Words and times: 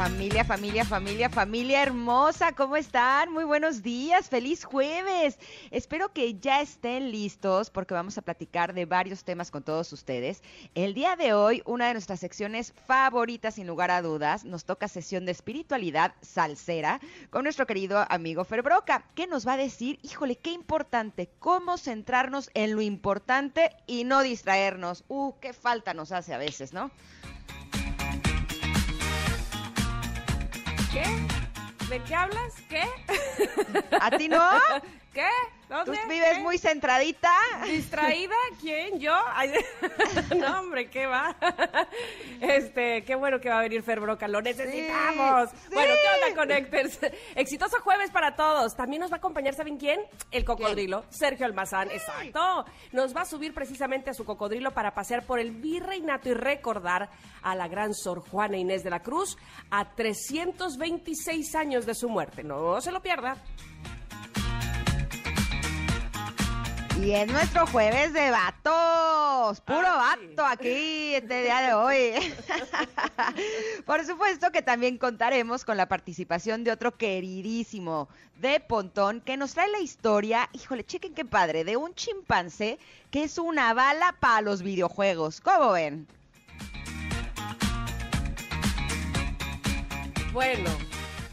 Familia, 0.00 0.44
familia, 0.44 0.84
familia, 0.86 1.28
familia 1.28 1.82
hermosa, 1.82 2.52
¿cómo 2.52 2.74
están? 2.74 3.30
Muy 3.34 3.44
buenos 3.44 3.82
días, 3.82 4.30
feliz 4.30 4.64
jueves. 4.64 5.38
Espero 5.70 6.14
que 6.14 6.38
ya 6.40 6.62
estén 6.62 7.10
listos 7.10 7.68
porque 7.68 7.92
vamos 7.92 8.16
a 8.16 8.22
platicar 8.22 8.72
de 8.72 8.86
varios 8.86 9.24
temas 9.24 9.50
con 9.50 9.62
todos 9.62 9.92
ustedes. 9.92 10.42
El 10.74 10.94
día 10.94 11.16
de 11.16 11.34
hoy, 11.34 11.62
una 11.66 11.88
de 11.88 11.92
nuestras 11.92 12.18
secciones 12.18 12.72
favoritas, 12.86 13.56
sin 13.56 13.66
lugar 13.66 13.90
a 13.90 14.00
dudas, 14.00 14.46
nos 14.46 14.64
toca 14.64 14.88
sesión 14.88 15.26
de 15.26 15.32
espiritualidad 15.32 16.14
salsera 16.22 16.98
con 17.28 17.42
nuestro 17.42 17.66
querido 17.66 18.06
amigo 18.08 18.44
Ferbroca, 18.44 19.04
que 19.14 19.26
nos 19.26 19.46
va 19.46 19.52
a 19.52 19.58
decir, 19.58 19.98
híjole, 20.02 20.36
qué 20.36 20.52
importante, 20.52 21.28
cómo 21.38 21.76
centrarnos 21.76 22.48
en 22.54 22.74
lo 22.74 22.80
importante 22.80 23.76
y 23.86 24.04
no 24.04 24.22
distraernos. 24.22 25.04
Uh, 25.08 25.34
qué 25.42 25.52
falta 25.52 25.92
nos 25.92 26.10
hace 26.10 26.32
a 26.32 26.38
veces, 26.38 26.72
¿no? 26.72 26.90
¿Qué? 30.92 31.04
¿De 31.88 32.02
qué 32.02 32.14
hablas? 32.14 32.54
¿Qué? 32.68 32.82
¿A 34.00 34.10
ti 34.10 34.28
no? 34.28 34.40
¿Qué? 35.14 35.28
¿Dónde? 35.70 35.96
¿Tú 35.96 36.08
vives 36.08 36.32
¿Qué? 36.34 36.40
muy 36.40 36.58
centradita? 36.58 37.30
¿Distraída? 37.64 38.34
¿Quién? 38.60 38.98
¿Yo? 38.98 39.14
Ay, 39.34 39.52
no, 40.36 40.58
hombre, 40.58 40.90
¿qué 40.90 41.06
va? 41.06 41.36
Este, 42.40 43.04
qué 43.04 43.14
bueno 43.14 43.38
que 43.38 43.48
va 43.50 43.60
a 43.60 43.62
venir 43.62 43.84
Fer 43.84 44.00
Broca, 44.00 44.26
lo 44.26 44.42
necesitamos. 44.42 45.50
Sí, 45.50 45.56
Bueno, 45.72 45.94
¿qué 45.94 46.26
onda, 46.26 46.36
Connectors? 46.36 46.98
Exitoso 47.36 47.80
jueves 47.82 48.10
para 48.10 48.34
todos. 48.34 48.74
También 48.74 49.00
nos 49.00 49.12
va 49.12 49.14
a 49.14 49.18
acompañar, 49.18 49.54
¿saben 49.54 49.76
quién? 49.76 50.00
El 50.32 50.44
cocodrilo, 50.44 51.04
Sergio 51.08 51.46
Almazán, 51.46 51.88
exacto. 51.92 52.64
Nos 52.90 53.14
va 53.14 53.20
a 53.20 53.24
subir 53.24 53.54
precisamente 53.54 54.10
a 54.10 54.14
su 54.14 54.24
cocodrilo 54.24 54.72
para 54.72 54.92
pasear 54.92 55.24
por 55.24 55.38
el 55.38 55.52
virreinato 55.52 56.28
y 56.30 56.34
recordar 56.34 57.10
a 57.42 57.54
la 57.54 57.68
gran 57.68 57.94
Sor 57.94 58.28
Juana 58.28 58.56
Inés 58.56 58.82
de 58.82 58.90
la 58.90 59.04
Cruz 59.04 59.38
a 59.70 59.94
326 59.94 61.54
años 61.54 61.86
de 61.86 61.94
su 61.94 62.08
muerte. 62.08 62.42
No 62.42 62.80
se 62.80 62.90
lo 62.90 63.00
pierda. 63.00 63.36
Y 67.02 67.12
es 67.12 67.26
nuestro 67.32 67.66
jueves 67.66 68.12
de 68.12 68.30
vatos, 68.30 69.60
puro 69.62 69.80
Ah, 69.86 70.16
sí. 70.20 70.26
vato 70.28 70.44
aquí 70.46 71.14
este 71.14 71.42
día 71.44 71.60
de 71.60 71.72
hoy. 71.74 72.34
Por 73.86 74.04
supuesto 74.04 74.50
que 74.52 74.60
también 74.60 74.98
contaremos 74.98 75.64
con 75.64 75.76
la 75.78 75.88
participación 75.88 76.62
de 76.62 76.72
otro 76.72 76.96
queridísimo 76.96 78.08
de 78.38 78.60
Pontón 78.60 79.22
que 79.22 79.36
nos 79.38 79.54
trae 79.54 79.70
la 79.70 79.80
historia, 79.80 80.50
híjole, 80.52 80.84
chequen 80.84 81.14
qué 81.14 81.24
padre, 81.24 81.64
de 81.64 81.76
un 81.78 81.94
chimpancé 81.94 82.78
que 83.10 83.24
es 83.24 83.38
una 83.38 83.72
bala 83.72 84.14
para 84.20 84.42
los 84.42 84.62
videojuegos. 84.62 85.40
¿Cómo 85.40 85.72
ven? 85.72 86.06
Bueno, 90.32 90.70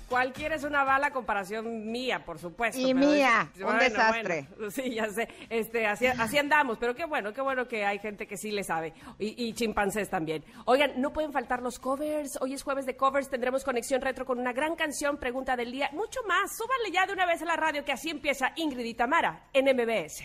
cualquiera 0.08 0.56
es 0.56 0.64
una 0.64 0.84
bala 0.84 1.08
a 1.08 1.12
comparación 1.12 1.92
mía, 1.92 2.24
por 2.26 2.40
supuesto. 2.40 2.80
Y 2.80 2.94
pero 2.94 3.08
mía, 3.08 3.52
un 3.64 3.80
desastre. 3.80 4.48
bueno, 4.56 4.72
sí, 4.72 4.94
ya 4.94 5.10
sé. 5.10 5.28
Este, 5.50 5.86
así, 5.86 6.08
así 6.08 6.38
andamos, 6.38 6.78
pero 6.78 6.96
qué 6.96 7.06
bueno, 7.06 7.34
qué 7.34 7.42
bueno 7.42 7.68
que 7.68 7.86
hay 7.86 8.00
gente 8.00 8.28
que 8.28 8.38
sí 8.38 8.52
le 8.52 8.64
sabe. 8.64 8.94
Y, 9.20 9.46
y 9.46 9.54
chimpancés 9.54 10.10
también. 10.10 10.44
Oigan, 10.66 11.00
no 11.00 11.14
pueden 11.14 11.32
faltar 11.32 11.62
los 11.62 11.80
covers. 11.80 12.38
Hoy 12.42 12.54
es 12.54 12.64
jueves 12.64 12.86
de 12.86 12.96
covers, 12.96 13.30
tendremos 13.30 13.64
conexión 13.64 14.02
retro 14.02 14.26
con 14.26 14.40
una 14.40 14.54
gran 14.54 14.76
canción, 14.76 15.18
pregunta 15.18 15.56
del 15.56 15.72
día, 15.72 15.90
mucho 15.94 16.22
más. 16.28 16.56
Súbanle 16.56 16.92
ya 16.92 17.06
de 17.06 17.14
una 17.14 17.26
vez 17.26 17.42
a 17.42 17.46
la 17.46 17.56
radio 17.56 17.84
que 17.84 17.92
así 17.92 18.10
empieza 18.10 18.52
Ingrid 18.56 18.86
y 18.86 18.94
Tamara 18.94 19.50
en 19.54 19.66
MBS. 19.66 20.24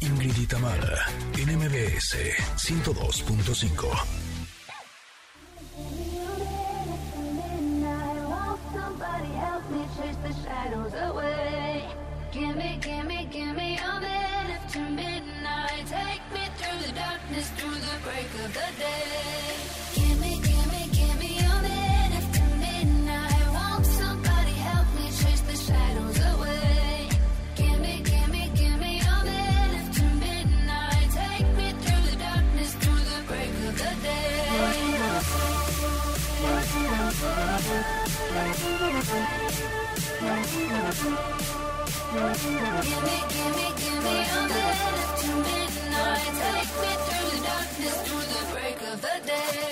Ingrid 0.00 0.36
y 0.36 0.46
Tamara, 0.46 1.06
en 1.38 1.56
MBS 1.58 2.16
102.5. 2.56 4.32
shadows 10.44 10.94
away? 10.94 11.88
Gimme, 12.32 12.78
gimme, 12.80 13.28
gimme 13.30 13.78
a 13.78 14.00
minute 14.00 14.68
to 14.72 14.80
midnight. 14.80 15.84
Take 15.86 16.24
me 16.32 16.44
through 16.56 16.78
the 16.86 16.92
darkness, 16.92 17.48
through 17.56 17.78
the 17.86 17.96
break 18.04 18.30
of 18.44 18.50
the 18.58 18.68
day. 18.78 19.02
Gimme, 19.94 20.32
gimme, 20.46 20.82
gimme 20.96 21.32
a 21.38 21.56
minute 21.68 22.28
to 22.36 22.44
midnight. 22.64 23.46
Won't 23.56 23.86
somebody 23.86 24.56
help 24.68 24.88
me 24.98 25.06
chase 25.20 25.42
the 25.42 25.56
shadows 25.56 26.18
away? 26.32 27.08
Gimme, 27.56 28.02
gimme, 28.10 28.50
gimme 28.54 29.00
a 29.00 29.18
minute 29.24 29.92
to 29.98 30.04
midnight. 30.24 31.08
Take 31.20 31.48
me 31.58 31.68
through 31.82 32.02
the 32.10 32.16
darkness, 32.16 32.72
through 32.80 33.02
the 33.10 33.20
break 33.28 33.52
of 33.68 33.74
the 33.78 33.92
day. 34.02 34.22
Take 40.22 40.28
me 40.28 40.38
through 47.06 47.30
the 47.30 47.38
darkness, 47.42 47.96
through 48.02 48.26
the 48.30 48.42
break 48.52 48.78
of 48.82 49.00
the 49.00 49.16
day. 49.26 49.71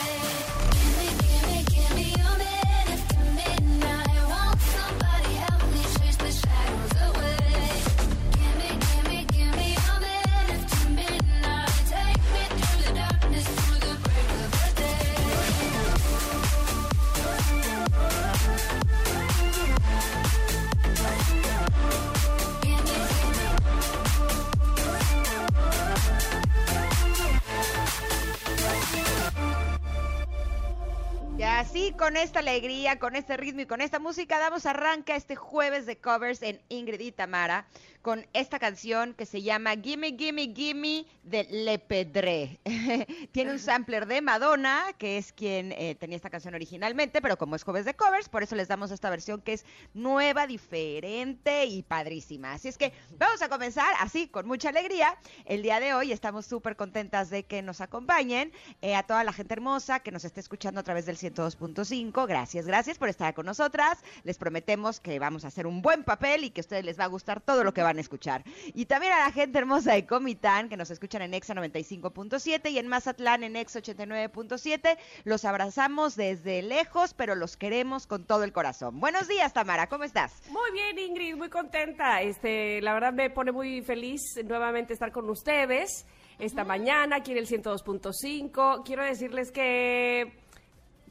Y 31.83 31.93
con 31.93 32.19
esta 32.19 32.41
alegría, 32.41 32.99
con 32.99 33.17
este 33.17 33.39
ritmo 33.39 33.63
y 33.63 33.67
con 33.67 33.81
esta 33.81 33.99
música, 33.99 34.39
damos 34.39 34.67
arranque 34.67 35.15
a 35.15 35.17
este 35.17 35.35
jueves 35.35 35.87
de 35.87 35.97
covers 35.97 36.43
en 36.43 36.61
Ingrid 36.69 37.01
y 37.01 37.11
Tamara 37.11 37.65
con 38.03 38.27
esta 38.33 38.59
canción 38.59 39.15
que 39.15 39.27
se 39.27 39.43
llama 39.43 39.73
Gimme, 39.77 40.17
Gimme, 40.17 40.53
Gimme 40.55 41.07
de 41.23 41.45
Le 41.45 41.79
Pedré. 41.79 42.61
Tiene 43.33 43.53
un 43.53 43.59
sampler 43.59 44.07
de 44.07 44.23
Madonna, 44.23 44.95
que 44.99 45.19
es 45.19 45.33
quien 45.33 45.73
eh, 45.73 45.95
tenía 45.95 46.17
esta 46.17 46.31
canción 46.31 46.55
originalmente, 46.55 47.21
pero 47.21 47.37
como 47.37 47.57
es 47.57 47.63
jueves 47.63 47.85
de 47.85 47.95
covers, 47.95 48.29
por 48.29 48.43
eso 48.43 48.57
les 48.57 48.69
damos 48.69 48.91
esta 48.91 49.11
versión 49.11 49.41
que 49.41 49.55
es 49.55 49.65
nueva, 49.95 50.47
diferente 50.47 51.67
y 51.67 51.83
padrísima. 51.83 52.53
Así 52.53 52.69
es 52.69 52.79
que 52.79 52.93
vamos 53.19 53.43
a 53.43 53.49
comenzar 53.49 53.93
así, 54.01 54.29
con 54.29 54.47
mucha 54.47 54.71
alegría. 54.71 55.17
El 55.45 55.63
día 55.63 55.81
de 55.81 55.95
hoy 55.95 56.13
estamos 56.13 56.47
súper 56.47 56.77
contentas 56.77 57.31
de 57.31 57.45
que 57.45 57.63
nos 57.63 57.81
acompañen. 57.81 58.53
eh, 58.83 58.95
a 58.95 59.03
toda 59.03 59.25
la 59.25 59.33
gente 59.33 59.55
hermosa 59.55 60.01
que 60.01 60.11
nos 60.11 60.25
esté 60.25 60.41
escuchando 60.41 60.81
a 60.81 60.83
través 60.83 61.07
del 61.07 61.17
102.5. 61.17 62.27
Gracias, 62.27 62.67
gracias 62.67 62.99
por 62.99 63.09
estar 63.09 63.35
con 63.35 63.47
nosotras. 63.47 63.99
Les 64.25 64.39
prometemos 64.39 65.01
que 65.01 65.19
vamos 65.19 65.45
a 65.45 65.49
hacer 65.49 65.67
un 65.67 65.83
buen 65.83 66.05
papel 66.05 66.45
y 66.45 66.51
que 66.51 66.61
a 66.61 66.63
ustedes 66.63 66.85
les 66.85 66.99
va 66.99 67.05
a 67.05 67.09
gustar 67.09 67.41
todo 67.41 67.65
lo 67.65 67.73
que 67.75 67.83
van 67.91 67.99
a 67.99 68.01
escuchar. 68.01 68.45
Y 68.73 68.87
también 68.87 69.13
a 69.13 69.19
la 69.19 69.33
gente 69.33 69.59
hermosa 69.59 69.95
de 69.95 70.07
Comitán 70.07 70.69
que 70.69 70.77
nos 70.77 70.91
escuchan 70.91 71.23
en 71.23 71.35
Exa 71.35 71.55
95.7 71.55 72.71
y 72.71 72.79
en 72.79 72.87
Mazatlán 72.87 73.43
en 73.43 73.57
Exa 73.57 73.81
89.7. 73.81 74.97
Los 75.25 75.45
abrazamos 75.45 76.15
desde 76.15 76.63
lejos, 76.63 77.15
pero 77.15 77.35
los 77.35 77.57
queremos 77.57 78.07
con 78.07 78.25
todo 78.25 78.45
el 78.45 78.53
corazón. 78.53 79.01
Buenos 79.01 79.27
días, 79.27 79.53
Tamara, 79.53 79.89
¿cómo 79.89 80.05
estás? 80.05 80.41
Muy 80.51 80.71
bien, 80.73 80.99
Ingrid, 80.99 81.35
muy 81.35 81.49
contenta. 81.49 82.23
Este, 82.23 82.81
la 82.81 82.95
verdad 82.95 83.13
me 83.13 83.29
pone 83.29 83.51
muy 83.51 83.83
feliz 83.83 84.21
nuevamente 84.45 84.93
estar 84.93 85.11
con 85.11 85.29
ustedes 85.29 86.07
esta 86.39 86.65
mañana 86.65 87.17
aquí 87.17 87.33
en 87.33 87.39
el 87.39 87.47
102.5. 87.47 88.83
Quiero 88.85 89.05
decirles 89.05 89.51
que 89.51 90.33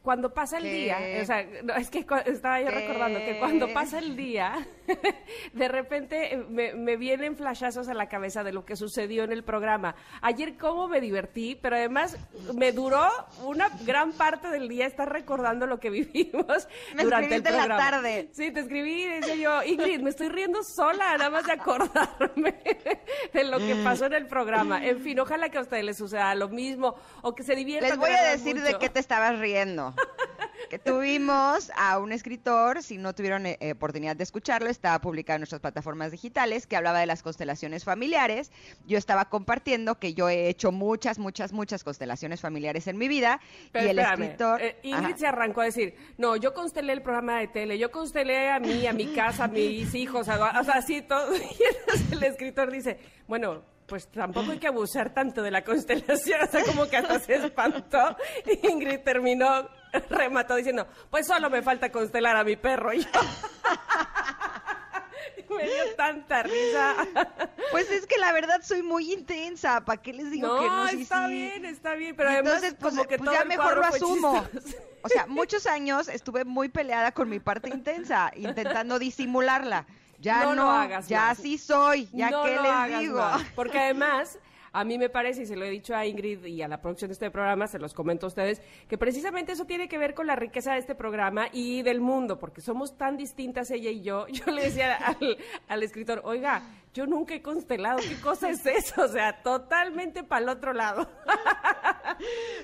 cuando 0.01 0.33
pasa 0.33 0.57
el 0.57 0.63
¿Qué? 0.63 0.73
día, 0.73 0.97
o 1.21 1.25
sea, 1.25 1.45
no, 1.63 1.75
es 1.75 1.89
que 1.89 2.05
estaba 2.25 2.61
yo 2.61 2.67
¿Qué? 2.67 2.75
recordando 2.75 3.19
que 3.19 3.37
cuando 3.39 3.71
pasa 3.73 3.99
el 3.99 4.15
día, 4.15 4.65
de 5.53 5.67
repente 5.67 6.33
eh, 6.33 6.37
me, 6.49 6.73
me 6.73 6.95
vienen 6.97 7.35
flashazos 7.35 7.89
a 7.89 7.93
la 7.93 8.07
cabeza 8.07 8.43
de 8.43 8.51
lo 8.53 8.65
que 8.65 8.75
sucedió 8.75 9.23
en 9.23 9.31
el 9.31 9.43
programa. 9.43 9.95
Ayer 10.21 10.57
cómo 10.57 10.87
me 10.87 11.01
divertí, 11.01 11.55
pero 11.61 11.75
además 11.75 12.17
me 12.55 12.71
duró 12.71 13.07
una 13.43 13.69
gran 13.85 14.13
parte 14.13 14.49
del 14.49 14.67
día 14.69 14.85
estar 14.87 15.11
recordando 15.11 15.65
lo 15.67 15.79
que 15.79 15.89
vivimos 15.89 16.67
Me 16.95 17.03
durante 17.03 17.35
el 17.35 17.45
en 17.45 17.53
la 17.53 17.59
programa. 17.65 17.77
tarde. 17.91 18.29
Sí, 18.31 18.51
te 18.51 18.61
escribí 18.61 19.03
y 19.03 19.07
decía 19.07 19.35
yo, 19.35 19.63
Ingrid, 19.63 19.99
me 20.01 20.09
estoy 20.11 20.29
riendo 20.29 20.63
sola, 20.63 21.17
nada 21.17 21.29
más 21.29 21.45
de 21.45 21.53
acordarme 21.53 22.55
de 23.33 23.43
lo 23.43 23.57
que 23.57 23.75
pasó 23.83 24.05
en 24.05 24.13
el 24.13 24.27
programa. 24.27 24.85
En 24.85 24.99
fin, 25.01 25.19
ojalá 25.19 25.49
que 25.49 25.57
a 25.57 25.61
ustedes 25.61 25.83
les 25.83 25.97
suceda 25.97 26.33
lo 26.35 26.49
mismo 26.49 26.95
o 27.21 27.35
que 27.35 27.43
se 27.43 27.55
diviertan. 27.55 27.89
Les 27.89 27.99
voy 27.99 28.11
a 28.11 28.23
decir 28.31 28.61
de 28.61 28.77
qué 28.77 28.89
te 28.89 28.99
estabas 28.99 29.37
riendo. 29.39 29.88
que 30.69 30.77
tuvimos 30.77 31.71
a 31.75 31.97
un 31.97 32.11
escritor, 32.11 32.83
si 32.83 32.97
no 32.97 33.13
tuvieron 33.15 33.45
eh, 33.47 33.57
eh, 33.59 33.71
oportunidad 33.71 34.15
de 34.15 34.23
escucharlo, 34.23 34.69
está 34.69 34.99
publicado 35.01 35.37
en 35.37 35.41
nuestras 35.41 35.61
plataformas 35.61 36.11
digitales, 36.11 36.67
que 36.67 36.75
hablaba 36.75 36.99
de 36.99 37.07
las 37.07 37.23
constelaciones 37.23 37.83
familiares. 37.83 38.51
Yo 38.85 38.97
estaba 38.99 39.29
compartiendo 39.29 39.97
que 39.97 40.13
yo 40.13 40.29
he 40.29 40.47
hecho 40.47 40.71
muchas, 40.71 41.17
muchas, 41.17 41.53
muchas 41.53 41.83
constelaciones 41.83 42.39
familiares 42.41 42.85
en 42.87 42.97
mi 42.97 43.07
vida. 43.07 43.39
Pero 43.71 43.85
y 43.87 43.89
el 43.89 43.99
espérame, 43.99 44.21
escritor... 44.23 44.61
eh, 44.61 44.77
Ingrid 44.83 45.05
Ajá. 45.05 45.17
se 45.17 45.27
arrancó 45.27 45.61
a 45.61 45.65
decir, 45.65 45.95
no, 46.17 46.35
yo 46.35 46.53
constelé 46.53 46.93
el 46.93 47.01
programa 47.01 47.39
de 47.39 47.47
tele, 47.47 47.79
yo 47.79 47.89
constelé 47.91 48.51
a 48.51 48.59
mí, 48.59 48.85
a 48.85 48.93
mi 48.93 49.07
casa, 49.15 49.45
a 49.45 49.47
mis 49.47 49.95
hijos, 49.95 50.29
a- 50.29 50.59
o 50.59 50.63
sea, 50.63 50.75
así 50.75 51.01
todo. 51.01 51.31
Y 52.11 52.13
el 52.13 52.23
escritor 52.23 52.71
dice, 52.71 52.99
bueno, 53.27 53.63
pues 53.89 54.07
tampoco 54.07 54.51
hay 54.51 54.59
que 54.59 54.67
abusar 54.67 55.13
tanto 55.13 55.41
de 55.41 55.51
la 55.51 55.63
constelación, 55.63 56.41
o 56.41 56.47
sea, 56.47 56.63
como 56.63 56.87
que 56.87 56.97
hasta 56.97 57.19
se 57.19 57.35
espantó. 57.35 58.15
Y 58.45 58.67
Ingrid 58.71 58.99
terminó, 58.99 59.67
remató 60.09 60.55
diciendo, 60.55 60.87
pues 61.09 61.25
solo 61.27 61.49
me 61.49 61.61
falta 61.61 61.91
constelar 61.91 62.37
a 62.37 62.43
mi 62.43 62.55
perro. 62.55 62.91
Y 62.99 63.01
yo... 63.01 63.09
Me 65.49 65.65
dio 65.65 65.95
tanta 65.97 66.43
risa. 66.43 66.95
Pues 67.71 67.89
es 67.89 68.05
que 68.05 68.17
la 68.17 68.31
verdad 68.31 68.61
soy 68.61 68.83
muy 68.83 69.11
intensa. 69.11 69.83
¿Para 69.83 69.99
qué 69.99 70.13
les 70.13 70.31
digo 70.31 70.59
que 70.59 70.67
no? 70.67 70.87
Sí, 70.89 71.01
está 71.01 71.27
sí. 71.27 71.33
bien, 71.33 71.65
está 71.65 71.95
bien, 71.95 72.15
pero 72.15 72.29
además 72.29 72.63
entonces, 72.63 72.77
pues, 72.79 72.93
como 72.93 73.07
que 73.07 73.17
pues 73.17 73.25
todo 73.25 73.33
ya 73.33 73.41
el 73.41 73.47
mejor 73.47 73.77
lo 73.77 73.83
asumo. 73.83 74.47
chistoso. 74.53 74.77
O 75.01 75.09
sea, 75.09 75.25
muchos 75.25 75.65
años 75.65 76.07
estuve 76.07 76.45
muy 76.45 76.69
peleada 76.69 77.11
con 77.11 77.29
mi 77.29 77.39
parte 77.39 77.69
intensa, 77.69 78.31
intentando 78.35 78.99
disimularla. 78.99 79.87
Ya 80.19 80.43
No 80.43 80.55
no, 80.55 80.63
lo 80.65 80.69
hagas 80.71 81.07
ya 81.07 81.27
más. 81.27 81.37
sí 81.37 81.57
soy, 81.57 82.09
ya 82.13 82.29
no 82.29 82.43
qué 82.43 82.55
lo 82.55 82.61
les 82.63 82.71
hagas 82.71 82.99
digo. 83.01 83.17
más, 83.19 83.43
Porque 83.55 83.79
además, 83.79 84.37
a 84.71 84.83
mí 84.83 84.97
me 84.97 85.09
parece, 85.09 85.43
y 85.43 85.45
se 85.45 85.55
lo 85.55 85.65
he 85.65 85.69
dicho 85.69 85.95
a 85.95 86.05
Ingrid 86.05 86.43
y 86.45 86.61
a 86.61 86.67
la 86.67 86.81
producción 86.81 87.09
de 87.09 87.13
este 87.13 87.31
programa, 87.31 87.67
se 87.67 87.79
los 87.79 87.93
comento 87.93 88.25
a 88.25 88.29
ustedes, 88.29 88.61
que 88.87 88.97
precisamente 88.97 89.53
eso 89.53 89.65
tiene 89.65 89.87
que 89.87 89.97
ver 89.97 90.13
con 90.13 90.27
la 90.27 90.35
riqueza 90.35 90.73
de 90.73 90.79
este 90.79 90.93
programa 90.93 91.47
y 91.53 91.81
del 91.83 92.01
mundo, 92.01 92.37
porque 92.37 92.61
somos 92.61 92.97
tan 92.97 93.17
distintas 93.17 93.71
ella 93.71 93.89
y 93.91 94.01
yo. 94.01 94.27
Yo 94.31 94.45
le 94.51 94.63
decía 94.63 94.95
al, 94.95 95.37
al 95.67 95.83
escritor, 95.83 96.21
oiga, 96.23 96.61
yo 96.93 97.05
nunca 97.05 97.35
he 97.35 97.41
constelado, 97.41 97.99
¿qué 97.99 98.19
cosa 98.19 98.49
es 98.49 98.65
eso? 98.65 99.03
O 99.03 99.07
sea, 99.07 99.41
totalmente 99.41 100.23
para 100.23 100.43
el 100.43 100.49
otro 100.49 100.73
lado. 100.73 101.09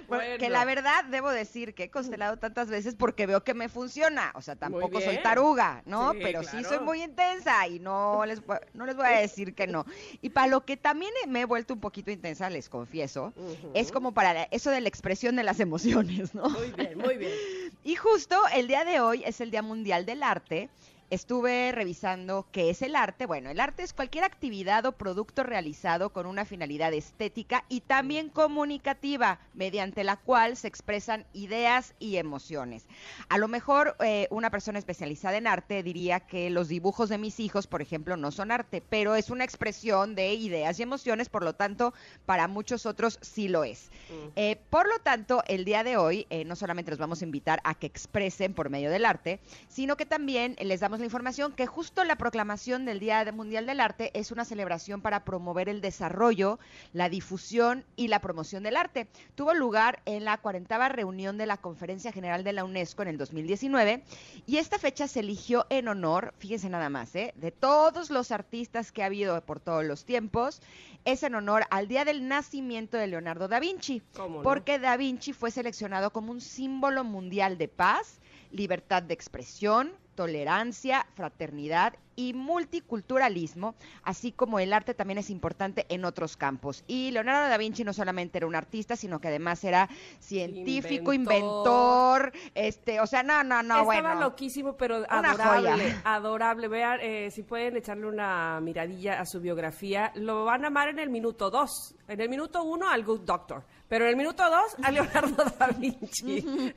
Bueno, 0.08 0.38
Que 0.38 0.50
la 0.50 0.66
verdad 0.66 1.06
debo 1.06 1.32
decir 1.32 1.74
que 1.74 1.84
he 1.84 1.90
constelado 1.90 2.38
tantas 2.38 2.68
veces 2.68 2.94
porque 2.96 3.26
veo 3.26 3.44
que 3.44 3.54
me 3.54 3.70
funciona. 3.70 4.32
O 4.36 4.42
sea, 4.42 4.56
tampoco 4.56 5.00
soy 5.00 5.18
taruga, 5.20 5.82
¿no? 5.86 6.12
Sí, 6.12 6.20
Pero 6.22 6.44
sí 6.44 6.64
soy 6.64 6.80
muy 6.80 7.02
intensa 7.02 7.66
y 7.68 7.80
no 7.80 8.26
les, 8.26 8.42
no 8.74 8.86
les 8.86 8.96
voy 8.96 9.06
a 9.06 9.20
decir 9.20 9.56
que 9.56 9.66
no. 9.68 9.86
Y 10.22 10.30
para 10.30 10.48
lo 10.48 10.66
que 10.66 10.76
también 10.78 11.12
me 11.28 11.42
he 11.42 11.46
vuelto 11.46 11.74
un 11.74 11.80
poquito 11.80 12.12
intensa, 12.12 12.50
les 12.50 12.68
confieso, 12.68 13.34
es 13.74 13.92
como 13.92 14.14
para 14.14 14.44
eso 14.52 14.72
de 14.72 14.82
la 14.82 14.90
expresión 14.90 15.36
de 15.38 15.44
las 15.44 15.60
emociones, 15.60 16.36
¿no? 16.36 16.50
Muy 16.50 16.72
bien, 16.72 16.98
muy 16.98 17.18
bien. 17.18 17.32
Y 17.86 17.96
justo 17.96 18.36
el 18.52 18.68
día 18.68 18.84
de 18.84 19.00
hoy 19.00 19.24
es 19.26 19.42
el 19.42 19.52
Día 19.52 19.62
Mundial 19.62 20.08
del 20.08 20.24
Arte. 20.24 20.70
Estuve 21.12 21.72
revisando 21.72 22.48
qué 22.52 22.72
es 22.72 22.82
el 22.82 22.96
arte. 22.96 23.28
Bueno, 23.28 23.52
el 23.52 23.60
arte 23.60 23.84
es 23.84 23.94
cualquier 23.94 24.24
actividad 24.24 24.88
o 24.88 24.94
producto 24.94 25.44
realizado 25.44 26.10
con 26.10 26.26
una 26.26 26.46
finalidad 26.46 26.94
estética 26.94 27.64
y 27.70 27.82
también 27.82 28.30
comunicativa, 28.30 29.40
mediante 29.54 30.04
la 30.04 30.18
cual 30.18 30.58
se 30.58 30.68
expresan 30.68 31.28
ideas 31.32 31.94
y 32.00 32.16
emociones. 32.18 32.88
A 33.30 33.38
lo 33.38 33.48
mejor 33.48 33.96
eh, 34.00 34.28
una 34.32 34.50
persona 34.50 34.80
especializada 34.80 35.38
en 35.38 35.46
arte 35.46 35.84
diría 35.84 36.22
que 36.22 36.50
los 36.50 36.70
dibujos 36.70 37.10
de 37.10 37.20
mis 37.20 37.40
hijos, 37.40 37.68
por 37.68 37.84
ejemplo, 37.84 38.18
no 38.18 38.32
son 38.32 38.50
arte, 38.50 38.82
pero 38.82 39.14
es 39.14 39.30
una 39.30 39.44
expresión 39.44 40.16
de 40.16 40.34
ideas 40.34 40.80
y 40.80 40.84
emociones, 40.84 41.30
por 41.30 41.44
lo 41.44 41.54
tanto, 41.54 41.94
para 42.26 42.48
muchos 42.48 42.88
otros 42.88 43.20
sí 43.22 43.48
lo 43.48 43.64
es. 43.64 43.92
Eh, 44.36 44.58
por 44.72 44.88
lo 44.88 44.98
tanto, 45.00 45.44
el 45.48 45.66
día 45.66 45.84
de 45.84 45.98
hoy 45.98 46.26
eh, 46.32 46.46
no 46.46 46.56
solamente 46.56 46.90
los 46.90 47.00
vamos 47.00 47.22
a 47.22 47.26
invitar 47.26 47.62
a 47.64 47.76
que 47.76 47.86
expresen 47.86 48.56
por 48.56 48.72
medio 48.72 48.90
del 48.90 49.06
arte, 49.06 49.40
sino 49.68 49.98
que 49.98 50.08
también 50.08 50.56
les 50.60 50.80
damos 50.80 50.95
la 51.00 51.06
información 51.06 51.52
que 51.52 51.66
justo 51.66 52.04
la 52.04 52.18
proclamación 52.18 52.86
del 52.86 53.00
Día 53.00 53.26
Mundial 53.32 53.66
del 53.66 53.80
Arte 53.80 54.12
es 54.14 54.32
una 54.32 54.46
celebración 54.46 55.02
para 55.02 55.24
promover 55.26 55.70
el 55.70 55.82
desarrollo, 55.82 56.60
la 56.94 57.10
difusión 57.10 57.84
y 57.96 58.08
la 58.08 58.20
promoción 58.20 58.64
del 58.64 58.76
arte. 58.76 59.08
Tuvo 59.36 59.54
lugar 59.54 60.02
en 60.06 60.26
la 60.26 60.38
40 60.38 60.76
reunión 60.90 61.38
de 61.38 61.46
la 61.46 61.58
Conferencia 61.58 62.12
General 62.12 62.44
de 62.44 62.54
la 62.54 62.66
UNESCO 62.66 63.02
en 63.02 63.08
el 63.08 63.18
2019 63.18 64.04
y 64.46 64.58
esta 64.58 64.78
fecha 64.78 65.08
se 65.08 65.22
eligió 65.22 65.66
en 65.70 65.88
honor, 65.88 66.34
fíjense 66.38 66.70
nada 66.70 66.90
más, 66.90 67.16
¿eh? 67.16 67.34
de 67.36 67.52
todos 67.52 68.10
los 68.10 68.32
artistas 68.32 68.92
que 68.92 69.04
ha 69.04 69.08
habido 69.08 69.40
por 69.42 69.60
todos 69.60 69.86
los 69.86 70.06
tiempos, 70.06 70.62
es 71.06 71.24
en 71.24 71.36
honor 71.36 71.66
al 71.70 71.88
día 71.88 72.04
del 72.04 72.28
nacimiento 72.28 72.98
de 72.98 73.08
Leonardo 73.08 73.48
da 73.48 73.60
Vinci, 73.60 74.02
porque 74.44 74.80
da 74.80 74.98
Vinci 74.98 75.34
fue 75.34 75.52
seleccionado 75.52 76.12
como 76.12 76.32
un 76.32 76.42
símbolo 76.42 77.04
mundial 77.04 77.58
de 77.58 77.68
paz, 77.68 78.20
libertad 78.52 79.04
de 79.04 79.14
expresión, 79.14 79.92
tolerancia, 80.16 81.06
fraternidad 81.16 81.94
y 82.16 82.34
multiculturalismo, 82.34 83.76
así 84.04 84.32
como 84.32 84.60
el 84.60 84.74
arte 84.74 84.94
también 84.94 85.18
es 85.18 85.30
importante 85.30 85.86
en 85.90 86.06
otros 86.06 86.38
campos. 86.38 86.84
Y 86.88 87.12
Leonardo 87.12 87.50
da 87.50 87.58
Vinci 87.58 87.84
no 87.84 87.94
solamente 87.94 88.38
era 88.38 88.48
un 88.48 88.56
artista, 88.56 88.96
sino 88.96 89.20
que 89.20 89.28
además 89.28 89.64
era 89.64 89.90
científico, 90.20 91.14
Inventor. 91.14 92.32
inventor, 92.32 92.34
este, 92.54 93.00
o 93.00 93.08
sea, 93.08 93.24
no, 93.24 93.44
no, 93.44 93.62
no, 93.64 93.82
Estaba 93.82 93.86
bueno. 93.86 94.16
loquísimo, 94.22 94.76
pero 94.78 95.04
adorable, 95.10 95.96
adorable. 96.04 96.68
Vean, 96.68 97.00
eh, 97.02 97.32
si 97.32 97.44
pueden 97.44 97.78
echarle 97.78 98.08
una 98.08 98.60
miradilla 98.62 99.20
a 99.20 99.26
su 99.26 99.40
biografía, 99.42 100.12
lo 100.16 100.46
van 100.46 100.64
a 100.64 100.68
amar 100.68 100.90
en 100.90 101.00
el 101.00 101.10
minuto 101.10 101.50
dos. 101.50 101.96
En 102.08 102.22
el 102.22 102.30
minuto 102.30 102.64
uno 102.64 102.90
al 102.90 103.04
Good 103.04 103.22
Doctor, 103.22 103.64
pero 103.90 104.06
en 104.06 104.12
el 104.12 104.16
minuto 104.16 104.44
dos 104.50 104.76
a 104.84 104.92
Leonardo 104.92 105.44
da 105.60 105.68
Vinci. 105.68 106.74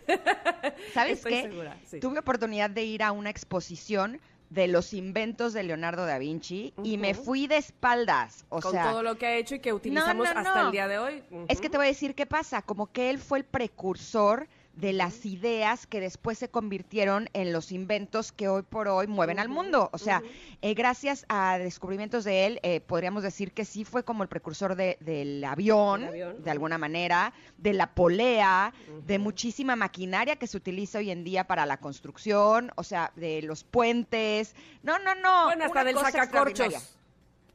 ¿Sabes 0.95 1.19
Estoy 1.19 1.33
qué? 1.33 1.43
segura, 1.43 1.77
sí. 1.87 2.01
Tuve 2.01 2.19
oportunidad 2.19 2.71
de 2.71 2.85
ir 2.85 3.03
a 3.03 3.13
una 3.13 3.31
exposición 3.31 4.21
de 4.51 4.67
los 4.67 4.95
inventos 4.95 5.53
de 5.53 5.63
Leonardo 5.63 6.07
da 6.07 6.19
Vinci 6.19 6.73
y 6.83 6.97
me 6.97 7.15
fui 7.15 7.47
de 7.47 7.59
espaldas, 7.59 8.47
o 8.49 8.61
Con 8.61 8.73
sea, 8.73 8.91
todo 8.91 9.03
lo 9.03 9.19
que 9.19 9.27
ha 9.27 9.37
hecho 9.37 9.57
y 9.57 9.61
que 9.61 9.73
utilizamos 9.73 10.29
no, 10.33 10.39
hasta 10.39 10.55
no. 10.55 10.67
el 10.67 10.73
día 10.73 10.89
de 10.89 10.99
hoy. 10.99 11.23
Es 11.49 11.61
que 11.61 11.69
te 11.69 11.77
voy 11.77 11.87
a 11.87 11.89
decir 11.91 12.15
qué 12.15 12.27
pasa, 12.27 12.63
como 12.63 12.91
que 12.91 13.11
él 13.11 13.19
fue 13.19 13.39
el 13.39 13.45
precursor 13.45 14.49
de 14.81 14.93
las 14.93 15.27
ideas 15.27 15.87
que 15.87 16.01
después 16.01 16.39
se 16.39 16.49
convirtieron 16.49 17.29
en 17.33 17.53
los 17.53 17.73
inventos 17.73 18.31
que 18.31 18.49
hoy 18.49 18.63
por 18.63 18.87
hoy 18.87 19.07
mueven 19.09 19.39
al 19.41 19.49
mundo. 19.49 19.91
O 19.93 19.99
sea, 19.99 20.23
eh, 20.63 20.75
gracias 20.75 21.25
a 21.29 21.59
descubrimientos 21.59 22.23
de 22.25 22.47
él, 22.47 22.61
eh, 22.63 22.81
podríamos 22.81 23.23
decir 23.25 23.53
que 23.53 23.65
sí 23.65 23.85
fue 23.85 24.05
como 24.05 24.23
el 24.23 24.29
precursor 24.29 24.77
de- 24.77 24.97
del 25.01 25.43
avión, 25.45 26.03
de 26.45 26.51
alguna 26.51 26.79
manera, 26.79 27.33
de 27.57 27.73
la 27.73 27.93
polea, 27.95 28.73
de 29.07 29.19
muchísima 29.19 29.75
maquinaria 29.75 30.37
que 30.37 30.47
se 30.47 30.57
utiliza 30.57 30.99
hoy 30.99 31.11
en 31.11 31.25
día 31.25 31.45
para 31.45 31.67
la 31.67 31.79
construcción, 31.79 32.71
o 32.77 32.85
sea, 32.85 33.11
de 33.17 33.43
los 33.43 33.65
puentes. 33.65 34.55
No, 34.83 34.99
no, 35.01 35.15
no. 35.17 35.45
Bueno, 35.47 35.65
hasta 35.65 35.85
del 35.85 35.97
sacacorchos. 35.99 36.98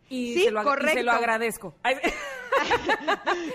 Y, 0.09 0.33
Sí, 0.35 0.43
se 0.45 0.51
lo, 0.51 0.59
y 0.61 0.63
se 0.63 0.69
correcto. 0.69 1.03
lo 1.03 1.11
agradezco. 1.11 1.75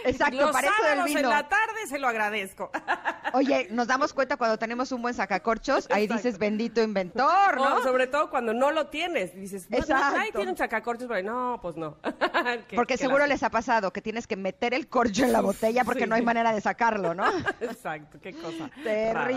Exacto, 0.04 0.36
Los 0.40 0.50
para 0.50 0.68
eso 0.68 0.76
sábados 0.80 1.04
vino. 1.06 1.20
en 1.20 1.28
la 1.28 1.48
tarde 1.48 1.86
se 1.88 1.98
lo 1.98 2.08
agradezco. 2.08 2.70
Oye, 3.34 3.68
nos 3.70 3.86
damos 3.86 4.12
cuenta 4.12 4.36
cuando 4.36 4.58
tenemos 4.58 4.90
un 4.92 5.02
buen 5.02 5.14
sacacorchos, 5.14 5.86
ahí 5.90 6.04
Exacto. 6.04 6.22
dices 6.24 6.38
bendito 6.38 6.82
inventor, 6.82 7.56
¿no? 7.56 7.76
O 7.76 7.82
sobre 7.82 8.06
todo 8.06 8.30
cuando 8.30 8.52
no 8.54 8.70
lo 8.72 8.88
tienes. 8.88 9.34
Dices, 9.34 9.70
no, 9.70 9.78
no, 9.78 9.86
nadie 9.88 10.32
tiene 10.32 10.50
un 10.50 10.56
sacacorchos, 10.56 11.06
pero 11.08 11.22
no, 11.22 11.58
pues 11.62 11.76
no. 11.76 11.96
Porque 12.74 12.96
seguro 12.96 13.26
les 13.26 13.42
ha 13.42 13.50
pasado 13.50 13.92
que 13.92 14.02
tienes 14.02 14.26
que 14.26 14.36
meter 14.36 14.74
el 14.74 14.88
corcho 14.88 15.24
en 15.24 15.32
la 15.32 15.40
botella 15.40 15.84
porque 15.84 16.04
Sí. 16.04 16.08
no 16.08 16.14
hay 16.14 16.22
manera 16.22 16.52
de 16.52 16.60
sacarlo, 16.60 17.14
¿no? 17.14 17.26
Exacto, 17.60 18.18
qué 18.20 18.32
cosa. 18.32 18.70
rara. 18.84 19.28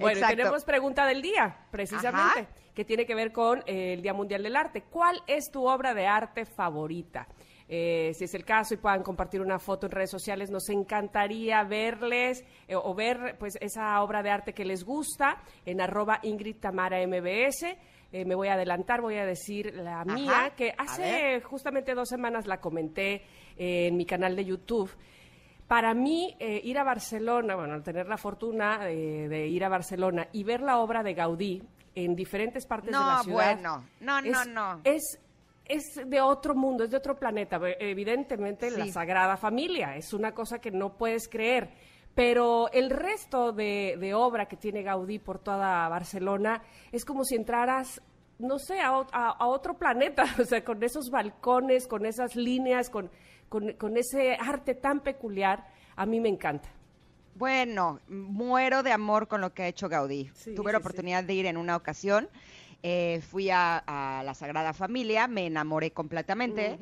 Bueno, 0.00 0.18
Exacto. 0.18 0.36
tenemos 0.36 0.64
pregunta 0.64 1.06
del 1.06 1.22
día, 1.22 1.66
precisamente, 1.70 2.40
Ajá. 2.40 2.48
que 2.74 2.84
tiene 2.84 3.06
que 3.06 3.14
ver 3.14 3.32
con 3.32 3.60
eh, 3.66 3.92
el 3.94 4.02
Día 4.02 4.14
Mundial 4.14 4.42
del 4.42 4.56
Arte. 4.56 4.82
¿Cuál 4.90 5.22
es 5.26 5.50
tu 5.50 5.68
obra 5.68 5.94
de 5.94 6.06
arte 6.06 6.44
favorita? 6.44 7.26
Eh, 7.72 8.14
si 8.14 8.24
es 8.24 8.34
el 8.34 8.44
caso 8.44 8.74
y 8.74 8.78
puedan 8.78 9.04
compartir 9.04 9.40
una 9.40 9.60
foto 9.60 9.86
en 9.86 9.92
redes 9.92 10.10
sociales, 10.10 10.50
nos 10.50 10.68
encantaría 10.70 11.62
verles 11.62 12.44
eh, 12.66 12.74
o 12.74 12.92
ver 12.96 13.36
pues 13.38 13.56
esa 13.60 14.02
obra 14.02 14.24
de 14.24 14.30
arte 14.30 14.52
que 14.52 14.64
les 14.64 14.82
gusta 14.82 15.40
en 15.64 15.80
arroba 15.80 16.18
Ingrid 16.24 16.56
Tamara 16.56 16.98
MBS. 17.06 17.76
Eh, 18.10 18.24
me 18.24 18.34
voy 18.34 18.48
a 18.48 18.54
adelantar, 18.54 19.00
voy 19.00 19.18
a 19.18 19.24
decir 19.24 19.72
la 19.76 20.04
mía, 20.04 20.52
que 20.56 20.74
hace 20.76 21.40
justamente 21.42 21.94
dos 21.94 22.08
semanas 22.08 22.48
la 22.48 22.58
comenté 22.58 23.22
en 23.56 23.96
mi 23.96 24.04
canal 24.04 24.34
de 24.34 24.46
YouTube. 24.46 24.90
Para 25.70 25.94
mí, 25.94 26.34
eh, 26.40 26.60
ir 26.64 26.76
a 26.80 26.82
Barcelona, 26.82 27.54
bueno, 27.54 27.80
tener 27.80 28.08
la 28.08 28.16
fortuna 28.16 28.90
eh, 28.90 29.28
de 29.28 29.46
ir 29.46 29.62
a 29.64 29.68
Barcelona 29.68 30.26
y 30.32 30.42
ver 30.42 30.62
la 30.62 30.78
obra 30.80 31.04
de 31.04 31.14
Gaudí 31.14 31.62
en 31.94 32.16
diferentes 32.16 32.66
partes 32.66 32.86
de 32.90 32.98
la 32.98 33.18
No, 33.18 33.22
ciudad. 33.22 33.54
bueno. 33.54 33.84
No, 34.00 34.20
no, 34.20 34.40
es- 34.42 34.48
no. 34.48 34.80
Es, 34.82 35.20
es 35.66 35.84
de 36.10 36.20
otro 36.20 36.56
mundo, 36.56 36.82
es 36.82 36.90
de 36.90 36.96
otro 36.96 37.14
planeta. 37.16 37.60
Evidentemente, 37.78 38.68
la. 38.72 38.84
Sagrada 38.88 39.36
Familia 39.36 39.94
es 39.94 40.12
una 40.12 40.32
cosa 40.32 40.58
que 40.58 40.72
no 40.72 40.94
puedes 40.98 41.28
creer. 41.28 41.70
Pero 42.16 42.68
el 42.72 42.90
resto 42.90 43.52
de, 43.52 43.96
de 44.00 44.12
obra 44.12 44.46
que 44.46 44.56
tiene 44.56 44.82
Gaudí 44.82 45.20
por 45.20 45.38
toda 45.38 45.88
Barcelona 45.88 46.62
es 46.90 47.04
como 47.04 47.22
si 47.22 47.36
entraras, 47.36 48.02
no 48.40 48.58
sé, 48.58 48.80
a, 48.80 48.88
a- 49.12 49.36
a 49.38 49.46
otro 49.46 49.74
planeta, 49.78 50.24
o 50.40 50.44
sea, 50.44 50.64
con 50.64 50.82
esos 50.82 51.10
balcones, 51.10 51.86
con 51.86 52.04
esas 52.06 52.34
líneas, 52.34 52.90
con, 52.90 53.08
con, 53.50 53.74
con 53.74 53.98
ese 53.98 54.34
arte 54.40 54.74
tan 54.74 55.00
peculiar, 55.00 55.66
a 55.96 56.06
mí 56.06 56.20
me 56.20 56.30
encanta. 56.30 56.70
Bueno, 57.34 58.00
muero 58.08 58.82
de 58.82 58.92
amor 58.92 59.28
con 59.28 59.40
lo 59.42 59.52
que 59.52 59.62
ha 59.64 59.68
hecho 59.68 59.88
Gaudí. 59.88 60.30
Sí, 60.34 60.54
Tuve 60.54 60.72
la 60.72 60.78
sí. 60.78 60.82
oportunidad 60.82 61.22
de 61.24 61.34
ir 61.34 61.44
en 61.46 61.56
una 61.58 61.76
ocasión. 61.76 62.28
eh, 62.82 63.20
fui 63.30 63.50
a, 63.50 63.76
a 63.86 64.22
la 64.22 64.32
Sagrada 64.32 64.72
Familia, 64.72 65.26
me 65.28 65.44
enamoré 65.46 65.90
completamente 65.90 66.78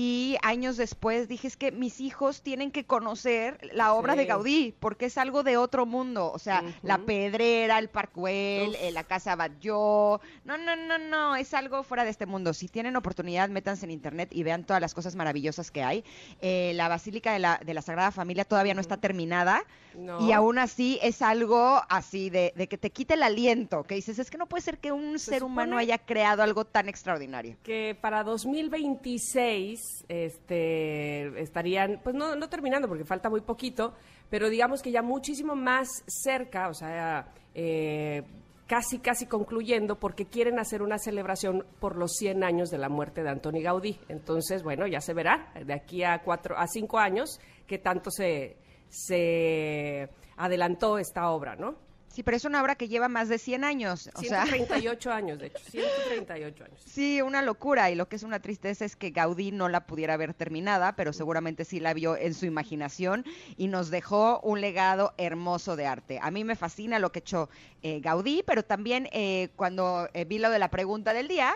y 0.00 0.36
años 0.42 0.76
después 0.76 1.26
dije 1.26 1.48
es 1.48 1.56
que 1.56 1.72
mis 1.72 1.98
hijos 2.00 2.42
tienen 2.42 2.70
que 2.70 2.84
conocer 2.84 3.58
la 3.72 3.94
obra 3.94 4.14
de. 4.14 4.26
Gaudí 4.26 4.72
porque 4.78 5.06
es 5.06 5.18
algo 5.18 5.42
de 5.42 5.56
otro 5.56 5.86
mundo, 5.86 6.30
o 6.32 6.38
sea, 6.38 6.62
la. 6.82 6.98
Pedrera, 6.98 7.80
el 7.80 7.88
Parkwell, 7.88 8.68
Uf. 8.70 8.76
eh, 8.80 8.92
la 8.92 9.02
Casa 9.02 9.34
Batlló, 9.34 10.20
no, 10.44 10.56
no, 10.56 10.76
no, 10.76 10.98
no, 10.98 11.34
es 11.34 11.52
algo 11.52 11.82
fuera 11.82 12.04
de 12.04 12.10
este 12.10 12.26
mundo. 12.26 12.52
Si 12.54 12.68
tienen 12.68 12.94
oportunidad, 12.94 13.48
métanse 13.48 13.86
en 13.86 13.90
internet 13.90 14.28
y 14.30 14.44
vean 14.44 14.62
todas 14.62 14.80
las 14.80 14.94
cosas 14.94 15.16
maravillosas 15.16 15.72
que 15.72 15.82
hay. 15.82 16.04
Eh, 16.40 16.72
la 16.76 16.86
Basílica 16.88 17.32
de 17.32 17.40
la, 17.40 17.60
de 17.64 17.74
la 17.74 17.82
Sagrada 17.82 18.12
Familia 18.12 18.44
todavía 18.44 18.74
no 18.74 18.80
está 18.80 18.98
terminada. 18.98 19.64
No. 19.96 20.20
Y 20.20 20.30
aún 20.30 20.58
así 20.58 21.00
es 21.02 21.22
algo 21.22 21.82
así 21.88 22.30
de, 22.30 22.52
de 22.54 22.68
que 22.68 22.78
te 22.78 22.90
quite 22.90 23.14
el 23.14 23.22
aliento, 23.24 23.82
que 23.82 23.96
dices, 23.96 24.20
es 24.20 24.30
que 24.30 24.38
no 24.38 24.46
puede 24.46 24.62
ser 24.62 24.78
que 24.78 24.92
un 24.92 25.18
Se 25.18 25.32
ser 25.32 25.42
humano 25.42 25.76
haya 25.76 25.98
creado 25.98 26.44
algo 26.44 26.64
tan 26.64 26.88
extraordinario. 26.88 27.56
que 27.64 27.96
para 28.00 28.22
2026 28.22 29.87
este, 30.08 31.40
estarían, 31.40 32.00
pues 32.02 32.14
no, 32.14 32.34
no 32.36 32.48
terminando 32.48 32.88
porque 32.88 33.04
falta 33.04 33.30
muy 33.30 33.40
poquito, 33.40 33.94
pero 34.30 34.48
digamos 34.48 34.82
que 34.82 34.90
ya 34.90 35.02
muchísimo 35.02 35.54
más 35.54 35.88
cerca, 36.06 36.68
o 36.68 36.74
sea, 36.74 37.32
eh, 37.54 38.22
casi, 38.66 38.98
casi 38.98 39.26
concluyendo, 39.26 39.98
porque 39.98 40.26
quieren 40.26 40.58
hacer 40.58 40.82
una 40.82 40.98
celebración 40.98 41.64
por 41.80 41.96
los 41.96 42.12
100 42.12 42.44
años 42.44 42.70
de 42.70 42.78
la 42.78 42.88
muerte 42.88 43.22
de 43.22 43.30
Antoni 43.30 43.62
Gaudí. 43.62 43.98
Entonces, 44.08 44.62
bueno, 44.62 44.86
ya 44.86 45.00
se 45.00 45.14
verá 45.14 45.52
de 45.64 45.72
aquí 45.72 46.04
a 46.04 46.22
cuatro, 46.22 46.56
a 46.56 46.66
cinco 46.66 46.98
años 46.98 47.40
que 47.66 47.78
tanto 47.78 48.10
se, 48.10 48.56
se 48.88 50.08
adelantó 50.36 50.98
esta 50.98 51.30
obra, 51.30 51.56
¿no? 51.56 51.87
Sí, 52.08 52.22
pero 52.22 52.36
es 52.36 52.44
una 52.44 52.60
obra 52.62 52.74
que 52.74 52.88
lleva 52.88 53.08
más 53.08 53.28
de 53.28 53.38
100 53.38 53.64
años. 53.64 54.10
O 54.14 54.22
sea, 54.22 54.44
138 54.46 55.12
años, 55.12 55.38
de 55.38 55.46
hecho, 55.46 55.58
138 55.70 56.64
años. 56.64 56.82
Sí, 56.84 57.22
una 57.22 57.42
locura. 57.42 57.90
Y 57.90 57.94
lo 57.94 58.08
que 58.08 58.16
es 58.16 58.22
una 58.22 58.40
tristeza 58.40 58.84
es 58.84 58.96
que 58.96 59.10
Gaudí 59.10 59.52
no 59.52 59.68
la 59.68 59.86
pudiera 59.86 60.16
ver 60.16 60.34
terminada, 60.34 60.96
pero 60.96 61.12
seguramente 61.12 61.64
sí 61.64 61.80
la 61.80 61.94
vio 61.94 62.16
en 62.16 62.34
su 62.34 62.46
imaginación 62.46 63.24
y 63.56 63.68
nos 63.68 63.90
dejó 63.90 64.40
un 64.40 64.60
legado 64.60 65.14
hermoso 65.16 65.76
de 65.76 65.86
arte. 65.86 66.18
A 66.22 66.30
mí 66.30 66.44
me 66.44 66.56
fascina 66.56 66.98
lo 66.98 67.12
que 67.12 67.20
echó 67.20 67.48
eh, 67.82 68.00
Gaudí, 68.00 68.42
pero 68.46 68.64
también 68.64 69.08
eh, 69.12 69.50
cuando 69.56 70.08
eh, 70.14 70.24
vi 70.24 70.38
lo 70.38 70.50
de 70.50 70.58
la 70.58 70.70
pregunta 70.70 71.12
del 71.12 71.28
día, 71.28 71.54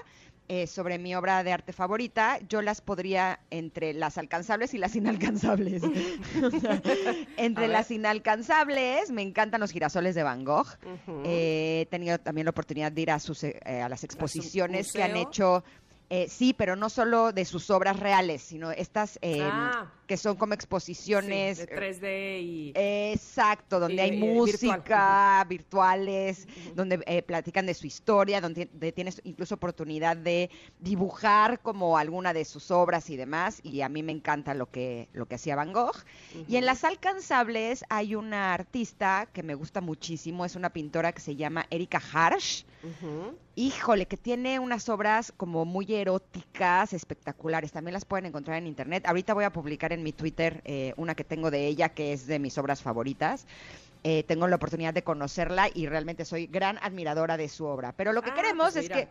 eh, 0.48 0.66
sobre 0.66 0.98
mi 0.98 1.14
obra 1.14 1.42
de 1.44 1.52
arte 1.52 1.72
favorita, 1.72 2.38
yo 2.48 2.62
las 2.62 2.80
podría 2.80 3.40
entre 3.50 3.94
las 3.94 4.18
alcanzables 4.18 4.74
y 4.74 4.78
las 4.78 4.94
inalcanzables. 4.96 5.82
O 5.82 6.50
sea, 6.60 6.82
entre 7.36 7.68
las 7.68 7.90
inalcanzables, 7.90 9.10
me 9.10 9.22
encantan 9.22 9.60
los 9.60 9.70
girasoles 9.70 10.14
de 10.14 10.22
Van 10.22 10.44
Gogh. 10.44 10.66
Eh, 11.24 11.82
he 11.82 11.86
tenido 11.86 12.18
también 12.18 12.44
la 12.44 12.50
oportunidad 12.50 12.92
de 12.92 13.00
ir 13.00 13.10
a, 13.10 13.18
sus, 13.18 13.44
eh, 13.44 13.60
a 13.64 13.88
las 13.88 14.04
exposiciones 14.04 14.92
que 14.92 15.02
han 15.02 15.16
hecho. 15.16 15.64
Eh, 16.14 16.28
sí, 16.28 16.52
pero 16.52 16.76
no 16.76 16.90
solo 16.90 17.32
de 17.32 17.44
sus 17.46 17.70
obras 17.70 17.98
reales, 17.98 18.42
sino 18.42 18.70
estas 18.70 19.18
eh, 19.22 19.38
Ah. 19.42 19.90
que 20.06 20.16
son 20.18 20.36
como 20.36 20.52
exposiciones. 20.52 21.56
Sí, 21.58 21.64
de 21.66 21.74
3D 21.74 22.40
y... 22.42 22.72
eh, 22.74 23.12
Exacto, 23.14 23.80
donde 23.80 23.94
Y- 23.96 24.00
hay 24.00 24.14
y 24.14 24.18
música, 24.20 25.42
virtuales, 25.48 26.46
donde 26.74 27.02
eh, 27.06 27.22
platican 27.22 27.64
de 27.64 27.72
su 27.74 27.86
historia, 27.86 28.40
donde 28.42 28.68
de- 28.72 28.92
tienes 28.92 29.20
incluso 29.24 29.54
oportunidad 29.54 30.16
de 30.16 30.50
dibujar 30.80 31.60
como 31.60 31.96
alguna 31.96 32.32
de 32.34 32.44
sus 32.44 32.70
obras 32.70 33.08
y 33.10 33.16
demás. 33.16 33.60
Y 33.62 33.80
a 33.80 33.88
mí 33.88 34.02
me 34.02 34.12
encanta 34.12 34.52
lo 34.54 34.70
que, 34.70 35.08
lo 35.14 35.26
que 35.26 35.36
hacía 35.36 35.56
Van 35.56 35.72
Gogh. 35.72 35.96
Y 36.46 36.56
en 36.56 36.66
las 36.66 36.84
alcanzables 36.84 37.84
hay 37.88 38.14
una 38.14 38.52
artista 38.52 39.28
que 39.32 39.42
me 39.42 39.54
gusta 39.54 39.80
muchísimo, 39.80 40.44
es 40.44 40.56
una 40.56 40.70
pintora 40.74 41.12
que 41.12 41.20
se 41.20 41.36
llama 41.36 41.66
Erika 41.70 42.02
Harsh. 42.12 42.64
Híjole, 43.54 44.06
que 44.06 44.16
tiene 44.16 44.58
unas 44.58 44.88
obras 44.88 45.32
como 45.36 45.64
muy 45.64 45.92
eróticas, 45.94 46.92
espectaculares. 46.92 47.72
También 47.72 47.92
las 47.92 48.04
pueden 48.04 48.26
encontrar 48.26 48.58
en 48.58 48.66
internet. 48.66 49.04
Ahorita 49.06 49.34
voy 49.34 49.44
a 49.44 49.52
publicar 49.52 49.92
en 49.92 50.02
mi 50.02 50.12
Twitter 50.12 50.62
eh, 50.64 50.94
una 50.96 51.14
que 51.14 51.24
tengo 51.24 51.50
de 51.50 51.66
ella, 51.66 51.90
que 51.90 52.12
es 52.12 52.26
de 52.26 52.38
mis 52.38 52.58
obras 52.58 52.82
favoritas. 52.82 53.46
Eh, 54.04 54.24
tengo 54.24 54.48
la 54.48 54.56
oportunidad 54.56 54.92
de 54.94 55.04
conocerla 55.04 55.68
y 55.72 55.86
realmente 55.86 56.24
soy 56.24 56.46
gran 56.46 56.78
admiradora 56.78 57.36
de 57.36 57.48
su 57.48 57.66
obra. 57.66 57.92
Pero 57.92 58.12
lo 58.12 58.22
que 58.22 58.30
Ah, 58.30 58.34
queremos 58.34 58.72
pues 58.72 58.84
es 58.84 58.90
que 58.90 59.08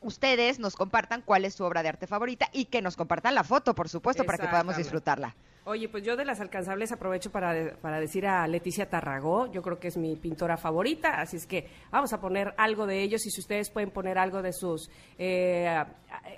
ustedes 0.00 0.58
nos 0.58 0.74
compartan 0.74 1.22
cuál 1.22 1.44
es 1.44 1.54
su 1.54 1.64
obra 1.64 1.82
de 1.82 1.90
arte 1.90 2.08
favorita 2.08 2.48
y 2.52 2.64
que 2.64 2.82
nos 2.82 2.96
compartan 2.96 3.36
la 3.36 3.44
foto, 3.44 3.74
por 3.74 3.88
supuesto, 3.88 4.24
para 4.24 4.38
que 4.38 4.48
podamos 4.48 4.76
disfrutarla. 4.76 5.36
Oye, 5.68 5.88
pues 5.88 6.04
yo 6.04 6.14
de 6.16 6.24
las 6.24 6.38
alcanzables 6.40 6.92
aprovecho 6.92 7.30
para, 7.32 7.76
para 7.82 7.98
decir 7.98 8.24
a 8.26 8.46
Leticia 8.46 8.88
Tarragó, 8.88 9.50
yo 9.50 9.62
creo 9.62 9.80
que 9.80 9.88
es 9.88 9.96
mi 9.96 10.14
pintora 10.14 10.56
favorita, 10.56 11.20
así 11.20 11.36
es 11.36 11.46
que 11.46 11.68
vamos 11.90 12.12
a 12.12 12.20
poner 12.20 12.54
algo 12.56 12.86
de 12.86 13.02
ellos 13.02 13.26
y 13.26 13.30
si 13.30 13.40
ustedes 13.40 13.70
pueden 13.70 13.90
poner 13.90 14.16
algo 14.16 14.42
de 14.42 14.52
sus 14.52 14.88
eh, 15.18 15.68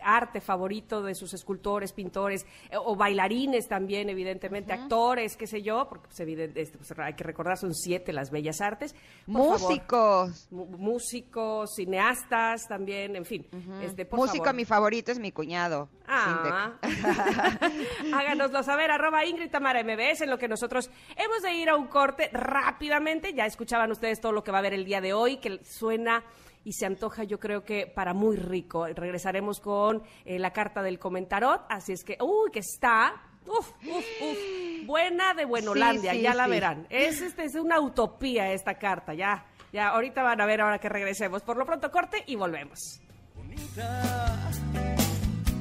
arte 0.02 0.40
favorito, 0.40 1.02
de 1.02 1.14
sus 1.14 1.34
escultores, 1.34 1.92
pintores 1.92 2.46
eh, 2.70 2.76
o 2.82 2.96
bailarines 2.96 3.68
también, 3.68 4.08
evidentemente, 4.08 4.72
actores, 4.72 5.36
qué 5.36 5.46
sé 5.46 5.60
yo, 5.60 5.86
porque 5.90 6.06
pues, 6.08 6.20
evident- 6.20 6.56
este, 6.56 6.78
pues, 6.78 6.90
hay 6.98 7.12
que 7.12 7.24
recordar, 7.24 7.58
son 7.58 7.74
siete 7.74 8.14
las 8.14 8.30
bellas 8.30 8.62
artes. 8.62 8.94
Por 9.26 9.60
Músicos. 9.60 10.48
músicos, 10.50 11.74
cineastas 11.76 12.66
también, 12.66 13.14
en 13.14 13.26
fin. 13.26 13.46
este, 13.82 14.06
por 14.06 14.18
Músico 14.20 14.44
favor. 14.44 14.54
mi 14.56 14.64
favorito 14.64 15.12
es 15.12 15.18
mi 15.18 15.32
cuñado. 15.32 15.90
Ah. 16.06 16.72
Háganoslo 18.14 18.62
saber, 18.62 18.90
arroba 18.90 19.17
Ingrid 19.24 19.50
Tamara 19.50 19.82
MBS, 19.82 20.22
en 20.22 20.30
lo 20.30 20.38
que 20.38 20.48
nosotros 20.48 20.90
hemos 21.16 21.42
de 21.42 21.52
ir 21.54 21.68
a 21.68 21.76
un 21.76 21.86
corte 21.88 22.30
rápidamente. 22.32 23.32
Ya 23.34 23.46
escuchaban 23.46 23.90
ustedes 23.90 24.20
todo 24.20 24.32
lo 24.32 24.42
que 24.44 24.50
va 24.50 24.58
a 24.58 24.60
haber 24.60 24.74
el 24.74 24.84
día 24.84 25.00
de 25.00 25.12
hoy, 25.12 25.38
que 25.38 25.62
suena 25.64 26.22
y 26.64 26.72
se 26.72 26.86
antoja, 26.86 27.24
yo 27.24 27.38
creo 27.38 27.64
que 27.64 27.86
para 27.86 28.12
muy 28.14 28.36
rico. 28.36 28.86
Regresaremos 28.86 29.60
con 29.60 30.02
eh, 30.24 30.38
la 30.38 30.52
carta 30.52 30.82
del 30.82 30.98
comentarot, 30.98 31.62
así 31.70 31.92
es 31.92 32.04
que, 32.04 32.18
uy, 32.20 32.50
que 32.52 32.58
está. 32.60 33.14
Uf, 33.46 33.70
uf, 33.86 34.04
uf. 34.20 34.38
Buena 34.86 35.32
de 35.32 35.46
Buenolandia, 35.46 36.10
Sí, 36.12 36.18
sí, 36.18 36.22
ya 36.22 36.34
la 36.34 36.44
sí. 36.44 36.50
verán. 36.50 36.86
Es, 36.90 37.20
este, 37.22 37.44
es 37.44 37.54
una 37.54 37.80
utopía 37.80 38.52
esta 38.52 38.74
carta, 38.74 39.14
ya. 39.14 39.46
Ya, 39.72 39.88
ahorita 39.88 40.22
van 40.22 40.40
a 40.40 40.46
ver 40.46 40.60
ahora 40.60 40.78
que 40.78 40.88
regresemos. 40.88 41.42
Por 41.42 41.56
lo 41.56 41.64
pronto, 41.64 41.90
corte 41.90 42.22
y 42.26 42.36
volvemos. 42.36 43.00
bonita, 43.34 44.50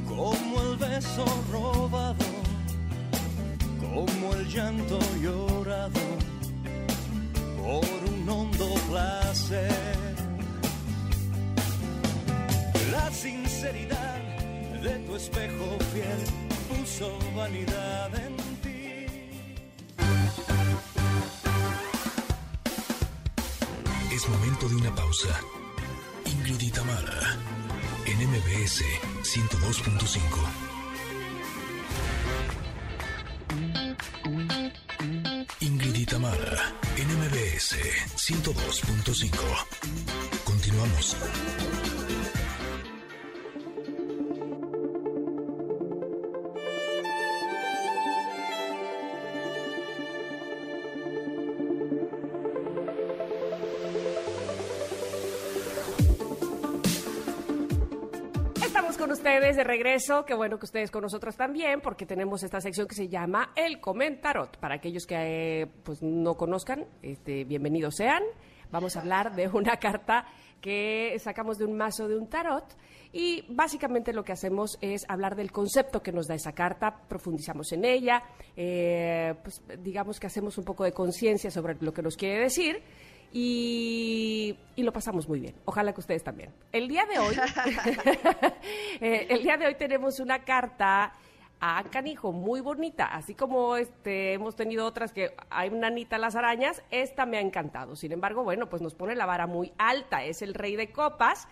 como 0.08 0.34
el 0.62 0.78
beso 0.78 1.26
robado, 1.52 2.16
como 4.06 4.34
el 4.34 4.48
llanto 4.48 5.00
llorado 5.22 6.02
por 7.58 8.00
un 8.14 8.30
hondo 8.30 8.68
placer. 8.90 10.16
La 12.92 13.12
sinceridad 13.12 14.22
de 14.84 14.94
tu 15.06 15.16
espejo 15.16 15.78
fiel 15.92 16.22
puso 16.70 17.18
vanidad 17.36 18.12
en 18.26 18.36
ti. 18.64 18.88
Es 24.12 24.30
momento 24.30 24.70
de 24.70 24.76
una 24.76 24.94
pausa. 24.94 25.40
Ingrid 26.26 26.62
y 26.62 26.72
Tamara, 26.72 27.38
en 28.06 28.18
MBS 28.30 28.84
102.5. 29.24 30.67
102.5. 38.28 39.32
Continuamos. 40.44 41.16
De 59.58 59.64
regreso, 59.64 60.24
qué 60.24 60.36
bueno 60.36 60.60
que 60.60 60.66
ustedes 60.66 60.92
con 60.92 61.02
nosotros 61.02 61.36
también, 61.36 61.82
porque 61.82 62.06
tenemos 62.06 62.44
esta 62.44 62.62
sección 62.62 62.88
que 62.88 62.94
se 62.94 63.08
llama 63.08 63.54
El 63.56 63.82
Comentarot. 63.82 64.56
Para 64.60 64.76
aquellos 64.76 65.08
que 65.08 65.16
eh, 65.62 65.68
pues 65.84 66.04
no 66.04 66.36
conozcan, 66.36 66.86
este, 67.02 67.44
bienvenidos 67.44 67.96
sean. 67.96 68.22
Vamos 68.72 68.96
a 68.96 69.00
hablar 69.00 69.36
de 69.36 69.48
una 69.48 69.78
carta 69.80 70.28
que 70.62 71.18
sacamos 71.20 71.58
de 71.58 71.66
un 71.66 71.76
mazo 71.76 72.08
de 72.08 72.16
un 72.16 72.30
tarot 72.30 72.66
y 73.12 73.46
básicamente 73.50 74.14
lo 74.14 74.24
que 74.24 74.32
hacemos 74.32 74.78
es 74.80 75.06
hablar 75.08 75.36
del 75.36 75.52
concepto 75.52 76.04
que 76.04 76.12
nos 76.12 76.28
da 76.28 76.36
esa 76.36 76.52
carta, 76.52 76.96
profundizamos 77.08 77.72
en 77.72 77.84
ella, 77.84 78.22
eh, 78.56 79.34
pues 79.42 79.64
digamos 79.80 80.20
que 80.20 80.28
hacemos 80.28 80.58
un 80.60 80.66
poco 80.66 80.84
de 80.84 80.92
conciencia 80.92 81.50
sobre 81.50 81.78
lo 81.80 81.94
que 81.94 82.04
nos 82.04 82.16
quiere 82.16 82.42
decir 82.42 82.84
y, 83.40 84.58
y 84.76 84.82
lo 84.82 84.92
pasamos 84.92 85.30
muy 85.30 85.40
bien. 85.40 85.54
Ojalá 85.66 85.94
que 85.94 86.00
ustedes 86.00 86.24
también. 86.24 86.52
El 86.72 86.88
día 86.88 87.06
de 87.06 87.20
hoy, 87.20 87.36
eh, 89.02 89.28
el 89.30 89.44
día 89.44 89.58
de 89.58 89.68
hoy 89.68 89.76
tenemos 89.76 90.20
una 90.20 90.40
carta 90.40 91.14
Ah, 91.60 91.84
canijo, 91.90 92.32
muy 92.32 92.62
bonita. 92.62 93.06
Así 93.06 93.34
como 93.34 93.78
este, 93.78 94.34
hemos 94.34 94.56
tenido 94.56 94.86
otras 94.86 95.12
que 95.12 95.34
hay 95.50 95.70
una 95.70 95.88
Anita 95.88 96.20
las 96.20 96.36
arañas, 96.36 96.84
esta 96.92 97.26
me 97.26 97.38
ha 97.38 97.42
encantado. 97.42 97.96
Sin 97.96 98.12
embargo, 98.12 98.44
bueno, 98.44 98.70
pues 98.70 98.84
nos 98.84 98.94
pone 98.94 99.16
la 99.16 99.26
vara 99.26 99.48
muy 99.48 99.74
alta. 99.80 100.24
Es 100.24 100.44
el 100.44 100.54
rey 100.54 100.76
de 100.76 100.92
copas 100.92 101.48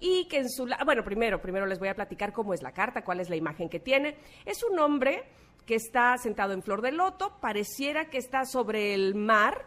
y 0.00 0.26
que 0.28 0.38
en 0.38 0.48
su... 0.48 0.66
Bueno, 0.86 1.04
primero, 1.04 1.42
primero 1.42 1.66
les 1.66 1.78
voy 1.78 1.88
a 1.88 1.94
platicar 1.94 2.32
cómo 2.32 2.54
es 2.54 2.62
la 2.62 2.72
carta, 2.72 3.04
cuál 3.04 3.20
es 3.20 3.28
la 3.28 3.36
imagen 3.36 3.68
que 3.68 3.80
tiene. 3.80 4.16
Es 4.46 4.64
un 4.64 4.78
hombre 4.78 5.24
que 5.66 5.74
está 5.74 6.16
sentado 6.16 6.54
en 6.54 6.62
flor 6.62 6.80
de 6.80 6.92
loto, 6.92 7.38
pareciera 7.40 8.08
que 8.08 8.18
está 8.18 8.46
sobre 8.46 8.94
el 8.94 9.14
mar, 9.14 9.66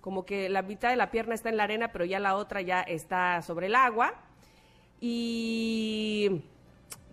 como 0.00 0.24
que 0.24 0.48
la 0.48 0.62
mitad 0.62 0.90
de 0.90 0.96
la 0.96 1.10
pierna 1.10 1.34
está 1.34 1.48
en 1.48 1.56
la 1.56 1.64
arena, 1.64 1.92
pero 1.92 2.04
ya 2.04 2.18
la 2.18 2.36
otra 2.36 2.62
ya 2.62 2.80
está 2.80 3.42
sobre 3.42 3.66
el 3.66 3.74
agua. 3.74 4.14
Y 5.00 6.42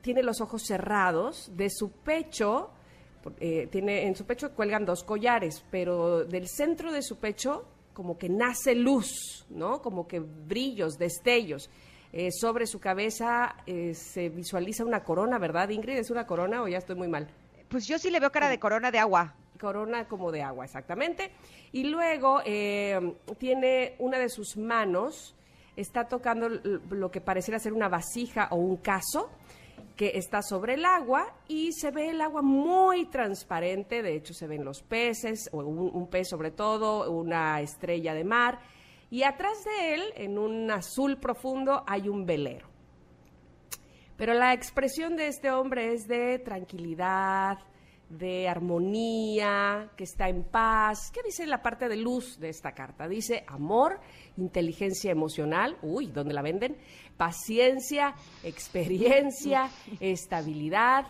tiene 0.02 0.24
los 0.24 0.42
ojos 0.42 0.64
cerrados, 0.66 1.52
de 1.56 1.70
su 1.70 1.92
pecho, 1.92 2.72
eh, 3.40 3.68
tiene, 3.72 4.08
en 4.08 4.16
su 4.16 4.26
pecho 4.26 4.54
cuelgan 4.54 4.86
dos 4.86 5.04
collares, 5.04 5.66
pero 5.70 6.24
del 6.24 6.48
centro 6.48 6.92
de 6.92 7.02
su 7.02 7.18
pecho 7.18 7.66
como 7.94 8.18
que 8.18 8.30
nace 8.30 8.76
luz, 8.76 9.46
¿no? 9.50 9.82
Como 9.82 10.08
que 10.08 10.20
brillos, 10.20 10.98
destellos. 10.98 11.70
Eh, 12.14 12.32
sobre 12.32 12.68
su 12.68 12.80
cabeza 12.80 13.56
eh, 13.66 13.94
se 13.94 14.30
visualiza 14.30 14.86
una 14.86 15.04
corona, 15.04 15.40
¿verdad, 15.40 15.70
Ingrid? 15.70 15.98
¿Es 15.98 16.10
una 16.10 16.26
corona 16.26 16.62
o 16.62 16.68
ya 16.68 16.78
estoy 16.78 16.96
muy 16.96 17.08
mal? 17.08 17.28
Pues 17.68 17.86
yo 17.86 18.00
sí 18.00 18.10
le 18.10 18.20
veo 18.20 18.32
cara 18.32 18.50
de 18.50 18.60
corona 18.60 18.92
de 18.92 19.00
agua. 19.00 19.36
Corona 19.58 20.08
como 20.08 20.32
de 20.32 20.42
agua, 20.42 20.66
exactamente. 20.66 21.32
Y 21.72 21.86
luego 21.86 22.42
eh, 22.46 23.16
tiene 23.38 23.96
una 24.00 24.20
de 24.20 24.30
sus 24.30 24.58
manos, 24.58 25.36
está 25.76 26.08
tocando 26.08 26.50
lo 26.50 27.12
que 27.12 27.22
pareciera 27.22 27.60
ser 27.60 27.74
una 27.74 27.90
vasija 27.90 28.48
o 28.52 28.56
un 28.56 28.78
caso 28.78 29.30
que 29.96 30.12
está 30.16 30.42
sobre 30.44 30.76
el 30.76 30.86
agua 30.86 31.34
y 31.48 31.74
se 31.74 31.92
ve 31.92 32.12
el 32.12 32.22
agua 32.22 32.44
muy 32.44 33.06
transparente, 33.08 34.04
de 34.04 34.16
hecho 34.16 34.34
se 34.34 34.48
ven 34.48 34.64
los 34.64 34.84
peces, 34.84 35.50
o 35.52 35.60
un 35.60 36.08
pez 36.08 36.30
sobre 36.30 36.52
todo, 36.52 37.12
una 37.12 37.60
estrella 37.62 38.14
de 38.14 38.24
mar, 38.24 38.60
y 39.10 39.24
atrás 39.24 39.64
de 39.64 39.94
él, 39.96 40.04
en 40.16 40.38
un 40.38 40.70
azul 40.70 41.18
profundo, 41.18 41.84
hay 41.88 42.10
un 42.10 42.26
velero. 42.26 42.68
Pero 44.18 44.34
la 44.34 44.54
expresión 44.54 45.16
de 45.16 45.28
este 45.28 45.52
hombre 45.52 45.94
es 45.94 46.08
de 46.08 46.40
tranquilidad, 46.40 47.60
de 48.10 48.48
armonía, 48.48 49.90
que 49.98 50.06
está 50.06 50.30
en 50.30 50.44
paz. 50.44 51.12
¿Qué 51.14 51.22
dice 51.24 51.46
la 51.46 51.62
parte 51.62 51.90
de 51.90 51.98
luz 51.98 52.40
de 52.40 52.50
esta 52.50 52.72
carta? 52.72 53.08
Dice 53.08 53.44
amor, 53.48 54.00
inteligencia 54.38 55.12
emocional, 55.12 55.78
uy, 55.82 56.08
¿dónde 56.08 56.34
la 56.34 56.42
venden? 56.42 56.78
Paciencia, 57.18 58.16
experiencia, 58.44 59.70
estabilidad, 60.00 61.06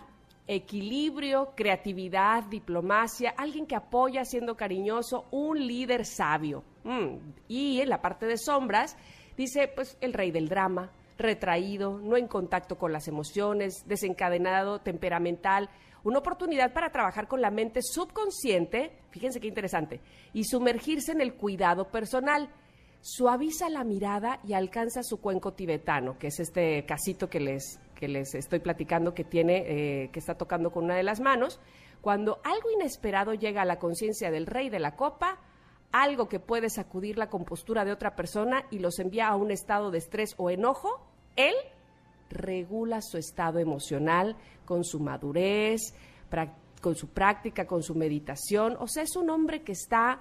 equilibrio, 0.47 1.53
creatividad, 1.55 2.43
diplomacia, 2.45 3.33
alguien 3.37 3.67
que 3.67 3.75
apoya 3.75 4.23
siendo 4.25 4.55
cariñoso, 4.55 5.25
un 5.31 5.65
líder 5.65 6.05
sabio. 6.05 6.63
Mm, 6.83 7.17
Y 7.47 7.81
en 7.81 7.89
la 7.89 8.01
parte 8.01 8.25
de 8.25 8.37
sombras 8.37 8.97
dice, 9.35 9.67
pues, 9.67 9.97
el 10.01 10.13
rey 10.13 10.31
del 10.31 10.47
drama, 10.47 10.91
retraído, 11.17 11.99
no 11.99 12.15
en 12.15 12.27
contacto 12.27 12.77
con 12.77 12.93
las 12.93 13.07
emociones, 13.07 13.83
desencadenado, 13.87 14.79
temperamental, 14.79 15.69
una 16.07 16.19
oportunidad 16.19 16.73
para 16.73 16.89
trabajar 16.89 17.27
con 17.27 17.41
la 17.41 17.51
mente 17.51 17.81
subconsciente, 17.81 18.91
fíjense 19.09 19.41
qué 19.41 19.47
interesante, 19.47 19.99
y 20.33 20.45
sumergirse 20.45 21.11
en 21.11 21.21
el 21.21 21.33
cuidado 21.33 21.89
personal. 21.91 22.49
Suaviza 23.01 23.69
la 23.69 23.83
mirada 23.83 24.39
y 24.43 24.53
alcanza 24.53 25.03
su 25.03 25.19
cuenco 25.19 25.53
tibetano, 25.53 26.17
que 26.17 26.27
es 26.27 26.39
este 26.39 26.85
casito 26.85 27.29
que 27.29 27.39
les, 27.39 27.79
que 27.95 28.07
les 28.07 28.33
estoy 28.35 28.59
platicando 28.59 29.13
que 29.13 29.23
tiene, 29.23 29.63
eh, 29.67 30.09
que 30.11 30.19
está 30.19 30.35
tocando 30.35 30.71
con 30.71 30.85
una 30.85 30.95
de 30.95 31.03
las 31.03 31.19
manos. 31.19 31.59
Cuando 32.01 32.39
algo 32.43 32.71
inesperado 32.71 33.33
llega 33.33 33.61
a 33.61 33.65
la 33.65 33.79
conciencia 33.79 34.31
del 34.31 34.45
rey 34.45 34.69
de 34.69 34.79
la 34.79 34.95
copa, 34.95 35.39
algo 35.91 36.27
que 36.27 36.39
puede 36.39 36.69
sacudir 36.69 37.17
la 37.17 37.29
compostura 37.29 37.85
de 37.85 37.91
otra 37.91 38.15
persona 38.15 38.65
y 38.71 38.79
los 38.79 38.99
envía 38.99 39.27
a 39.27 39.35
un 39.35 39.51
estado 39.51 39.91
de 39.91 39.97
estrés 39.99 40.35
o 40.37 40.49
enojo, 40.49 41.05
él 41.35 41.53
regula 42.29 43.01
su 43.01 43.17
estado 43.17 43.59
emocional 43.59 44.35
con 44.65 44.83
su 44.83 44.99
madurez, 44.99 45.93
con 46.81 46.95
su 46.95 47.07
práctica, 47.09 47.65
con 47.65 47.81
su 47.83 47.95
meditación. 47.95 48.75
O 48.79 48.87
sea, 48.87 49.03
es 49.03 49.15
un 49.15 49.29
hombre 49.29 49.63
que 49.63 49.71
está 49.73 50.19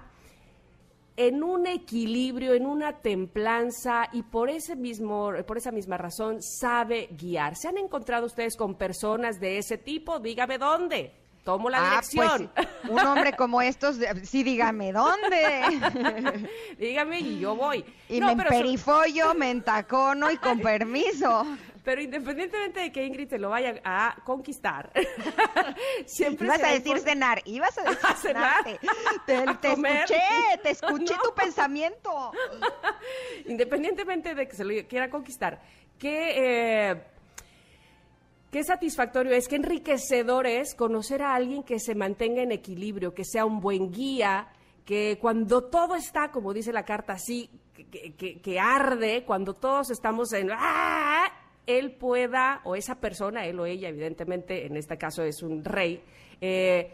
en 1.15 1.41
un 1.43 1.65
equilibrio, 1.65 2.53
en 2.53 2.65
una 2.67 2.93
templanza 2.99 4.07
y 4.13 4.21
por 4.21 4.49
ese 4.49 4.75
mismo, 4.75 5.31
por 5.47 5.57
esa 5.57 5.71
misma 5.71 5.97
razón 5.97 6.41
sabe 6.43 7.09
guiar. 7.19 7.55
¿Se 7.55 7.67
han 7.67 7.77
encontrado 7.77 8.27
ustedes 8.27 8.55
con 8.55 8.75
personas 8.75 9.39
de 9.39 9.57
ese 9.57 9.77
tipo? 9.79 10.19
Dígame 10.19 10.57
dónde. 10.59 11.11
Tomo 11.43 11.69
la 11.69 11.77
Ah, 11.79 11.89
dirección. 12.01 12.51
pues, 12.53 12.67
un 12.89 12.99
hombre 12.99 13.31
como 13.33 13.61
estos, 13.61 13.97
sí, 14.23 14.43
dígame 14.43 14.91
dónde. 14.91 15.61
Dígame 16.77 17.19
y 17.21 17.39
yo 17.39 17.55
voy. 17.55 17.85
Y 18.09 18.19
No, 18.19 18.27
me 18.35 18.43
pero, 18.43 18.55
emperifollo, 18.55 19.33
me 19.33 19.51
entacono 19.51 20.29
y 20.29 20.37
con 20.37 20.59
permiso. 20.59 21.45
Pero 21.87 22.01
independientemente 22.01 22.81
de 22.81 22.91
que 22.91 23.05
Ingrid 23.05 23.29
se 23.29 23.37
lo 23.39 23.47
vaya 23.51 23.79
a 23.85 24.17
conquistar, 24.25 24.91
siempre 26.05 26.47
Ibas 26.47 26.61
a 26.63 26.67
decir 26.73 26.99
cenar, 26.99 27.41
ibas 27.45 27.77
a 27.77 27.83
decir 27.83 27.99
¿A 28.03 28.13
cenar? 28.15 28.63
Te, 29.25 29.35
¿A 29.37 29.57
te 29.61 29.69
comer? 29.69 30.01
escuché, 30.03 30.57
te 30.63 30.69
escuché 30.71 31.15
No. 31.15 31.21
tu 31.21 31.33
pensamiento. 31.33 32.31
independientemente 33.45 34.35
de 34.35 34.49
que 34.49 34.55
se 34.57 34.65
lo 34.65 34.87
quiera 34.89 35.09
conquistar, 35.09 35.61
qué, 35.97 36.89
eh, 36.91 37.03
qué 38.51 38.63
satisfactorio 38.65 39.31
es, 39.31 39.47
qué 39.47 39.55
enriquecedor 39.55 40.45
es 40.45 40.75
conocer 40.75 41.21
a 41.21 41.35
alguien 41.35 41.63
que 41.63 41.79
se 41.79 41.95
mantenga 41.95 42.41
en 42.41 42.51
equilibrio, 42.51 43.13
que 43.13 43.23
sea 43.23 43.45
un 43.45 43.61
buen 43.61 43.93
guía, 43.93 44.49
que 44.83 45.17
cuando 45.21 45.63
todo 45.69 45.95
está, 45.95 46.31
como 46.31 46.53
dice 46.53 46.73
la 46.73 46.83
carta, 46.83 47.13
así, 47.13 47.49
que, 47.73 48.13
que- 48.15 48.41
que 48.41 48.59
arde, 48.59 49.23
cuando 49.25 49.53
todos 49.53 49.89
estamos 49.89 50.33
en... 50.33 50.49
¡ah! 50.51 51.31
Él 51.67 51.91
pueda, 51.91 52.61
o 52.63 52.75
esa 52.75 52.95
persona, 52.95 53.45
él 53.45 53.59
o 53.59 53.65
ella, 53.65 53.89
evidentemente, 53.89 54.65
en 54.65 54.77
este 54.77 54.97
caso 54.97 55.21
es 55.23 55.43
un 55.43 55.63
rey, 55.63 56.01
eh, 56.41 56.93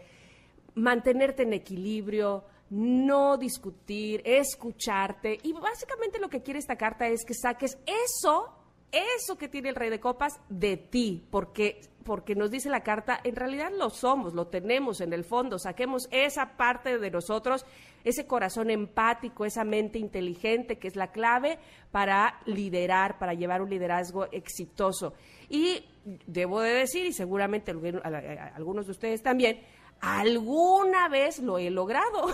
mantenerte 0.74 1.44
en 1.44 1.54
equilibrio, 1.54 2.44
no 2.70 3.36
discutir, 3.36 4.20
escucharte. 4.24 5.38
Y 5.42 5.52
básicamente 5.52 6.18
lo 6.18 6.28
que 6.28 6.42
quiere 6.42 6.58
esta 6.58 6.76
carta 6.76 7.06
es 7.06 7.24
que 7.24 7.34
saques 7.34 7.78
eso, 7.86 8.52
eso 8.90 9.38
que 9.38 9.48
tiene 9.48 9.70
el 9.70 9.76
rey 9.76 9.90
de 9.90 10.00
copas 10.00 10.40
de 10.48 10.76
ti, 10.76 11.24
porque, 11.30 11.80
porque 12.04 12.34
nos 12.34 12.50
dice 12.50 12.68
la 12.68 12.82
carta, 12.82 13.18
en 13.24 13.34
realidad 13.34 13.70
lo 13.76 13.90
somos, 13.90 14.34
lo 14.34 14.46
tenemos 14.46 15.00
en 15.00 15.12
el 15.12 15.24
fondo, 15.24 15.58
saquemos 15.58 16.08
esa 16.10 16.56
parte 16.56 16.98
de 16.98 17.10
nosotros, 17.10 17.64
ese 18.04 18.26
corazón 18.26 18.70
empático, 18.70 19.44
esa 19.44 19.64
mente 19.64 19.98
inteligente 19.98 20.78
que 20.78 20.88
es 20.88 20.96
la 20.96 21.10
clave 21.10 21.58
para 21.90 22.40
liderar, 22.44 23.18
para 23.18 23.34
llevar 23.34 23.62
un 23.62 23.70
liderazgo 23.70 24.26
exitoso. 24.30 25.14
Y 25.48 25.84
debo 26.26 26.60
de 26.60 26.74
decir, 26.74 27.06
y 27.06 27.12
seguramente 27.12 27.72
algunos 27.72 28.86
de 28.86 28.92
ustedes 28.92 29.22
también, 29.22 29.60
alguna 30.00 31.08
vez 31.08 31.38
lo 31.38 31.58
he 31.58 31.70
logrado. 31.70 32.28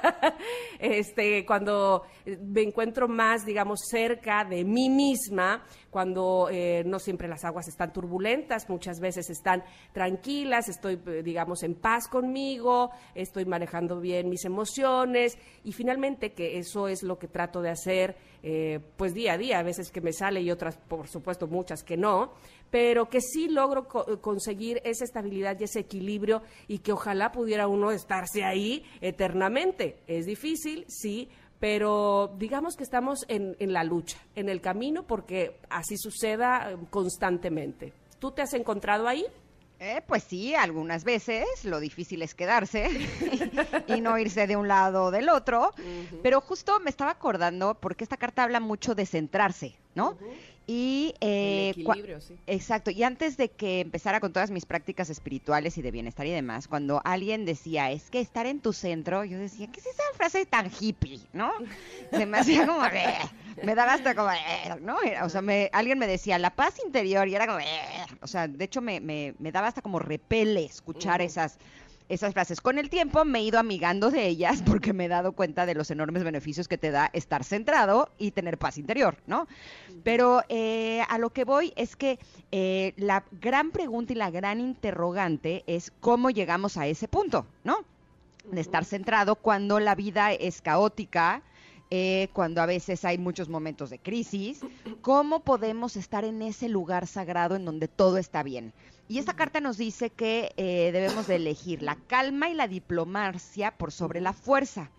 este, 0.78 1.46
cuando 1.46 2.04
me 2.42 2.62
encuentro 2.62 3.08
más, 3.08 3.44
digamos, 3.44 3.80
cerca 3.88 4.44
de 4.44 4.64
mí 4.64 4.90
misma, 4.90 5.64
cuando 5.90 6.48
eh, 6.50 6.82
no 6.86 6.98
siempre 6.98 7.28
las 7.28 7.44
aguas 7.44 7.66
están 7.68 7.92
turbulentas, 7.92 8.68
muchas 8.68 9.00
veces 9.00 9.30
están 9.30 9.64
tranquilas, 9.92 10.68
estoy, 10.68 11.00
eh, 11.06 11.22
digamos, 11.22 11.62
en 11.62 11.74
paz 11.74 12.08
conmigo, 12.08 12.90
estoy 13.14 13.44
manejando 13.46 14.00
bien 14.00 14.28
mis 14.28 14.44
emociones 14.44 15.38
y 15.64 15.72
finalmente 15.72 16.32
que 16.32 16.58
eso 16.58 16.88
es 16.88 17.02
lo 17.02 17.18
que 17.18 17.28
trato 17.28 17.62
de 17.62 17.70
hacer, 17.70 18.16
eh, 18.42 18.80
pues 18.96 19.14
día 19.14 19.32
a 19.32 19.38
día, 19.38 19.58
a 19.58 19.62
veces 19.62 19.90
que 19.90 20.00
me 20.00 20.12
sale 20.12 20.40
y 20.42 20.50
otras, 20.50 20.76
por 20.76 21.08
supuesto, 21.08 21.46
muchas 21.46 21.82
que 21.82 21.96
no, 21.96 22.32
pero 22.70 23.08
que 23.08 23.20
sí 23.22 23.48
logro 23.48 23.88
co- 23.88 24.20
conseguir 24.20 24.80
esa 24.84 25.04
estabilidad 25.04 25.58
y 25.58 25.64
ese 25.64 25.80
equilibrio 25.80 26.42
y 26.68 26.80
que 26.80 26.92
ojalá 26.92 27.32
pudiera 27.32 27.66
uno 27.66 27.90
estarse 27.92 28.44
ahí 28.44 28.84
eternamente. 29.00 29.98
Es 30.06 30.26
difícil, 30.26 30.84
sí, 30.88 31.28
pero 31.60 32.34
digamos 32.38 32.76
que 32.76 32.84
estamos 32.84 33.24
en, 33.28 33.56
en 33.58 33.72
la 33.72 33.84
lucha, 33.84 34.18
en 34.34 34.48
el 34.48 34.60
camino, 34.60 35.04
porque 35.04 35.58
así 35.70 35.96
suceda 35.96 36.70
eh, 36.70 36.76
constantemente. 36.90 37.92
¿Tú 38.18 38.30
te 38.30 38.42
has 38.42 38.54
encontrado 38.54 39.08
ahí? 39.08 39.24
Eh, 39.80 40.02
pues 40.06 40.24
sí, 40.24 40.56
algunas 40.56 41.04
veces 41.04 41.46
lo 41.64 41.78
difícil 41.78 42.22
es 42.22 42.34
quedarse 42.34 42.88
y 43.86 44.00
no 44.00 44.18
irse 44.18 44.48
de 44.48 44.56
un 44.56 44.66
lado 44.66 45.04
o 45.04 45.10
del 45.12 45.28
otro, 45.28 45.72
pero 46.20 46.40
justo 46.40 46.80
me 46.80 46.90
estaba 46.90 47.12
acordando 47.12 47.74
porque 47.74 48.02
esta 48.02 48.16
carta 48.16 48.42
habla 48.42 48.58
mucho 48.58 48.96
de 48.96 49.06
centrarse, 49.06 49.76
¿no? 49.94 50.18
Y, 50.70 51.14
eh, 51.22 51.70
equilibrio, 51.70 52.20
sí. 52.20 52.34
Exacto, 52.46 52.90
y 52.90 53.02
antes 53.02 53.38
de 53.38 53.50
que 53.50 53.80
empezara 53.80 54.20
con 54.20 54.34
todas 54.34 54.50
mis 54.50 54.66
prácticas 54.66 55.08
espirituales 55.08 55.78
y 55.78 55.82
de 55.82 55.90
bienestar 55.90 56.26
y 56.26 56.30
demás, 56.30 56.68
cuando 56.68 57.00
alguien 57.06 57.46
decía, 57.46 57.90
es 57.90 58.10
que 58.10 58.20
estar 58.20 58.44
en 58.44 58.60
tu 58.60 58.74
centro, 58.74 59.24
yo 59.24 59.38
decía, 59.38 59.66
¿qué 59.72 59.80
es 59.80 59.86
esa 59.86 60.02
frase 60.14 60.44
tan 60.44 60.70
hippie, 60.78 61.26
no? 61.32 61.50
Se 62.12 62.26
me 62.26 62.36
hacía 62.36 62.66
como, 62.66 62.84
"Eh", 62.84 63.16
me 63.62 63.74
daba 63.74 63.94
hasta 63.94 64.14
como, 64.14 64.30
"Eh", 64.30 64.76
¿no? 64.82 65.00
Era- 65.02 65.24
O 65.24 65.30
sea, 65.30 65.40
me- 65.40 65.70
alguien 65.72 65.98
me 65.98 66.06
decía, 66.06 66.38
la 66.38 66.54
paz 66.54 66.74
interior, 66.84 67.26
y 67.28 67.34
era 67.34 67.46
como, 67.46 67.60
"Eh". 67.60 68.04
o 68.20 68.26
sea, 68.26 68.46
de 68.46 68.62
hecho 68.62 68.82
me, 68.82 69.00
me, 69.00 69.34
me 69.38 69.50
daba 69.52 69.68
hasta 69.68 69.80
como 69.80 69.98
repele 69.98 70.64
escuchar 70.66 71.22
esas 71.22 71.58
esas 72.08 72.32
frases. 72.32 72.60
Con 72.60 72.78
el 72.78 72.90
tiempo 72.90 73.24
me 73.24 73.40
he 73.40 73.42
ido 73.42 73.58
amigando 73.58 74.10
de 74.10 74.26
ellas 74.26 74.62
porque 74.66 74.92
me 74.92 75.06
he 75.06 75.08
dado 75.08 75.32
cuenta 75.32 75.66
de 75.66 75.74
los 75.74 75.90
enormes 75.90 76.24
beneficios 76.24 76.68
que 76.68 76.78
te 76.78 76.90
da 76.90 77.10
estar 77.12 77.44
centrado 77.44 78.10
y 78.18 78.30
tener 78.30 78.58
paz 78.58 78.78
interior, 78.78 79.16
¿no? 79.26 79.46
Pero 80.04 80.42
eh, 80.48 81.02
a 81.08 81.18
lo 81.18 81.30
que 81.30 81.44
voy 81.44 81.72
es 81.76 81.96
que 81.96 82.18
eh, 82.52 82.94
la 82.96 83.24
gran 83.40 83.70
pregunta 83.70 84.12
y 84.12 84.16
la 84.16 84.30
gran 84.30 84.60
interrogante 84.60 85.64
es 85.66 85.92
cómo 86.00 86.30
llegamos 86.30 86.76
a 86.76 86.86
ese 86.86 87.08
punto, 87.08 87.46
¿no? 87.64 87.78
De 88.50 88.60
estar 88.60 88.84
centrado 88.84 89.36
cuando 89.36 89.78
la 89.78 89.94
vida 89.94 90.32
es 90.32 90.62
caótica, 90.62 91.42
eh, 91.90 92.28
cuando 92.34 92.60
a 92.60 92.66
veces 92.66 93.04
hay 93.04 93.16
muchos 93.16 93.48
momentos 93.48 93.88
de 93.90 93.98
crisis, 93.98 94.60
¿cómo 95.00 95.40
podemos 95.40 95.96
estar 95.96 96.24
en 96.24 96.42
ese 96.42 96.68
lugar 96.68 97.06
sagrado 97.06 97.56
en 97.56 97.64
donde 97.64 97.88
todo 97.88 98.18
está 98.18 98.42
bien? 98.42 98.72
Y 99.08 99.18
esta 99.18 99.34
carta 99.34 99.60
nos 99.60 99.78
dice 99.78 100.10
que 100.10 100.52
eh, 100.58 100.90
debemos 100.92 101.26
de 101.26 101.36
elegir 101.36 101.82
la 101.82 101.96
calma 101.96 102.50
y 102.50 102.54
la 102.54 102.68
diplomacia 102.68 103.70
por 103.78 103.90
sobre 103.90 104.20
la 104.20 104.34
fuerza. 104.34 104.90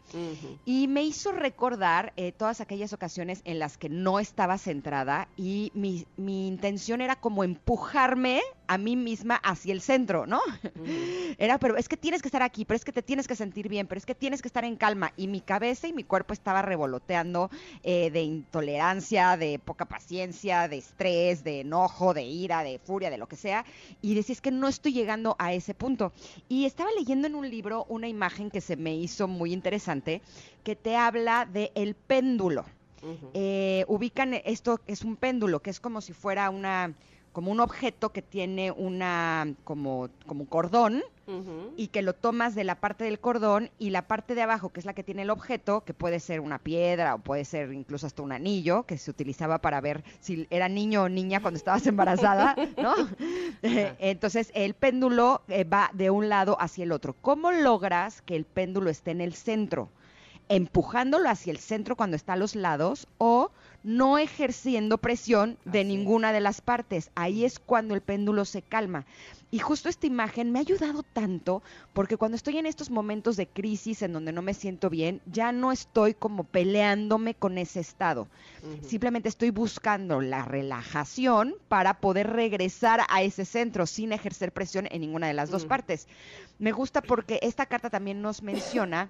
Y 0.66 0.88
me 0.88 1.04
hizo 1.04 1.32
recordar 1.32 2.14
eh, 2.18 2.32
todas 2.32 2.62
aquellas 2.62 2.94
ocasiones 2.94 3.42
en 3.46 3.60
las 3.60 3.78
que 3.78 3.90
no 3.90 4.20
estaba 4.20 4.58
centrada 4.58 5.28
y 5.38 5.72
mi, 5.74 6.06
mi 6.18 6.48
intención 6.48 7.02
era 7.02 7.16
como 7.16 7.44
empujarme 7.44 8.42
a 8.70 8.78
mí 8.78 8.96
misma 8.96 9.36
hacia 9.36 9.74
el 9.74 9.82
centro, 9.82 10.28
¿no? 10.28 10.40
Era, 11.40 11.58
pero 11.58 11.76
es 11.76 11.90
que 11.90 11.98
tienes 11.98 12.22
que 12.22 12.28
estar 12.28 12.44
aquí, 12.44 12.66
pero 12.66 12.76
es 12.76 12.86
que 12.86 12.92
te 12.92 13.02
tienes 13.02 13.28
que 13.28 13.36
sentir 13.36 13.68
bien, 13.68 13.88
pero 13.88 13.98
es 13.98 14.06
que 14.06 14.14
tienes 14.14 14.44
que 14.44 14.48
estar 14.48 14.64
en 14.64 14.76
calma. 14.76 15.12
Y 15.18 15.28
mi 15.28 15.42
cabeza 15.42 15.88
y 15.88 15.94
mi 15.94 16.04
cuerpo 16.04 16.34
estaba 16.34 16.62
revoloteando 16.62 17.50
eh, 17.82 18.12
de 18.12 18.22
intolerancia, 18.22 19.38
de 19.38 19.58
poca 19.58 19.86
paciencia, 19.86 20.68
de 20.68 20.78
estrés, 20.78 21.44
de 21.44 21.62
enojo, 21.62 22.14
de 22.14 22.22
ira, 22.22 22.62
de 22.62 22.78
furia, 22.78 23.10
de 23.10 23.18
lo 23.18 23.28
que 23.28 23.38
sea. 23.38 23.66
Y 24.04 24.14
decía, 24.14 24.34
es 24.34 24.42
que 24.42 24.52
no 24.52 24.68
estoy 24.68 24.94
llegando 24.94 25.36
a 25.40 25.52
ese 25.52 25.74
punto. 25.74 26.14
Y 26.48 26.66
estaba 26.66 26.92
leyendo 26.92 27.26
en 27.26 27.34
un 27.34 27.50
libro 27.50 27.88
una 27.90 28.08
imagen 28.08 28.52
que 28.52 28.62
se 28.62 28.78
me 28.78 28.96
hizo 28.96 29.28
muy 29.28 29.52
interesante, 29.52 29.99
que 30.64 30.76
te 30.76 30.96
habla 30.96 31.46
de 31.46 31.72
el 31.76 31.96
péndulo. 31.96 32.66
Eh, 33.34 33.86
ubican 33.88 34.34
esto, 34.34 34.82
es 34.86 35.04
un 35.04 35.16
péndulo, 35.16 35.62
que 35.62 35.70
es 35.70 35.80
como 35.80 36.02
si 36.02 36.12
fuera 36.12 36.50
una, 36.50 36.94
como 37.40 37.54
un 37.54 37.62
objeto 37.62 38.10
que 38.10 38.22
tiene 38.22 38.70
una, 38.70 39.48
como, 39.64 40.10
como 40.28 40.50
cordón, 40.50 41.02
Ujú. 41.26 41.72
y 41.78 41.88
que 41.88 42.02
lo 42.02 42.12
tomas 42.12 42.54
de 42.54 42.66
la 42.66 42.76
parte 42.76 43.06
del 43.06 43.22
cordón 43.22 43.70
y 43.80 43.92
la 43.92 44.10
parte 44.10 44.36
de 44.36 44.42
abajo, 44.42 44.74
que 44.74 44.82
es 44.82 44.86
la 44.86 44.94
que 44.94 45.06
tiene 45.06 45.22
el 45.22 45.30
objeto, 45.30 45.86
que 45.86 45.94
puede 45.94 46.20
ser 46.20 46.42
una 46.42 46.60
piedra 46.60 47.16
o 47.16 47.20
puede 47.20 47.46
ser 47.46 47.72
incluso 47.72 48.08
hasta 48.08 48.24
un 48.24 48.34
anillo, 48.34 48.84
que 48.84 48.98
se 48.98 49.10
utilizaba 49.10 49.60
para 49.60 49.80
ver 49.80 50.04
si 50.20 50.48
era 50.50 50.68
niño 50.68 51.04
o 51.04 51.08
niña 51.08 51.40
cuando 51.40 51.60
estabas 51.60 51.88
embarazada, 51.88 52.58
¿no? 52.78 52.94
Entonces 53.62 54.52
el 54.54 54.74
péndulo 54.74 55.42
eh, 55.48 55.64
va 55.64 55.92
de 55.94 56.10
un 56.10 56.28
lado 56.28 56.58
hacia 56.60 56.84
el 56.84 56.92
otro. 56.92 57.16
¿Cómo 57.22 57.54
logras 57.54 58.22
que 58.22 58.36
el 58.36 58.44
péndulo 58.44 58.90
esté 58.90 59.12
en 59.12 59.22
el 59.22 59.34
centro? 59.34 59.88
empujándolo 60.52 61.30
hacia 61.30 61.52
el 61.52 61.60
centro 61.60 61.96
cuando 61.96 62.16
está 62.16 62.34
a 62.34 62.36
los 62.36 62.56
lados 62.56 63.08
o 63.20 63.52
no 63.84 64.18
ejerciendo 64.18 64.98
presión 64.98 65.58
de 65.66 65.84
Así 65.84 65.86
ninguna 65.86 66.34
de 66.34 66.40
las 66.40 66.62
partes. 66.62 67.12
Ahí 67.16 67.46
es 67.46 67.60
cuando 67.60 67.96
el 67.96 68.02
péndulo 68.02 68.46
se 68.46 68.62
calma. 68.62 69.06
Y 69.52 69.60
justo 69.60 69.90
esta 69.90 70.06
imagen 70.06 70.52
me 70.52 70.60
ha 70.60 70.62
ayudado 70.62 71.02
tanto 71.02 71.64
porque 71.94 72.18
cuando 72.18 72.36
estoy 72.36 72.58
en 72.58 72.68
estos 72.68 72.92
momentos 72.92 73.36
de 73.36 73.48
crisis 73.48 74.02
en 74.04 74.14
donde 74.14 74.32
no 74.32 74.42
me 74.42 74.54
siento 74.54 74.90
bien, 74.90 75.22
ya 75.26 75.52
no 75.52 75.72
estoy 75.72 76.14
como 76.14 76.44
peleándome 76.44 77.34
con 77.34 77.58
ese 77.58 77.80
estado. 77.80 78.28
Simplemente 78.86 79.30
estoy 79.30 79.50
buscando 79.50 80.22
la 80.22 80.44
relajación 80.46 81.56
para 81.68 82.00
poder 82.00 82.30
regresar 82.30 83.02
a 83.10 83.24
ese 83.24 83.46
centro 83.46 83.86
sin 83.86 84.12
ejercer 84.12 84.52
presión 84.52 84.88
en 84.92 85.02
ninguna 85.02 85.28
de 85.28 85.34
las 85.34 85.50
dos 85.50 85.66
partes. 85.66 86.08
Me 86.60 86.74
gusta 86.74 87.02
porque 87.02 87.40
esta 87.42 87.66
carta 87.66 87.90
también 87.90 88.22
nos 88.22 88.44
menciona 88.44 89.10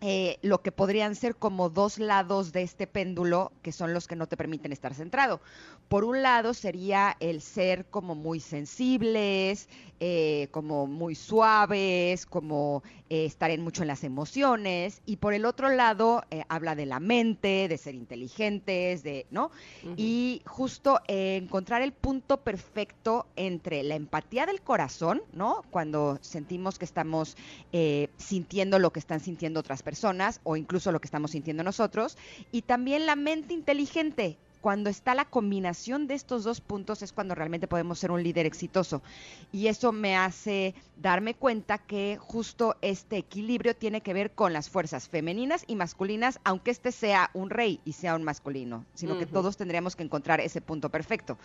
eh, 0.00 0.38
lo 0.42 0.62
que 0.62 0.70
podrían 0.70 1.16
ser 1.16 1.34
como 1.34 1.68
dos 1.68 1.98
lados 1.98 2.52
de 2.52 2.62
este 2.62 2.86
péndulo 2.86 3.50
que 3.62 3.72
son 3.72 3.92
los 3.92 4.06
que 4.06 4.14
no 4.14 4.28
te 4.28 4.36
permiten 4.36 4.72
estar 4.72 4.94
centrado. 4.94 5.40
Por 5.88 6.04
un 6.04 6.22
lado 6.22 6.54
sería 6.54 7.16
el 7.18 7.40
ser 7.40 7.86
como 7.86 8.14
muy 8.14 8.38
sensibles, 8.38 9.65
eh, 9.98 10.48
como 10.50 10.86
muy 10.86 11.14
suaves, 11.14 12.26
como 12.26 12.82
eh, 13.08 13.24
estar 13.24 13.50
en 13.50 13.62
mucho 13.62 13.82
en 13.82 13.88
las 13.88 14.04
emociones. 14.04 15.00
Y 15.06 15.16
por 15.16 15.32
el 15.32 15.44
otro 15.44 15.70
lado 15.70 16.22
eh, 16.30 16.42
habla 16.48 16.74
de 16.74 16.86
la 16.86 17.00
mente, 17.00 17.66
de 17.68 17.78
ser 17.78 17.94
inteligentes, 17.94 19.02
de, 19.02 19.26
¿no? 19.30 19.50
Y 19.96 20.42
justo 20.44 21.00
encontrar 21.08 21.82
el 21.82 21.92
punto 21.92 22.42
perfecto 22.42 23.26
entre 23.36 23.82
la 23.82 23.94
empatía 23.94 24.44
del 24.44 24.60
corazón, 24.60 25.22
¿no? 25.32 25.62
Cuando 25.70 26.18
sentimos 26.20 26.78
que 26.78 26.84
estamos 26.84 27.36
eh, 27.72 28.08
sintiendo 28.16 28.78
lo 28.78 28.92
que 28.92 29.00
están 29.00 29.20
sintiendo 29.20 29.60
otras 29.60 29.82
personas 29.82 30.40
o 30.44 30.56
incluso 30.56 30.92
lo 30.92 31.00
que 31.00 31.06
estamos 31.06 31.30
sintiendo 31.30 31.62
nosotros, 31.62 32.18
y 32.52 32.62
también 32.62 33.06
la 33.06 33.16
mente 33.16 33.54
inteligente. 33.54 34.38
Cuando 34.66 34.90
está 34.90 35.14
la 35.14 35.26
combinación 35.26 36.08
de 36.08 36.14
estos 36.14 36.42
dos 36.42 36.60
puntos 36.60 37.00
es 37.02 37.12
cuando 37.12 37.36
realmente 37.36 37.68
podemos 37.68 38.00
ser 38.00 38.10
un 38.10 38.24
líder 38.24 38.46
exitoso. 38.46 39.00
Y 39.52 39.68
eso 39.68 39.92
me 39.92 40.16
hace 40.16 40.74
darme 41.00 41.34
cuenta 41.34 41.78
que 41.78 42.18
justo 42.20 42.74
este 42.82 43.16
equilibrio 43.16 43.76
tiene 43.76 44.00
que 44.00 44.12
ver 44.12 44.32
con 44.32 44.52
las 44.52 44.68
fuerzas 44.68 45.08
femeninas 45.08 45.62
y 45.68 45.76
masculinas, 45.76 46.40
aunque 46.42 46.72
este 46.72 46.90
sea 46.90 47.30
un 47.32 47.50
rey 47.50 47.78
y 47.84 47.92
sea 47.92 48.16
un 48.16 48.24
masculino, 48.24 48.84
sino 48.94 49.16
que 49.16 49.26
todos 49.26 49.56
tendríamos 49.56 49.94
que 49.94 50.02
encontrar 50.02 50.40
ese 50.40 50.60
punto 50.60 50.90
perfecto. 50.90 51.38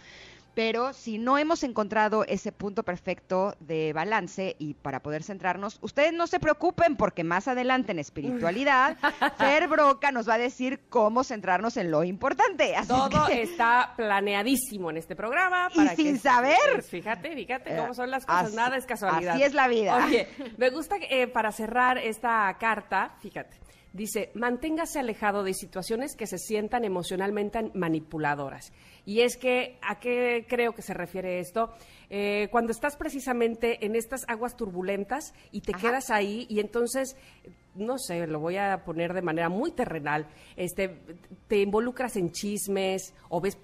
Pero 0.54 0.92
si 0.94 1.18
no 1.18 1.38
hemos 1.38 1.64
encontrado 1.64 2.26
ese 2.26 2.52
punto 2.52 2.84
perfecto 2.84 3.56
de 3.62 3.94
balance 3.94 4.56
y 4.60 4.74
para 4.74 5.02
poder 5.02 5.24
centrarnos, 5.24 5.78
ustedes 5.82 6.12
no 6.12 6.28
se 6.28 6.40
preocupen 6.42 6.98
porque 6.98 7.24
más 7.24 7.48
adelante 7.48 7.94
en 7.94 8.00
espiritualidad, 8.00 8.98
Fer 9.38 9.68
Broca 9.70 10.12
nos 10.12 10.28
va 10.28 10.34
a 10.34 10.38
decir 10.38 10.82
cómo 10.90 11.24
centrarnos 11.24 11.78
en 11.78 11.90
lo 11.90 12.04
importante. 12.04 12.76
Así 12.76 12.88
Todo 12.90 13.28
que- 13.28 13.42
está 13.44 13.94
planeadísimo 13.96 14.90
en 14.90 14.98
este 14.98 15.16
programa. 15.16 15.70
Y 15.74 15.78
para 15.78 15.96
sin 15.96 16.14
que- 16.16 16.20
saber. 16.20 16.58
pues, 16.74 16.86
fíjate, 16.88 17.34
fíjate 17.34 17.76
cómo 17.78 17.94
son 17.94 18.12
las 18.12 18.26
cosas. 18.26 18.48
Así- 18.48 18.56
Nada 18.56 18.76
es 18.76 18.86
casualidad. 18.86 19.36
así 19.36 19.44
es 19.44 19.54
la 19.54 19.68
vida. 19.70 20.06
Oye, 20.06 20.28
me 20.58 20.70
gusta 20.70 21.00
que, 21.00 21.22
eh, 21.22 21.28
para 21.28 21.52
cerrar 21.54 21.98
esta 21.98 22.58
carta, 22.60 23.16
fíjate. 23.22 23.58
Dice, 23.94 24.32
manténgase 24.36 25.00
alejado 25.00 25.44
de 25.44 25.54
situaciones 25.54 26.16
que 26.16 26.26
se 26.26 26.38
sientan 26.38 26.86
emocionalmente 26.86 27.72
manipuladoras. 27.74 28.72
Y 29.06 29.22
es 29.22 29.36
que, 29.36 29.80
¿a 29.82 30.00
qué 30.00 30.46
creo 30.48 30.74
que 30.74 30.82
se 30.82 30.94
refiere 30.94 31.40
esto? 31.40 31.74
Eh, 32.10 32.48
cuando 32.52 32.72
estás 32.72 32.96
precisamente 32.96 33.86
en 33.86 33.96
estas 33.96 34.24
aguas 34.30 34.56
turbulentas 34.56 35.34
y 35.52 35.62
te 35.62 35.74
Ajá. 35.74 35.82
quedas 35.82 36.10
ahí 36.10 36.46
y 36.50 36.62
entonces, 36.62 37.18
no 37.76 37.98
sé, 37.98 38.28
lo 38.28 38.40
voy 38.40 38.58
a 38.58 38.84
poner 38.86 39.14
de 39.14 39.22
manera 39.22 39.50
muy 39.50 39.72
terrenal, 39.72 40.28
este, 40.56 41.02
te 41.48 41.58
involucras 41.60 42.16
en 42.16 42.32
chismes 42.32 43.14
o 43.28 43.42
ves 43.42 43.58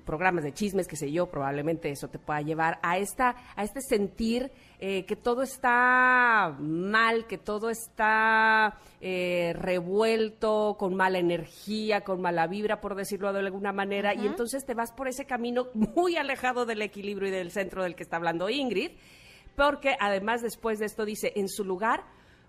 programas 0.00 0.44
de 0.44 0.52
chismes, 0.52 0.86
qué 0.86 0.96
sé 0.96 1.10
yo, 1.10 1.26
probablemente 1.26 1.90
eso 1.90 2.08
te 2.08 2.18
pueda 2.18 2.40
llevar 2.40 2.78
a 2.82 2.98
esta, 2.98 3.36
a 3.56 3.64
este 3.64 3.80
sentir 3.80 4.50
eh, 4.78 5.04
que 5.06 5.16
todo 5.16 5.42
está 5.42 6.56
mal, 6.58 7.26
que 7.26 7.38
todo 7.38 7.70
está 7.70 8.78
eh, 9.00 9.54
revuelto, 9.56 10.76
con 10.78 10.94
mala 10.94 11.18
energía, 11.18 12.02
con 12.02 12.20
mala 12.20 12.46
vibra, 12.46 12.80
por 12.80 12.94
decirlo 12.94 13.32
de 13.32 13.40
alguna 13.40 13.72
manera, 13.72 14.14
y 14.14 14.26
entonces 14.26 14.64
te 14.64 14.74
vas 14.74 14.92
por 14.92 15.08
ese 15.08 15.24
camino 15.24 15.68
muy 15.74 16.16
alejado 16.16 16.66
del 16.66 16.82
equilibrio 16.82 17.28
y 17.28 17.32
del 17.32 17.50
centro 17.50 17.82
del 17.82 17.94
que 17.94 18.02
está 18.02 18.16
hablando 18.16 18.50
Ingrid, 18.50 18.92
porque 19.56 19.96
además 20.00 20.42
después 20.42 20.78
de 20.78 20.86
esto 20.86 21.04
dice, 21.04 21.32
en 21.36 21.48
su 21.48 21.64
lugar, 21.64 22.04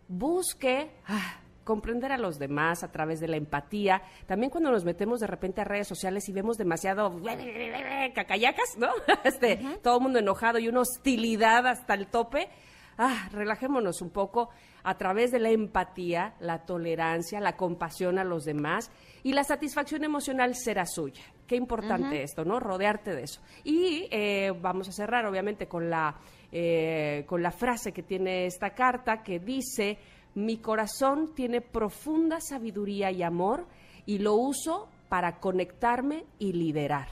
busque 0.07 0.91
ah, 1.07 1.39
comprender 1.65 2.13
a 2.13 2.17
los 2.17 2.39
demás 2.39 2.83
a 2.83 2.91
través 2.91 3.19
de 3.19 3.27
la 3.27 3.35
empatía. 3.35 4.01
También 4.27 4.49
cuando 4.49 4.71
nos 4.71 4.85
metemos 4.85 5.19
de 5.19 5.27
repente 5.27 5.59
a 5.59 5.65
redes 5.65 5.87
sociales 5.87 6.29
y 6.29 6.31
vemos 6.31 6.57
demasiado 6.57 7.21
cacayacas, 8.13 8.77
¿no? 8.77 8.87
Este, 9.25 9.59
todo 9.81 9.97
el 9.97 10.03
mundo 10.03 10.19
enojado 10.19 10.59
y 10.59 10.69
una 10.69 10.81
hostilidad 10.81 11.67
hasta 11.67 11.95
el 11.95 12.07
tope. 12.07 12.47
Ah, 12.97 13.27
relajémonos 13.31 14.01
un 14.01 14.11
poco 14.11 14.49
a 14.83 14.97
través 14.97 15.31
de 15.31 15.39
la 15.39 15.49
empatía, 15.49 16.35
la 16.39 16.65
tolerancia, 16.65 17.41
la 17.41 17.57
compasión 17.57 18.19
a 18.19 18.23
los 18.23 18.45
demás 18.45 18.91
y 19.23 19.33
la 19.33 19.43
satisfacción 19.43 20.03
emocional 20.03 20.55
será 20.55 20.85
suya. 20.85 21.23
Qué 21.47 21.55
importante 21.55 22.23
esto, 22.23 22.45
¿no? 22.45 22.59
Rodearte 22.59 23.13
de 23.13 23.23
eso. 23.23 23.41
Y 23.63 24.07
eh, 24.11 24.53
vamos 24.61 24.87
a 24.87 24.91
cerrar, 24.91 25.25
obviamente, 25.25 25.67
con 25.67 25.89
la, 25.89 26.15
eh, 26.51 27.23
con 27.27 27.43
la 27.43 27.51
frase 27.51 27.91
que 27.91 28.03
tiene 28.03 28.45
esta 28.45 28.71
carta 28.71 29.21
que 29.21 29.39
dice, 29.39 29.97
mi 30.35 30.57
corazón 30.57 31.33
tiene 31.33 31.61
profunda 31.61 32.39
sabiduría 32.39 33.09
y 33.11 33.23
amor 33.23 33.65
y 34.05 34.19
lo 34.19 34.35
uso 34.35 34.87
para 35.09 35.39
conectarme 35.39 36.25
y 36.39 36.53
liderar. 36.53 37.07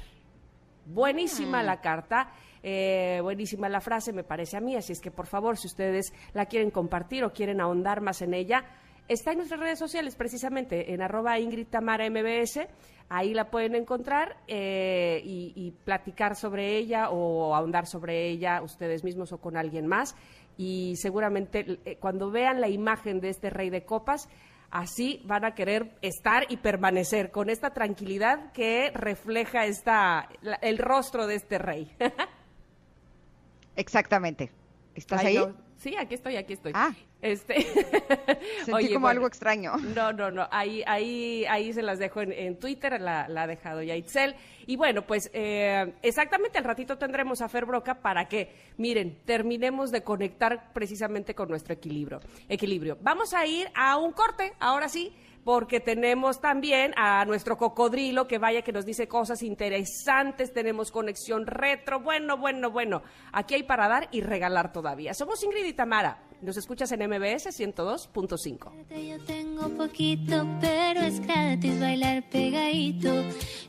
Buenísima 0.85 1.63
la 1.63 1.79
carta. 1.81 2.31
eh, 2.61 3.19
buenísima 3.21 3.67
la 3.67 3.81
frase, 3.81 4.13
me 4.13 4.23
parece 4.23 4.57
a 4.57 4.61
mí, 4.61 4.75
así 4.75 4.93
es 4.93 5.01
que 5.01 5.11
por 5.11 5.27
favor, 5.27 5.57
si 5.57 5.67
ustedes 5.67 6.13
la 6.33 6.45
quieren 6.45 6.71
compartir 6.71 7.23
o 7.23 7.33
quieren 7.33 7.59
ahondar 7.59 7.99
más 8.01 8.21
en 8.21 8.33
ella, 8.33 8.63
está 9.07 9.31
en 9.31 9.37
nuestras 9.37 9.59
redes 9.59 9.79
sociales 9.79 10.15
precisamente, 10.15 10.93
en 10.93 11.01
arroba 11.01 11.39
Ingrid 11.39 11.67
Tamara 11.67 12.09
MBS, 12.09 12.61
ahí 13.09 13.33
la 13.33 13.51
pueden 13.51 13.75
encontrar 13.75 14.37
eh, 14.47 15.21
y, 15.25 15.51
y 15.55 15.71
platicar 15.71 16.35
sobre 16.35 16.77
ella 16.77 17.09
o 17.09 17.53
ahondar 17.53 17.85
sobre 17.85 18.29
ella 18.29 18.61
ustedes 18.61 19.03
mismos 19.03 19.33
o 19.33 19.39
con 19.39 19.57
alguien 19.57 19.85
más. 19.87 20.15
Y 20.57 20.95
seguramente 20.97 21.79
eh, 21.85 21.97
cuando 21.99 22.29
vean 22.31 22.61
la 22.61 22.69
imagen 22.69 23.19
de 23.19 23.29
este 23.29 23.49
rey 23.49 23.69
de 23.69 23.85
copas, 23.85 24.29
así 24.69 25.21
van 25.25 25.45
a 25.45 25.53
querer 25.55 25.95
estar 26.01 26.45
y 26.49 26.57
permanecer 26.57 27.31
con 27.31 27.49
esta 27.49 27.71
tranquilidad 27.73 28.51
que 28.53 28.91
refleja 28.93 29.65
esta, 29.65 30.29
la- 30.41 30.55
el 30.55 30.77
rostro 30.77 31.27
de 31.27 31.35
este 31.35 31.57
rey. 31.57 31.91
Exactamente. 33.75 34.51
¿Estás 34.95 35.21
Ay, 35.21 35.37
ahí? 35.37 35.45
no. 35.45 35.55
Sí, 35.83 35.97
aquí 35.97 36.15
estoy, 36.15 36.37
aquí 36.37 36.53
estoy. 36.53 36.71
Ah. 36.73 36.93
Este. 37.21 37.55
Sentí 38.65 38.93
como 38.93 39.09
algo 39.09 39.27
extraño. 39.27 39.75
No, 39.93 40.13
no, 40.13 40.31
no. 40.31 40.47
Ahí, 40.49 40.81
ahí, 40.87 41.43
ahí 41.49 41.73
se 41.73 41.81
las 41.81 41.99
dejo 41.99 42.21
en, 42.21 42.31
en 42.31 42.57
Twitter, 42.57 43.01
la, 43.01 43.27
la 43.27 43.41
ha 43.41 43.47
dejado 43.47 43.81
ya 43.81 43.93
Itzel. 43.93 44.33
Y 44.65 44.77
bueno, 44.77 45.01
pues 45.01 45.29
eh, 45.33 45.93
exactamente 46.01 46.57
al 46.57 46.63
ratito 46.63 46.97
tendremos 46.97 47.41
a 47.41 47.49
Fer 47.49 47.65
Broca 47.65 47.95
para 47.95 48.29
que, 48.29 48.53
miren, 48.77 49.17
terminemos 49.25 49.91
de 49.91 50.03
conectar 50.03 50.71
precisamente 50.71 51.35
con 51.35 51.49
nuestro 51.49 51.73
equilibrio. 51.73 52.21
Equilibrio. 52.47 52.97
Vamos 53.01 53.33
a 53.33 53.45
ir 53.45 53.69
a 53.75 53.97
un 53.97 54.13
corte, 54.13 54.53
ahora 54.61 54.87
sí. 54.87 55.13
Porque 55.43 55.79
tenemos 55.79 56.39
también 56.39 56.93
a 56.95 57.25
nuestro 57.25 57.57
cocodrilo 57.57 58.27
que 58.27 58.37
vaya 58.37 58.61
que 58.61 58.71
nos 58.71 58.85
dice 58.85 59.07
cosas 59.07 59.43
interesantes, 59.43 60.53
tenemos 60.53 60.91
conexión 60.91 61.45
retro, 61.45 61.99
bueno, 61.99 62.37
bueno, 62.37 62.71
bueno. 62.71 63.01
Aquí 63.31 63.55
hay 63.55 63.63
para 63.63 63.87
dar 63.87 64.07
y 64.11 64.21
regalar 64.21 64.71
todavía. 64.71 65.13
Somos 65.13 65.43
Ingrid 65.43 65.65
y 65.65 65.73
Tamara. 65.73 66.23
Nos 66.43 66.57
escuchas 66.57 66.91
en 66.91 66.99
MBS 67.07 67.57
102.5. 67.57 68.71
Yo 68.89 69.25
tengo 69.25 69.69
poquito, 69.69 70.45
pero 70.59 70.99
es 70.99 71.21
gratis 71.21 71.79
bailar 71.79 72.29
pegadito. 72.29 73.13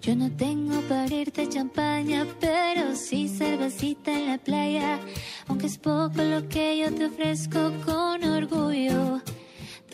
Yo 0.01 0.17
no 0.17 0.29
tengo 0.37 0.81
para 0.89 1.15
irte 1.15 1.49
champaña, 1.49 2.27
pero 2.41 2.97
sí 2.97 3.29
cervecita 3.29 4.11
en 4.11 4.27
la 4.27 4.39
playa. 4.39 4.99
Aunque 5.47 5.67
es 5.67 5.79
poco 5.79 6.21
lo 6.21 6.49
que 6.49 6.79
yo 6.79 6.93
te 6.93 7.07
ofrezco 7.07 7.71
con 7.87 8.25
orgullo, 8.25 9.21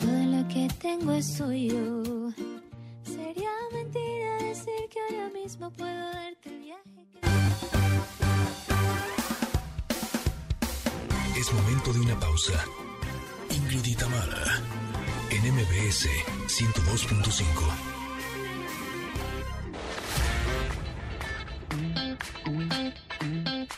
todo 0.01 0.25
lo 0.35 0.49
que 0.49 0.69
tengo 0.81 1.13
es 1.13 1.27
suyo. 1.37 2.03
Sería 3.05 3.51
mentira 3.73 4.37
decir 4.43 4.89
que 4.91 4.99
ahora 5.01 5.29
mismo 5.31 5.71
puedo 5.73 6.07
darte 6.13 6.49
el 6.51 6.59
viaje. 6.61 6.81
que- 7.13 7.21
Es 11.41 11.53
momento 11.53 11.93
de 11.93 12.01
una 12.01 12.19
pausa. 12.21 12.65
Ingrid 13.51 13.85
y 13.87 13.95
en 15.31 15.47
MBS 15.47 16.09
102.5. 16.47 17.63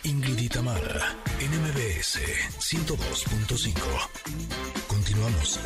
Ingrid 0.04 0.38
y 0.38 0.48
Tamara, 0.48 1.16
en 1.40 1.52
MBS 1.54 2.18
102.5. 2.58 4.81
Continuamos. 5.12 5.60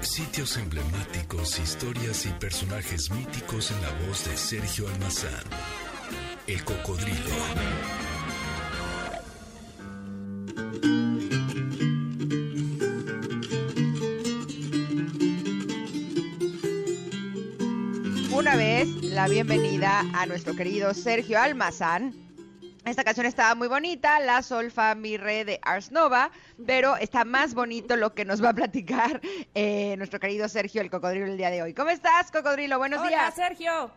Sitios 0.00 0.56
emblemáticos, 0.56 1.60
historias 1.60 2.26
y 2.26 2.30
personajes 2.30 3.08
míticos 3.12 3.70
en 3.70 3.82
la 3.82 4.06
voz 4.06 4.24
de 4.28 4.36
Sergio 4.36 4.88
Almazán. 4.88 5.44
El 6.48 6.64
cocodrilo. 6.64 7.30
Una 18.32 18.56
vez 18.56 18.88
la 19.02 19.28
bienvenida 19.28 20.00
a 20.14 20.26
nuestro 20.26 20.56
querido 20.56 20.92
Sergio 20.94 21.40
Almazán. 21.40 22.23
Esta 22.84 23.02
canción 23.02 23.24
estaba 23.24 23.54
muy 23.54 23.66
bonita, 23.66 24.20
La 24.20 24.42
Sol 24.42 24.70
Fa 24.70 24.94
Mi 24.94 25.16
Re 25.16 25.46
de 25.46 25.58
Ars 25.62 25.90
Nova, 25.90 26.30
pero 26.66 26.96
está 26.98 27.24
más 27.24 27.54
bonito 27.54 27.96
lo 27.96 28.14
que 28.14 28.26
nos 28.26 28.44
va 28.44 28.50
a 28.50 28.54
platicar 28.54 29.22
eh, 29.54 29.96
nuestro 29.96 30.20
querido 30.20 30.48
Sergio 30.48 30.82
el 30.82 30.90
Cocodrilo 30.90 31.24
el 31.24 31.38
día 31.38 31.48
de 31.48 31.62
hoy. 31.62 31.72
¿Cómo 31.72 31.88
estás, 31.88 32.30
Cocodrilo? 32.30 32.76
Buenos 32.76 33.00
Hola, 33.00 33.08
días. 33.08 33.34
Sergio. 33.34 33.90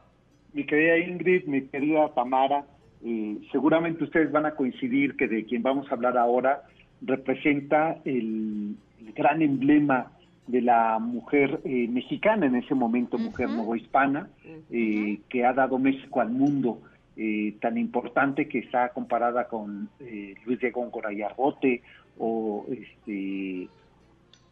Mi 0.53 0.65
querida 0.65 0.97
Ingrid, 0.99 1.47
mi 1.47 1.67
querida 1.67 2.13
Tamara, 2.15 2.63
eh, 3.03 3.37
seguramente 3.51 4.05
ustedes 4.05 4.31
van 4.31 4.45
a 4.45 4.55
coincidir 4.55 5.17
que 5.17 5.27
de 5.27 5.43
quien 5.43 5.63
vamos 5.63 5.91
a 5.91 5.95
hablar 5.95 6.17
ahora 6.17 6.63
representa 7.01 7.97
el, 8.05 8.77
el 9.05 9.13
gran 9.13 9.41
emblema 9.41 10.13
de 10.47 10.61
la 10.61 10.97
mujer 10.99 11.59
eh, 11.65 11.89
mexicana 11.89 12.45
en 12.45 12.55
ese 12.55 12.73
momento, 12.73 13.17
mujer 13.17 13.49
novohispana, 13.49 14.29
eh, 14.71 15.19
que 15.27 15.45
ha 15.45 15.51
dado 15.51 15.77
México 15.77 16.21
al 16.21 16.29
mundo 16.29 16.81
eh, 17.17 17.55
tan 17.59 17.77
importante 17.77 18.47
que 18.47 18.59
está 18.59 18.89
comparada 18.89 19.47
con 19.47 19.89
eh, 19.99 20.35
Luis 20.45 20.59
de 20.59 20.71
Góngora 20.71 21.11
y 21.11 21.21
Argote 21.21 21.81
o 22.17 22.65
este 22.69 23.67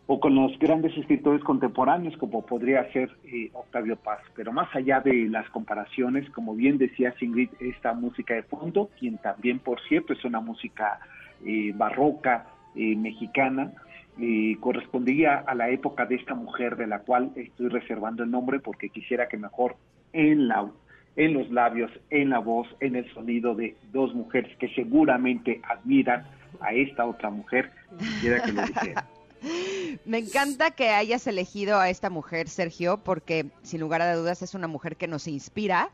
o 0.08 0.19
con 0.19 0.36
los 0.36 0.58
grandes 0.60 0.95
escritores 0.97 1.43
contemporáneos 1.43 2.15
como 2.17 2.45
podría 2.45 2.91
ser 2.91 3.10
eh, 3.25 3.49
Octavio 3.54 3.95
Paz. 3.95 4.19
Pero 4.36 4.51
más 4.51 4.73
allá 4.75 4.99
de 4.99 5.28
las 5.30 5.49
comparaciones, 5.49 6.30
como 6.30 6.54
bien 6.54 6.78
decía 6.78 7.13
Ingrid, 7.19 7.49
esta 7.60 7.93
música 7.93 8.36
de 8.36 8.43
fondo, 8.43 8.89
quien 8.99 9.17
también, 9.17 9.58
por 9.60 9.82
cierto, 9.82 10.13
es 10.13 10.23
una 10.23 10.41
música 10.41 10.99
eh, 11.43 11.73
barroca 11.75 12.45
eh, 12.75 12.95
mexicana, 12.95 13.71
eh, 14.19 14.58
correspondía 14.60 15.43
a 15.45 15.56
la 15.56 15.69
época 15.69 16.06
de 16.06 16.15
esta 16.15 16.36
mujer 16.36 16.78
de 16.78 16.88
la 16.88 16.99
cual 16.99 17.32
estoy 17.36 17.67
reservando 17.69 18.23
el 18.23 18.32
nombre 18.32 18.60
porque 18.60 18.89
quisiera 18.89 19.28
que 19.28 19.38
mejor 19.38 19.75
en 20.13 20.47
la 20.47 20.69
en 21.15 21.34
los 21.34 21.49
labios, 21.49 21.91
en 22.10 22.30
la 22.30 22.39
voz, 22.39 22.67
en 22.80 22.95
el 22.95 23.12
sonido 23.13 23.56
de 23.56 23.75
dos 23.91 24.13
mujeres 24.13 24.56
que 24.58 24.69
seguramente 24.69 25.62
admiran 25.63 26.25
a 26.60 26.73
esta 26.73 27.06
otra 27.06 27.30
mujer, 27.30 27.71
quisiera 27.97 28.43
que 28.43 28.51
lo 28.51 28.65
dijera. 28.65 29.08
Me 30.06 30.17
encanta 30.17 30.71
que 30.71 30.89
hayas 30.89 31.28
elegido 31.28 31.80
a 31.80 31.89
esta 31.89 32.10
mujer, 32.10 32.49
Sergio, 32.49 32.97
porque 32.97 33.47
sin 33.63 33.80
lugar 33.80 34.01
a 34.01 34.15
dudas 34.15 34.41
es 34.41 34.56
una 34.56 34.67
mujer 34.67 34.97
que 34.97 35.08
nos 35.08 35.28
inspira. 35.28 35.89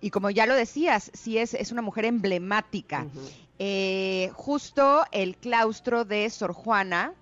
Y 0.00 0.10
como 0.10 0.30
ya 0.30 0.46
lo 0.46 0.54
decías, 0.54 1.10
sí 1.14 1.38
es, 1.38 1.54
es 1.54 1.72
una 1.72 1.82
mujer 1.82 2.04
emblemática. 2.04 3.06
Eh, 3.58 4.30
justo 4.34 5.04
el 5.12 5.36
claustro 5.36 6.04
de 6.04 6.28
Sor 6.30 6.52
Juana, 6.52 7.14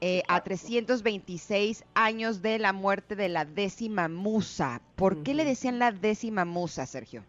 eh, 0.00 0.22
a 0.28 0.42
326 0.42 1.84
años 1.94 2.42
de 2.42 2.58
la 2.58 2.72
muerte 2.72 3.16
de 3.16 3.28
la 3.28 3.44
décima 3.44 4.08
musa. 4.08 4.80
¿Por 4.96 5.22
qué 5.22 5.34
le 5.34 5.44
decían 5.44 5.78
la 5.78 5.92
décima 5.92 6.44
musa, 6.44 6.86
Sergio? 6.86 7.22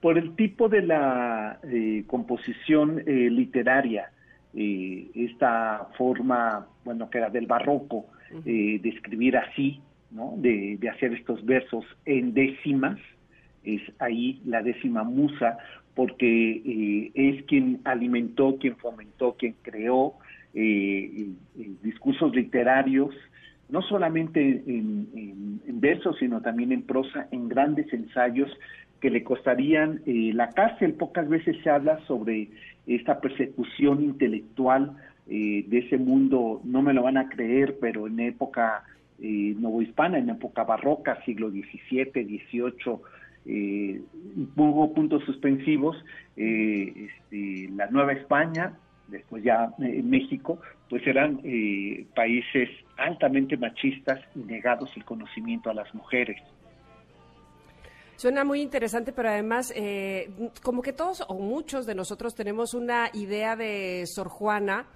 Por 0.00 0.16
el 0.16 0.34
tipo 0.34 0.68
de 0.68 0.82
la 0.82 1.58
eh, 1.62 2.04
composición 2.06 3.00
eh, 3.00 3.30
literaria, 3.30 4.10
eh, 4.54 5.10
esta 5.14 5.88
forma, 5.98 6.66
bueno, 6.84 7.10
que 7.10 7.18
era 7.18 7.30
del 7.30 7.46
barroco, 7.46 8.06
de 8.44 8.80
escribir 8.84 9.36
así, 9.36 9.80
¿no? 10.12 10.34
De, 10.36 10.76
de 10.78 10.88
hacer 10.88 11.12
estos 11.14 11.44
versos 11.44 11.84
en 12.04 12.32
décimas, 12.32 12.96
es 13.64 13.82
ahí 13.98 14.40
la 14.44 14.62
décima 14.62 15.02
musa, 15.02 15.58
porque 15.94 16.62
eh, 16.64 17.10
es 17.14 17.44
quien 17.44 17.80
alimentó, 17.84 18.56
quien 18.58 18.76
fomentó, 18.76 19.34
quien 19.38 19.54
creó 19.62 20.14
eh, 20.54 21.28
discursos 21.82 22.34
literarios, 22.34 23.14
no 23.68 23.82
solamente 23.82 24.40
en, 24.66 25.08
en- 25.14 25.60
en 25.66 25.80
versos, 25.80 26.16
sino 26.18 26.40
también 26.40 26.72
en 26.72 26.82
prosa, 26.82 27.28
en 27.30 27.48
grandes 27.48 27.92
ensayos 27.92 28.50
que 29.00 29.10
le 29.10 29.22
costarían 29.22 30.00
eh, 30.06 30.32
la 30.34 30.50
cárcel. 30.50 30.94
Pocas 30.94 31.28
veces 31.28 31.56
se 31.62 31.70
habla 31.70 32.00
sobre 32.06 32.48
esta 32.86 33.20
persecución 33.20 34.02
intelectual 34.02 34.96
eh, 35.28 35.64
de 35.68 35.78
ese 35.78 35.96
mundo, 35.98 36.60
no 36.64 36.82
me 36.82 36.92
lo 36.92 37.02
van 37.04 37.16
a 37.16 37.28
creer, 37.28 37.76
pero 37.80 38.08
en 38.08 38.18
época 38.20 38.82
eh, 39.22 39.54
novohispana, 39.58 40.18
en 40.18 40.30
época 40.30 40.64
barroca, 40.64 41.22
siglo 41.24 41.50
XVII, 41.50 42.10
XVIII, 42.12 42.96
eh, 43.46 44.02
hubo 44.56 44.92
puntos 44.92 45.22
suspensivos, 45.24 45.96
eh, 46.36 47.08
este, 47.08 47.70
la 47.74 47.86
Nueva 47.90 48.12
España, 48.12 48.72
después 49.10 49.42
ya 49.42 49.72
eh, 49.78 50.02
México, 50.02 50.58
pues 50.88 51.06
eran 51.06 51.40
eh, 51.44 52.06
países 52.14 52.68
altamente 52.96 53.56
machistas 53.56 54.20
y 54.34 54.40
negados 54.40 54.90
el 54.96 55.04
conocimiento 55.04 55.70
a 55.70 55.74
las 55.74 55.94
mujeres. 55.94 56.40
Suena 58.20 58.44
muy 58.44 58.60
interesante, 58.60 59.12
pero 59.12 59.30
además, 59.30 59.72
eh, 59.74 60.30
como 60.62 60.82
que 60.82 60.92
todos 60.92 61.24
o 61.26 61.34
muchos 61.36 61.86
de 61.86 61.94
nosotros 61.94 62.34
tenemos 62.34 62.74
una 62.74 63.08
idea 63.14 63.56
de 63.56 64.04
Sor 64.06 64.28
Juana 64.28 64.88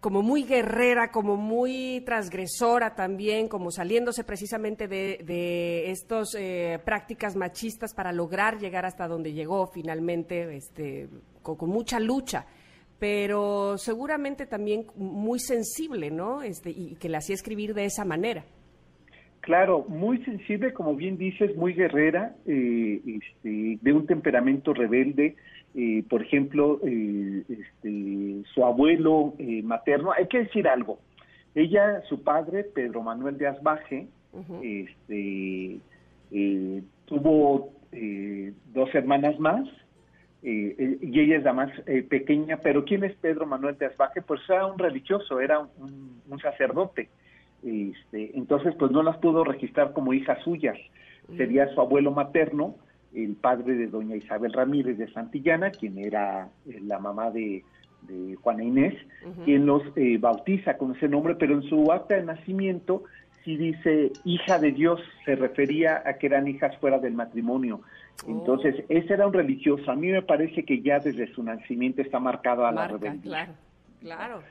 como 0.00 0.22
muy 0.22 0.42
guerrera, 0.42 1.12
como 1.12 1.36
muy 1.36 2.02
transgresora 2.04 2.96
también, 2.96 3.46
como 3.46 3.70
saliéndose 3.70 4.24
precisamente 4.24 4.88
de, 4.88 5.22
de 5.24 5.92
estas 5.92 6.34
eh, 6.36 6.80
prácticas 6.84 7.36
machistas 7.36 7.94
para 7.94 8.10
lograr 8.10 8.58
llegar 8.58 8.84
hasta 8.84 9.06
donde 9.06 9.32
llegó 9.32 9.68
finalmente, 9.68 10.56
este, 10.56 11.08
con, 11.42 11.54
con 11.54 11.70
mucha 11.70 12.00
lucha 12.00 12.44
pero 13.02 13.78
seguramente 13.78 14.46
también 14.46 14.86
muy 14.94 15.40
sensible, 15.40 16.12
¿no? 16.12 16.40
Este, 16.40 16.70
y 16.70 16.94
que 17.00 17.08
le 17.08 17.16
hacía 17.16 17.34
escribir 17.34 17.74
de 17.74 17.84
esa 17.84 18.04
manera. 18.04 18.44
Claro, 19.40 19.84
muy 19.88 20.22
sensible, 20.22 20.72
como 20.72 20.94
bien 20.94 21.18
dices, 21.18 21.56
muy 21.56 21.74
guerrera, 21.74 22.36
eh, 22.46 23.00
este, 23.04 23.80
de 23.82 23.92
un 23.92 24.06
temperamento 24.06 24.72
rebelde. 24.72 25.34
Eh, 25.74 26.04
por 26.08 26.22
ejemplo, 26.22 26.78
eh, 26.86 27.42
este, 27.48 28.48
su 28.54 28.64
abuelo 28.64 29.34
eh, 29.40 29.64
materno, 29.64 30.12
hay 30.12 30.28
que 30.28 30.44
decir 30.44 30.68
algo. 30.68 31.00
Ella, 31.56 32.02
su 32.08 32.22
padre, 32.22 32.62
Pedro 32.62 33.02
Manuel 33.02 33.36
de 33.36 33.48
Asbaje, 33.48 34.06
este, 34.62 35.80
tuvo 37.06 37.72
dos 38.72 38.94
hermanas 38.94 39.40
más, 39.40 39.68
eh, 40.42 40.98
y 41.00 41.20
ella 41.20 41.36
es 41.36 41.44
la 41.44 41.52
más 41.52 41.70
eh, 41.86 42.02
pequeña, 42.02 42.58
pero 42.58 42.84
¿quién 42.84 43.04
es 43.04 43.14
Pedro 43.16 43.46
Manuel 43.46 43.78
de 43.78 43.86
Asbaje? 43.86 44.22
Pues 44.22 44.40
era 44.48 44.66
un 44.66 44.78
religioso, 44.78 45.40
era 45.40 45.60
un, 45.60 46.20
un 46.28 46.38
sacerdote. 46.40 47.08
Este, 47.62 48.36
entonces, 48.36 48.74
pues 48.78 48.90
no 48.90 49.02
las 49.02 49.18
pudo 49.18 49.44
registrar 49.44 49.92
como 49.92 50.12
hijas 50.12 50.42
suyas. 50.42 50.76
Sería 51.36 51.68
su 51.68 51.80
abuelo 51.80 52.10
materno, 52.10 52.74
el 53.14 53.36
padre 53.36 53.74
de 53.74 53.86
doña 53.86 54.16
Isabel 54.16 54.52
Ramírez 54.52 54.98
de 54.98 55.10
Santillana, 55.12 55.70
quien 55.70 55.98
era 55.98 56.48
eh, 56.66 56.80
la 56.84 56.98
mamá 56.98 57.30
de, 57.30 57.64
de 58.02 58.34
Juana 58.36 58.64
Inés, 58.64 58.94
quien 59.44 59.66
los 59.66 59.82
eh, 59.96 60.18
bautiza 60.18 60.76
con 60.76 60.96
ese 60.96 61.08
nombre, 61.08 61.36
pero 61.36 61.54
en 61.54 61.62
su 61.62 61.92
acta 61.92 62.16
de 62.16 62.24
nacimiento 62.24 63.04
sí 63.44 63.56
dice 63.56 64.12
hija 64.24 64.58
de 64.58 64.72
Dios, 64.72 65.00
se 65.24 65.36
refería 65.36 66.02
a 66.04 66.14
que 66.14 66.26
eran 66.26 66.48
hijas 66.48 66.76
fuera 66.78 66.98
del 66.98 67.14
matrimonio. 67.14 67.80
Entonces, 68.26 68.84
ese 68.88 69.14
era 69.14 69.26
un 69.26 69.32
religioso. 69.32 69.90
A 69.90 69.96
mí 69.96 70.08
me 70.08 70.22
parece 70.22 70.64
que 70.64 70.80
ya 70.80 70.98
desde 71.00 71.32
su 71.34 71.42
nacimiento 71.42 72.02
está 72.02 72.20
marcado 72.20 72.64
a 72.64 72.72
la 72.72 72.82
Marca, 72.82 72.98
rebeldía. 72.98 73.22
claro, 73.22 73.52
claro. 74.00 74.42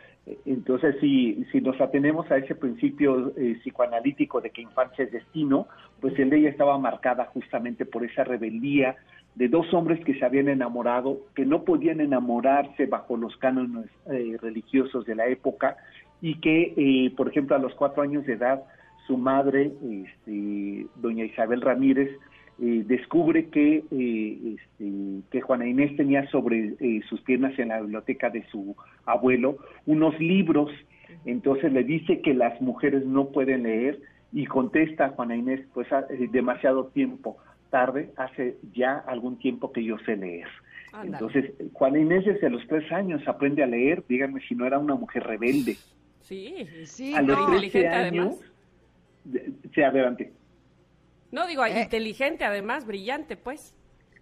Entonces, 0.45 0.97
si, 1.01 1.45
si 1.51 1.61
nos 1.61 1.79
atenemos 1.81 2.29
a 2.29 2.37
ese 2.37 2.53
principio 2.53 3.33
eh, 3.37 3.57
psicoanalítico 3.61 4.39
de 4.39 4.51
que 4.51 4.61
infancia 4.61 5.05
es 5.05 5.11
destino, 5.11 5.67
pues 5.99 6.17
en 6.19 6.31
ella 6.31 6.49
estaba 6.49 6.77
marcada 6.77 7.25
justamente 7.33 7.85
por 7.85 8.03
esa 8.03 8.23
rebeldía 8.23 8.97
de 9.35 9.47
dos 9.47 9.73
hombres 9.73 10.03
que 10.05 10.13
se 10.13 10.25
habían 10.25 10.49
enamorado, 10.49 11.21
que 11.33 11.45
no 11.45 11.63
podían 11.63 12.01
enamorarse 12.01 12.85
bajo 12.85 13.17
los 13.17 13.35
cánones 13.37 13.89
eh, 14.11 14.37
religiosos 14.41 15.05
de 15.05 15.15
la 15.15 15.27
época 15.27 15.77
y 16.21 16.35
que, 16.39 16.73
eh, 16.77 17.13
por 17.15 17.29
ejemplo, 17.29 17.55
a 17.55 17.59
los 17.59 17.73
cuatro 17.73 18.03
años 18.03 18.25
de 18.25 18.33
edad, 18.33 18.63
su 19.07 19.17
madre, 19.17 19.71
este, 19.81 20.85
doña 20.95 21.25
Isabel 21.25 21.61
Ramírez, 21.61 22.11
eh, 22.61 22.83
descubre 22.85 23.49
que, 23.49 23.83
eh, 23.91 24.55
este, 24.55 24.91
que 25.31 25.41
Juana 25.41 25.67
Inés 25.67 25.95
tenía 25.97 26.27
sobre 26.29 26.75
eh, 26.79 27.01
sus 27.09 27.19
piernas 27.21 27.57
en 27.59 27.69
la 27.69 27.81
biblioteca 27.81 28.29
de 28.29 28.43
su 28.51 28.75
abuelo 29.05 29.57
unos 29.85 30.17
libros, 30.19 30.71
entonces 31.25 31.73
le 31.73 31.83
dice 31.83 32.21
que 32.21 32.33
las 32.33 32.61
mujeres 32.61 33.05
no 33.05 33.29
pueden 33.31 33.63
leer 33.63 33.99
y 34.31 34.45
contesta 34.45 35.05
a 35.05 35.09
Juana 35.09 35.35
Inés, 35.35 35.61
pues 35.73 35.91
ha- 35.91 36.05
eh, 36.09 36.27
demasiado 36.31 36.85
tiempo 36.87 37.37
tarde, 37.69 38.11
hace 38.17 38.57
ya 38.73 38.97
algún 39.07 39.37
tiempo 39.39 39.71
que 39.71 39.83
yo 39.83 39.97
sé 40.05 40.15
leer. 40.15 40.47
Entonces, 41.03 41.51
Juana 41.73 41.99
Inés 41.99 42.25
desde 42.25 42.49
los 42.49 42.65
tres 42.67 42.91
años 42.91 43.25
aprende 43.27 43.63
a 43.63 43.67
leer, 43.67 44.03
díganme 44.07 44.41
si 44.41 44.55
no 44.55 44.65
era 44.65 44.77
una 44.77 44.95
mujer 44.95 45.23
rebelde. 45.23 45.77
Sí, 46.21 46.53
Sí, 46.85 47.13
a 47.15 47.21
los 47.21 47.37
no. 47.39 47.45
13 47.45 47.55
inteligente 47.55 47.87
años, 47.87 48.27
además. 48.27 48.53
de- 49.23 49.69
sí, 49.73 49.81
adelante. 49.81 50.33
No 51.31 51.47
digo, 51.47 51.65
Eh. 51.65 51.81
inteligente 51.81 52.43
además, 52.43 52.85
brillante, 52.85 53.37
pues. 53.37 53.75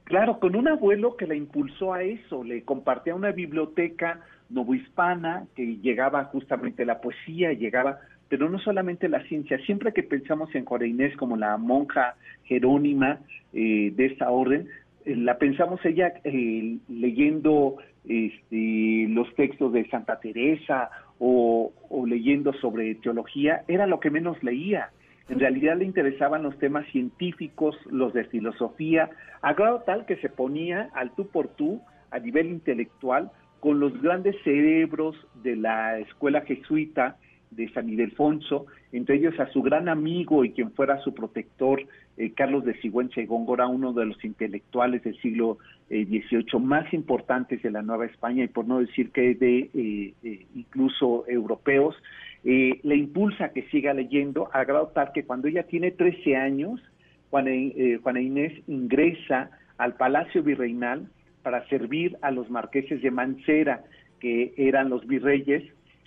Claro, 0.03 0.39
con 0.39 0.55
un 0.55 0.67
abuelo 0.67 1.15
que 1.17 1.27
la 1.27 1.35
impulsó 1.35 1.93
a 1.93 2.03
eso, 2.03 2.43
le 2.43 2.63
compartía 2.63 3.13
una 3.13 3.31
biblioteca 3.31 4.21
novohispana 4.49 5.45
que 5.55 5.77
llegaba 5.77 6.23
justamente 6.25 6.83
la 6.85 6.99
poesía, 6.99 7.53
llegaba, 7.53 7.99
pero 8.27 8.49
no 8.49 8.57
solamente 8.59 9.07
la 9.07 9.23
ciencia, 9.23 9.59
siempre 9.65 9.93
que 9.93 10.01
pensamos 10.01 10.53
en 10.55 10.65
Juana 10.65 10.87
Inés 10.87 11.15
como 11.17 11.37
la 11.37 11.57
monja 11.57 12.15
jerónima 12.45 13.19
eh, 13.53 13.91
de 13.95 14.05
esta 14.05 14.31
orden, 14.31 14.67
eh, 15.05 15.15
la 15.15 15.37
pensamos 15.37 15.83
ella 15.85 16.13
eh, 16.23 16.77
leyendo 16.87 17.77
este, 18.07 19.05
los 19.09 19.33
textos 19.35 19.71
de 19.73 19.87
Santa 19.89 20.19
Teresa 20.19 20.89
o, 21.19 21.71
o 21.89 22.05
leyendo 22.07 22.53
sobre 22.53 22.95
teología, 22.95 23.63
era 23.67 23.85
lo 23.85 23.99
que 23.99 24.09
menos 24.09 24.41
leía. 24.43 24.89
En 25.29 25.39
realidad 25.39 25.77
le 25.77 25.85
interesaban 25.85 26.43
los 26.43 26.57
temas 26.57 26.87
científicos, 26.87 27.77
los 27.89 28.13
de 28.13 28.25
filosofía, 28.25 29.09
a 29.41 29.53
grado 29.53 29.81
tal 29.85 30.05
que 30.05 30.17
se 30.17 30.29
ponía 30.29 30.89
al 30.93 31.11
tú 31.11 31.27
por 31.27 31.49
tú 31.49 31.81
a 32.11 32.19
nivel 32.19 32.47
intelectual 32.47 33.31
con 33.59 33.79
los 33.79 34.01
grandes 34.01 34.35
cerebros 34.43 35.15
de 35.43 35.55
la 35.55 35.99
escuela 35.99 36.41
jesuita 36.41 37.17
de 37.51 37.69
San 37.73 37.89
Ildefonso, 37.89 38.65
entre 38.91 39.15
ellos 39.15 39.39
a 39.39 39.47
su 39.51 39.61
gran 39.61 39.89
amigo 39.89 40.45
y 40.45 40.51
quien 40.51 40.71
fuera 40.71 40.99
su 40.99 41.13
protector, 41.13 41.81
eh, 42.17 42.31
Carlos 42.33 42.63
de 42.63 42.79
Sigüenza 42.79 43.21
y 43.21 43.25
Góngora, 43.25 43.67
uno 43.67 43.93
de 43.93 44.05
los 44.05 44.23
intelectuales 44.23 45.03
del 45.03 45.19
siglo 45.19 45.57
eh, 45.89 46.05
XVIII 46.05 46.59
más 46.59 46.93
importantes 46.93 47.61
de 47.63 47.71
la 47.71 47.81
Nueva 47.81 48.05
España 48.05 48.43
y 48.43 48.47
por 48.47 48.67
no 48.67 48.79
decir 48.79 49.11
que 49.11 49.33
de 49.33 49.69
eh, 49.73 50.13
eh, 50.23 50.45
incluso 50.55 51.25
europeos, 51.27 51.95
eh, 52.43 52.79
le 52.83 52.95
impulsa 52.95 53.45
a 53.45 53.49
que 53.49 53.63
siga 53.69 53.93
leyendo, 53.93 54.49
a 54.53 54.63
grado 54.63 54.87
tal 54.87 55.11
que 55.13 55.25
cuando 55.25 55.47
ella 55.47 55.63
tiene 55.63 55.91
13 55.91 56.35
años, 56.35 56.81
Juana, 57.29 57.51
eh, 57.51 57.99
Juana 58.01 58.21
Inés 58.21 58.53
ingresa 58.67 59.51
al 59.77 59.95
Palacio 59.95 60.43
Virreinal 60.43 61.07
para 61.43 61.67
servir 61.67 62.17
a 62.21 62.31
los 62.31 62.49
marqueses 62.49 63.01
de 63.01 63.11
Mancera, 63.11 63.83
que 64.19 64.53
eran 64.57 64.89
los 64.89 65.05
virreyes, 65.07 65.63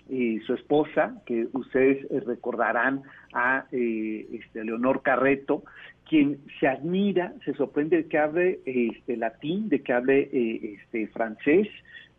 y 0.09 0.41
su 0.41 0.55
esposa, 0.55 1.15
que 1.27 1.47
ustedes 1.53 2.05
eh, 2.11 2.21
recordarán 2.21 3.03
a 3.33 3.67
eh, 3.73 4.27
este, 4.33 4.65
Leonor 4.65 5.03
Carreto, 5.03 5.63
quien 6.09 6.39
se 6.61 6.69
admira, 6.69 7.33
se 7.45 7.55
sorprende 7.55 7.97
de 7.97 8.09
que 8.09 8.19
hable 8.19 8.61
eh, 8.67 8.91
este, 8.95 9.17
latín, 9.17 9.69
de 9.69 9.81
que 9.81 9.93
hable 9.93 10.29
eh, 10.33 10.79
este, 10.81 11.07
francés, 11.09 11.69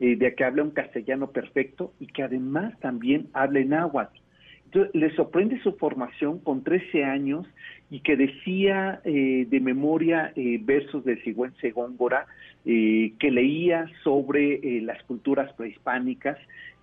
eh, 0.04 0.18
de 0.18 0.36
que 0.36 0.44
hable 0.44 0.62
un 0.62 0.72
castellano 0.72 1.32
perfecto 1.32 1.94
y 1.98 2.08
que 2.08 2.24
además 2.24 2.78
también 2.82 3.30
hable 3.32 3.64
náhuatl. 3.64 4.20
Entonces, 4.66 4.94
le 4.94 5.16
sorprende 5.16 5.62
su 5.62 5.78
formación 5.78 6.40
con 6.40 6.62
13 6.62 7.06
años 7.06 7.48
y 7.90 8.02
que 8.02 8.18
decía 8.18 9.00
eh, 9.06 9.48
de 9.50 9.60
memoria 9.62 10.34
eh, 10.36 10.60
versos 10.62 11.06
de 11.06 11.22
Sigüenza 11.22 11.70
Góngora, 11.74 12.26
eh, 12.66 13.14
que 13.18 13.32
leía 13.32 13.86
sobre 14.04 14.56
eh, 14.56 14.82
las 14.82 15.02
culturas 15.04 15.54
prehispánicas 15.54 16.38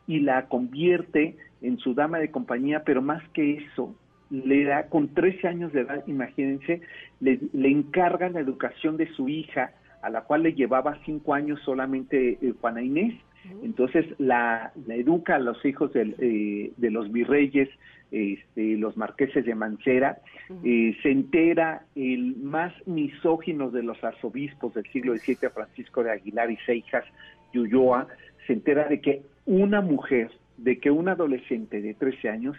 y 0.06 0.20
la 0.20 0.46
convierte 0.46 1.36
en 1.60 1.76
su 1.76 1.92
dama 1.92 2.20
de 2.20 2.30
compañía, 2.30 2.84
pero 2.86 3.02
más 3.02 3.22
que 3.34 3.58
eso, 3.58 3.94
le 4.30 4.64
da 4.64 4.86
con 4.86 5.12
13 5.12 5.46
años 5.46 5.74
de 5.74 5.82
edad, 5.82 6.04
imagínense, 6.06 6.80
le 7.20 7.68
encarga 7.68 8.30
la 8.30 8.40
educación 8.40 8.96
de 8.96 9.12
su 9.12 9.28
hija, 9.28 9.74
a 10.02 10.10
la 10.10 10.22
cual 10.22 10.42
le 10.42 10.54
llevaba 10.54 10.98
cinco 11.04 11.34
años 11.34 11.60
solamente 11.64 12.38
eh, 12.40 12.54
Juana 12.60 12.82
Inés. 12.82 13.14
Entonces 13.62 14.06
la, 14.18 14.72
la 14.86 14.94
educa 14.94 15.36
a 15.36 15.38
los 15.38 15.64
hijos 15.64 15.92
del, 15.94 16.14
eh, 16.18 16.72
de 16.76 16.90
los 16.90 17.10
virreyes, 17.10 17.70
este, 18.10 18.76
los 18.76 18.96
marqueses 18.96 19.46
de 19.46 19.54
Mancera, 19.54 20.18
eh, 20.64 20.96
se 21.02 21.10
entera 21.10 21.84
el 21.94 22.36
más 22.36 22.74
misógino 22.86 23.70
de 23.70 23.82
los 23.82 24.02
arzobispos 24.04 24.74
del 24.74 24.84
siglo 24.92 25.16
XVII, 25.16 25.48
Francisco 25.54 26.02
de 26.02 26.10
Aguilar 26.10 26.50
y 26.50 26.56
Seijas 26.66 27.04
y 27.52 27.58
Ulloa, 27.60 28.08
se 28.46 28.52
entera 28.52 28.88
de 28.88 29.00
que 29.00 29.22
una 29.46 29.80
mujer, 29.80 30.30
de 30.58 30.78
que 30.78 30.90
un 30.90 31.08
adolescente 31.08 31.80
de 31.80 31.94
13 31.94 32.28
años 32.28 32.56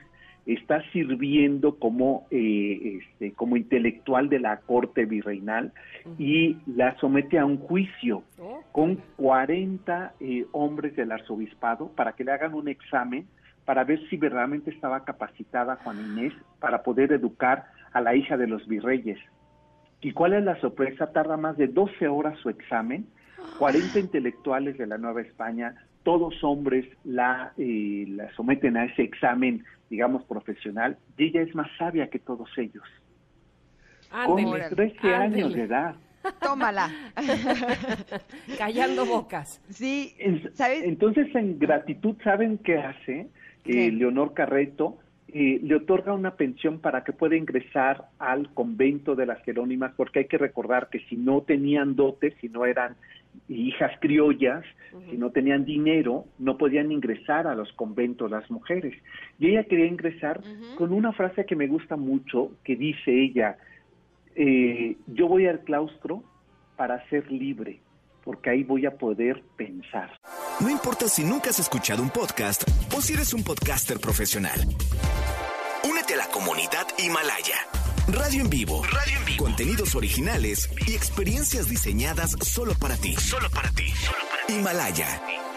está 0.54 0.82
sirviendo 0.92 1.78
como, 1.78 2.28
eh, 2.32 3.00
este, 3.00 3.34
como 3.34 3.58
intelectual 3.58 4.30
de 4.30 4.40
la 4.40 4.58
corte 4.58 5.06
virreinal 5.06 5.72
y 6.18 6.58
la 6.66 6.98
somete 7.00 7.38
a 7.38 7.46
un 7.46 7.58
juicio 7.58 8.24
con 8.72 8.98
40 9.18 10.14
eh, 10.20 10.46
hombres 10.52 10.96
del 10.96 11.12
arzobispado 11.12 11.90
para 11.90 12.14
que 12.14 12.24
le 12.24 12.32
hagan 12.32 12.54
un 12.54 12.68
examen 12.68 13.28
para 13.66 13.84
ver 13.84 14.00
si 14.10 14.18
verdaderamente 14.18 14.72
estaba 14.72 15.04
capacitada 15.04 15.78
Juana 15.84 16.02
Inés 16.02 16.34
para 16.60 16.84
poder 16.84 17.12
educar 17.12 17.66
a 17.94 18.02
la 18.02 18.16
hija 18.16 18.38
de 18.38 18.48
los 18.48 18.68
virreyes. 18.68 19.20
¿Y 20.02 20.14
cuál 20.14 20.34
es 20.34 20.44
la 20.44 20.60
sorpresa? 20.60 21.12
Tarda 21.12 21.38
más 21.38 21.58
de 21.58 21.68
12 21.68 22.08
horas 22.08 22.38
su 22.40 22.50
examen, 22.50 23.06
40 23.60 24.00
intelectuales 24.00 24.78
de 24.78 24.88
la 24.88 24.98
Nueva 24.98 25.22
España, 25.22 25.76
todos 26.04 26.44
hombres, 26.44 26.86
la, 27.04 27.54
eh, 27.58 28.06
la 28.10 28.34
someten 28.34 28.78
a 28.78 28.86
ese 28.86 29.04
examen, 29.04 29.64
digamos, 29.92 30.24
profesional, 30.24 30.98
y 31.18 31.26
ella 31.26 31.42
es 31.42 31.54
más 31.54 31.68
sabia 31.78 32.10
que 32.10 32.18
todos 32.18 32.50
ellos. 32.58 32.84
Con 34.26 34.40
Ándele, 34.40 34.70
13 34.70 35.14
años 35.14 35.54
de 35.54 35.64
edad. 35.64 35.96
Tómala. 36.42 36.90
Callando 38.58 39.06
bocas. 39.06 39.62
Sí. 39.70 40.16
Entonces, 40.20 41.34
en 41.36 41.60
gratitud, 41.60 42.16
¿saben 42.24 42.58
qué 42.60 42.78
hace? 42.78 43.20
eh, 43.20 43.30
Sí. 43.66 43.92
Leonor 43.92 44.34
Carreto, 44.34 44.98
eh, 45.28 45.60
le 45.62 45.76
otorga 45.76 46.14
una 46.14 46.36
pensión 46.36 46.80
para 46.80 47.04
que 47.04 47.14
pueda 47.14 47.36
ingresar 47.36 48.06
al 48.18 48.54
convento 48.54 49.16
de 49.16 49.26
las 49.26 49.42
Jerónimas, 49.44 49.94
porque 49.96 50.20
hay 50.20 50.26
que 50.26 50.38
recordar 50.38 50.90
que 50.90 51.00
si 51.10 51.16
no 51.16 51.42
tenían 51.42 51.96
dotes, 51.96 52.34
si 52.42 52.50
no 52.50 52.66
eran 52.66 52.96
hijas 53.48 53.92
criollas, 54.00 54.64
si 55.10 55.18
no 55.18 55.32
tenían 55.32 55.66
dinero, 55.66 56.26
no 56.40 56.58
podían 56.58 56.92
ingresar 56.92 57.48
a 57.48 57.56
los 57.56 57.72
conventos 57.74 58.30
las 58.30 58.50
mujeres. 58.50 58.94
Y 59.40 59.50
ella 59.50 59.64
quería 59.64 59.86
ingresar 59.86 60.42
con 60.78 60.94
una 60.94 61.12
frase 61.14 61.46
que 61.46 61.56
me 61.56 61.68
gusta 61.68 61.96
mucho, 61.96 62.52
que 62.64 62.76
dice 62.76 63.12
ella, 63.12 63.58
eh, 64.36 64.98
yo 65.08 65.28
voy 65.28 65.48
al 65.48 65.62
claustro 65.62 66.24
para 66.76 67.08
ser 67.10 67.32
libre, 67.32 67.80
porque 68.24 68.50
ahí 68.50 68.64
voy 68.64 68.86
a 68.86 68.92
poder 68.92 69.42
pensar. 69.56 70.12
No 70.60 70.70
importa 70.70 71.08
si 71.08 71.24
nunca 71.24 71.50
has 71.50 71.60
escuchado 71.60 72.02
un 72.02 72.10
podcast 72.10 72.64
o 72.96 73.02
si 73.02 73.14
eres 73.14 73.34
un 73.34 73.44
podcaster 73.44 74.00
profesional. 74.00 74.60
Únete 75.90 76.14
a 76.14 76.18
la 76.18 76.28
comunidad 76.28 76.88
Himalaya. 76.98 77.81
Radio 78.14 78.42
en 78.42 78.50
vivo. 78.50 78.82
Radio 78.84 79.18
en 79.20 79.26
vivo. 79.26 79.44
Contenidos 79.46 79.96
originales 79.96 80.70
y 80.88 80.94
experiencias 80.96 81.70
diseñadas 81.70 82.32
solo 82.42 82.74
para 82.80 82.96
ti. 82.96 83.14
Solo 83.14 83.48
para 83.54 83.70
ti. 83.72 83.86
Himalaya. 84.50 85.08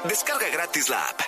Descarga 0.08 0.46
gratis 0.52 0.88
la 0.90 0.98
app. 0.98 1.20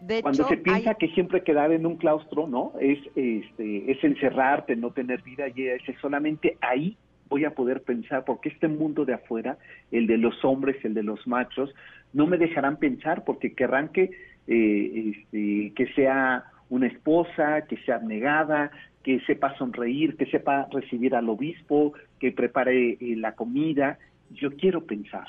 De 0.00 0.22
Cuando 0.22 0.42
hecho, 0.42 0.48
se 0.48 0.56
piensa 0.58 0.90
hay- 0.90 0.96
que 0.96 1.08
siempre 1.08 1.42
quedar 1.42 1.72
en 1.72 1.84
un 1.86 1.96
claustro, 1.96 2.46
¿no? 2.46 2.72
Es, 2.80 2.98
este, 3.16 3.90
es 3.90 4.02
encerrarte, 4.04 4.76
no 4.76 4.90
tener 4.92 5.22
vida, 5.22 5.48
y 5.48 5.52
dice, 5.64 5.96
solamente 6.00 6.56
ahí 6.60 6.96
voy 7.28 7.44
a 7.44 7.50
poder 7.54 7.82
pensar, 7.82 8.24
porque 8.24 8.48
este 8.48 8.68
mundo 8.68 9.04
de 9.04 9.14
afuera, 9.14 9.58
el 9.90 10.06
de 10.06 10.16
los 10.18 10.42
hombres, 10.44 10.76
el 10.84 10.94
de 10.94 11.02
los 11.02 11.26
machos, 11.26 11.74
no 12.12 12.26
me 12.26 12.38
dejarán 12.38 12.78
pensar 12.78 13.24
porque 13.24 13.54
querrán 13.54 13.88
que, 13.88 14.10
eh, 14.46 15.12
este, 15.14 15.72
que 15.74 15.92
sea 15.94 16.44
una 16.70 16.86
esposa, 16.86 17.62
que 17.68 17.76
sea 17.78 17.96
abnegada, 17.96 18.70
que 19.02 19.20
sepa 19.20 19.56
sonreír, 19.56 20.16
que 20.16 20.26
sepa 20.26 20.68
recibir 20.70 21.14
al 21.14 21.28
obispo, 21.28 21.92
que 22.20 22.32
prepare 22.32 22.92
eh, 22.92 23.16
la 23.16 23.32
comida. 23.34 23.98
Yo 24.30 24.50
quiero 24.56 24.84
pensar. 24.84 25.26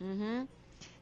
Ujú. 0.00 0.46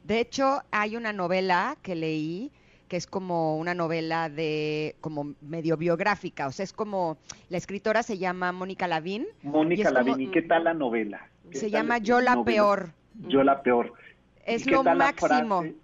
De 0.03 0.19
hecho, 0.19 0.61
hay 0.71 0.95
una 0.95 1.13
novela 1.13 1.77
que 1.81 1.95
leí 1.95 2.51
que 2.93 2.97
es 2.97 3.07
como 3.07 3.57
una 3.57 3.73
novela 3.73 4.29
de 4.29 4.95
como 5.01 5.33
medio 5.41 5.77
biográfica, 5.77 6.45
o 6.45 6.51
sea, 6.51 6.63
es 6.63 6.73
como 6.73 7.17
la 7.49 7.57
escritora 7.57 8.03
se 8.03 8.19
llama 8.19 8.51
Mónica 8.51 8.87
Lavín. 8.87 9.25
Mónica 9.41 9.89
Lavín, 9.89 10.21
¿y 10.21 10.27
qué 10.27 10.43
tal 10.43 10.65
la 10.65 10.75
novela? 10.75 11.27
¿Qué 11.49 11.57
Se 11.57 11.71
llama 11.71 11.97
la 11.97 12.03
Yo 12.03 12.21
la 12.21 12.35
novela? 12.35 12.45
peor. 12.45 12.89
Yo 13.29 13.43
la 13.43 13.63
peor. 13.63 13.93
Es 14.45 14.61
¿Y 14.61 14.65
qué 14.65 14.75
lo 14.75 14.83
la 14.83 14.93
máximo. 14.93 15.61
frase? 15.61 15.75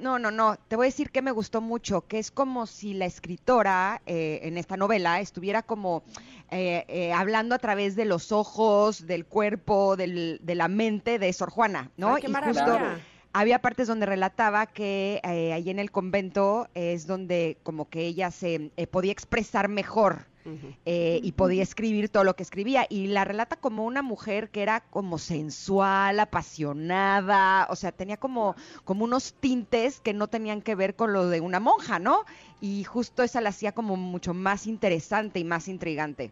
No, 0.00 0.18
no, 0.18 0.30
no. 0.30 0.56
Te 0.68 0.76
voy 0.76 0.86
a 0.86 0.88
decir 0.88 1.10
que 1.10 1.22
me 1.22 1.30
gustó 1.30 1.60
mucho, 1.60 2.02
que 2.06 2.18
es 2.18 2.30
como 2.30 2.66
si 2.66 2.94
la 2.94 3.04
escritora 3.06 4.00
eh, 4.06 4.40
en 4.44 4.56
esta 4.58 4.76
novela 4.76 5.20
estuviera 5.20 5.62
como 5.62 6.02
eh, 6.50 6.84
eh, 6.88 7.12
hablando 7.12 7.54
a 7.54 7.58
través 7.58 7.96
de 7.96 8.04
los 8.06 8.32
ojos, 8.32 9.06
del 9.06 9.26
cuerpo, 9.26 9.96
del- 9.96 10.40
de 10.42 10.54
la 10.54 10.68
mente 10.68 11.18
de 11.18 11.32
Sor 11.32 11.50
Juana, 11.50 11.90
¿no? 11.96 12.14
Ay, 12.14 12.22
qué 12.22 12.28
y 12.28 12.32
maravilla. 12.32 12.64
justo 12.64 12.78
había 13.32 13.60
partes 13.60 13.86
donde 13.86 14.06
relataba 14.06 14.66
que 14.66 15.20
eh, 15.22 15.52
ahí 15.52 15.70
en 15.70 15.78
el 15.78 15.92
convento 15.92 16.66
es 16.74 17.06
donde 17.06 17.58
como 17.62 17.88
que 17.88 18.00
ella 18.06 18.30
se 18.32 18.72
eh, 18.76 18.86
podía 18.88 19.12
expresar 19.12 19.68
mejor 19.68 20.26
eh, 20.86 21.20
y 21.22 21.32
podía 21.32 21.62
escribir 21.62 22.08
todo 22.08 22.24
lo 22.24 22.34
que 22.34 22.42
escribía 22.42 22.86
y 22.88 23.08
la 23.08 23.24
relata 23.24 23.56
como 23.56 23.84
una 23.84 24.02
mujer 24.02 24.48
que 24.48 24.62
era 24.62 24.80
como 24.90 25.18
sensual, 25.18 26.18
apasionada, 26.20 27.66
o 27.70 27.76
sea, 27.76 27.92
tenía 27.92 28.16
como, 28.16 28.54
como 28.84 29.04
unos 29.04 29.34
tintes 29.34 30.00
que 30.00 30.14
no 30.14 30.28
tenían 30.28 30.62
que 30.62 30.74
ver 30.74 30.94
con 30.94 31.12
lo 31.12 31.28
de 31.28 31.40
una 31.40 31.60
monja, 31.60 31.98
¿no? 31.98 32.24
Y 32.60 32.84
justo 32.84 33.22
esa 33.22 33.40
la 33.40 33.50
hacía 33.50 33.72
como 33.72 33.96
mucho 33.96 34.34
más 34.34 34.66
interesante 34.66 35.38
y 35.38 35.44
más 35.44 35.68
intrigante. 35.68 36.30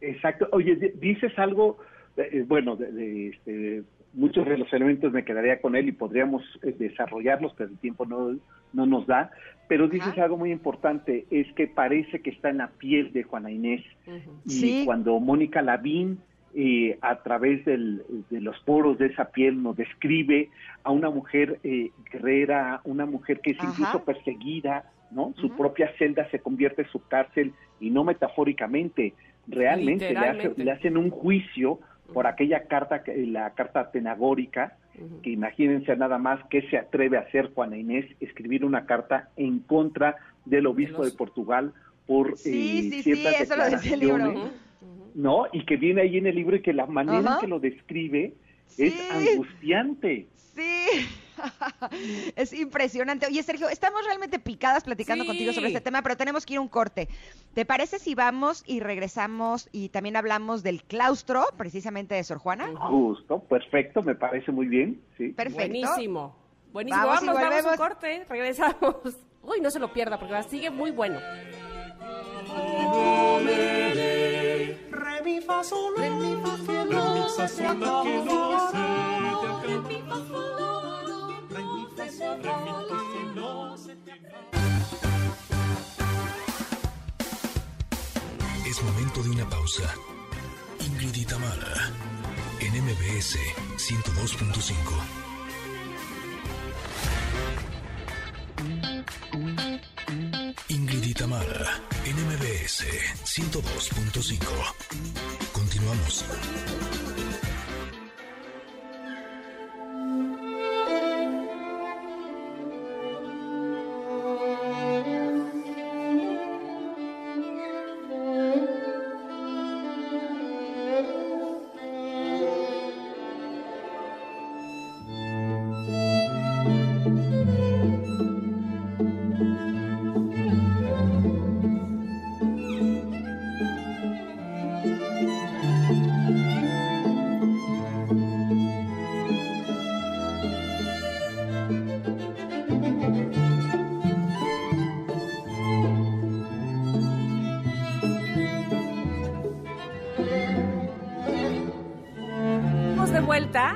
Exacto. 0.00 0.48
Oye, 0.52 0.76
di- 0.76 0.92
dices 0.96 1.32
algo, 1.38 1.78
eh, 2.16 2.44
bueno, 2.46 2.76
de, 2.76 2.92
de, 2.92 3.28
este, 3.28 3.82
muchos 4.12 4.46
de 4.46 4.58
los 4.58 4.72
elementos 4.72 5.12
me 5.12 5.24
quedaría 5.24 5.60
con 5.60 5.76
él 5.76 5.88
y 5.88 5.92
podríamos 5.92 6.42
eh, 6.62 6.74
desarrollarlos, 6.78 7.54
pero 7.56 7.70
el 7.70 7.78
tiempo 7.78 8.04
no, 8.04 8.36
no 8.72 8.86
nos 8.86 9.06
da. 9.06 9.30
Pero 9.68 9.88
dices 9.88 10.08
Ajá. 10.08 10.24
algo 10.24 10.36
muy 10.36 10.50
importante, 10.52 11.24
es 11.30 11.50
que 11.54 11.66
parece 11.66 12.20
que 12.20 12.30
está 12.30 12.50
en 12.50 12.58
la 12.58 12.68
piel 12.68 13.12
de 13.12 13.22
Juana 13.22 13.50
Inés. 13.50 13.82
Y 14.44 14.50
Sí. 14.50 14.82
cuando 14.84 15.18
Mónica 15.20 15.62
Lavín, 15.62 16.18
eh, 16.54 16.98
a 17.00 17.22
través 17.22 17.64
del- 17.64 18.02
de 18.28 18.40
los 18.42 18.58
poros 18.60 18.98
de 18.98 19.06
esa 19.06 19.30
piel, 19.30 19.62
nos 19.62 19.74
describe 19.76 20.50
a 20.84 20.90
una 20.90 21.08
mujer 21.08 21.58
eh, 21.64 21.90
guerrera, 22.12 22.82
una 22.84 23.06
mujer 23.06 23.40
que 23.40 23.52
es 23.52 23.60
Ajá. 23.60 23.68
incluso 23.70 24.04
perseguida, 24.04 24.84
¿no? 25.10 25.32
Su 25.36 25.56
propia 25.56 25.90
celda 25.98 26.28
se 26.30 26.40
convierte 26.40 26.82
en 26.82 26.88
su 26.88 27.06
cárcel, 27.08 27.52
y 27.80 27.88
no 27.90 28.04
metafóricamente, 28.04 29.14
realmente 29.46 30.12
le, 30.12 30.18
hace- 30.18 30.52
le 30.56 30.70
hacen 30.70 30.96
un 30.98 31.08
juicio 31.10 31.78
por 32.12 32.26
aquella 32.26 32.64
carta, 32.64 33.02
que- 33.02 33.26
la 33.26 33.50
carta 33.54 33.90
tenagórica, 33.90 34.76
que 35.22 35.30
imagínense 35.30 35.96
nada 35.96 36.18
más 36.18 36.44
que 36.48 36.62
se 36.68 36.76
atreve 36.76 37.16
a 37.16 37.20
hacer 37.20 37.52
Juana 37.54 37.76
Inés, 37.76 38.06
escribir 38.20 38.64
una 38.64 38.86
carta 38.86 39.30
en 39.36 39.60
contra 39.60 40.16
del 40.44 40.66
obispo 40.66 41.02
de, 41.02 41.08
los- 41.08 41.16
Portugal 41.16 41.72
por 42.06 42.36
Sí, 42.38 42.50
eh, 42.50 42.82
sí, 42.82 42.90
sí, 42.90 43.02
ciertas 43.02 43.40
eso 43.40 43.56
lo 43.56 43.64
decía 43.70 43.94
el 43.94 44.00
libro. 44.00 44.52
¿no? 45.14 45.46
Y 45.52 45.64
que 45.64 45.76
viene 45.76 46.00
ahí 46.02 46.16
en 46.18 46.26
el 46.26 46.34
libro 46.34 46.56
y 46.56 46.62
que 46.62 46.72
la 46.72 46.86
manera 46.86 47.34
en 47.34 47.40
que 47.40 47.46
lo 47.46 47.60
describe 47.60 48.32
es 48.76 48.94
angustiante. 49.10 50.26
Sí, 50.54 51.21
es 52.36 52.52
impresionante. 52.52 53.26
Oye, 53.26 53.42
Sergio, 53.42 53.68
estamos 53.68 54.04
realmente 54.04 54.38
picadas 54.38 54.84
platicando 54.84 55.24
Sí. 55.24 55.28
contigo 55.28 55.52
sobre 55.52 55.68
este 55.68 55.80
tema, 55.80 56.02
pero 56.02 56.16
tenemos 56.16 56.46
que 56.46 56.54
ir 56.54 56.58
a 56.58 56.62
un 56.62 56.68
corte. 56.68 57.08
¿Te 57.54 57.64
parece 57.64 57.98
si 57.98 58.14
vamos 58.14 58.62
y 58.66 58.80
regresamos 58.80 59.68
y 59.72 59.88
también 59.90 60.16
hablamos 60.16 60.62
del 60.62 60.82
claustro, 60.82 61.44
precisamente 61.56 62.14
de 62.14 62.24
Sor 62.24 62.38
Juana? 62.38 62.68
Justo, 62.76 63.40
perfecto, 63.40 64.02
me 64.02 64.14
parece 64.14 64.52
muy 64.52 64.66
bien, 64.66 65.00
sí. 65.16 65.28
Perfecto. 65.28 65.58
Buenísimo. 65.58 66.36
Buenísimo. 66.72 67.06
Vamos 67.06 67.22
y 67.22 67.26
Vamos, 67.26 67.42
vamos, 67.42 67.66
a 67.66 67.70
un 67.70 67.76
corte. 67.76 68.26
Regresamos. 68.28 68.96
Uy, 69.42 69.60
no 69.60 69.70
se 69.70 69.78
lo 69.78 69.92
pierda 69.92 70.18
porque 70.18 70.40
sigue 70.44 70.70
muy 70.70 70.90
bueno. 70.90 71.18
Es 88.64 88.82
momento 88.82 89.22
de 89.22 89.30
una 89.30 89.48
pausa. 89.50 89.94
Ingrid 90.78 91.16
y 91.16 91.24
en 92.60 92.84
MBS 92.84 93.38
102.5. 93.76 95.22
Ingrid 100.68 101.04
y 101.04 101.14
Tamara, 101.14 101.80
en 102.04 102.16
MBS 102.24 102.86
102.5. 103.24 104.38
Continuamos. 105.52 106.24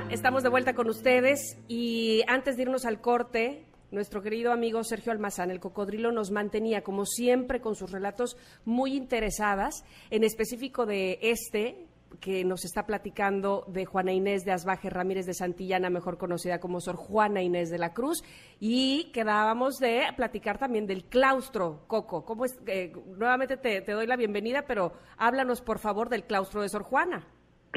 Estamos 0.09 0.43
de 0.43 0.49
vuelta 0.49 0.73
con 0.73 0.89
ustedes 0.89 1.57
y 1.67 2.21
antes 2.27 2.55
de 2.55 2.63
irnos 2.63 2.85
al 2.85 2.99
corte, 2.99 3.65
nuestro 3.91 4.21
querido 4.21 4.51
amigo 4.51 4.83
Sergio 4.83 5.11
Almazán, 5.11 5.49
el 5.49 5.59
cocodrilo, 5.59 6.11
nos 6.11 6.31
mantenía 6.31 6.81
como 6.81 7.05
siempre 7.05 7.61
con 7.61 7.75
sus 7.75 7.91
relatos 7.91 8.37
muy 8.65 8.95
interesadas, 8.95 9.85
en 10.09 10.23
específico 10.23 10.85
de 10.85 11.19
este, 11.21 11.87
que 12.19 12.43
nos 12.43 12.65
está 12.65 12.85
platicando 12.85 13.65
de 13.67 13.85
Juana 13.85 14.11
Inés 14.11 14.43
de 14.43 14.51
Asbaje 14.51 14.89
Ramírez 14.89 15.25
de 15.25 15.33
Santillana, 15.33 15.89
mejor 15.89 16.17
conocida 16.17 16.59
como 16.59 16.81
Sor 16.81 16.95
Juana 16.95 17.41
Inés 17.41 17.69
de 17.69 17.77
la 17.77 17.93
Cruz, 17.93 18.23
y 18.59 19.11
quedábamos 19.13 19.75
de 19.77 20.03
platicar 20.15 20.57
también 20.57 20.85
del 20.85 21.05
claustro, 21.05 21.83
Coco. 21.87 22.25
¿Cómo 22.25 22.45
es? 22.45 22.57
Eh, 22.67 22.93
nuevamente 23.17 23.57
te, 23.57 23.81
te 23.81 23.91
doy 23.93 24.07
la 24.07 24.17
bienvenida, 24.17 24.65
pero 24.67 24.93
háblanos 25.17 25.61
por 25.61 25.79
favor 25.79 26.09
del 26.09 26.25
claustro 26.25 26.61
de 26.61 26.69
Sor 26.69 26.83
Juana. 26.83 27.25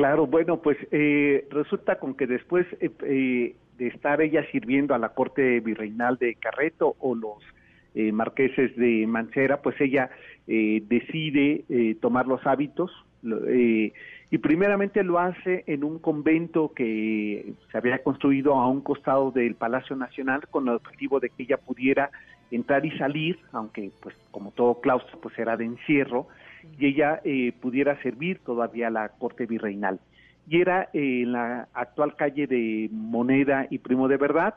Claro, 0.01 0.27
bueno, 0.27 0.63
pues 0.63 0.79
eh, 0.93 1.47
resulta 1.51 1.97
con 1.97 2.15
que 2.15 2.27
después 2.27 2.67
eh, 2.81 2.91
eh, 3.03 3.55
de 3.77 3.87
estar 3.89 4.23
ella 4.23 4.43
sirviendo 4.51 4.95
a 4.95 4.99
la 4.99 5.11
corte 5.11 5.61
virreinal 5.61 6.17
de 6.17 6.37
Carreto 6.37 6.97
o 7.01 7.15
los 7.15 7.37
eh, 7.95 8.11
marqueses 8.11 8.75
de 8.77 9.07
Mancera, 9.07 9.61
pues 9.61 9.79
ella 9.79 10.09
decide 10.47 11.97
tomar 12.01 12.27
los 12.27 12.45
hábitos 12.47 12.91
y 13.23 14.39
primeramente 14.39 15.05
lo 15.05 15.19
hace 15.19 15.65
en 15.67 15.85
un 15.85 15.99
convento 15.99 16.73
que 16.75 17.53
se 17.71 17.79
había 17.79 18.03
construido 18.03 18.55
a 18.55 18.69
un 18.69 18.81
costado 18.81 19.31
del 19.31 19.55
Palacio 19.55 19.95
Nacional 19.97 20.49
con 20.51 20.67
el 20.67 20.77
objetivo 20.77 21.21
de 21.21 21.29
que 21.29 21.43
ella 21.43 21.59
pudiera 21.59 22.11
entrar 22.51 22.85
y 22.87 22.97
salir, 22.99 23.39
aunque 23.53 23.91
pues 24.03 24.17
como 24.31 24.51
todo 24.53 24.81
claustro 24.81 25.21
pues 25.21 25.39
era 25.39 25.59
de 25.59 25.67
encierro, 25.67 26.27
y 26.79 26.87
ella 26.87 27.21
eh, 27.25 27.53
pudiera 27.61 28.01
servir 28.03 28.41
todavía 28.45 28.89
a 28.89 28.91
la 28.91 29.09
corte 29.09 29.47
virreinal. 29.47 30.01
Y 30.49 30.61
era 30.61 30.89
eh, 30.93 31.23
en 31.23 31.33
la 31.33 31.69
actual 31.75 32.17
calle 32.17 32.47
de 32.47 32.89
Moneda 32.93 33.67
y 33.71 33.79
Primo 33.79 34.09
de 34.09 34.17
Verdad, 34.17 34.55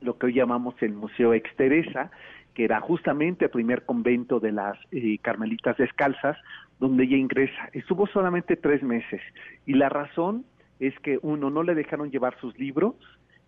lo 0.00 0.18
que 0.18 0.26
hoy 0.26 0.34
llamamos 0.34 0.74
el 0.82 0.92
Museo 0.92 1.34
Exteresa, 1.34 2.10
que 2.54 2.64
era 2.64 2.80
justamente 2.80 3.46
el 3.46 3.50
primer 3.50 3.84
convento 3.84 4.40
de 4.40 4.52
las 4.52 4.78
eh, 4.92 5.18
Carmelitas 5.20 5.76
Descalzas, 5.76 6.36
donde 6.78 7.04
ella 7.04 7.16
ingresa. 7.16 7.68
Estuvo 7.72 8.06
solamente 8.06 8.56
tres 8.56 8.82
meses 8.82 9.20
y 9.66 9.74
la 9.74 9.88
razón 9.88 10.44
es 10.80 10.98
que 11.00 11.18
uno, 11.22 11.50
no 11.50 11.62
le 11.62 11.74
dejaron 11.74 12.10
llevar 12.10 12.38
sus 12.40 12.58
libros 12.58 12.94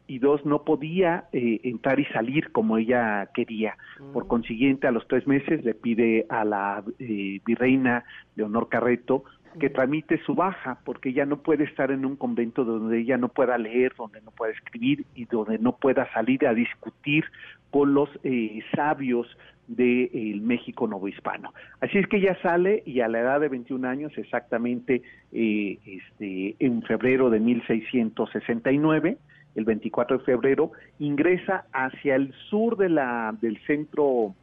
y 0.09 0.19
dos, 0.19 0.45
no 0.45 0.65
podía 0.65 1.27
eh, 1.33 1.61
entrar 1.63 2.01
y 2.01 2.07
salir 2.07 2.51
como 2.51 2.79
ella 2.79 3.29
quería. 3.35 3.77
Por 4.13 4.27
consiguiente, 4.27 4.87
a 4.87 4.91
los 4.91 5.07
tres 5.07 5.27
meses 5.27 5.65
le 5.65 5.75
pide 5.75 6.27
a 6.31 6.45
la 6.45 6.83
eh, 6.99 7.41
virreina 7.45 8.05
Leonor 8.35 8.69
Carreto 8.69 9.25
que 9.61 9.71
tramite 9.71 10.21
su 10.25 10.35
baja, 10.35 10.79
porque 10.85 11.09
ella 11.09 11.27
no 11.27 11.39
puede 11.39 11.65
estar 11.65 11.91
en 11.91 12.05
un 12.05 12.17
convento 12.17 12.65
donde 12.65 13.01
ella 13.01 13.17
no 13.17 13.29
pueda 13.29 13.59
leer, 13.59 13.93
donde 13.97 14.21
no 14.21 14.31
pueda 14.31 14.53
escribir 14.53 15.05
y 15.15 15.25
donde 15.25 15.59
no 15.59 15.77
pueda 15.77 16.11
salir 16.13 16.47
a 16.47 16.55
discutir 16.55 17.25
con 17.71 17.93
los 17.95 18.09
eh, 18.25 18.63
sabios 18.75 19.27
del 19.67 20.41
México 20.41 20.87
novohispano. 20.87 21.53
Así 21.81 21.99
es 21.99 22.07
que 22.07 22.17
ella 22.17 22.37
sale 22.43 22.83
y 22.87 23.01
a 23.01 23.09
la 23.09 23.21
edad 23.21 23.41
de 23.41 23.49
21 23.49 23.87
años, 23.87 24.17
exactamente 24.17 25.03
eh, 25.33 25.79
este, 25.85 26.57
en 26.59 26.83
febrero 26.83 27.29
de 27.29 27.41
1669, 27.41 29.19
el 29.59 29.65
24 29.65 30.19
de 30.19 30.25
febrero, 30.25 30.71
ingresa 31.01 31.65
hacia 31.73 32.15
el 32.15 32.33
sur 32.49 32.77
de 32.77 32.89
la, 32.89 33.37
del 33.41 33.59
centro 33.67 34.35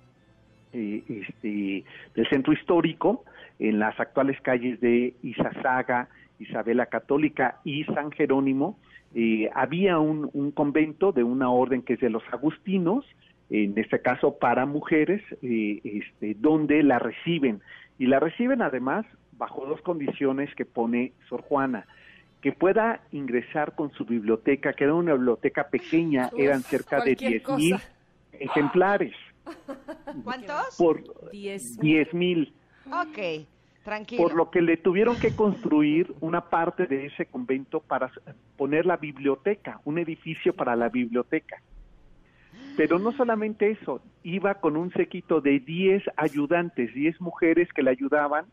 eh, 0.74 1.04
este, 1.08 1.86
del 2.16 2.28
centro 2.30 2.52
histórico, 2.52 3.24
en 3.58 3.80
las 3.80 3.98
actuales 3.98 4.40
calles 4.42 4.82
de 4.82 5.14
Izazaga, 5.24 6.10
Isabela 6.38 6.88
Católica 6.88 7.62
y 7.64 7.86
San 7.86 8.12
Jerónimo, 8.12 8.78
eh, 9.14 9.50
había 9.56 10.00
un, 10.00 10.30
un 10.34 10.52
convento 10.52 11.14
de 11.14 11.24
una 11.24 11.50
orden 11.50 11.82
que 11.82 11.94
es 11.94 12.02
de 12.02 12.10
los 12.10 12.24
agustinos, 12.34 13.06
en 13.50 13.78
este 13.78 14.02
caso 14.02 14.38
para 14.38 14.66
mujeres, 14.66 15.22
eh, 15.42 15.80
este, 15.86 16.36
donde 16.38 16.84
la 16.84 17.00
reciben. 17.00 17.62
Y 17.98 18.08
la 18.08 18.20
reciben 18.20 18.62
además 18.62 19.06
bajo 19.38 19.66
dos 19.66 19.80
condiciones 19.80 20.54
que 20.56 20.66
pone 20.66 21.14
Sor 21.30 21.42
Juana 21.44 21.86
que 22.46 22.52
pueda 22.52 23.02
ingresar 23.12 23.74
con 23.74 23.92
su 23.94 24.06
biblioteca, 24.06 24.74
que 24.74 24.84
era 24.84 24.94
una 24.94 25.14
biblioteca 25.14 25.68
pequeña, 25.68 26.30
Uf, 26.32 26.40
eran 26.40 26.62
cerca 26.62 26.98
de 26.98 27.16
cualquier 27.16 27.42
10 27.44 27.50
mil 27.58 27.76
ejemplares, 28.34 29.16
¿Cuántos? 30.24 30.76
por 30.78 31.32
Diez 31.32 31.76
10 31.80 32.14
mil. 32.14 32.54
Ok, 32.86 33.48
tranquilo. 33.84 34.22
por 34.22 34.36
lo 34.36 34.52
que 34.52 34.62
le 34.62 34.78
tuvieron 34.78 35.20
que 35.20 35.36
construir 35.36 36.14
una 36.22 36.42
parte 36.42 36.86
de 36.86 37.08
ese 37.08 37.26
convento 37.26 37.80
para 37.80 38.12
poner 38.58 38.86
la 38.86 38.98
biblioteca, 38.98 39.82
un 39.84 39.98
edificio 39.98 40.54
para 40.54 40.76
la 40.76 40.90
biblioteca. 40.90 41.64
Pero 42.78 43.00
no 43.00 43.12
solamente 43.14 43.72
eso, 43.72 44.04
iba 44.22 44.54
con 44.54 44.78
un 44.78 44.94
séquito 44.94 45.42
de 45.42 45.60
10 45.62 46.04
ayudantes, 46.16 46.94
10 46.94 47.20
mujeres 47.22 47.74
que 47.74 47.82
le 47.82 47.90
ayudaban. 47.90 48.46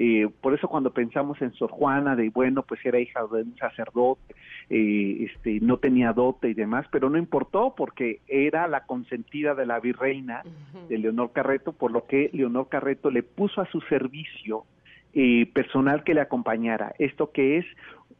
Eh, 0.00 0.28
por 0.40 0.54
eso 0.54 0.68
cuando 0.68 0.92
pensamos 0.92 1.42
en 1.42 1.52
Sor 1.54 1.72
Juana, 1.72 2.14
de 2.14 2.30
bueno, 2.30 2.62
pues 2.62 2.78
era 2.86 3.00
hija 3.00 3.20
de 3.32 3.42
un 3.42 3.56
sacerdote, 3.56 4.32
eh, 4.70 5.28
este, 5.28 5.58
no 5.60 5.78
tenía 5.78 6.12
dote 6.12 6.48
y 6.50 6.54
demás, 6.54 6.86
pero 6.92 7.10
no 7.10 7.18
importó 7.18 7.74
porque 7.76 8.20
era 8.28 8.68
la 8.68 8.86
consentida 8.86 9.56
de 9.56 9.66
la 9.66 9.80
virreina 9.80 10.44
de 10.88 10.98
Leonor 10.98 11.32
Carreto, 11.32 11.72
por 11.72 11.90
lo 11.90 12.06
que 12.06 12.30
Leonor 12.32 12.68
Carreto 12.68 13.10
le 13.10 13.24
puso 13.24 13.60
a 13.60 13.66
su 13.66 13.80
servicio 13.80 14.66
eh, 15.14 15.50
personal 15.52 16.04
que 16.04 16.14
le 16.14 16.20
acompañara. 16.20 16.94
Esto 17.00 17.32
que 17.32 17.58
es 17.58 17.66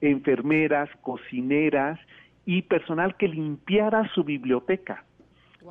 enfermeras, 0.00 0.90
cocineras 1.02 2.00
y 2.44 2.62
personal 2.62 3.16
que 3.16 3.28
limpiara 3.28 4.10
su 4.14 4.24
biblioteca. 4.24 5.04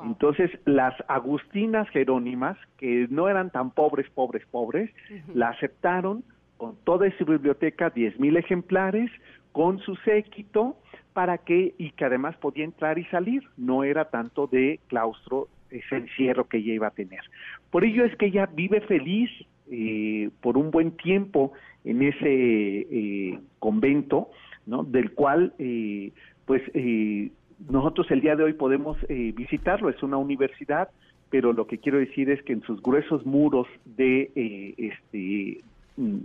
Entonces, 0.04 0.50
las 0.64 0.94
agustinas 1.08 1.88
jerónimas, 1.90 2.56
que 2.78 3.06
no 3.10 3.28
eran 3.28 3.50
tan 3.50 3.70
pobres, 3.70 4.08
pobres, 4.10 4.44
pobres, 4.50 4.90
la 5.34 5.50
aceptaron 5.50 6.24
con 6.56 6.76
toda 6.84 7.10
su 7.18 7.24
biblioteca, 7.24 7.92
10.000 7.92 8.38
ejemplares, 8.38 9.10
con 9.52 9.78
su 9.80 9.96
séquito, 9.96 10.76
para 11.12 11.38
que, 11.38 11.74
y 11.78 11.90
que 11.92 12.04
además 12.04 12.36
podía 12.36 12.64
entrar 12.64 12.98
y 12.98 13.04
salir. 13.06 13.42
No 13.56 13.84
era 13.84 14.06
tanto 14.06 14.46
de 14.46 14.80
claustro 14.88 15.48
ese 15.70 15.96
encierro 15.96 16.48
que 16.48 16.58
ella 16.58 16.74
iba 16.74 16.86
a 16.88 16.92
tener. 16.92 17.20
Por 17.70 17.84
ello 17.84 18.04
es 18.04 18.14
que 18.16 18.26
ella 18.26 18.46
vive 18.46 18.80
feliz 18.82 19.30
eh, 19.70 20.30
por 20.40 20.56
un 20.56 20.70
buen 20.70 20.92
tiempo 20.92 21.52
en 21.84 22.02
ese 22.02 22.20
eh, 22.24 23.38
convento, 23.58 24.30
¿no? 24.66 24.84
Del 24.84 25.12
cual, 25.12 25.54
eh, 25.58 26.12
pues, 26.46 26.62
eh, 26.74 27.30
nosotros 27.68 28.10
el 28.10 28.20
día 28.20 28.36
de 28.36 28.44
hoy 28.44 28.52
podemos 28.52 28.96
eh, 29.08 29.32
visitarlo, 29.34 29.88
es 29.88 30.02
una 30.02 30.16
universidad, 30.16 30.88
pero 31.30 31.52
lo 31.52 31.66
que 31.66 31.78
quiero 31.78 31.98
decir 31.98 32.30
es 32.30 32.42
que 32.42 32.52
en 32.52 32.62
sus 32.62 32.80
gruesos 32.82 33.26
muros 33.26 33.66
de 33.84 34.30
eh, 34.34 34.74
este 34.78 35.60
mm, 35.96 36.18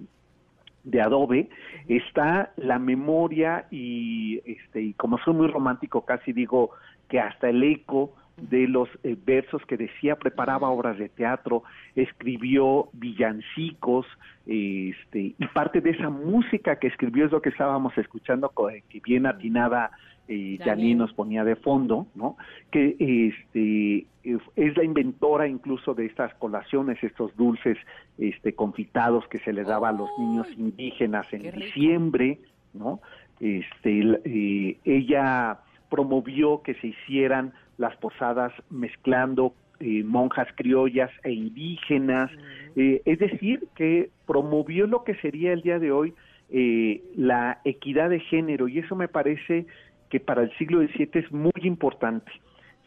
de 0.84 1.02
adobe 1.02 1.50
está 1.88 2.52
la 2.58 2.78
memoria 2.78 3.68
y 3.72 4.42
este 4.46 4.82
y 4.82 4.94
como 4.94 5.18
soy 5.20 5.34
muy 5.34 5.48
romántico 5.48 6.04
casi 6.06 6.34
digo 6.34 6.72
que 7.08 7.20
hasta 7.22 7.50
el 7.50 7.64
eco 7.64 8.14
de 8.36 8.68
los 8.68 8.90
eh, 9.04 9.16
versos 9.26 9.62
que 9.66 9.78
decía 9.78 10.18
preparaba 10.18 10.70
obras 10.70 10.98
de 10.98 11.08
teatro 11.08 11.64
escribió 11.96 12.90
villancicos 12.94 14.06
este 14.46 15.36
y 15.38 15.48
parte 15.54 15.80
de 15.80 15.92
esa 15.92 16.10
música 16.10 16.78
que 16.78 16.88
escribió 16.88 17.26
es 17.26 17.32
lo 17.32 17.42
que 17.42 17.50
estábamos 17.50 17.98
escuchando 17.98 18.50
co- 18.50 18.68
que 18.90 19.00
bien 19.00 19.26
atinada 19.26 19.92
eh, 20.28 20.58
Janine. 20.64 20.96
Nos 20.96 21.14
ponía 21.14 21.44
de 21.44 21.56
fondo, 21.56 22.08
¿no? 22.16 22.38
Que 22.72 22.96
este 23.00 24.06
es 24.24 24.78
la 24.78 24.84
inventora 24.84 25.48
incluso 25.48 25.94
de 25.94 26.06
estas 26.06 26.34
colaciones, 26.36 27.04
estos 27.04 27.36
dulces 27.36 27.78
este 28.18 28.54
confitados 28.54 29.28
que 29.28 29.40
se 29.40 29.52
le 29.52 29.64
daba 29.64 29.90
a 29.90 29.92
los 29.92 30.10
niños 30.18 30.48
indígenas 30.58 31.28
en 31.34 31.52
diciembre, 31.52 32.40
¿no? 32.74 33.02
Este 33.40 34.20
eh, 34.24 34.78
ella 34.86 35.60
promovió 35.90 36.62
que 36.62 36.76
se 36.76 36.88
hicieran 36.88 37.54
las 37.78 37.96
posadas 37.98 38.54
mezclando 38.70 39.54
eh, 39.80 40.04
monjas 40.04 40.48
criollas 40.56 41.12
e 41.24 41.32
indígenas, 41.32 42.32
eh, 42.76 43.02
es 43.06 43.20
decir, 43.20 43.68
que 43.76 44.12
promovió 44.26 44.88
lo 44.88 45.04
que 45.04 45.16
sería 45.16 45.52
el 45.52 45.62
día 45.62 45.80
de 45.80 45.92
hoy 45.92 46.14
eh, 46.52 47.02
la 47.16 47.60
equidad 47.66 48.10
de 48.10 48.20
género 48.20 48.68
y 48.68 48.80
eso 48.80 48.96
me 48.96 49.08
parece 49.08 49.66
que 50.14 50.20
para 50.20 50.44
el 50.44 50.56
siglo 50.60 50.80
XVII 50.80 51.10
es 51.14 51.32
muy 51.32 51.52
importante. 51.64 52.32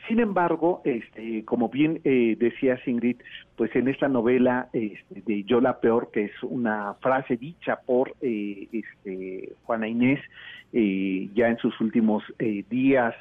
Sin 0.07 0.21
embargo, 0.21 0.81
este, 0.85 1.45
como 1.45 1.69
bien 1.69 2.01
eh, 2.05 2.37
decía 2.39 2.79
Ingrid, 2.87 3.17
pues 3.57 3.75
en 3.75 3.89
esta 3.89 4.07
novela 4.07 4.69
este, 4.73 5.23
de 5.23 5.43
Yo 5.43 5.61
la 5.61 5.81
Peor, 5.81 6.13
que 6.13 6.27
es 6.27 6.43
una 6.45 6.95
frase 7.01 7.37
dicha 7.37 7.81
por 7.85 8.15
eh, 8.21 8.69
este, 8.71 9.55
Juana 9.65 9.89
Inés 9.89 10.21
eh, 10.73 11.29
ya 11.35 11.49
en 11.49 11.59
sus 11.59 11.81
últimos 11.81 12.23
eh, 12.39 12.63
días 12.71 13.13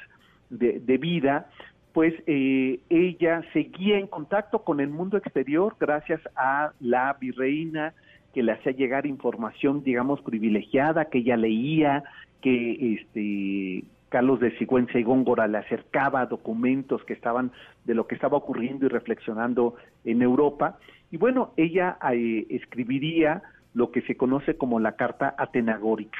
de, 0.50 0.98
vida, 0.98 1.50
pues 1.92 2.14
eh, 2.28 2.78
ella 2.88 3.42
seguía 3.52 3.98
en 3.98 4.06
contacto 4.06 4.62
con 4.62 4.78
el 4.78 4.90
mundo 4.90 5.16
exterior 5.16 5.74
gracias 5.80 6.20
a 6.36 6.70
la 6.78 7.16
virreina 7.20 7.92
que 8.32 8.44
le 8.44 8.52
hacía 8.52 8.70
llegar 8.70 9.04
información, 9.04 9.82
digamos, 9.82 10.20
privilegiada, 10.20 11.06
que 11.06 11.18
ella 11.18 11.36
leía, 11.36 12.04
que 12.40 12.94
este 12.94 13.82
Carlos 14.08 14.40
de 14.40 14.56
Sigüenza 14.58 14.98
y 14.98 15.02
Góngora 15.02 15.46
le 15.46 15.58
acercaba 15.58 16.26
documentos 16.26 17.04
que 17.04 17.12
estaban 17.12 17.52
de 17.84 17.94
lo 17.94 18.06
que 18.06 18.14
estaba 18.14 18.36
ocurriendo 18.36 18.86
y 18.86 18.88
reflexionando 18.88 19.74
en 20.04 20.22
Europa. 20.22 20.78
Y 21.10 21.16
bueno, 21.16 21.52
ella 21.56 21.98
eh, 22.12 22.46
escribiría 22.50 23.42
lo 23.74 23.90
que 23.90 24.02
se 24.02 24.16
conoce 24.16 24.56
como 24.56 24.80
la 24.80 24.92
Carta 24.92 25.34
Atenagórica, 25.36 26.18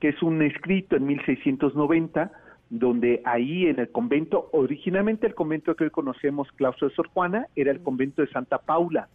que 0.00 0.08
es 0.08 0.22
un 0.22 0.42
escrito 0.42 0.96
en 0.96 1.06
1690 1.06 2.32
donde 2.70 3.22
ahí 3.24 3.66
en 3.66 3.78
el 3.78 3.88
convento, 3.90 4.48
originalmente 4.52 5.26
el 5.26 5.34
convento 5.34 5.74
que 5.74 5.84
hoy 5.84 5.90
conocemos, 5.90 6.50
claustro 6.52 6.88
de 6.88 6.94
Sor 6.94 7.08
Juana, 7.08 7.46
era 7.56 7.70
el 7.70 7.80
convento 7.80 8.20
de 8.20 8.28
Santa 8.28 8.58
Paula. 8.58 9.08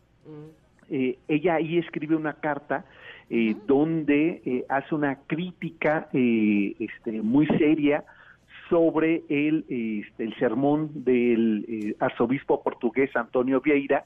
Eh, 0.89 1.19
ella 1.27 1.55
ahí 1.55 1.77
escribe 1.77 2.15
una 2.15 2.33
carta 2.33 2.85
eh, 3.29 3.55
donde 3.67 4.41
eh, 4.45 4.65
hace 4.69 4.95
una 4.95 5.19
crítica 5.27 6.09
eh, 6.13 6.75
este, 6.79 7.21
muy 7.21 7.47
seria 7.47 8.03
sobre 8.69 9.23
el, 9.29 9.65
este, 9.69 10.23
el 10.23 10.35
sermón 10.37 10.89
del 11.03 11.65
eh, 11.67 11.95
arzobispo 11.99 12.63
portugués 12.63 13.15
Antonio 13.15 13.61
Vieira, 13.61 14.03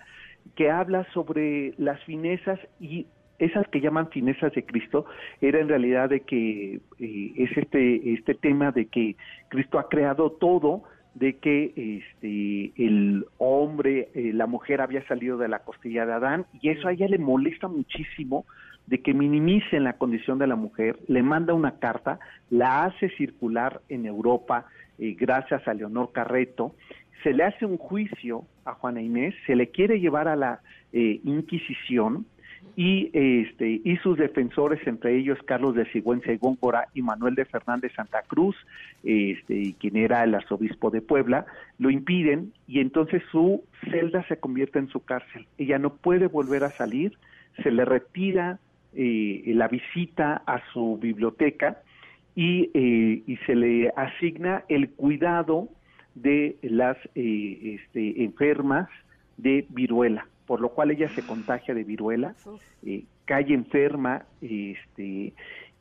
que 0.56 0.70
habla 0.70 1.06
sobre 1.14 1.74
las 1.78 2.02
finezas 2.04 2.60
y 2.80 3.06
esas 3.40 3.68
que 3.68 3.82
llaman 3.82 4.10
finezas 4.10 4.52
de 4.54 4.66
Cristo, 4.66 5.06
era 5.42 5.60
en 5.60 5.70
realidad 5.70 6.10
de 6.10 6.22
que 6.22 6.80
eh, 7.00 7.32
es 7.36 7.56
este, 7.56 8.14
este 8.14 8.34
tema 8.34 8.72
de 8.72 8.88
que 8.88 9.16
Cristo 9.50 9.78
ha 9.78 9.90
creado 9.90 10.32
todo, 10.32 10.84
de 11.14 11.38
que 11.38 12.02
este, 12.02 12.74
el 12.84 13.26
hombre, 13.38 14.10
eh, 14.16 14.32
la 14.34 14.48
mujer 14.48 14.82
había 14.82 15.06
salido 15.08 15.38
de 15.38 15.48
la 15.48 15.60
costilla 15.60 16.06
de 16.06 16.14
Adán, 16.14 16.46
y 16.62 16.70
eso 16.70 16.88
a 16.88 16.94
ella 16.94 17.08
le 17.08 17.20
molesta 17.20 17.68
muchísimo 17.68 18.46
de 18.88 19.02
que 19.02 19.14
minimicen 19.14 19.84
la 19.84 19.94
condición 19.94 20.40
de 20.40 20.48
la 20.48 20.56
mujer, 20.56 20.98
le 21.08 21.22
manda 21.22 21.54
una 21.54 21.80
carta, 21.80 22.20
la 22.50 22.86
hace 22.86 23.10
circular 23.12 23.82
en 23.90 24.06
Europa 24.06 24.66
eh, 24.98 25.16
gracias 25.20 25.68
a 25.68 25.74
Leonor 25.74 26.12
Carreto, 26.12 26.74
se 27.22 27.34
le 27.34 27.44
hace 27.44 27.66
un 27.66 27.78
juicio 27.78 28.46
a 28.66 28.74
Juana 28.74 29.02
Inés, 29.02 29.36
se 29.46 29.56
le 29.56 29.70
quiere 29.70 30.00
llevar 30.00 30.28
a 30.28 30.36
la 30.36 30.62
eh, 30.94 31.20
Inquisición 31.24 32.26
y 32.76 33.10
este 33.14 33.82
y 33.84 33.98
sus 33.98 34.18
defensores 34.18 34.86
entre 34.86 35.18
ellos 35.18 35.40
Carlos 35.46 35.74
de 35.74 35.90
Sigüenza 35.92 36.32
y 36.32 36.38
Góngora 36.38 36.88
y 36.94 37.02
Manuel 37.02 37.34
de 37.34 37.46
Fernández 37.46 37.92
Santa 37.96 38.22
Cruz 38.28 38.56
este 39.04 39.74
quien 39.80 39.98
era 39.98 40.24
el 40.24 40.36
arzobispo 40.36 40.92
de 40.92 41.02
Puebla 41.02 41.48
lo 41.80 41.90
impiden 41.90 42.54
y 42.68 42.80
entonces 42.80 43.24
su 43.32 43.64
celda 43.90 44.24
se 44.28 44.38
convierte 44.38 44.78
en 44.78 44.90
su 44.90 45.04
cárcel. 45.04 45.48
Ella 45.58 45.80
no 45.80 45.96
puede 45.96 46.28
volver 46.28 46.64
a 46.64 46.78
salir 46.78 47.18
se 47.64 47.72
le 47.72 47.86
retira 47.86 48.60
eh, 48.94 49.44
la 49.48 49.68
visita 49.68 50.44
a 50.46 50.62
su 50.72 50.98
biblioteca 50.98 51.82
y, 52.36 52.70
eh, 52.74 53.24
y 53.26 53.38
se 53.46 53.56
le 53.56 53.90
asigna 53.96 54.64
el 54.70 54.92
cuidado 54.92 55.70
de 56.14 56.58
las 56.62 56.98
eh, 57.16 57.80
este, 57.80 58.24
enfermas 58.24 58.90
de 59.38 59.66
viruela, 59.70 60.28
por 60.46 60.62
lo 60.62 60.70
cual 60.70 60.92
ella 60.92 61.10
se 61.10 61.26
contagia 61.26 61.74
de 61.74 61.84
viruela, 61.84 62.36
eh, 62.86 63.04
cae 63.26 63.54
enferma 63.54 64.26
este, 64.42 65.34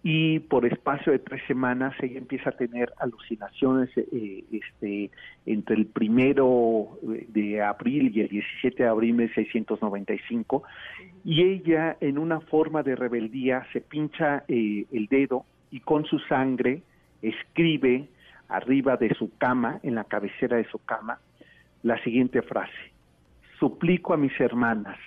y 0.09 0.38
por 0.38 0.64
espacio 0.64 1.11
de 1.11 1.18
tres 1.18 1.42
semanas 1.48 1.92
ella 2.00 2.18
empieza 2.18 2.50
a 2.50 2.52
tener 2.52 2.92
alucinaciones 3.00 3.90
eh, 3.96 4.44
este, 4.52 5.11
entre 5.46 5.74
el 5.74 5.86
primero 5.86 6.96
de 7.02 7.61
abril 7.61 8.12
y 8.14 8.20
el 8.20 8.28
17 8.28 8.84
de 8.84 8.88
abril 8.88 9.16
de 9.16 9.34
695 9.34 10.62
y 11.24 11.42
ella 11.42 11.96
en 12.00 12.18
una 12.18 12.38
forma 12.38 12.84
de 12.84 12.94
rebeldía 12.94 13.66
se 13.72 13.80
pincha 13.80 14.44
eh, 14.46 14.86
el 14.92 15.09
dedo 15.09 15.44
y 15.72 15.80
con 15.80 16.04
su 16.04 16.20
sangre 16.20 16.82
escribe 17.20 18.07
arriba 18.48 18.96
de 18.96 19.12
su 19.14 19.36
cama, 19.38 19.80
en 19.82 19.96
la 19.96 20.04
cabecera 20.04 20.57
de 20.57 20.68
su 20.68 20.78
cama, 20.78 21.18
la 21.82 22.00
siguiente 22.04 22.42
frase. 22.42 22.92
Suplico 23.59 24.14
a 24.14 24.16
mis 24.16 24.38
hermanas, 24.38 24.98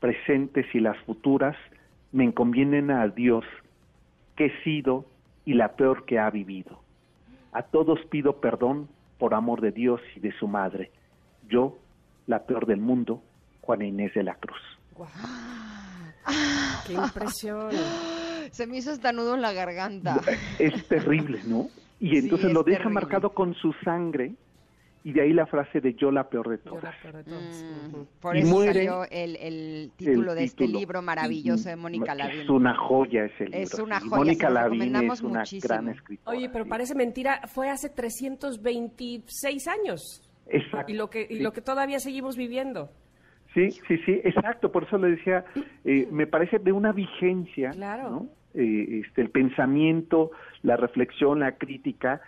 presentes 0.00 0.66
y 0.74 0.80
las 0.80 0.98
futuras, 1.06 1.56
me 2.12 2.24
encomienden 2.24 2.90
a 2.90 3.08
Dios, 3.08 3.46
que 4.36 4.46
he 4.46 4.62
sido 4.62 5.04
y 5.44 5.54
la 5.54 5.76
peor 5.76 6.04
que 6.04 6.18
ha 6.18 6.30
vivido. 6.30 6.80
A 7.52 7.62
todos 7.62 8.00
pido 8.10 8.40
perdón 8.40 8.88
por 9.18 9.34
amor 9.34 9.60
de 9.60 9.70
Dios 9.70 10.00
y 10.16 10.20
de 10.20 10.32
su 10.38 10.48
madre. 10.48 10.90
Yo, 11.48 11.78
la 12.26 12.44
peor 12.44 12.66
del 12.66 12.80
mundo, 12.80 13.22
Juana 13.60 13.84
Inés 13.84 14.14
de 14.14 14.22
la 14.22 14.34
Cruz. 14.34 14.60
¡Qué 16.86 16.94
impresión! 16.94 17.70
Se 18.50 18.66
me 18.66 18.78
hizo 18.78 18.90
hasta 18.90 19.12
nudo 19.12 19.34
en 19.34 19.42
la 19.42 19.52
garganta. 19.52 20.20
Es 20.58 20.86
terrible, 20.88 21.40
¿no? 21.46 21.68
Y 22.00 22.18
entonces 22.18 22.48
es 22.48 22.52
lo 22.52 22.62
deja 22.62 22.78
terrible. 22.78 22.94
marcado 22.94 23.30
con 23.30 23.54
su 23.54 23.72
sangre 23.84 24.32
y 25.04 25.12
de 25.12 25.20
ahí 25.20 25.32
la 25.32 25.46
frase 25.46 25.80
de 25.80 25.94
yo 25.94 26.10
la 26.10 26.28
peor 26.28 26.48
de 26.48 26.56
Yo 26.64 26.74
la 26.74 26.80
todas. 26.80 26.96
peor 27.02 27.16
de 27.18 27.24
todas. 27.24 27.62
Mm, 27.64 27.86
Ujú. 27.94 28.06
por 28.20 28.36
Y 28.36 28.40
eso 28.40 28.48
muere 28.54 28.72
salió 28.72 29.04
el, 29.10 29.36
el 29.36 29.92
título 29.96 30.32
El 30.32 30.38
de 30.38 30.44
este 30.44 30.64
título. 30.64 30.78
libro 30.80 31.02
maravilloso 31.02 31.68
de 31.68 31.76
Mm, 31.76 31.80
Mónica 31.80 32.14
Lavín. 32.14 32.40
Es 32.40 32.48
una 32.48 32.74
joya 32.74 33.24
ese 33.26 33.44
libro. 33.44 33.58
Es 33.60 33.78
una 33.78 34.00
sí. 34.00 34.08
joya, 34.08 34.18
Mónica 34.18 34.50
Lavín 34.50 34.96
es 34.96 35.20
una 35.22 35.38
muchísimo. 35.40 35.68
gran 35.74 35.88
escritora. 35.90 36.36
Oye, 36.36 36.48
pero 36.48 36.64
sí. 36.64 36.70
parece 36.70 36.94
mentira, 36.94 37.40
fue 37.46 37.68
hace 37.70 37.90
326 37.90 39.68
años. 39.68 40.22
Exacto. 40.48 40.92
Y 40.92 40.96
lo 40.96 41.08
que, 41.10 41.26
y 41.28 41.36
sí. 41.36 41.42
lo 41.42 41.52
que 41.52 41.60
todavía 41.60 41.98
seguimos 42.00 42.36
viviendo. 42.36 42.90
Sí, 43.54 43.70
sí, 43.86 43.98
sí, 44.04 44.20
exacto. 44.24 44.72
Por 44.72 44.84
eso 44.84 44.98
le 44.98 45.10
decía, 45.10 45.44
eh, 45.84 46.08
me 46.10 46.26
parece 46.26 46.58
de 46.58 46.72
una 46.72 46.92
vigencia, 46.92 47.70
Claro. 47.70 48.10
¿no? 48.10 48.28
Eh, 48.54 49.00
este, 49.04 49.20
el 49.22 49.30
pensamiento, 49.30 50.30
la 50.62 50.76
reflexión, 50.76 51.40
la 51.40 51.56
crítica. 51.56 52.20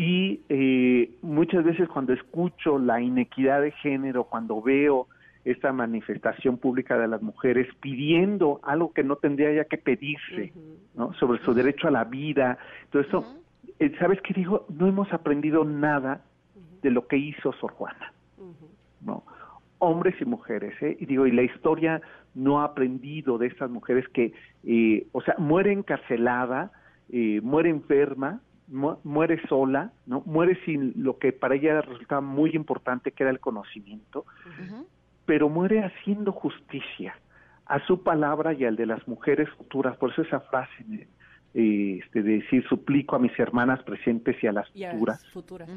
Y 0.00 0.42
eh, 0.48 1.10
muchas 1.22 1.64
veces 1.64 1.88
cuando 1.88 2.12
escucho 2.12 2.78
la 2.78 3.00
inequidad 3.00 3.62
de 3.62 3.72
género, 3.72 4.22
cuando 4.22 4.62
veo 4.62 5.08
esta 5.44 5.72
manifestación 5.72 6.56
pública 6.56 6.96
de 6.96 7.08
las 7.08 7.20
mujeres 7.20 7.66
pidiendo 7.80 8.60
algo 8.62 8.92
que 8.92 9.02
no 9.02 9.16
tendría 9.16 9.52
ya 9.52 9.64
que 9.64 9.76
pedirse, 9.76 10.52
¿no? 10.94 11.12
Sobre 11.14 11.42
su 11.42 11.52
derecho 11.52 11.88
a 11.88 11.90
la 11.90 12.04
vida, 12.04 12.58
todo 12.90 13.02
eso, 13.02 13.24
eh, 13.80 13.92
¿sabes 13.98 14.20
qué 14.22 14.34
digo? 14.34 14.66
No 14.68 14.86
hemos 14.86 15.12
aprendido 15.12 15.64
nada 15.64 16.20
de 16.80 16.92
lo 16.92 17.08
que 17.08 17.16
hizo 17.16 17.52
Sor 17.54 17.72
Juana, 17.72 18.12
¿no? 19.04 19.24
Hombres 19.78 20.14
y 20.20 20.24
mujeres, 20.26 20.80
¿eh? 20.80 20.96
Y 21.00 21.06
digo, 21.06 21.26
y 21.26 21.32
la 21.32 21.42
historia 21.42 22.00
no 22.36 22.60
ha 22.60 22.66
aprendido 22.66 23.36
de 23.36 23.48
estas 23.48 23.68
mujeres 23.68 24.08
que, 24.10 24.32
eh, 24.62 25.08
o 25.10 25.22
sea, 25.22 25.34
muere 25.38 25.72
encarcelada, 25.72 26.70
eh, 27.10 27.40
muere 27.42 27.70
enferma, 27.70 28.40
mu- 28.68 28.96
muere 29.04 29.40
sola, 29.48 29.92
¿no? 30.06 30.22
Muere 30.26 30.58
sin 30.64 30.92
lo 30.96 31.18
que 31.18 31.32
para 31.32 31.54
ella 31.54 31.80
resultaba 31.80 32.20
muy 32.20 32.50
importante, 32.54 33.12
que 33.12 33.22
era 33.24 33.30
el 33.30 33.40
conocimiento, 33.40 34.24
pero 35.26 35.48
muere 35.48 35.84
haciendo 35.84 36.32
justicia 36.32 37.14
a 37.66 37.80
su 37.86 38.02
palabra 38.02 38.54
y 38.54 38.64
al 38.64 38.76
de 38.76 38.86
las 38.86 39.06
mujeres 39.06 39.48
futuras. 39.50 39.96
Por 39.98 40.10
eso 40.12 40.22
esa 40.22 40.40
frase 40.40 41.08
eh, 41.54 42.00
este, 42.02 42.22
de 42.22 42.38
decir, 42.38 42.64
suplico 42.68 43.16
a 43.16 43.18
mis 43.18 43.38
hermanas 43.38 43.82
presentes 43.82 44.42
y 44.42 44.46
a 44.46 44.52
las 44.52 44.74
Y 44.74 44.84
a 44.84 44.92
futuras, 44.92 45.22
las 45.22 45.32
futuras. 45.32 45.68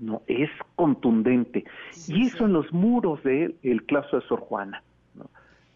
no 0.00 0.22
es 0.26 0.50
contundente. 0.76 1.64
Sí, 1.90 2.14
y 2.14 2.26
eso 2.26 2.38
sí. 2.38 2.44
en 2.44 2.52
los 2.52 2.72
muros 2.72 3.22
del 3.24 3.56
el 3.62 3.84
claustro 3.84 4.20
de 4.20 4.26
Sor 4.26 4.40
Juana. 4.40 4.82
¿no? 5.14 5.28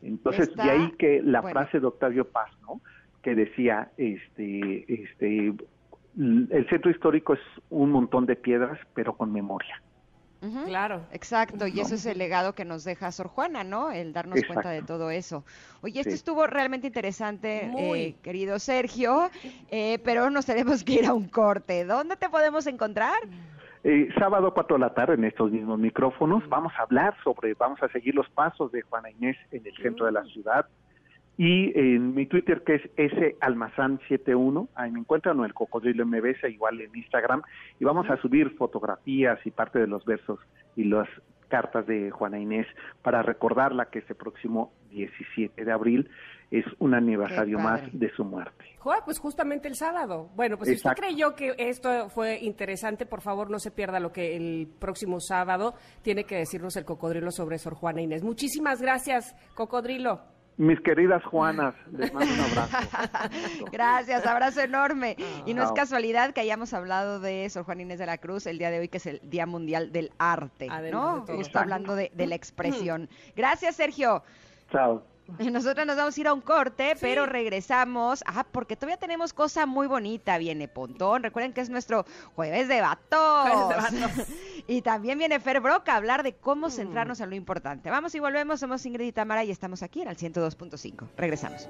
Entonces, 0.02 0.48
Está- 0.48 0.64
de 0.64 0.70
ahí 0.70 0.92
que 0.98 1.20
la 1.22 1.40
bueno. 1.40 1.58
frase 1.60 1.80
de 1.80 1.86
Octavio 1.86 2.26
Paz, 2.28 2.50
¿no? 2.62 2.80
que 3.22 3.34
decía, 3.34 3.90
este, 3.98 4.84
este, 4.92 5.52
el 6.18 6.66
centro 6.68 6.90
histórico 6.90 7.34
es 7.34 7.40
un 7.70 7.90
montón 7.90 8.26
de 8.26 8.36
piedras, 8.36 8.78
pero 8.94 9.16
con 9.16 9.32
memoria. 9.32 9.80
Claro. 10.66 11.02
Exacto, 11.12 11.68
y 11.68 11.78
eso 11.78 11.94
es 11.94 12.04
el 12.04 12.18
legado 12.18 12.52
que 12.56 12.64
nos 12.64 12.82
deja 12.82 13.12
Sor 13.12 13.28
Juana, 13.28 13.62
¿no? 13.62 13.92
El 13.92 14.12
darnos 14.12 14.42
cuenta 14.44 14.70
de 14.70 14.82
todo 14.82 15.12
eso. 15.12 15.44
Oye, 15.82 16.00
esto 16.00 16.10
Sí. 16.10 16.16
estuvo 16.16 16.48
realmente 16.48 16.88
interesante, 16.88 17.70
eh, 17.78 18.16
querido 18.22 18.58
Sergio, 18.58 19.30
eh, 19.70 20.00
pero 20.04 20.30
nos 20.30 20.44
tenemos 20.46 20.82
que 20.82 20.94
ir 20.94 21.06
a 21.06 21.14
un 21.14 21.28
corte. 21.28 21.84
¿Dónde 21.84 22.16
te 22.16 22.28
podemos 22.28 22.66
encontrar? 22.66 23.14
Eh, 23.84 24.08
sábado 24.18 24.52
4 24.52 24.76
de 24.76 24.80
la 24.80 24.92
tarde 24.94 25.14
en 25.14 25.24
estos 25.24 25.50
mismos 25.52 25.78
micrófonos 25.78 26.48
vamos 26.48 26.72
a 26.76 26.82
hablar 26.82 27.14
sobre, 27.22 27.54
vamos 27.54 27.80
a 27.80 27.88
seguir 27.88 28.14
los 28.16 28.28
pasos 28.30 28.72
de 28.72 28.82
Juana 28.82 29.10
Inés 29.10 29.36
en 29.52 29.64
el 29.64 29.76
centro 29.76 30.06
de 30.06 30.12
la 30.12 30.24
ciudad 30.24 30.66
y 31.44 31.76
en 31.76 32.14
mi 32.14 32.26
Twitter 32.26 32.62
que 32.62 32.76
es 32.76 33.12
salmazán71, 33.40 34.68
ahí 34.76 34.92
me 34.92 35.00
encuentran, 35.00 35.40
o 35.40 35.44
el 35.44 35.52
cocodrilo 35.52 36.06
MBS, 36.06 36.48
igual 36.48 36.80
en 36.80 36.94
Instagram, 36.94 37.42
y 37.80 37.84
vamos 37.84 38.08
a 38.10 38.16
subir 38.18 38.50
fotografías 38.50 39.44
y 39.44 39.50
parte 39.50 39.80
de 39.80 39.88
los 39.88 40.04
versos 40.04 40.38
y 40.76 40.84
las 40.84 41.08
cartas 41.48 41.84
de 41.88 42.12
Juana 42.12 42.38
Inés 42.38 42.68
para 43.02 43.22
recordarla 43.22 43.86
que 43.86 43.98
este 43.98 44.14
próximo 44.14 44.72
17 44.90 45.64
de 45.64 45.72
abril 45.72 46.08
es 46.52 46.64
un 46.78 46.94
aniversario 46.94 47.58
más 47.58 47.82
de 47.92 48.08
su 48.12 48.24
muerte. 48.24 48.64
Joder, 48.78 49.00
pues 49.04 49.18
justamente 49.18 49.66
el 49.66 49.74
sábado. 49.74 50.30
Bueno, 50.36 50.56
pues 50.56 50.68
si 50.68 50.76
usted 50.76 50.90
Exacto. 50.90 51.02
creyó 51.02 51.34
que 51.34 51.56
esto 51.58 52.08
fue 52.08 52.38
interesante, 52.38 53.04
por 53.04 53.20
favor 53.20 53.50
no 53.50 53.58
se 53.58 53.72
pierda 53.72 53.98
lo 53.98 54.12
que 54.12 54.36
el 54.36 54.68
próximo 54.78 55.18
sábado 55.18 55.74
tiene 56.02 56.22
que 56.22 56.36
decirnos 56.36 56.76
el 56.76 56.84
cocodrilo 56.84 57.32
sobre 57.32 57.58
Sor 57.58 57.74
Juana 57.74 58.00
Inés. 58.00 58.22
Muchísimas 58.22 58.80
gracias, 58.80 59.34
cocodrilo. 59.56 60.31
Mis 60.58 60.80
queridas 60.80 61.24
Juanas, 61.24 61.74
les 61.92 62.12
mando 62.12 62.32
un 62.32 62.40
abrazo. 62.40 62.76
Gracias, 63.72 64.26
abrazo 64.26 64.60
enorme. 64.60 65.16
Y 65.46 65.54
no 65.54 65.64
es 65.64 65.72
casualidad 65.72 66.32
que 66.32 66.40
hayamos 66.40 66.72
hablado 66.74 67.20
de 67.20 67.48
Sor 67.48 67.64
Juana 67.64 67.82
Inés 67.82 67.98
de 67.98 68.06
la 68.06 68.18
Cruz 68.18 68.46
el 68.46 68.58
día 68.58 68.70
de 68.70 68.80
hoy, 68.80 68.88
que 68.88 68.98
es 68.98 69.06
el 69.06 69.20
Día 69.24 69.46
Mundial 69.46 69.92
del 69.92 70.12
Arte, 70.18 70.68
Además 70.70 71.20
¿no? 71.20 71.24
de. 71.24 71.34
Justo 71.34 71.58
hablando 71.58 71.96
de, 71.96 72.12
de 72.14 72.26
la 72.26 72.34
expresión. 72.34 73.08
Gracias, 73.34 73.76
Sergio. 73.76 74.22
Chao. 74.70 75.02
Nosotros 75.52 75.86
nos 75.86 75.96
vamos 75.96 76.16
a 76.16 76.20
ir 76.20 76.28
a 76.28 76.32
un 76.34 76.40
corte, 76.40 76.90
Sí. 76.94 76.98
pero 77.00 77.26
regresamos. 77.26 78.22
Ah, 78.26 78.44
porque 78.50 78.76
todavía 78.76 78.96
tenemos 78.98 79.32
cosa 79.32 79.66
muy 79.66 79.86
bonita. 79.86 80.38
Viene 80.38 80.68
Pontón. 80.68 81.22
Recuerden 81.22 81.52
que 81.52 81.60
es 81.60 81.70
nuestro 81.70 82.04
jueves 82.34 82.68
de 82.68 82.80
vatos. 82.80 83.50
Jueves 83.50 83.92
de 83.92 84.00
vatos. 84.00 84.26
y 84.66 84.82
también 84.82 85.18
viene 85.18 85.40
Fer 85.40 85.60
Broca 85.60 85.94
a 85.94 85.96
hablar 85.96 86.22
de 86.22 86.34
cómo 86.34 86.68
Mm. 86.68 86.70
centrarnos 86.70 87.20
en 87.20 87.30
lo 87.30 87.36
importante. 87.36 87.90
Vamos 87.90 88.14
y 88.14 88.20
volvemos. 88.20 88.60
Somos 88.60 88.84
Ingrid 88.86 89.06
y 89.06 89.12
Tamara 89.12 89.44
y 89.44 89.50
estamos 89.50 89.82
aquí 89.82 90.02
en 90.02 90.08
el 90.08 90.16
102.5. 90.16 91.08
Regresamos. 91.16 91.68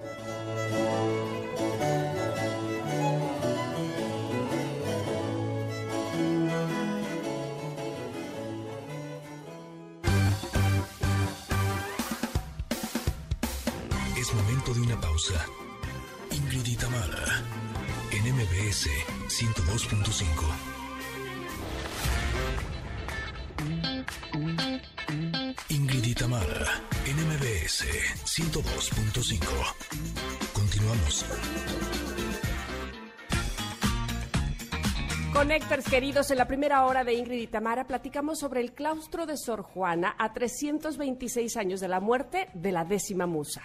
De 14.73 14.81
una 14.81 14.99
pausa. 14.99 15.45
Ingrid 16.31 16.67
y 16.67 16.77
Tamara, 16.77 17.43
en 18.11 18.23
MBS 18.35 18.89
102.5. 19.29 20.33
Ingrid 25.69 26.05
y 26.05 26.15
Tamara, 26.15 26.81
en 27.05 27.17
MBS 27.17 27.85
102.5. 28.25 29.43
Continuamos. 30.55 31.27
Connectors 35.35 35.85
queridos, 35.85 36.31
en 36.31 36.39
la 36.39 36.47
primera 36.47 36.87
hora 36.87 37.05
de 37.05 37.13
Ingrid 37.13 37.43
y 37.43 37.47
Tamara 37.47 37.87
platicamos 37.87 38.39
sobre 38.39 38.63
el 38.63 38.73
claustro 38.73 39.27
de 39.27 39.37
Sor 39.37 39.61
Juana 39.61 40.17
a 40.19 40.33
326 40.33 41.59
años 41.59 41.81
de 41.81 41.89
la 41.89 42.01
muerte 42.01 42.49
de 42.55 42.73
la 42.73 42.87
décima 42.87 43.27
musa. 43.27 43.63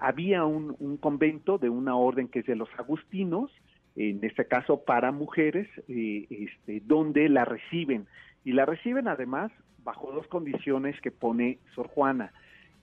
Había 0.00 0.44
un, 0.44 0.76
un 0.78 0.96
convento 0.96 1.58
de 1.58 1.68
una 1.68 1.96
orden 1.96 2.28
que 2.28 2.40
es 2.40 2.46
de 2.46 2.56
los 2.56 2.68
agustinos, 2.78 3.50
en 3.96 4.24
este 4.24 4.46
caso 4.46 4.84
para 4.84 5.12
mujeres, 5.12 5.68
eh, 5.88 6.26
este, 6.30 6.82
donde 6.84 7.28
la 7.28 7.44
reciben. 7.44 8.06
Y 8.44 8.52
la 8.52 8.66
reciben 8.66 9.08
además 9.08 9.52
bajo 9.84 10.12
dos 10.12 10.26
condiciones 10.26 11.00
que 11.00 11.10
pone 11.10 11.58
Sor 11.74 11.88
Juana, 11.88 12.32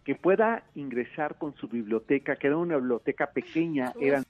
que 0.05 0.16
pueda 0.16 0.64
ingresar 0.76 1.38
con 1.38 1.55
su 1.55 1.68
biblioteca, 1.68 2.36
que 2.36 2.47
era 2.47 2.57
una 2.57 2.78
biblioteca 2.78 3.32
pequeña, 3.32 3.93
eran 3.99 4.24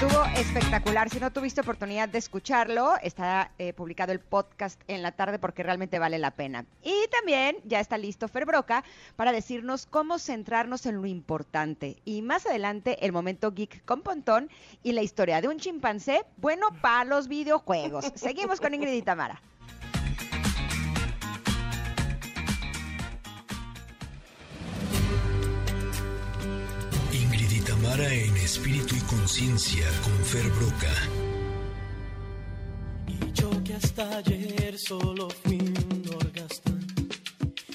Estuvo 0.00 0.24
espectacular. 0.34 1.10
Si 1.10 1.20
no 1.20 1.30
tuviste 1.30 1.60
oportunidad 1.60 2.08
de 2.08 2.16
escucharlo, 2.16 2.94
está 3.02 3.50
eh, 3.58 3.74
publicado 3.74 4.12
el 4.12 4.18
podcast 4.18 4.80
en 4.88 5.02
la 5.02 5.12
tarde 5.12 5.38
porque 5.38 5.62
realmente 5.62 5.98
vale 5.98 6.18
la 6.18 6.30
pena. 6.30 6.64
Y 6.82 6.94
también 7.10 7.58
ya 7.64 7.80
está 7.80 7.98
listo 7.98 8.26
Fer 8.26 8.46
Broca 8.46 8.82
para 9.16 9.30
decirnos 9.30 9.84
cómo 9.84 10.18
centrarnos 10.18 10.86
en 10.86 11.02
lo 11.02 11.06
importante. 11.06 11.98
Y 12.06 12.22
más 12.22 12.46
adelante, 12.46 13.04
el 13.04 13.12
momento 13.12 13.52
geek 13.52 13.84
con 13.84 14.00
Pontón 14.00 14.48
y 14.82 14.92
la 14.92 15.02
historia 15.02 15.42
de 15.42 15.48
un 15.48 15.58
chimpancé 15.58 16.24
bueno 16.38 16.68
para 16.80 17.04
los 17.04 17.28
videojuegos. 17.28 18.10
Seguimos 18.14 18.58
con 18.58 18.72
Ingrid 18.72 18.94
y 18.94 19.02
Tamara. 19.02 19.42
Tamara 27.90 28.14
en 28.14 28.36
espíritu 28.36 28.94
y 28.94 29.00
conciencia 29.00 29.84
con 30.04 30.12
Fer 30.24 30.48
Broca. 30.50 30.92
Y 33.08 33.32
yo 33.32 33.50
que 33.64 33.74
hasta 33.74 34.18
ayer 34.18 34.78
solo 34.78 35.28
fui 35.42 35.58
un 35.58 36.14
orgastán 36.14 36.86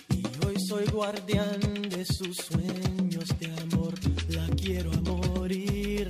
Y 0.10 0.24
hoy 0.46 0.56
soy 0.70 0.86
guardián 0.86 1.60
de 1.90 2.06
sus 2.06 2.38
sueños 2.38 3.28
de 3.40 3.48
amor 3.62 3.94
La 4.30 4.48
quiero 4.56 4.92
a 4.94 5.02
morir 5.02 6.08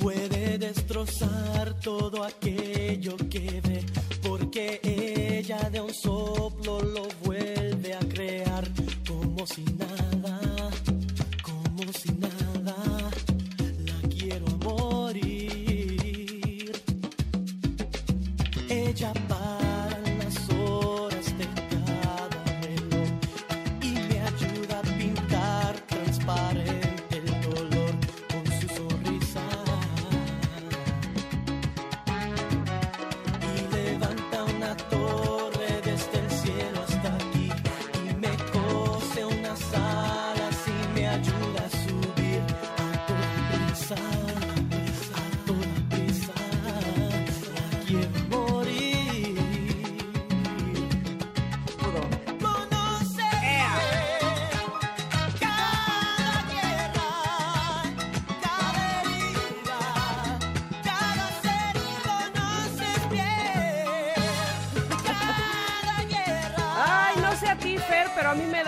Puede 0.00 0.58
destrozar 0.58 1.78
todo 1.80 2.24
aquello 2.24 3.16
que 3.30 3.60
ve 3.62 3.84
Porque 4.22 4.80
ella 4.82 5.70
de 5.70 5.80
un 5.80 5.94
soplo 5.94 6.80
lo 6.82 7.06
vuelve 7.22 7.94
a 7.94 8.00
crear 8.00 8.68
Como 9.06 9.46
si 9.46 9.62
nada, 9.64 10.11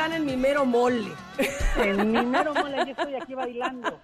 dan 0.05 0.13
en 0.13 0.27
mi 0.27 0.37
mero 0.37 0.67
mole. 0.67 1.13
En 1.79 2.13
mi 2.13 2.27
mero 2.27 2.53
mole, 2.53 2.77
yo 2.85 2.93
estoy 2.93 3.15
aquí 3.15 3.35
bailando. 3.35 3.99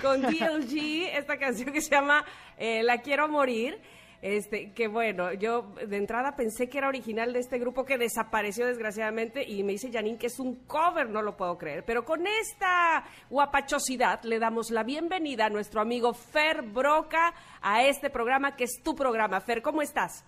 Con 0.00 0.22
DLG, 0.22 1.08
esta 1.16 1.36
canción 1.36 1.72
que 1.72 1.80
se 1.80 1.90
llama 1.90 2.24
eh, 2.56 2.82
La 2.82 2.98
Quiero 2.98 3.28
Morir. 3.28 3.80
Este, 4.22 4.72
que 4.72 4.88
bueno, 4.88 5.34
yo 5.34 5.74
de 5.86 5.96
entrada 5.98 6.34
pensé 6.34 6.70
que 6.70 6.78
era 6.78 6.88
original 6.88 7.34
de 7.34 7.40
este 7.40 7.58
grupo 7.58 7.84
que 7.84 7.98
desapareció 7.98 8.66
desgraciadamente 8.66 9.44
y 9.46 9.62
me 9.64 9.72
dice 9.72 9.90
Janine 9.92 10.16
que 10.16 10.28
es 10.28 10.38
un 10.38 10.64
cover, 10.64 11.10
no 11.10 11.20
lo 11.20 11.36
puedo 11.36 11.58
creer. 11.58 11.84
Pero 11.84 12.06
con 12.06 12.26
esta 12.26 13.04
guapachosidad 13.28 14.22
le 14.22 14.38
damos 14.38 14.70
la 14.70 14.82
bienvenida 14.82 15.46
a 15.46 15.50
nuestro 15.50 15.82
amigo 15.82 16.14
Fer 16.14 16.62
Broca 16.62 17.34
a 17.60 17.84
este 17.84 18.08
programa 18.08 18.56
que 18.56 18.64
es 18.64 18.80
tu 18.82 18.94
programa. 18.94 19.42
Fer, 19.42 19.60
¿cómo 19.60 19.82
estás? 19.82 20.24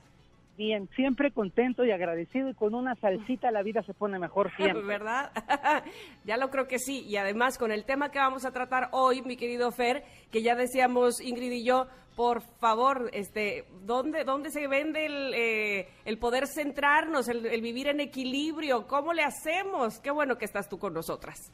Bien, 0.56 0.88
siempre 0.96 1.32
contento 1.32 1.84
y 1.84 1.90
agradecido 1.90 2.48
y 2.48 2.54
con 2.54 2.74
una 2.74 2.94
salsita 2.94 3.50
la 3.50 3.62
vida 3.62 3.82
se 3.82 3.92
pone 3.92 4.18
mejor 4.18 4.50
siempre. 4.56 4.82
¿Verdad? 4.82 5.30
ya 6.24 6.36
lo 6.36 6.50
creo 6.50 6.66
que 6.66 6.78
sí. 6.78 7.04
Y 7.06 7.16
además 7.16 7.58
con 7.58 7.72
el 7.72 7.84
tema 7.84 8.10
que 8.10 8.18
vamos 8.18 8.44
a 8.44 8.52
tratar 8.52 8.88
hoy, 8.92 9.22
mi 9.22 9.36
querido 9.36 9.70
Fer, 9.70 10.04
que 10.30 10.42
ya 10.42 10.54
decíamos 10.54 11.20
Ingrid 11.20 11.52
y 11.52 11.64
yo, 11.64 11.86
por 12.16 12.40
favor, 12.40 13.10
este, 13.12 13.66
¿dónde, 13.84 14.24
dónde 14.24 14.50
se 14.50 14.66
vende 14.66 15.04
el, 15.04 15.34
eh, 15.34 15.88
el 16.06 16.18
poder 16.18 16.46
centrarnos, 16.46 17.28
el, 17.28 17.44
el 17.44 17.60
vivir 17.60 17.88
en 17.88 18.00
equilibrio? 18.00 18.86
¿Cómo 18.86 19.12
le 19.12 19.22
hacemos? 19.22 19.98
Qué 19.98 20.10
bueno 20.10 20.38
que 20.38 20.46
estás 20.46 20.70
tú 20.70 20.78
con 20.78 20.94
nosotras. 20.94 21.52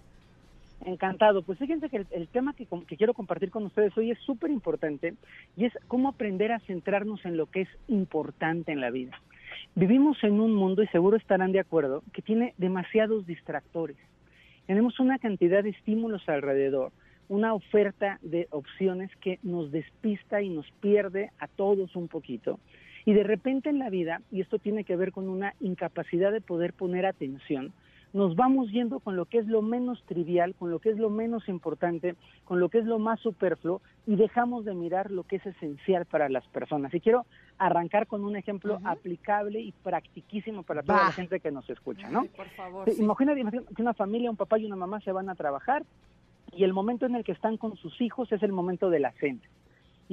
Encantado. 0.85 1.43
Pues 1.43 1.59
fíjense 1.59 1.89
que 1.89 2.05
el, 2.11 2.29
tema 2.29 2.55
que, 2.55 2.67
que 2.87 2.97
quiero 2.97 3.15
compartir 3.15 3.51
con 3.51 3.65
ustedes 3.65 3.97
hoy 3.97 4.11
es 4.11 4.19
súper 4.21 4.51
importante 4.51 5.15
y 5.57 5.67
es 5.67 5.73
cómo 5.87 6.09
aprender 6.09 6.51
a 6.51 6.61
centrarnos 6.61 7.25
en 7.25 7.37
lo 7.37 7.47
que 7.47 7.63
es 7.63 7.69
importante 7.89 8.73
en 8.73 8.81
la 8.81 8.91
vida. 8.91 9.21
Vivimos 9.75 10.23
en 10.23 10.41
un 10.41 10.55
mundo, 10.55 10.83
y 10.83 10.89
seguro 10.89 11.17
estarán 11.17 11.53
de 11.53 11.61
acuerdo, 11.61 12.03
que 12.13 12.23
tiene 12.23 12.55
demasiados 12.59 13.27
distractores. 13.27 13.97
Tenemos 14.67 14.99
una 15.01 15.19
cantidad 15.19 15.63
de 15.63 15.71
estímulos 15.71 16.29
alrededor, 16.29 16.93
una 17.29 17.55
oferta 17.55 18.19
de 18.23 18.49
opciones 18.51 19.11
que 19.21 19.39
nos 19.43 19.71
despista 19.71 20.43
y 20.43 20.51
nos 20.51 20.71
pierde 20.81 21.31
a 21.39 21.49
todos 21.49 21.95
un 21.97 22.09
poquito. 22.09 22.59
Y 23.05 23.15
de 23.15 23.23
repente 23.23 23.71
en 23.71 23.79
la 23.79 23.91
vida, 23.91 24.21
y 24.31 24.41
esto 24.41 24.59
tiene 24.59 24.85
que 24.85 24.97
ver 24.97 25.13
con 25.13 25.29
una 25.29 25.55
incapacidad 25.61 26.33
de 26.33 26.41
poder 26.41 26.73
poner 26.73 27.07
atención, 27.07 27.73
nos 28.13 28.37
vamos 28.37 28.71
yendo 28.71 29.01
con 29.01 29.17
lo 29.17 29.25
que 29.25 29.39
es 29.39 29.47
lo 29.47 29.63
menos 29.63 30.03
trivial, 30.05 30.55
con 30.55 30.71
lo 30.71 30.79
que 30.79 30.91
es 30.91 30.99
lo 30.99 31.11
menos 31.11 31.49
importante, 31.49 32.15
con 32.45 32.61
lo 32.61 32.69
que 32.69 32.79
es 32.79 32.85
lo 32.85 32.99
más 32.99 33.21
superfluo 33.21 33.81
y 34.07 34.17
dejamos 34.17 34.65
de 34.65 34.75
mirar 34.75 35.11
lo 35.11 35.25
que 35.25 35.37
es 35.37 35.47
esencial 35.47 36.05
para 36.05 36.29
las 36.29 36.47
personas. 36.49 36.93
Y 36.93 37.01
quiero 37.01 37.25
arrancar 37.59 38.07
con 38.07 38.25
un 38.25 38.37
ejemplo 38.37 38.81
aplicable 38.85 39.61
y 39.61 39.73
practiquísimo 39.73 40.63
para 40.63 40.83
toda 40.83 41.05
la 41.05 41.13
gente 41.13 41.41
que 41.41 41.51
nos 41.51 41.69
escucha, 41.71 42.09
¿no? 42.11 42.27
Por 42.27 42.49
favor. 42.51 42.89
Sí, 42.89 42.97
sí. 42.97 43.03
Imagina, 43.03 43.39
imagina 43.39 43.63
que 43.75 43.83
una 43.83 43.95
familia, 43.95 44.31
un 44.31 44.37
papá 44.37 44.59
y 44.59 44.67
una 44.67 44.77
mamá 44.77 45.01
se 45.01 45.13
van 45.13 45.31
a 45.31 45.35
trabajar 45.35 45.85
y 46.55 46.65
el 46.65 46.73
momento 46.73 47.07
en 47.07 47.15
el 47.15 47.25
que 47.25 47.33
están 47.33 47.57
con 47.57 47.77
sus 47.77 47.99
hijos 48.01 48.31
es 48.33 48.43
el 48.43 48.53
momento 48.53 48.91
de 48.91 49.01
la 49.01 49.13
cena. 49.13 49.41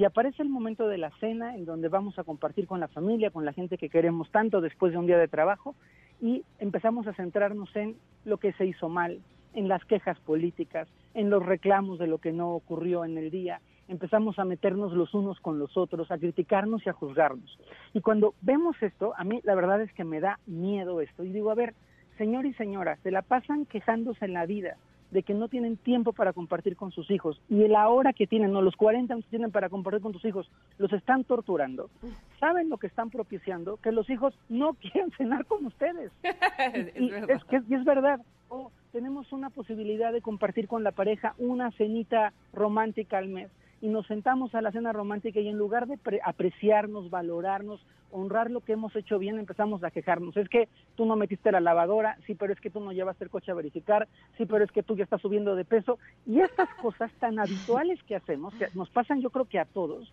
Y 0.00 0.04
aparece 0.06 0.42
el 0.42 0.48
momento 0.48 0.88
de 0.88 0.96
la 0.96 1.10
cena 1.20 1.54
en 1.54 1.66
donde 1.66 1.90
vamos 1.90 2.18
a 2.18 2.24
compartir 2.24 2.66
con 2.66 2.80
la 2.80 2.88
familia, 2.88 3.28
con 3.28 3.44
la 3.44 3.52
gente 3.52 3.76
que 3.76 3.90
queremos 3.90 4.30
tanto 4.30 4.62
después 4.62 4.92
de 4.92 4.98
un 4.98 5.06
día 5.06 5.18
de 5.18 5.28
trabajo 5.28 5.74
y 6.22 6.42
empezamos 6.58 7.06
a 7.06 7.12
centrarnos 7.12 7.68
en 7.76 7.96
lo 8.24 8.38
que 8.38 8.54
se 8.54 8.64
hizo 8.64 8.88
mal, 8.88 9.20
en 9.52 9.68
las 9.68 9.84
quejas 9.84 10.18
políticas, 10.20 10.88
en 11.12 11.28
los 11.28 11.44
reclamos 11.44 11.98
de 11.98 12.06
lo 12.06 12.16
que 12.16 12.32
no 12.32 12.54
ocurrió 12.54 13.04
en 13.04 13.18
el 13.18 13.30
día. 13.30 13.60
Empezamos 13.88 14.38
a 14.38 14.46
meternos 14.46 14.94
los 14.94 15.12
unos 15.12 15.38
con 15.38 15.58
los 15.58 15.76
otros, 15.76 16.10
a 16.10 16.16
criticarnos 16.16 16.80
y 16.86 16.88
a 16.88 16.94
juzgarnos. 16.94 17.58
Y 17.92 18.00
cuando 18.00 18.32
vemos 18.40 18.82
esto, 18.82 19.12
a 19.18 19.24
mí 19.24 19.40
la 19.42 19.54
verdad 19.54 19.82
es 19.82 19.92
que 19.92 20.04
me 20.04 20.20
da 20.20 20.38
miedo 20.46 21.02
esto. 21.02 21.24
Y 21.24 21.28
digo, 21.30 21.50
a 21.50 21.54
ver, 21.54 21.74
señor 22.16 22.46
y 22.46 22.54
señora, 22.54 22.96
se 23.02 23.10
la 23.10 23.20
pasan 23.20 23.66
quejándose 23.66 24.24
en 24.24 24.32
la 24.32 24.46
vida 24.46 24.78
de 25.10 25.22
que 25.22 25.34
no 25.34 25.48
tienen 25.48 25.76
tiempo 25.76 26.12
para 26.12 26.32
compartir 26.32 26.76
con 26.76 26.92
sus 26.92 27.10
hijos 27.10 27.40
y 27.48 27.66
la 27.68 27.88
hora 27.88 28.12
que 28.12 28.26
tienen, 28.26 28.54
o 28.54 28.62
los 28.62 28.76
40 28.76 29.12
años 29.12 29.24
que 29.24 29.30
tienen 29.30 29.50
para 29.50 29.68
compartir 29.68 30.00
con 30.00 30.12
tus 30.12 30.24
hijos, 30.24 30.50
los 30.78 30.92
están 30.92 31.24
torturando. 31.24 31.90
¿Saben 32.38 32.68
lo 32.68 32.78
que 32.78 32.86
están 32.86 33.10
propiciando? 33.10 33.76
Que 33.78 33.92
los 33.92 34.08
hijos 34.10 34.34
no 34.48 34.74
quieren 34.80 35.10
cenar 35.12 35.46
con 35.46 35.66
ustedes. 35.66 36.12
Es 36.60 36.94
y, 36.94 37.10
es 37.10 37.44
que 37.44 37.62
y 37.68 37.74
es 37.74 37.84
verdad. 37.84 38.20
O 38.48 38.70
tenemos 38.92 39.32
una 39.32 39.50
posibilidad 39.50 40.12
de 40.12 40.20
compartir 40.20 40.68
con 40.68 40.84
la 40.84 40.92
pareja 40.92 41.34
una 41.38 41.70
cenita 41.72 42.32
romántica 42.52 43.18
al 43.18 43.28
mes 43.28 43.50
y 43.80 43.88
nos 43.88 44.06
sentamos 44.06 44.54
a 44.54 44.60
la 44.60 44.72
cena 44.72 44.92
romántica 44.92 45.40
y 45.40 45.48
en 45.48 45.56
lugar 45.56 45.86
de 45.86 45.96
pre- 45.96 46.20
apreciarnos, 46.24 47.10
valorarnos, 47.10 47.84
honrar 48.10 48.50
lo 48.50 48.60
que 48.60 48.72
hemos 48.72 48.94
hecho 48.96 49.18
bien, 49.18 49.38
empezamos 49.38 49.82
a 49.84 49.90
quejarnos. 49.90 50.36
Es 50.36 50.48
que 50.48 50.68
tú 50.96 51.06
no 51.06 51.16
metiste 51.16 51.52
la 51.52 51.60
lavadora, 51.60 52.18
sí, 52.26 52.34
pero 52.34 52.52
es 52.52 52.60
que 52.60 52.70
tú 52.70 52.80
no 52.80 52.92
llevaste 52.92 53.24
el 53.24 53.30
coche 53.30 53.52
a 53.52 53.54
verificar, 53.54 54.08
sí, 54.36 54.46
pero 54.46 54.64
es 54.64 54.72
que 54.72 54.82
tú 54.82 54.96
ya 54.96 55.04
estás 55.04 55.22
subiendo 55.22 55.54
de 55.54 55.64
peso. 55.64 55.98
Y 56.26 56.40
estas 56.40 56.68
cosas 56.82 57.12
tan 57.20 57.38
habituales 57.38 58.02
que 58.02 58.16
hacemos, 58.16 58.52
que 58.54 58.68
nos 58.74 58.90
pasan 58.90 59.20
yo 59.20 59.30
creo 59.30 59.44
que 59.44 59.58
a 59.58 59.64
todos, 59.64 60.12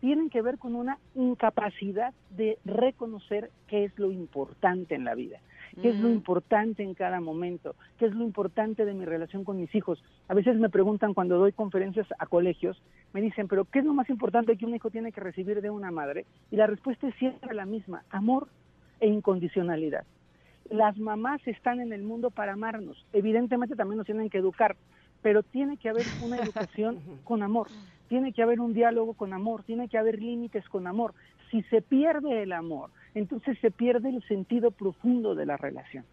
tienen 0.00 0.30
que 0.30 0.42
ver 0.42 0.58
con 0.58 0.74
una 0.74 0.98
incapacidad 1.14 2.12
de 2.30 2.58
reconocer 2.64 3.50
qué 3.66 3.84
es 3.84 3.98
lo 3.98 4.10
importante 4.10 4.94
en 4.94 5.04
la 5.04 5.14
vida, 5.14 5.40
qué 5.80 5.90
es 5.90 5.96
lo 5.96 6.08
importante 6.10 6.82
en 6.82 6.94
cada 6.94 7.20
momento, 7.20 7.74
qué 7.98 8.06
es 8.06 8.14
lo 8.14 8.24
importante 8.24 8.84
de 8.84 8.94
mi 8.94 9.04
relación 9.04 9.44
con 9.44 9.58
mis 9.58 9.74
hijos. 9.74 10.02
A 10.28 10.34
veces 10.34 10.56
me 10.56 10.68
preguntan 10.68 11.14
cuando 11.14 11.38
doy 11.38 11.52
conferencias 11.52 12.06
a 12.18 12.26
colegios, 12.26 12.80
me 13.12 13.20
dicen, 13.20 13.48
pero 13.48 13.64
¿qué 13.64 13.80
es 13.80 13.84
lo 13.84 13.94
más 13.94 14.08
importante 14.10 14.56
que 14.56 14.66
un 14.66 14.74
hijo 14.74 14.90
tiene 14.90 15.12
que 15.12 15.20
recibir 15.20 15.60
de 15.60 15.70
una 15.70 15.90
madre? 15.90 16.24
Y 16.50 16.56
la 16.56 16.66
respuesta 16.66 17.08
es 17.08 17.14
siempre 17.16 17.54
la 17.54 17.66
misma, 17.66 18.04
amor 18.10 18.48
e 19.00 19.08
incondicionalidad. 19.08 20.04
Las 20.70 20.98
mamás 20.98 21.46
están 21.46 21.80
en 21.80 21.92
el 21.92 22.02
mundo 22.02 22.30
para 22.30 22.54
amarnos, 22.54 23.04
evidentemente 23.12 23.76
también 23.76 23.98
nos 23.98 24.06
tienen 24.06 24.30
que 24.30 24.38
educar, 24.38 24.76
pero 25.22 25.42
tiene 25.42 25.76
que 25.76 25.88
haber 25.88 26.04
una 26.24 26.36
educación 26.42 26.98
con 27.24 27.42
amor, 27.42 27.68
tiene 28.08 28.32
que 28.32 28.42
haber 28.42 28.60
un 28.60 28.74
diálogo 28.74 29.14
con 29.14 29.32
amor, 29.32 29.62
tiene 29.62 29.88
que 29.88 29.98
haber 29.98 30.20
límites 30.20 30.68
con 30.68 30.86
amor. 30.86 31.14
Si 31.50 31.62
se 31.64 31.82
pierde 31.82 32.42
el 32.42 32.52
amor, 32.52 32.90
entonces 33.14 33.58
se 33.60 33.70
pierde 33.70 34.08
el 34.08 34.22
sentido 34.26 34.70
profundo 34.70 35.34
de 35.34 35.46
la 35.46 35.56
relación. 35.56 36.04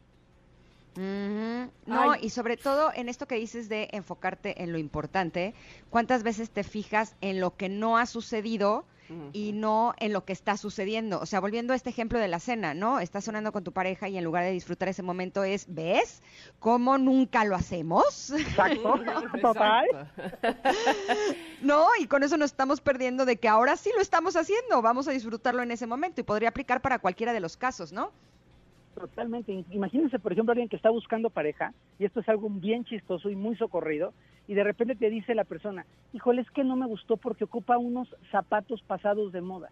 No, 0.95 2.11
Ay. 2.11 2.19
y 2.21 2.29
sobre 2.29 2.55
todo 2.55 2.91
en 2.93 3.09
esto 3.09 3.27
que 3.27 3.35
dices 3.35 3.67
de 3.67 3.89
enfocarte 3.93 4.61
en 4.63 4.71
lo 4.71 4.77
importante, 4.77 5.55
¿cuántas 5.89 6.21
veces 6.21 6.51
te 6.51 6.63
fijas 6.63 7.15
en 7.21 7.39
lo 7.39 7.55
que 7.55 7.67
no 7.67 7.97
ha 7.97 8.05
sucedido 8.05 8.85
y 9.31 9.51
no 9.53 9.93
en 9.99 10.13
lo 10.13 10.25
que 10.25 10.33
está 10.33 10.57
sucediendo? 10.57 11.19
O 11.19 11.25
sea, 11.25 11.39
volviendo 11.39 11.73
a 11.73 11.75
este 11.75 11.89
ejemplo 11.89 12.19
de 12.19 12.27
la 12.27 12.39
cena, 12.39 12.73
¿no? 12.73 12.99
Estás 12.99 13.25
sonando 13.25 13.51
con 13.51 13.63
tu 13.63 13.71
pareja 13.71 14.09
y 14.09 14.17
en 14.17 14.23
lugar 14.23 14.43
de 14.43 14.51
disfrutar 14.51 14.89
ese 14.89 15.03
momento 15.03 15.43
es, 15.43 15.65
¿ves? 15.67 16.21
¿Cómo 16.59 16.97
nunca 16.97 17.43
lo 17.45 17.55
hacemos? 17.55 18.31
Exacto, 18.31 18.95
total. 19.41 19.85
No, 21.61 21.87
y 21.97 22.07
con 22.07 22.23
eso 22.23 22.35
nos 22.35 22.51
estamos 22.51 22.81
perdiendo 22.81 23.25
de 23.25 23.37
que 23.37 23.47
ahora 23.47 23.77
sí 23.77 23.89
lo 23.95 24.01
estamos 24.01 24.35
haciendo, 24.35 24.81
vamos 24.81 25.07
a 25.07 25.11
disfrutarlo 25.11 25.63
en 25.63 25.71
ese 25.71 25.87
momento 25.87 26.19
y 26.19 26.25
podría 26.25 26.49
aplicar 26.49 26.81
para 26.81 26.99
cualquiera 26.99 27.31
de 27.31 27.39
los 27.39 27.55
casos, 27.55 27.93
¿no? 27.93 28.11
Totalmente. 29.07 29.65
Imagínense, 29.71 30.17
por 30.17 30.31
ejemplo, 30.31 30.53
alguien 30.53 30.69
que 30.69 30.77
está 30.77 30.89
buscando 30.89 31.29
pareja, 31.29 31.73
y 31.99 32.05
esto 32.05 32.21
es 32.21 32.29
algo 32.29 32.49
bien 32.49 32.85
chistoso 32.85 33.29
y 33.29 33.35
muy 33.35 33.57
socorrido, 33.57 34.13
y 34.47 34.53
de 34.53 34.63
repente 34.63 34.95
te 34.95 35.09
dice 35.09 35.35
la 35.35 35.43
persona, 35.43 35.85
híjole, 36.13 36.41
es 36.41 36.49
que 36.51 36.63
no 36.63 36.77
me 36.77 36.85
gustó 36.85 37.17
porque 37.17 37.43
ocupa 37.43 37.77
unos 37.77 38.07
zapatos 38.31 38.81
pasados 38.83 39.33
de 39.33 39.41
moda. 39.41 39.71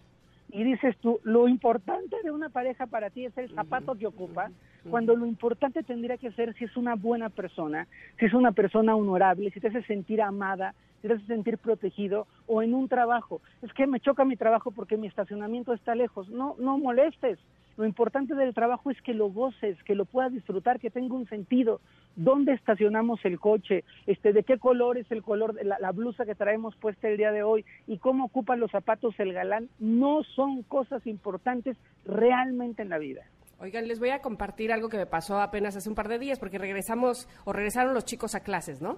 Y 0.51 0.65
dices 0.65 0.97
tú, 0.97 1.21
lo 1.23 1.47
importante 1.47 2.17
de 2.25 2.31
una 2.31 2.49
pareja 2.49 2.87
para 2.87 3.09
ti 3.09 3.23
es 3.23 3.37
el 3.37 3.55
zapato 3.55 3.95
que 3.95 4.05
ocupa, 4.05 4.51
cuando 4.89 5.15
lo 5.15 5.25
importante 5.25 5.81
tendría 5.81 6.17
que 6.17 6.33
ser 6.33 6.53
si 6.55 6.65
es 6.65 6.75
una 6.75 6.95
buena 6.95 7.29
persona, 7.29 7.87
si 8.19 8.25
es 8.25 8.33
una 8.33 8.51
persona 8.51 8.97
honorable, 8.97 9.49
si 9.51 9.61
te 9.61 9.69
hace 9.69 9.83
sentir 9.83 10.21
amada, 10.21 10.75
si 11.01 11.07
te 11.07 11.13
hace 11.13 11.25
sentir 11.25 11.57
protegido, 11.57 12.27
o 12.47 12.61
en 12.61 12.73
un 12.73 12.89
trabajo. 12.89 13.39
Es 13.61 13.71
que 13.71 13.87
me 13.87 14.01
choca 14.01 14.25
mi 14.25 14.35
trabajo 14.35 14.71
porque 14.71 14.97
mi 14.97 15.07
estacionamiento 15.07 15.71
está 15.71 15.95
lejos. 15.95 16.27
No, 16.27 16.57
no 16.59 16.77
molestes. 16.77 17.39
Lo 17.77 17.85
importante 17.85 18.35
del 18.35 18.53
trabajo 18.53 18.91
es 18.91 19.01
que 19.01 19.13
lo 19.13 19.29
goces, 19.29 19.81
que 19.83 19.95
lo 19.95 20.05
puedas 20.05 20.31
disfrutar, 20.31 20.79
que 20.79 20.89
tenga 20.89 21.15
un 21.15 21.27
sentido. 21.27 21.81
¿Dónde 22.15 22.53
estacionamos 22.53 23.23
el 23.23 23.39
coche? 23.39 23.83
Este, 24.05 24.33
¿De 24.33 24.43
qué 24.43 24.57
color 24.57 24.97
es 24.97 25.09
el 25.11 25.23
color 25.23 25.53
de 25.53 25.63
la, 25.63 25.79
la 25.79 25.91
blusa 25.91 26.25
que 26.25 26.35
traemos 26.35 26.75
puesta 26.75 27.07
el 27.07 27.17
día 27.17 27.31
de 27.31 27.43
hoy? 27.43 27.65
¿Y 27.87 27.97
cómo 27.97 28.25
ocupan 28.25 28.59
los 28.59 28.71
zapatos 28.71 29.19
el 29.19 29.33
galán? 29.33 29.69
No 29.79 30.23
son 30.35 30.63
cosas 30.63 31.05
importantes 31.07 31.77
realmente 32.05 32.81
en 32.81 32.89
la 32.89 32.97
vida. 32.97 33.21
Oigan, 33.61 33.87
les 33.87 33.99
voy 33.99 34.09
a 34.09 34.21
compartir 34.21 34.71
algo 34.71 34.89
que 34.89 34.97
me 34.97 35.05
pasó 35.05 35.39
apenas 35.39 35.75
hace 35.75 35.87
un 35.87 35.93
par 35.93 36.07
de 36.07 36.17
días, 36.17 36.39
porque 36.39 36.57
regresamos, 36.57 37.29
o 37.45 37.53
regresaron 37.53 37.93
los 37.93 38.05
chicos 38.05 38.33
a 38.33 38.39
clases, 38.39 38.81
¿no? 38.81 38.97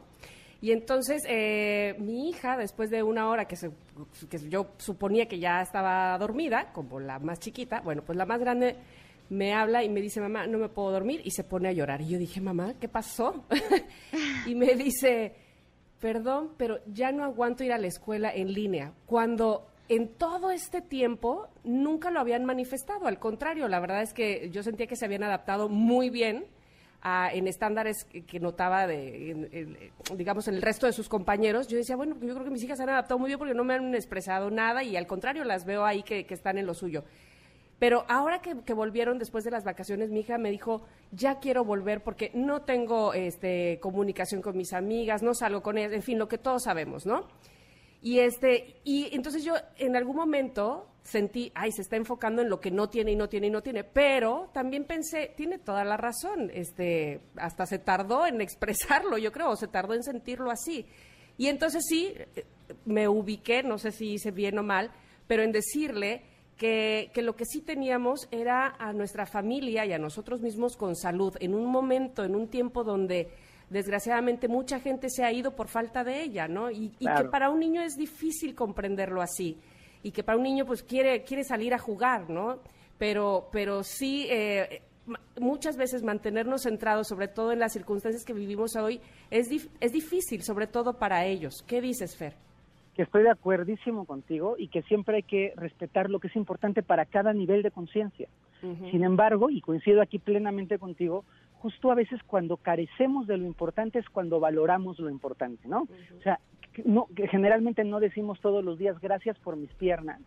Y 0.63 0.71
entonces, 0.71 1.25
eh, 1.27 1.93
mi 1.99 2.29
hija, 2.29 2.55
después 2.55 2.89
de 2.89 3.03
una 3.03 3.27
hora 3.27 3.49
que, 3.49 3.57
yo 4.47 4.67
suponía 4.77 5.25
que 5.25 5.37
ya 5.37 5.61
estaba 5.61 6.17
dormida, 6.17 6.71
como 6.71 7.01
la 7.01 7.19
más 7.19 7.39
chiquita, 7.39 7.81
bueno, 7.81 8.01
pues 8.01 8.17
la 8.17 8.25
más 8.25 8.39
grande 8.39 8.77
me 9.29 9.53
habla 9.53 9.83
y 9.83 9.89
me 9.89 9.99
dice, 9.99 10.21
mamá, 10.21 10.47
no 10.47 10.57
me 10.57 10.69
puedo 10.69 10.89
dormir, 10.89 11.19
y 11.25 11.31
se 11.31 11.43
pone 11.43 11.67
a 11.67 11.73
llorar. 11.73 11.99
Y 11.99 12.07
yo 12.07 12.17
dije, 12.17 12.39
mamá, 12.39 12.75
¿qué 12.79 12.87
pasó? 12.87 13.43
y 14.47 14.55
me 14.55 14.75
dice, 14.75 15.35
perdón, 15.99 16.51
pero 16.55 16.79
ya 16.87 17.11
no 17.11 17.25
aguanto 17.25 17.65
ir 17.65 17.73
a 17.73 17.77
la 17.77 17.87
escuela 17.87 18.33
en 18.33 18.53
línea. 18.53 18.93
Cuando 19.05 19.67
en 19.89 20.13
todo 20.13 20.49
este 20.49 20.79
tiempo 20.79 21.49
nunca 21.65 22.09
lo 22.09 22.21
habían 22.21 22.45
manifestado, 22.45 23.07
al 23.07 23.19
contrario, 23.19 23.67
la 23.67 23.81
verdad 23.81 24.01
es 24.01 24.13
que 24.13 24.49
yo 24.49 24.63
sentía 24.63 24.87
que 24.87 24.95
se 24.95 25.03
habían 25.03 25.23
adaptado 25.23 25.67
muy 25.67 26.09
bien 26.09 26.45
a- 27.05 27.29
en 27.33 27.47
estándares 27.47 28.05
que, 28.05 28.39
notaba 28.39 28.87
de, 28.87 29.31
en- 29.31 29.89
digamos, 30.17 30.47
en 30.47 30.55
el 30.55 30.61
resto 30.61 30.85
de 30.87 30.93
sus 30.93 31.09
compañeros. 31.09 31.67
Yo 31.67 31.77
decía, 31.77 31.95
bueno, 31.97 32.15
yo 32.21 32.33
creo 32.33 32.43
que 32.45 32.49
mis 32.49 32.63
hijas 32.63 32.79
han 32.79 32.89
adaptado 32.89 33.19
muy 33.19 33.27
bien 33.27 33.37
porque 33.37 33.53
no 33.53 33.63
me 33.63 33.73
han 33.75 33.93
expresado 33.93 34.49
nada 34.49 34.83
y 34.83 34.95
al 34.95 35.05
contrario 35.05 35.43
las 35.43 35.65
veo 35.65 35.85
ahí 35.85 36.01
que, 36.01 36.25
que 36.25 36.33
están 36.33 36.57
en 36.57 36.65
lo 36.65 36.73
suyo. 36.73 37.03
Pero 37.77 38.05
ahora 38.07 38.39
que, 38.41 38.55
que 38.61 38.73
volvieron 38.73 39.19
después 39.19 39.43
de 39.43 39.51
las 39.51 39.65
vacaciones, 39.65 40.09
mi 40.09 40.21
hija 40.21 40.37
me 40.37 40.49
dijo, 40.49 40.83
ya 41.11 41.39
quiero 41.39 41.65
volver 41.65 42.01
porque 42.01 42.31
no 42.33 42.61
tengo 42.61 43.13
este, 43.13 43.79
comunicación 43.81 44.41
con 44.41 44.55
mis 44.55 44.71
amigas, 44.71 45.21
no 45.21 45.33
salgo 45.33 45.61
con 45.61 45.77
ellas, 45.77 45.91
en 45.91 46.01
fin, 46.03 46.17
lo 46.17 46.29
que 46.29 46.37
todos 46.37 46.63
sabemos, 46.63 47.05
¿no? 47.05 47.25
Y 48.03 48.19
este, 48.19 48.81
y 48.83 49.15
entonces 49.15 49.45
yo 49.45 49.55
en 49.77 49.95
algún 49.95 50.17
momento 50.17 50.89
sentí, 51.03 51.53
ay, 51.55 51.71
se 51.71 51.81
está 51.81 51.95
enfocando 51.95 52.41
en 52.41 52.49
lo 52.49 52.59
que 52.59 52.69
no 52.69 52.89
tiene 52.89 53.13
y 53.13 53.15
no 53.15 53.29
tiene 53.29 53.47
y 53.47 53.49
no 53.49 53.63
tiene, 53.63 53.85
pero 53.85 54.49
también 54.53 54.83
pensé, 54.83 55.33
tiene 55.37 55.57
toda 55.57 55.85
la 55.85 55.95
razón, 55.95 56.51
este, 56.53 57.21
hasta 57.37 57.65
se 57.65 57.79
tardó 57.79 58.25
en 58.25 58.41
expresarlo, 58.41 59.17
yo 59.17 59.31
creo, 59.31 59.51
o 59.51 59.55
se 59.55 59.69
tardó 59.69 59.93
en 59.93 60.03
sentirlo 60.03 60.51
así. 60.51 60.85
Y 61.37 61.47
entonces 61.47 61.85
sí, 61.87 62.13
me 62.83 63.07
ubiqué, 63.07 63.63
no 63.63 63.77
sé 63.77 63.93
si 63.93 64.13
hice 64.13 64.31
bien 64.31 64.59
o 64.59 64.63
mal, 64.63 64.91
pero 65.25 65.41
en 65.41 65.53
decirle 65.53 66.23
que, 66.57 67.09
que 67.13 67.21
lo 67.21 67.37
que 67.37 67.45
sí 67.45 67.61
teníamos 67.61 68.27
era 68.31 68.75
a 68.79 68.91
nuestra 68.91 69.25
familia 69.25 69.85
y 69.85 69.93
a 69.93 69.97
nosotros 69.97 70.41
mismos 70.41 70.75
con 70.75 70.97
salud, 70.97 71.37
en 71.39 71.55
un 71.55 71.67
momento, 71.67 72.25
en 72.25 72.35
un 72.35 72.49
tiempo 72.49 72.83
donde 72.83 73.29
desgraciadamente 73.73 74.47
mucha 74.47 74.79
gente 74.79 75.09
se 75.09 75.25
ha 75.25 75.31
ido 75.33 75.55
por 75.55 75.67
falta 75.67 76.03
de 76.05 76.21
ella, 76.23 76.47
¿no? 76.47 76.71
Y, 76.71 76.93
y 76.99 77.05
que 77.05 77.25
para 77.29 77.49
un 77.49 77.59
niño 77.59 77.81
es 77.81 77.97
difícil 77.97 78.55
comprenderlo 78.55 79.21
así 79.21 79.57
y 80.03 80.11
que 80.11 80.23
para 80.23 80.37
un 80.37 80.43
niño 80.43 80.65
pues 80.65 80.83
quiere 80.83 81.23
quiere 81.23 81.43
salir 81.43 81.73
a 81.73 81.79
jugar, 81.79 82.29
¿no? 82.29 82.59
Pero 82.97 83.49
pero 83.51 83.83
sí 83.83 84.25
eh, 84.29 84.81
muchas 85.39 85.75
veces 85.75 86.03
mantenernos 86.03 86.63
centrados, 86.63 87.07
sobre 87.07 87.27
todo 87.27 87.51
en 87.51 87.59
las 87.59 87.73
circunstancias 87.73 88.23
que 88.23 88.33
vivimos 88.33 88.75
hoy, 88.77 89.01
es 89.29 89.51
dif- 89.51 89.69
es 89.81 89.91
difícil, 89.91 90.43
sobre 90.43 90.67
todo 90.67 90.93
para 90.97 91.25
ellos. 91.25 91.63
¿Qué 91.67 91.81
dices, 91.81 92.15
Fer? 92.15 92.35
que 92.95 93.01
estoy 93.01 93.23
de 93.23 93.31
acuerdísimo 93.31 94.05
contigo 94.05 94.53
y 94.55 94.67
que 94.67 94.83
siempre 94.83 95.15
hay 95.15 95.23
que 95.23 95.51
respetar 95.55 96.11
lo 96.11 96.19
que 96.19 96.27
es 96.27 96.35
importante 96.35 96.83
para 96.83 97.05
cada 97.07 97.33
nivel 97.33 97.63
de 97.63 97.71
conciencia. 97.71 98.27
Sin 98.61 99.03
embargo, 99.03 99.49
y 99.49 99.61
coincido 99.61 99.99
aquí 99.99 100.19
plenamente 100.19 100.77
contigo, 100.77 101.25
justo 101.63 101.91
a 101.91 101.95
veces 101.95 102.19
cuando 102.27 102.57
carecemos 102.57 103.25
de 103.25 103.37
lo 103.37 103.45
importante 103.45 103.97
es 103.97 104.09
cuando 104.09 104.41
valoramos 104.41 104.99
lo 104.99 105.09
importante, 105.09 105.65
¿no? 105.65 105.83
O 106.19 106.21
sea, 106.21 106.41
no, 106.83 107.07
que 107.15 107.29
generalmente 107.29 107.85
no 107.85 108.01
decimos 108.01 108.41
todos 108.41 108.65
los 108.65 108.77
días 108.77 108.99
gracias 108.99 109.39
por 109.39 109.55
mis 109.55 109.71
piernas, 109.75 110.19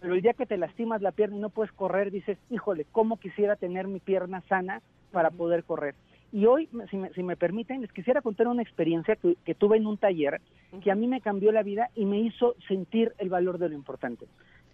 pero 0.00 0.14
el 0.14 0.22
día 0.22 0.34
que 0.34 0.46
te 0.46 0.56
lastimas 0.56 1.02
la 1.02 1.10
pierna 1.10 1.36
y 1.36 1.40
no 1.40 1.50
puedes 1.50 1.72
correr, 1.72 2.12
dices, 2.12 2.38
híjole, 2.48 2.86
¿cómo 2.92 3.16
quisiera 3.16 3.56
tener 3.56 3.88
mi 3.88 3.98
pierna 3.98 4.40
sana 4.42 4.80
para 5.10 5.32
poder 5.32 5.64
correr? 5.64 5.96
Y 6.30 6.46
hoy, 6.46 6.68
si 6.90 6.96
me, 6.96 7.10
si 7.12 7.24
me 7.24 7.36
permiten, 7.36 7.80
les 7.80 7.92
quisiera 7.92 8.22
contar 8.22 8.46
una 8.46 8.62
experiencia 8.62 9.16
que, 9.16 9.34
que 9.44 9.56
tuve 9.56 9.78
en 9.78 9.86
un 9.88 9.98
taller 9.98 10.40
que 10.80 10.92
a 10.92 10.94
mí 10.94 11.08
me 11.08 11.20
cambió 11.20 11.50
la 11.50 11.64
vida 11.64 11.90
y 11.96 12.04
me 12.04 12.20
hizo 12.20 12.54
sentir 12.68 13.14
el 13.18 13.30
valor 13.30 13.58
de 13.58 13.70
lo 13.70 13.74
importante. 13.74 14.26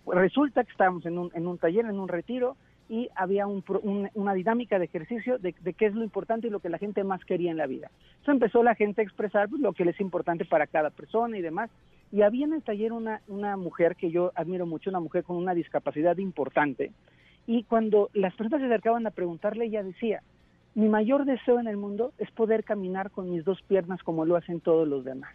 Resulta 0.07 0.65
que 0.65 0.73
estábamos 0.73 1.07
en 1.07 1.17
un, 1.17 1.31
en 1.33 1.47
un 1.47 1.57
taller, 1.57 1.87
en 1.87 1.99
un 1.99 2.09
retiro, 2.09 2.59
y 2.89 3.09
había 3.17 3.47
un 3.47 3.63
pro- 3.63 3.81
un- 3.81 4.11
una 4.15 4.35
dinámica 4.35 4.79
de 4.79 4.85
ejercicio 4.85 5.39
de, 5.39 5.55
de 5.61 5.73
qué 5.73 5.87
es 5.87 5.95
lo 5.95 6.05
importante 6.05 6.47
y 6.47 6.51
lo 6.51 6.61
que 6.61 6.69
la 6.69 6.79
gente 6.79 7.03
más 7.05 7.25
quería 7.25 7.51
en 7.51 7.57
la 7.57 7.67
vida. 7.67 7.91
Entonces 8.19 8.35
empezó 8.35 8.63
la 8.63 8.75
gente 8.75 9.01
a 9.01 9.05
expresar 9.05 9.49
pues, 9.49 9.61
lo 9.63 9.73
que 9.73 9.85
les 9.85 9.95
es 9.95 10.01
importante 10.01 10.45
para 10.45 10.67
cada 10.67 10.91
persona 10.91 11.39
y 11.39 11.43
demás. 11.43 11.71
Y 12.13 12.23
había 12.23 12.45
en 12.45 12.53
el 12.53 12.63
taller 12.63 12.93
una, 12.93 13.21
una 13.27 13.57
mujer 13.57 13.97
que 13.97 14.11
yo 14.11 14.33
admiro 14.35 14.67
mucho, 14.67 14.91
una 14.91 15.01
mujer 15.01 15.25
con 15.25 15.37
una 15.37 15.55
discapacidad 15.55 16.17
importante. 16.19 16.93
Y 17.47 17.65
cuando 17.65 18.11
las 18.13 18.35
personas 18.35 18.61
se 18.61 18.67
acercaban 18.67 19.07
a 19.07 19.11
preguntarle, 19.11 19.65
ella 19.65 19.83
decía, 19.83 20.23
mi 20.75 20.89
mayor 20.89 21.25
deseo 21.25 21.59
en 21.61 21.67
el 21.69 21.77
mundo 21.77 22.13
es 22.19 22.31
poder 22.33 22.65
caminar 22.65 23.11
con 23.11 23.31
mis 23.31 23.45
dos 23.45 23.61
piernas 23.63 24.03
como 24.03 24.25
lo 24.25 24.37
hacen 24.37 24.61
todos 24.61 24.87
los 24.87 25.05
demás. 25.05 25.35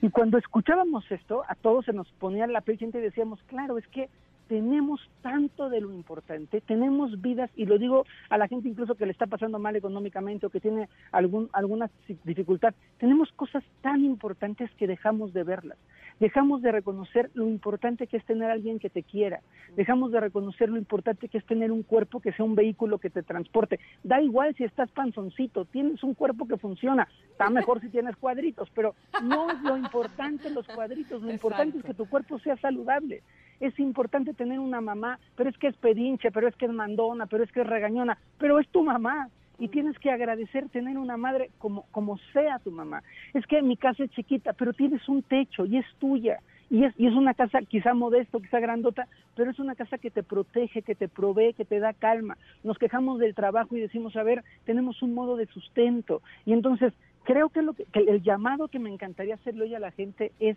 Y 0.00 0.10
cuando 0.10 0.36
escuchábamos 0.36 1.10
esto, 1.12 1.44
a 1.48 1.54
todos 1.54 1.84
se 1.84 1.92
nos 1.92 2.10
ponía 2.12 2.46
la 2.48 2.60
piel 2.60 2.78
y 2.82 2.86
decíamos, 2.98 3.40
claro, 3.44 3.78
es 3.78 3.86
que 3.88 4.08
tenemos 4.52 5.00
tanto 5.22 5.70
de 5.70 5.80
lo 5.80 5.94
importante, 5.94 6.60
tenemos 6.60 7.22
vidas, 7.22 7.50
y 7.56 7.64
lo 7.64 7.78
digo 7.78 8.04
a 8.28 8.36
la 8.36 8.48
gente 8.48 8.68
incluso 8.68 8.96
que 8.96 9.06
le 9.06 9.12
está 9.12 9.26
pasando 9.26 9.58
mal 9.58 9.76
económicamente 9.76 10.44
o 10.44 10.50
que 10.50 10.60
tiene 10.60 10.90
algún, 11.10 11.48
alguna 11.54 11.88
dificultad, 12.24 12.74
tenemos 12.98 13.32
cosas 13.32 13.64
tan 13.80 14.04
importantes 14.04 14.70
que 14.72 14.86
dejamos 14.86 15.32
de 15.32 15.42
verlas, 15.42 15.78
dejamos 16.20 16.62
de 16.62 16.72
reconocer 16.72 17.30
lo 17.34 17.48
importante 17.48 18.06
que 18.06 18.16
es 18.16 18.24
tener 18.24 18.50
a 18.50 18.54
alguien 18.54 18.78
que 18.78 18.90
te 18.90 19.02
quiera, 19.02 19.40
dejamos 19.76 20.12
de 20.12 20.20
reconocer 20.20 20.68
lo 20.68 20.78
importante 20.78 21.28
que 21.28 21.38
es 21.38 21.46
tener 21.46 21.72
un 21.72 21.82
cuerpo 21.82 22.20
que 22.20 22.32
sea 22.32 22.44
un 22.44 22.54
vehículo 22.54 22.98
que 22.98 23.10
te 23.10 23.22
transporte, 23.22 23.80
da 24.02 24.20
igual 24.20 24.54
si 24.56 24.64
estás 24.64 24.90
panzoncito, 24.90 25.64
tienes 25.66 26.02
un 26.02 26.14
cuerpo 26.14 26.46
que 26.46 26.56
funciona, 26.56 27.08
está 27.30 27.50
mejor 27.50 27.80
si 27.80 27.88
tienes 27.88 28.16
cuadritos, 28.16 28.68
pero 28.74 28.94
no 29.22 29.50
es 29.50 29.60
lo 29.62 29.76
importante 29.76 30.50
los 30.50 30.66
cuadritos, 30.66 31.22
lo 31.22 31.30
importante 31.30 31.78
es 31.78 31.84
que 31.84 31.94
tu 31.94 32.08
cuerpo 32.08 32.38
sea 32.38 32.56
saludable. 32.56 33.22
Es 33.60 33.78
importante 33.78 34.34
tener 34.34 34.58
una 34.58 34.80
mamá, 34.80 35.20
pero 35.36 35.48
es 35.48 35.56
que 35.56 35.68
es 35.68 35.76
pedinche, 35.76 36.32
pero 36.32 36.48
es 36.48 36.56
que 36.56 36.66
es 36.66 36.72
mandona, 36.72 37.26
pero 37.26 37.44
es 37.44 37.52
que 37.52 37.60
es 37.60 37.66
regañona, 37.66 38.18
pero 38.38 38.58
es 38.58 38.68
tu 38.68 38.82
mamá. 38.82 39.28
Y 39.62 39.68
tienes 39.68 39.96
que 40.00 40.10
agradecer 40.10 40.68
tener 40.70 40.98
una 40.98 41.16
madre 41.16 41.50
como, 41.58 41.86
como 41.92 42.18
sea 42.32 42.58
tu 42.58 42.72
mamá. 42.72 43.04
Es 43.32 43.46
que 43.46 43.62
mi 43.62 43.76
casa 43.76 44.02
es 44.02 44.10
chiquita, 44.10 44.54
pero 44.54 44.72
tienes 44.72 45.08
un 45.08 45.22
techo 45.22 45.66
y 45.66 45.76
es 45.76 45.86
tuya. 46.00 46.40
Y 46.68 46.82
es, 46.82 46.92
y 46.98 47.06
es 47.06 47.14
una 47.14 47.32
casa 47.32 47.60
quizá 47.62 47.94
modesto, 47.94 48.40
quizá 48.40 48.58
grandota, 48.58 49.06
pero 49.36 49.52
es 49.52 49.60
una 49.60 49.76
casa 49.76 49.98
que 49.98 50.10
te 50.10 50.24
protege, 50.24 50.82
que 50.82 50.96
te 50.96 51.06
provee, 51.06 51.54
que 51.54 51.64
te 51.64 51.78
da 51.78 51.92
calma. 51.92 52.36
Nos 52.64 52.76
quejamos 52.76 53.20
del 53.20 53.36
trabajo 53.36 53.76
y 53.76 53.80
decimos, 53.80 54.16
a 54.16 54.24
ver, 54.24 54.42
tenemos 54.64 55.00
un 55.00 55.14
modo 55.14 55.36
de 55.36 55.46
sustento. 55.46 56.22
Y 56.44 56.54
entonces, 56.54 56.92
creo 57.22 57.48
que, 57.48 57.62
lo 57.62 57.74
que, 57.74 57.84
que 57.84 58.00
el 58.00 58.20
llamado 58.20 58.66
que 58.66 58.80
me 58.80 58.90
encantaría 58.90 59.36
hacerle 59.36 59.66
hoy 59.66 59.74
a 59.76 59.78
la 59.78 59.92
gente 59.92 60.32
es 60.40 60.56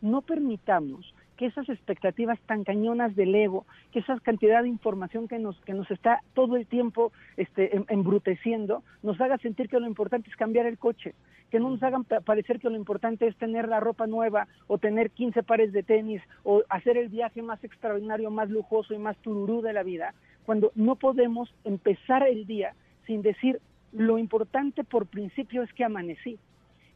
no 0.00 0.22
permitamos 0.22 1.14
que 1.36 1.46
esas 1.46 1.68
expectativas 1.68 2.38
tan 2.46 2.64
cañonas 2.64 3.14
del 3.14 3.34
ego, 3.34 3.66
que 3.92 3.98
esa 3.98 4.18
cantidad 4.20 4.62
de 4.62 4.68
información 4.68 5.28
que 5.28 5.38
nos, 5.38 5.60
que 5.64 5.74
nos 5.74 5.90
está 5.90 6.20
todo 6.34 6.56
el 6.56 6.66
tiempo 6.66 7.12
este, 7.36 7.76
em- 7.76 7.84
embruteciendo, 7.88 8.82
nos 9.02 9.20
haga 9.20 9.38
sentir 9.38 9.68
que 9.68 9.78
lo 9.80 9.86
importante 9.86 10.30
es 10.30 10.36
cambiar 10.36 10.66
el 10.66 10.78
coche, 10.78 11.14
que 11.50 11.60
no 11.60 11.70
nos 11.70 11.82
hagan 11.82 12.04
pa- 12.04 12.20
parecer 12.20 12.58
que 12.58 12.70
lo 12.70 12.76
importante 12.76 13.26
es 13.26 13.36
tener 13.36 13.68
la 13.68 13.80
ropa 13.80 14.06
nueva 14.06 14.48
o 14.66 14.78
tener 14.78 15.10
15 15.10 15.42
pares 15.42 15.72
de 15.72 15.82
tenis 15.82 16.22
o 16.42 16.62
hacer 16.68 16.96
el 16.96 17.08
viaje 17.08 17.42
más 17.42 17.62
extraordinario, 17.62 18.30
más 18.30 18.48
lujoso 18.50 18.94
y 18.94 18.98
más 18.98 19.16
tururú 19.18 19.60
de 19.60 19.72
la 19.72 19.82
vida, 19.82 20.14
cuando 20.44 20.72
no 20.74 20.96
podemos 20.96 21.52
empezar 21.64 22.26
el 22.26 22.46
día 22.46 22.74
sin 23.06 23.22
decir 23.22 23.60
lo 23.92 24.18
importante 24.18 24.84
por 24.84 25.06
principio 25.06 25.62
es 25.62 25.72
que 25.72 25.84
amanecí. 25.84 26.38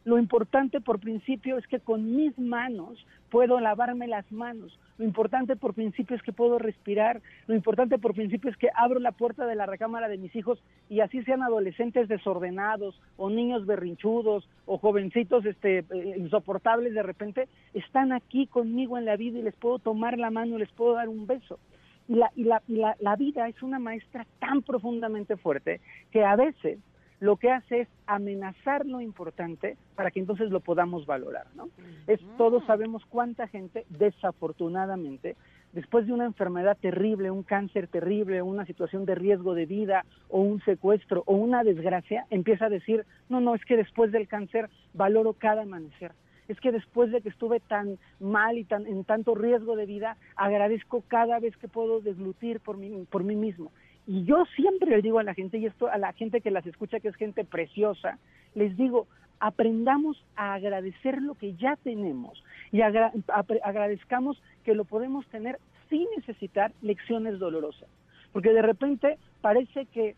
Lo 0.03 0.17
importante 0.17 0.81
por 0.81 0.99
principio 0.99 1.57
es 1.57 1.67
que 1.67 1.79
con 1.79 2.15
mis 2.15 2.37
manos 2.39 3.05
puedo 3.29 3.59
lavarme 3.59 4.07
las 4.07 4.29
manos. 4.31 4.77
Lo 4.97 5.05
importante 5.05 5.55
por 5.55 5.73
principio 5.73 6.15
es 6.15 6.23
que 6.23 6.33
puedo 6.33 6.57
respirar. 6.57 7.21
Lo 7.47 7.55
importante 7.55 7.99
por 7.99 8.13
principio 8.13 8.49
es 8.49 8.57
que 8.57 8.69
abro 8.75 8.99
la 8.99 9.11
puerta 9.11 9.45
de 9.45 9.55
la 9.55 9.65
recámara 9.65 10.07
de 10.09 10.17
mis 10.17 10.35
hijos 10.35 10.61
y 10.89 11.01
así 11.01 11.23
sean 11.23 11.43
adolescentes 11.43 12.07
desordenados 12.07 12.99
o 13.17 13.29
niños 13.29 13.65
berrinchudos 13.65 14.49
o 14.65 14.77
jovencitos 14.79 15.45
este, 15.45 15.79
eh, 15.79 16.15
insoportables 16.17 16.93
de 16.93 17.03
repente, 17.03 17.47
están 17.73 18.11
aquí 18.11 18.47
conmigo 18.47 18.97
en 18.97 19.05
la 19.05 19.15
vida 19.15 19.39
y 19.39 19.43
les 19.43 19.55
puedo 19.55 19.79
tomar 19.79 20.17
la 20.17 20.31
mano 20.31 20.57
les 20.57 20.71
puedo 20.71 20.93
dar 20.95 21.09
un 21.09 21.27
beso. 21.27 21.59
Y 22.07 22.15
la, 22.15 22.31
y 22.35 22.43
la, 22.43 22.61
y 22.67 22.75
la, 22.75 22.95
la 22.99 23.15
vida 23.15 23.47
es 23.47 23.61
una 23.61 23.79
maestra 23.79 24.25
tan 24.39 24.63
profundamente 24.63 25.37
fuerte 25.37 25.79
que 26.11 26.25
a 26.25 26.35
veces 26.35 26.79
lo 27.21 27.37
que 27.37 27.51
hace 27.51 27.81
es 27.81 27.87
amenazar 28.07 28.85
lo 28.87 28.99
importante 28.99 29.77
para 29.95 30.09
que 30.09 30.19
entonces 30.19 30.49
lo 30.49 30.59
podamos 30.59 31.05
valorar, 31.05 31.45
¿no? 31.55 31.69
Es, 32.07 32.19
todos 32.35 32.65
sabemos 32.65 33.05
cuánta 33.05 33.47
gente, 33.47 33.85
desafortunadamente, 33.89 35.35
después 35.71 36.07
de 36.07 36.13
una 36.13 36.25
enfermedad 36.25 36.77
terrible, 36.81 37.29
un 37.29 37.43
cáncer 37.43 37.87
terrible, 37.87 38.41
una 38.41 38.65
situación 38.65 39.05
de 39.05 39.13
riesgo 39.13 39.53
de 39.53 39.67
vida 39.67 40.03
o 40.29 40.41
un 40.41 40.61
secuestro 40.61 41.21
o 41.27 41.35
una 41.35 41.63
desgracia, 41.63 42.25
empieza 42.31 42.65
a 42.65 42.69
decir, 42.69 43.05
no, 43.29 43.39
no, 43.39 43.53
es 43.53 43.63
que 43.65 43.77
después 43.77 44.11
del 44.11 44.27
cáncer 44.27 44.71
valoro 44.95 45.33
cada 45.33 45.61
amanecer. 45.61 46.13
Es 46.47 46.59
que 46.59 46.71
después 46.71 47.11
de 47.11 47.21
que 47.21 47.29
estuve 47.29 47.59
tan 47.59 47.99
mal 48.19 48.57
y 48.57 48.63
tan 48.63 48.87
en 48.87 49.03
tanto 49.03 49.35
riesgo 49.35 49.75
de 49.75 49.85
vida, 49.85 50.17
agradezco 50.35 51.03
cada 51.07 51.39
vez 51.39 51.55
que 51.57 51.67
puedo 51.67 52.01
deslutir 52.01 52.61
por 52.61 52.77
mí, 52.77 53.05
por 53.11 53.23
mí 53.23 53.35
mismo. 53.35 53.71
Y 54.11 54.25
yo 54.25 54.43
siempre 54.57 54.89
le 54.89 55.01
digo 55.01 55.19
a 55.19 55.23
la 55.23 55.33
gente, 55.33 55.57
y 55.57 55.65
esto 55.65 55.87
a 55.87 55.97
la 55.97 56.11
gente 56.11 56.41
que 56.41 56.51
las 56.51 56.65
escucha, 56.67 56.99
que 56.99 57.07
es 57.07 57.15
gente 57.15 57.45
preciosa, 57.45 58.19
les 58.55 58.75
digo, 58.75 59.07
aprendamos 59.39 60.21
a 60.35 60.53
agradecer 60.55 61.21
lo 61.21 61.35
que 61.35 61.53
ya 61.55 61.77
tenemos 61.77 62.43
y 62.73 62.81
agra- 62.81 63.13
agradezcamos 63.63 64.43
que 64.65 64.75
lo 64.75 64.83
podemos 64.83 65.25
tener 65.27 65.59
sin 65.89 66.05
necesitar 66.17 66.73
lecciones 66.81 67.39
dolorosas. 67.39 67.87
Porque 68.33 68.51
de 68.51 68.61
repente 68.61 69.17
parece 69.39 69.85
que 69.85 70.15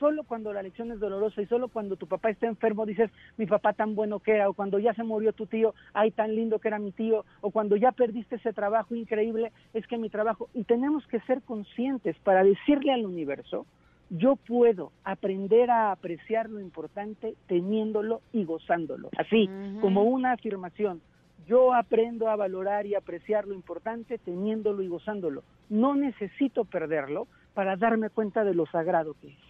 solo 0.00 0.24
cuando 0.24 0.52
la 0.52 0.62
lección 0.62 0.90
es 0.90 0.98
dolorosa 0.98 1.42
y 1.42 1.46
solo 1.46 1.68
cuando 1.68 1.94
tu 1.94 2.06
papá 2.08 2.30
está 2.30 2.46
enfermo 2.46 2.86
dices, 2.86 3.10
mi 3.36 3.46
papá 3.46 3.74
tan 3.74 3.94
bueno 3.94 4.18
que 4.18 4.32
era, 4.32 4.48
o 4.48 4.54
cuando 4.54 4.78
ya 4.78 4.94
se 4.94 5.04
murió 5.04 5.32
tu 5.32 5.46
tío, 5.46 5.74
ay, 5.92 6.10
tan 6.10 6.34
lindo 6.34 6.58
que 6.58 6.68
era 6.68 6.78
mi 6.78 6.90
tío, 6.90 7.24
o 7.42 7.50
cuando 7.50 7.76
ya 7.76 7.92
perdiste 7.92 8.36
ese 8.36 8.54
trabajo 8.54 8.94
increíble, 8.94 9.52
es 9.74 9.86
que 9.86 9.98
mi 9.98 10.08
trabajo, 10.08 10.48
y 10.54 10.64
tenemos 10.64 11.06
que 11.06 11.20
ser 11.20 11.42
conscientes 11.42 12.16
para 12.24 12.42
decirle 12.42 12.92
al 12.92 13.04
universo, 13.04 13.66
yo 14.08 14.34
puedo 14.34 14.90
aprender 15.04 15.70
a 15.70 15.92
apreciar 15.92 16.48
lo 16.50 16.60
importante 16.60 17.34
teniéndolo 17.46 18.22
y 18.32 18.44
gozándolo, 18.44 19.10
así 19.18 19.48
como 19.80 20.02
una 20.02 20.32
afirmación. 20.32 21.00
Yo 21.46 21.74
aprendo 21.74 22.28
a 22.28 22.36
valorar 22.36 22.86
y 22.86 22.94
apreciar 22.94 23.46
lo 23.46 23.54
importante 23.54 24.18
teniéndolo 24.18 24.82
y 24.82 24.88
gozándolo. 24.88 25.42
No 25.68 25.94
necesito 25.94 26.64
perderlo 26.64 27.28
para 27.54 27.76
darme 27.76 28.10
cuenta 28.10 28.44
de 28.44 28.54
lo 28.54 28.66
sagrado 28.66 29.14
que 29.20 29.28
es. 29.28 29.49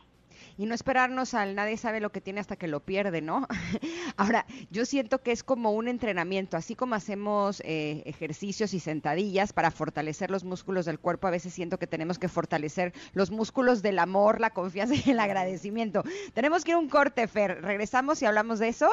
Y 0.57 0.67
no 0.67 0.75
esperarnos 0.75 1.35
al 1.35 1.55
nadie 1.55 1.77
sabe 1.77 2.01
lo 2.01 2.11
que 2.11 2.21
tiene 2.21 2.41
hasta 2.41 2.57
que 2.57 2.69
lo 2.69 2.81
pierde, 2.81 3.21
¿no? 3.21 3.47
Ahora, 4.17 4.47
yo 4.71 4.85
siento 4.85 5.23
que 5.23 5.33
es 5.33 5.43
como 5.43 5.73
un 5.73 5.89
entrenamiento, 5.89 6.57
así 6.57 6.75
como 6.75 6.95
hacemos 6.95 7.61
eh, 7.65 8.03
ejercicios 8.07 8.75
y 8.75 8.81
sentadillas 8.81 9.53
para 9.53 9.71
fortalecer 9.71 10.31
los 10.31 10.45
músculos 10.45 10.87
del 10.87 10.99
cuerpo, 10.99 11.27
a 11.27 11.31
veces 11.31 11.53
siento 11.53 11.79
que 11.79 11.87
tenemos 11.87 12.19
que 12.19 12.29
fortalecer 12.29 12.93
los 13.13 13.31
músculos 13.31 13.83
del 13.83 13.99
amor, 13.99 14.41
la 14.41 14.51
confianza 14.51 14.95
y 14.95 15.11
el 15.11 15.21
agradecimiento. 15.21 16.03
Tenemos 16.35 16.65
que 16.65 16.73
ir 16.73 16.77
a 16.77 16.79
un 16.79 16.89
corte, 16.89 17.27
Fer. 17.29 17.63
¿Regresamos 17.63 18.23
y 18.23 18.27
hablamos 18.27 18.59
de 18.59 18.69
eso? 18.69 18.89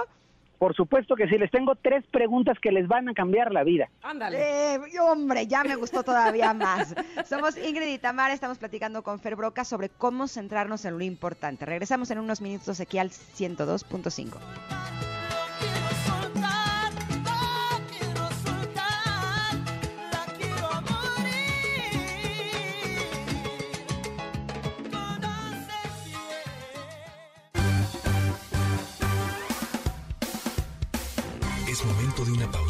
Por 0.58 0.76
supuesto 0.76 1.16
que 1.16 1.28
sí, 1.28 1.38
les 1.38 1.52
tengo 1.52 1.76
tres 1.76 2.04
preguntas 2.12 2.58
que 2.60 2.72
les 2.72 2.88
van 2.88 3.10
a 3.10 3.14
cambiar 3.14 3.52
la 3.52 3.64
vida. 3.64 3.90
Ándale. 4.02 4.76
Eh, 4.76 4.80
hombre, 5.00 5.48
ya 5.48 5.64
me 5.64 5.76
gustó 5.76 6.04
todavía 6.04 6.54
más. 6.54 6.96
Somos 7.26 7.58
Ingrid 7.58 7.94
y 7.94 8.00
Tamara, 8.00 8.34
estamos 8.34 8.58
platicando 8.58 9.04
con 9.04 9.20
Fer 9.20 9.36
Broca 9.36 9.64
sobre 9.64 9.90
cómo 9.90 10.28
centrarnos 10.28 10.86
en 10.86 10.98
lo 10.98 11.04
importante. 11.04 11.66
Regresamos 11.66 12.10
en 12.12 12.20
unos 12.20 12.42
minutos 12.42 12.80
aquí 12.80 12.98
al 12.98 13.10
102.5. 13.12 15.07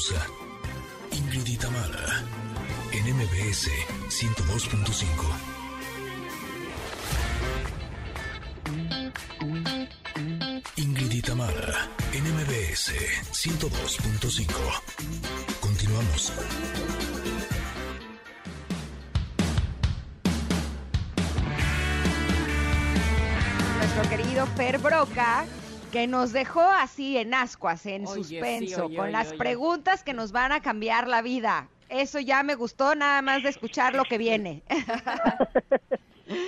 pausa. 0.08 0.26
Ingrid 1.12 1.60
Tamara, 1.60 2.24
en 2.92 3.16
MBS 3.16 3.70
102.5. 4.10 5.04
Ingrid 10.78 11.12
y 11.12 11.22
Tamara, 11.22 11.90
en 12.14 12.24
MBS 12.24 12.94
102.5. 13.32 14.46
Continuamos. 15.60 16.34
Nuestro 23.80 24.10
querido 24.10 24.46
Fer 24.56 24.78
Broca, 24.78 25.46
que 25.92 26.08
nos 26.08 26.34
dejó 26.34 26.62
así 26.62 27.18
en 27.18 27.34
ascuas, 27.34 27.86
en 27.86 28.06
Oye, 28.08 28.24
sí, 28.24 28.36
suspenso, 28.36 28.86
oye, 28.86 28.96
con 28.96 29.06
oye, 29.06 29.12
las 29.14 29.30
oye. 29.30 29.38
preguntas 29.38 30.04
que 30.04 30.14
nos 30.14 30.32
van 30.32 30.52
a 30.52 30.62
cambiar 30.62 31.08
la 31.08 31.22
vida. 31.22 31.68
Eso 31.90 32.20
ya 32.20 32.44
me 32.44 32.56
gustó 32.56 32.96
nada 32.96 33.22
más 33.22 33.44
de 33.44 33.50
escuchar 33.50 33.96
lo 33.96 34.04
que 34.04 34.18
viene. 34.18 34.62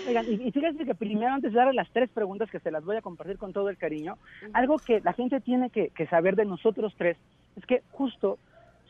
Oigan, 0.08 0.26
y, 0.28 0.48
y 0.48 0.52
fíjense 0.52 0.84
que 0.84 0.94
primero, 0.94 1.34
antes 1.34 1.54
de 1.54 1.58
dar 1.58 1.74
las 1.74 1.90
tres 1.92 2.10
preguntas 2.10 2.50
que 2.52 2.60
se 2.60 2.70
las 2.72 2.84
voy 2.84 2.98
a 2.98 3.02
compartir 3.02 3.38
con 3.38 3.54
todo 3.54 3.70
el 3.70 3.78
cariño, 3.78 4.18
algo 4.52 4.78
que 4.78 5.00
la 5.00 5.14
gente 5.14 5.40
tiene 5.40 5.70
que, 5.70 5.90
que 5.90 6.08
saber 6.08 6.36
de 6.36 6.44
nosotros 6.44 6.94
tres 6.98 7.16
es 7.56 7.66
que 7.66 7.82
justo 7.92 8.38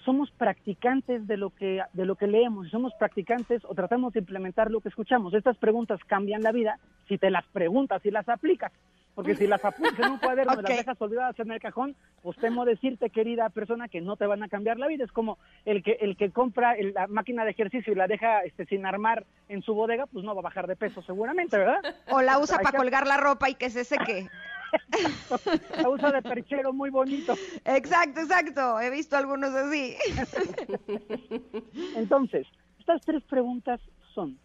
somos 0.09 0.31
practicantes 0.31 1.27
de 1.27 1.37
lo 1.37 1.51
que 1.51 1.81
de 1.93 2.05
lo 2.05 2.15
que 2.15 2.25
leemos, 2.25 2.65
y 2.65 2.69
somos 2.71 2.91
practicantes 2.97 3.63
o 3.65 3.75
tratamos 3.75 4.11
de 4.13 4.21
implementar 4.21 4.71
lo 4.71 4.81
que 4.81 4.89
escuchamos. 4.89 5.35
Estas 5.35 5.55
preguntas 5.57 5.99
cambian 6.07 6.41
la 6.41 6.51
vida 6.51 6.79
si 7.07 7.19
te 7.19 7.29
las 7.29 7.45
preguntas 7.47 8.03
y 8.03 8.09
las 8.09 8.27
aplicas. 8.27 8.71
Porque 9.13 9.35
si 9.35 9.45
las 9.47 9.63
apuntas 9.65 9.99
en 9.99 10.11
un 10.13 10.17
cuaderno 10.25 10.53
y 10.53 10.57
Ok. 10.57 10.61
las 10.69 10.77
dejas 10.77 10.99
olvidadas 11.01 11.37
en 11.39 11.51
el 11.51 11.59
cajón, 11.59 11.95
pues 12.23 12.37
temo 12.37 12.65
decirte, 12.65 13.09
querida 13.11 13.49
persona, 13.49 13.87
que 13.87 14.01
no 14.01 14.15
te 14.15 14.25
van 14.25 14.41
a 14.41 14.47
cambiar 14.49 14.79
la 14.79 14.87
vida. 14.87 15.03
Es 15.03 15.11
como 15.11 15.37
el 15.65 15.83
que 15.83 15.97
el 16.01 16.15
que 16.17 16.31
compra 16.31 16.73
el- 16.73 16.93
la 16.93 17.05
máquina 17.07 17.43
de 17.45 17.51
ejercicio 17.51 17.93
y 17.93 17.95
la 17.95 18.07
deja 18.07 18.41
este, 18.45 18.65
sin 18.65 18.85
armar 18.87 19.25
en 19.47 19.61
su 19.61 19.75
bodega, 19.75 20.07
pues 20.07 20.25
no 20.25 20.33
va 20.33 20.39
a 20.41 20.43
bajar 20.49 20.65
de 20.67 20.75
peso 20.75 21.01
seguramente, 21.03 21.55
¿verdad? 21.57 21.81
O 22.11 22.21
la 22.21 22.39
usa 22.39 22.57
para 22.57 22.71
que- 22.71 22.77
colgar 22.77 23.05
la 23.05 23.17
ropa 23.17 23.47
y 23.49 23.53
que 23.55 23.69
se 23.69 23.83
seque. 23.83 24.27
La 25.77 25.89
usa 25.89 26.11
de 26.11 26.21
perchero 26.21 26.73
muy 26.73 26.89
bonito. 26.89 27.33
Exacto, 27.65 28.21
exacto. 28.21 28.79
He 28.79 28.89
visto 28.89 29.15
algunos 29.17 29.51
así. 29.53 29.95
Entonces, 31.95 32.47
estas 32.79 33.01
tres 33.01 33.23
preguntas 33.23 33.79
son, 34.13 34.37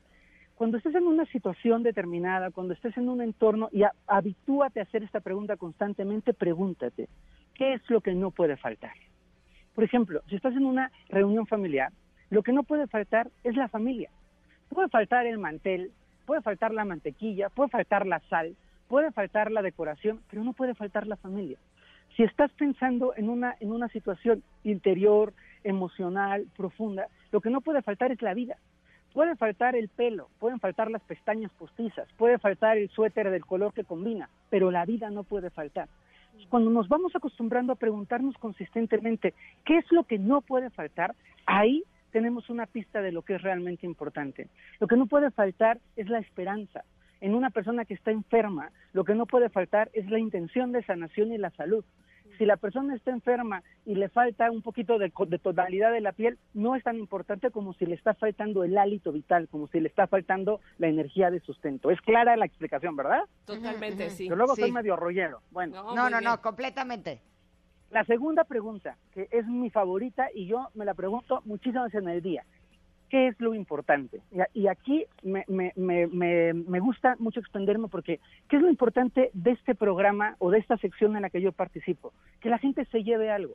cuando 0.55 0.79
estés 0.79 0.95
en 0.95 1.07
una 1.07 1.25
situación 1.27 1.83
determinada, 1.83 2.51
cuando 2.51 2.75
estés 2.75 2.97
en 2.97 3.09
un 3.09 3.21
entorno, 3.21 3.69
y 3.73 3.83
a- 3.83 3.93
habitúate 4.07 4.81
a 4.81 4.85
hacer 4.85 5.03
esta 5.03 5.21
pregunta 5.21 5.57
constantemente, 5.57 6.33
pregúntate, 6.35 7.09
¿qué 7.55 7.75
es 7.75 7.83
lo 7.89 8.01
que 8.01 8.15
no 8.15 8.31
puede 8.31 8.57
faltar? 8.57 8.93
Por 9.75 9.85
ejemplo, 9.85 10.23
si 10.29 10.37
estás 10.37 10.55
en 10.55 10.65
una 10.67 10.93
reunión 11.09 11.47
familiar, 11.47 11.93
lo 12.31 12.43
que 12.43 12.53
no 12.53 12.63
puede 12.63 12.87
faltar 12.87 13.31
es 13.43 13.57
la 13.57 13.69
familia. 13.69 14.11
Puede 14.69 14.89
faltar 14.89 15.27
el 15.27 15.39
mantel, 15.39 15.93
puede 16.27 16.43
faltar 16.43 16.73
la 16.73 16.85
mantequilla, 16.85 17.49
puede 17.51 17.71
faltar 17.71 18.07
la 18.07 18.21
sal, 18.31 18.57
puede 18.89 19.13
faltar 19.13 19.51
la 19.51 19.63
decoración, 19.63 20.21
pero 20.31 20.45
no 20.45 20.53
puede 20.53 20.75
faltar 20.75 21.07
la 21.07 21.17
familia. 21.17 21.59
Si 22.17 22.23
estás 22.23 22.53
pensando 22.53 23.15
en 23.17 23.29
una, 23.29 23.57
en 23.61 23.73
una 23.73 23.89
situación 23.89 24.43
interior, 24.63 25.33
emocional, 25.65 26.47
profunda, 26.57 27.09
lo 27.33 27.41
que 27.41 27.51
no 27.51 27.61
puede 27.61 27.83
faltar 27.83 28.13
es 28.13 28.23
la 28.23 28.35
vida. 28.35 28.57
Puede 29.13 29.37
faltar 29.37 29.77
el 29.77 29.89
pelo, 29.89 30.29
pueden 30.41 30.59
faltar 30.59 30.91
las 30.91 31.03
pestañas 31.03 31.53
postizas, 31.53 32.09
puede 32.17 32.39
faltar 32.39 32.79
el 32.79 32.91
suéter 32.91 33.31
del 33.31 33.47
color 33.47 33.73
que 33.73 33.85
combina, 33.85 34.29
pero 34.51 34.71
la 34.71 34.85
vida 34.85 35.09
no 35.11 35.23
puede 35.23 35.51
faltar. 35.51 35.89
Cuando 36.49 36.71
nos 36.71 36.89
vamos 36.89 37.15
acostumbrando 37.15 37.73
a 37.73 37.77
preguntarnos 37.77 38.37
consistentemente 38.39 39.35
qué 39.65 39.79
es 39.79 39.93
lo 39.93 40.05
que 40.05 40.19
no 40.19 40.41
puede 40.41 40.71
faltar, 40.71 41.15
ahí 41.47 41.85
tenemos 42.11 42.51
una 42.51 42.67
pista 42.67 43.03
de 43.03 43.13
lo 43.13 43.23
que 43.23 43.37
es 43.37 43.43
realmente 43.43 43.87
importante. 43.87 44.49
Lo 44.79 44.87
que 44.87 44.97
no 44.97 45.07
puede 45.07 45.31
faltar 45.31 45.79
es 45.97 46.09
la 46.09 46.19
esperanza. 46.19 46.85
En 47.25 47.35
una 47.35 47.49
persona 47.49 47.87
que 47.87 47.95
está 47.95 48.11
enferma, 48.11 48.71
lo 48.93 49.03
que 49.05 49.15
no 49.15 49.25
puede 49.25 49.49
faltar 49.49 49.89
es 49.95 50.11
la 50.11 50.19
intención 50.19 50.73
de 50.73 50.83
sanación 50.85 51.33
y 51.33 51.39
la 51.39 51.49
salud. 51.53 51.83
Si 52.37 52.45
la 52.45 52.59
persona 52.59 52.95
está 52.95 53.13
enferma 53.13 53.63
y 53.87 53.95
le 53.95 54.11
falta 54.11 54.51
un 54.51 54.61
poquito 54.61 54.99
de, 54.99 55.11
co- 55.11 55.25
de 55.25 55.39
tonalidad 55.39 55.91
de 55.91 56.03
la 56.03 56.13
piel, 56.13 56.37
no 56.53 56.77
es 56.77 56.83
tan 56.85 56.99
importante 56.99 57.51
como 57.51 57.73
si 57.73 57.87
le 57.87 57.95
está 57.95 58.13
faltando 58.13 58.63
el 58.63 58.77
hálito 58.77 59.11
vital, 59.11 59.49
como 59.49 59.69
si 59.69 59.81
le 59.81 59.89
está 59.89 60.07
faltando 60.07 60.61
la 60.77 60.89
energía 60.89 61.31
de 61.31 61.41
sustento. 61.41 61.91
Es 61.91 61.99
clara 62.03 62.37
la 62.37 62.45
explicación, 62.45 62.95
¿verdad? 62.95 63.23
Totalmente, 63.47 64.11
sí. 64.11 64.29
Yo 64.29 64.37
luego 64.37 64.55
Sí. 64.55 64.61
soy 64.61 64.73
medio 64.73 64.95
rollero. 64.95 65.41
Bueno, 65.51 65.83
No, 65.83 65.95
No, 65.95 66.11
no, 66.11 66.21
no, 66.21 66.43
completamente. 66.43 67.23
la 67.91 68.05
segunda 68.05 68.45
pregunta, 68.45 68.99
que 69.15 69.29
es 69.31 69.47
mi 69.47 69.71
favorita 69.71 70.27
y 70.35 70.47
yo 70.47 70.69
me 70.75 70.85
la 70.85 70.93
pregunto 70.93 71.41
muchísimas 71.47 71.85
veces 71.87 72.03
en 72.03 72.09
el 72.11 72.21
día. 72.21 72.45
¿Qué 73.09 73.29
es 73.29 73.41
lo 73.41 73.55
importante? 73.55 74.21
Y, 74.55 74.67
aquí 74.67 75.07
me, 75.23 75.45
me, 75.47 75.73
me, 75.77 76.53
me 76.53 76.81
gusta 76.81 77.17
mucho 77.19 77.41
extenderme 77.41 77.89
porque 77.89 78.19
¿qué 78.49 78.57
es 78.57 78.63
lo 78.63 78.69
importante 78.69 79.31
de 79.35 79.53
este 79.53 79.75
programa 79.75 80.37
o 80.39 80.51
de 80.51 80.59
esta 80.59 80.77
sección 80.79 81.15
en 81.17 81.23
la 81.23 81.31
que 81.31 81.41
yo 81.41 81.53
participo? 81.53 82.13
Que 82.41 82.49
la 82.49 82.59
gente 82.59 82.85
se 82.87 83.05
lleve 83.05 83.31
algo. 83.31 83.55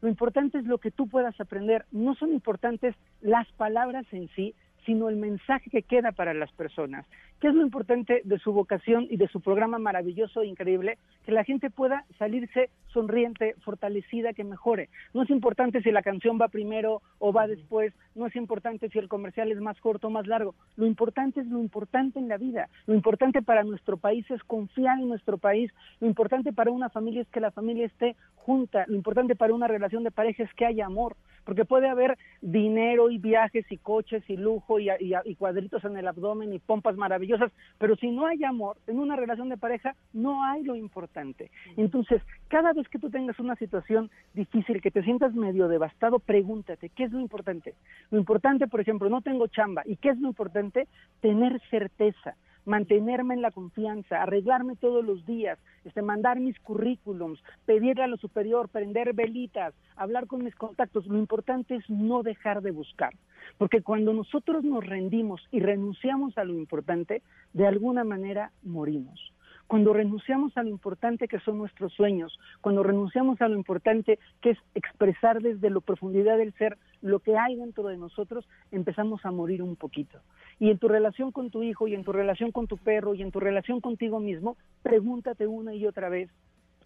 Lo 0.00 0.08
importante 0.08 0.58
es 0.58 0.64
lo 0.64 0.78
que 0.78 0.90
tú 0.90 1.08
puedas 1.08 1.38
aprender. 1.40 1.84
No 1.92 2.14
son 2.14 2.32
importantes 2.32 2.94
las 3.20 3.50
palabras 3.52 4.06
en 4.12 4.28
sí, 4.30 4.54
sino 4.86 5.08
el 5.08 5.16
mensaje 5.16 5.70
que 5.70 5.82
queda 5.82 6.12
para 6.12 6.34
las 6.34 6.52
personas. 6.52 7.06
¿Qué 7.40 7.48
es 7.48 7.54
lo 7.54 7.62
importante 7.62 8.20
de 8.24 8.38
su 8.38 8.52
vocación 8.52 9.06
y 9.08 9.16
de 9.16 9.26
su 9.28 9.40
programa 9.40 9.78
maravilloso 9.78 10.42
e 10.42 10.46
increíble? 10.46 10.98
Que 11.24 11.32
la 11.32 11.42
gente 11.42 11.70
pueda 11.70 12.04
salirse 12.18 12.68
sonriente, 12.88 13.54
fortalecida, 13.64 14.34
que 14.34 14.44
mejore. 14.44 14.90
No 15.14 15.22
es 15.22 15.30
importante 15.30 15.80
si 15.80 15.90
la 15.90 16.02
canción 16.02 16.38
va 16.38 16.48
primero 16.48 17.00
o 17.18 17.32
va 17.32 17.46
después, 17.46 17.94
no 18.14 18.26
es 18.26 18.36
importante 18.36 18.90
si 18.90 18.98
el 18.98 19.08
comercial 19.08 19.50
es 19.50 19.60
más 19.60 19.80
corto 19.80 20.08
o 20.08 20.10
más 20.10 20.26
largo. 20.26 20.54
Lo 20.76 20.84
importante 20.84 21.40
es 21.40 21.46
lo 21.46 21.60
importante 21.60 22.18
en 22.18 22.28
la 22.28 22.36
vida. 22.36 22.68
Lo 22.86 22.94
importante 22.94 23.40
para 23.40 23.64
nuestro 23.64 23.96
país 23.96 24.30
es 24.30 24.42
confiar 24.44 24.98
en 24.98 25.08
nuestro 25.08 25.38
país. 25.38 25.72
Lo 26.00 26.08
importante 26.08 26.52
para 26.52 26.70
una 26.70 26.90
familia 26.90 27.22
es 27.22 27.28
que 27.28 27.40
la 27.40 27.52
familia 27.52 27.86
esté 27.86 28.16
junta. 28.36 28.84
Lo 28.86 28.96
importante 28.96 29.34
para 29.34 29.54
una 29.54 29.66
relación 29.66 30.04
de 30.04 30.10
pareja 30.10 30.42
es 30.42 30.52
que 30.54 30.66
haya 30.66 30.84
amor. 30.84 31.16
Porque 31.44 31.64
puede 31.64 31.88
haber 31.88 32.16
dinero 32.42 33.10
y 33.10 33.18
viajes 33.18 33.64
y 33.70 33.76
coches 33.78 34.22
y 34.28 34.36
lujo 34.36 34.78
y, 34.78 34.88
y- 35.00 35.12
y 35.24 35.34
cuadritos 35.36 35.84
en 35.84 35.96
el 35.96 36.06
abdomen 36.08 36.52
y 36.52 36.58
pompas 36.58 36.96
maravillosas, 36.96 37.50
pero 37.78 37.96
si 37.96 38.10
no 38.10 38.26
hay 38.26 38.44
amor 38.44 38.76
en 38.86 38.98
una 38.98 39.16
relación 39.16 39.48
de 39.48 39.56
pareja, 39.56 39.94
no 40.12 40.44
hay 40.44 40.62
lo 40.62 40.76
importante. 40.76 41.50
Entonces, 41.76 42.22
cada 42.48 42.72
vez 42.72 42.88
que 42.88 42.98
tú 42.98 43.10
tengas 43.10 43.38
una 43.40 43.56
situación 43.56 44.10
difícil, 44.34 44.80
que 44.80 44.90
te 44.90 45.02
sientas 45.02 45.34
medio 45.34 45.68
devastado, 45.68 46.18
pregúntate, 46.18 46.90
¿qué 46.90 47.04
es 47.04 47.12
lo 47.12 47.20
importante? 47.20 47.74
Lo 48.10 48.18
importante, 48.18 48.66
por 48.68 48.80
ejemplo, 48.80 49.08
no 49.08 49.20
tengo 49.22 49.46
chamba. 49.48 49.82
¿Y 49.84 49.96
qué 49.96 50.10
es 50.10 50.18
lo 50.20 50.28
importante? 50.28 50.86
Tener 51.20 51.60
certeza 51.70 52.36
mantenerme 52.70 53.34
en 53.34 53.42
la 53.42 53.50
confianza, 53.50 54.22
arreglarme 54.22 54.76
todos 54.76 55.04
los 55.04 55.26
días, 55.26 55.58
este, 55.84 56.02
mandar 56.02 56.38
mis 56.38 56.58
currículums, 56.60 57.42
pedirle 57.66 58.04
a 58.04 58.06
lo 58.06 58.16
superior, 58.16 58.68
prender 58.68 59.12
velitas, 59.12 59.74
hablar 59.96 60.28
con 60.28 60.44
mis 60.44 60.54
contactos. 60.54 61.04
Lo 61.08 61.18
importante 61.18 61.74
es 61.74 61.90
no 61.90 62.22
dejar 62.22 62.62
de 62.62 62.70
buscar, 62.70 63.12
porque 63.58 63.82
cuando 63.82 64.12
nosotros 64.12 64.62
nos 64.62 64.86
rendimos 64.86 65.42
y 65.50 65.58
renunciamos 65.58 66.38
a 66.38 66.44
lo 66.44 66.54
importante, 66.54 67.22
de 67.52 67.66
alguna 67.66 68.04
manera 68.04 68.52
morimos. 68.62 69.32
Cuando 69.66 69.92
renunciamos 69.92 70.56
a 70.56 70.62
lo 70.62 70.68
importante 70.68 71.28
que 71.28 71.38
son 71.40 71.58
nuestros 71.58 71.92
sueños, 71.92 72.38
cuando 72.60 72.82
renunciamos 72.84 73.40
a 73.40 73.48
lo 73.48 73.56
importante 73.56 74.18
que 74.40 74.50
es 74.50 74.58
expresar 74.74 75.40
desde 75.42 75.70
la 75.70 75.80
profundidad 75.80 76.38
del 76.38 76.52
ser 76.54 76.76
lo 77.02 77.20
que 77.20 77.36
hay 77.36 77.56
dentro 77.56 77.88
de 77.88 77.96
nosotros, 77.96 78.48
empezamos 78.70 79.24
a 79.24 79.30
morir 79.30 79.62
un 79.62 79.76
poquito. 79.76 80.18
Y 80.58 80.70
en 80.70 80.78
tu 80.78 80.88
relación 80.88 81.32
con 81.32 81.50
tu 81.50 81.62
hijo, 81.62 81.88
y 81.88 81.94
en 81.94 82.04
tu 82.04 82.12
relación 82.12 82.52
con 82.52 82.66
tu 82.66 82.76
perro, 82.76 83.14
y 83.14 83.22
en 83.22 83.30
tu 83.30 83.40
relación 83.40 83.80
contigo 83.80 84.20
mismo, 84.20 84.56
pregúntate 84.82 85.46
una 85.46 85.74
y 85.74 85.86
otra 85.86 86.08
vez, 86.08 86.30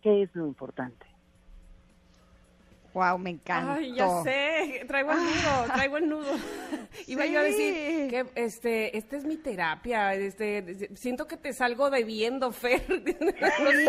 ¿qué 0.02 0.22
es 0.22 0.34
lo 0.34 0.46
importante? 0.46 1.06
Wow, 2.95 3.18
me 3.18 3.30
encanta. 3.30 3.74
Ay, 3.74 3.92
ya 3.95 4.22
sé, 4.22 4.84
traigo 4.86 5.11
el 5.11 5.18
nudo, 5.18 5.64
traigo 5.74 5.97
el 5.97 6.09
nudo. 6.09 6.32
Iba 7.09 7.26
yo 7.26 7.40
a 7.40 7.42
decir 7.42 7.74
Sí. 7.74 8.09
que 8.09 8.26
este, 8.36 8.97
esta 8.97 9.16
es 9.16 9.24
mi 9.24 9.36
terapia, 9.36 10.14
este, 10.14 10.88
siento 10.95 11.26
que 11.26 11.36
te 11.36 11.53
salgo 11.53 11.90
bebiendo, 11.90 12.53
Fer. 12.53 12.82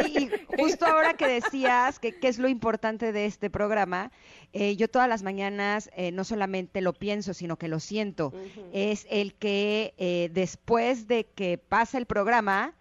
Sí, 0.06 0.30
y 0.58 0.58
justo 0.60 0.86
ahora 0.88 1.14
que 1.14 1.28
decías 1.28 2.00
que 2.00 2.18
qué 2.20 2.28
es 2.28 2.40
lo 2.40 2.48
importante 2.48 3.12
de 3.12 3.26
este 3.28 3.50
programa, 3.52 4.12
eh, 4.54 4.76
yo 4.76 4.88
todas 4.90 5.08
las 5.08 5.22
mañanas 5.22 5.90
eh, 5.96 6.12
no 6.12 6.24
solamente 6.24 6.82
lo 6.82 6.94
pienso, 6.94 7.34
sino 7.36 7.58
que 7.58 7.68
lo 7.68 7.80
siento. 7.80 8.34
Es 8.74 9.06
el 9.12 9.36
que 9.36 9.94
eh, 9.98 10.30
después 10.34 11.08
de 11.08 11.26
que 11.26 11.58
pasa 11.60 11.98
el 12.00 12.08
programa, 12.08 12.74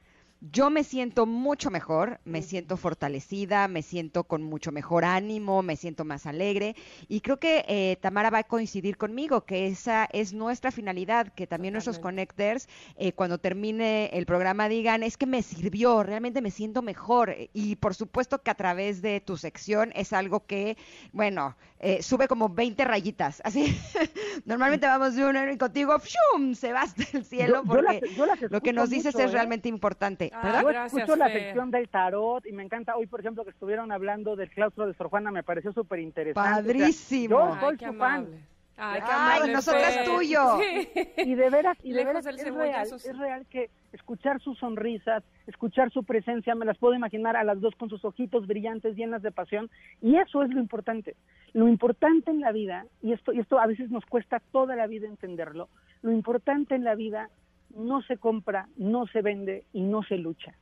yo 0.53 0.69
me 0.69 0.85
siento 0.85 1.25
mucho 1.25 1.71
mejor, 1.71 2.21
me 2.25 2.43
siento 2.43 2.77
fortalecida, 2.77 3.67
me 3.67 3.81
siento 3.83 4.25
con 4.25 4.43
mucho 4.43 4.73
mejor 4.73 5.05
ánimo, 5.07 5.63
me 5.63 5.77
siento 5.77 6.05
más 6.05 6.27
alegre 6.27 6.77
y 7.09 7.23
creo 7.23 7.39
que 7.39 7.65
eh, 7.67 7.97
Tamara 8.03 8.29
va 8.29 8.39
a 8.39 8.45
coincidir 8.45 8.99
conmigo 8.99 9.47
que 9.47 9.67
esa 9.69 10.07
es 10.13 10.35
nuestra 10.35 10.71
finalidad, 10.71 11.33
que 11.33 11.47
también 11.47 11.73
nuestros 11.73 11.99
connectors 11.99 12.69
eh, 12.97 13.13
cuando 13.13 13.39
termine 13.39 14.11
el 14.13 14.27
programa 14.27 14.69
digan 14.69 15.03
es 15.03 15.17
que 15.17 15.25
me 15.27 15.43
sirvió, 15.43 16.03
realmente 16.03 16.43
me 16.43 16.51
siento 16.51 16.83
mejor 16.83 17.35
y 17.55 17.77
por 17.77 17.95
supuesto 17.95 18.43
que 18.43 18.51
a 18.51 18.55
través 18.55 19.01
de 19.01 19.21
tu 19.23 19.39
sección 19.39 19.93
es 19.95 20.13
algo 20.13 20.45
que, 20.45 20.77
bueno, 21.13 21.57
eh, 21.81 22.03
sube 22.03 22.29
como 22.29 22.49
20 22.51 22.85
rayitas, 22.85 23.41
así 23.45 23.75
normalmente 24.45 24.87
vamos 24.87 25.15
de 25.15 25.25
uno 25.25 25.51
y 25.51 25.57
contigo 25.57 25.97
¡fium! 25.99 26.55
se 26.55 26.73
va 26.73 26.83
hasta 26.83 27.05
el 27.17 27.25
cielo 27.25 27.63
Yo- 27.65 27.75
yo 27.75 27.83
las- 27.83 27.95
porque 27.95 28.15
yo 28.15 28.27
las 28.27 28.41
lo 28.43 28.61
que 28.61 28.73
nos 28.75 28.91
dices 28.91 29.15
mucho, 29.15 29.25
es 29.25 29.31
¿eh? 29.31 29.33
realmente 29.35 29.69
importante. 29.69 30.31
Ah, 30.37 30.41
¿Verdad? 30.43 30.63
Yo 30.63 30.69
gracias, 30.69 30.95
escucho 31.03 31.17
la 31.17 31.29
Fer. 31.29 31.43
sección 31.43 31.71
del 31.71 31.89
tarot 31.89 32.45
y 32.47 32.53
me 32.53 32.65
encanta. 32.65 32.97
Hoy, 32.97 33.07
por 33.07 33.21
ejemplo, 33.21 33.45
que 33.45 33.51
estuvieron 33.51 33.93
hablando 33.93 34.35
del 34.35 34.51
claustro 34.51 34.87
de 34.87 34.95
Sor 34.95 35.09
Juana, 35.09 35.31
me 35.31 35.45
pareció 35.45 35.73
súper 35.73 36.01
interesante. 36.01 36.51
Padrísimo. 36.51 37.39
yo 37.39 37.61
soy 37.61 37.71
Ay, 37.71 37.77
qué 37.77 37.87
su 37.87 37.93
fan. 37.95 38.15
amable. 38.17 38.39
Ay, 38.77 39.01
qué 39.01 39.07
Ay, 39.09 39.37
amable, 39.37 39.53
nosotras 39.53 39.95
Fer. 39.95 40.05
tuyo. 40.05 40.59
Sí. 40.59 40.89
Y 41.19 41.35
de 41.37 41.51
veras, 41.51 41.79
y 41.85 41.91
de 41.91 41.95
Lejos 41.99 42.09
veras 42.09 42.25
del 42.25 42.35
es 42.35 42.45
real, 42.45 42.55
cebollazo, 42.57 42.99
sí. 42.99 43.09
es 43.09 43.19
real 43.19 43.47
que 43.49 43.71
escuchar 43.93 44.41
sus 44.41 44.59
sonrisas, 44.59 45.23
escuchar 45.47 45.93
su 45.93 46.03
presencia, 46.03 46.57
me 46.57 46.65
las 46.65 46.77
puedo 46.79 46.95
imaginar 46.95 47.37
a 47.37 47.45
las 47.45 47.61
dos 47.61 47.77
con 47.77 47.89
sus 47.89 48.05
ojitos 48.05 48.49
brillantes, 48.49 48.97
llenas 48.97 49.23
de 49.23 49.31
pasión, 49.31 49.71
y 50.03 50.17
eso 50.17 50.43
es 50.43 50.51
lo 50.51 50.59
importante. 50.59 51.15
Lo 51.53 51.69
importante 51.69 52.33
en 52.33 52.41
la 52.41 52.51
vida, 52.51 52.87
y 53.01 53.13
esto, 53.13 53.33
y 53.33 53.39
esto 53.39 53.61
a 53.61 53.67
veces 53.69 53.93
nos 53.93 54.05
cuesta 54.07 54.43
toda 54.51 54.75
la 54.75 54.89
vida 54.89 55.07
entenderlo, 55.07 55.69
lo 56.03 56.11
importante 56.11 56.75
en 56.75 56.83
la 56.83 56.97
vida 56.97 57.31
no 57.77 58.03
se 58.03 58.17
compra, 58.17 58.69
no 58.77 59.07
se 59.07 59.23
vende 59.23 59.65
y 59.73 59.83
no 59.83 60.03
se 60.03 60.19
lucha. 60.19 60.55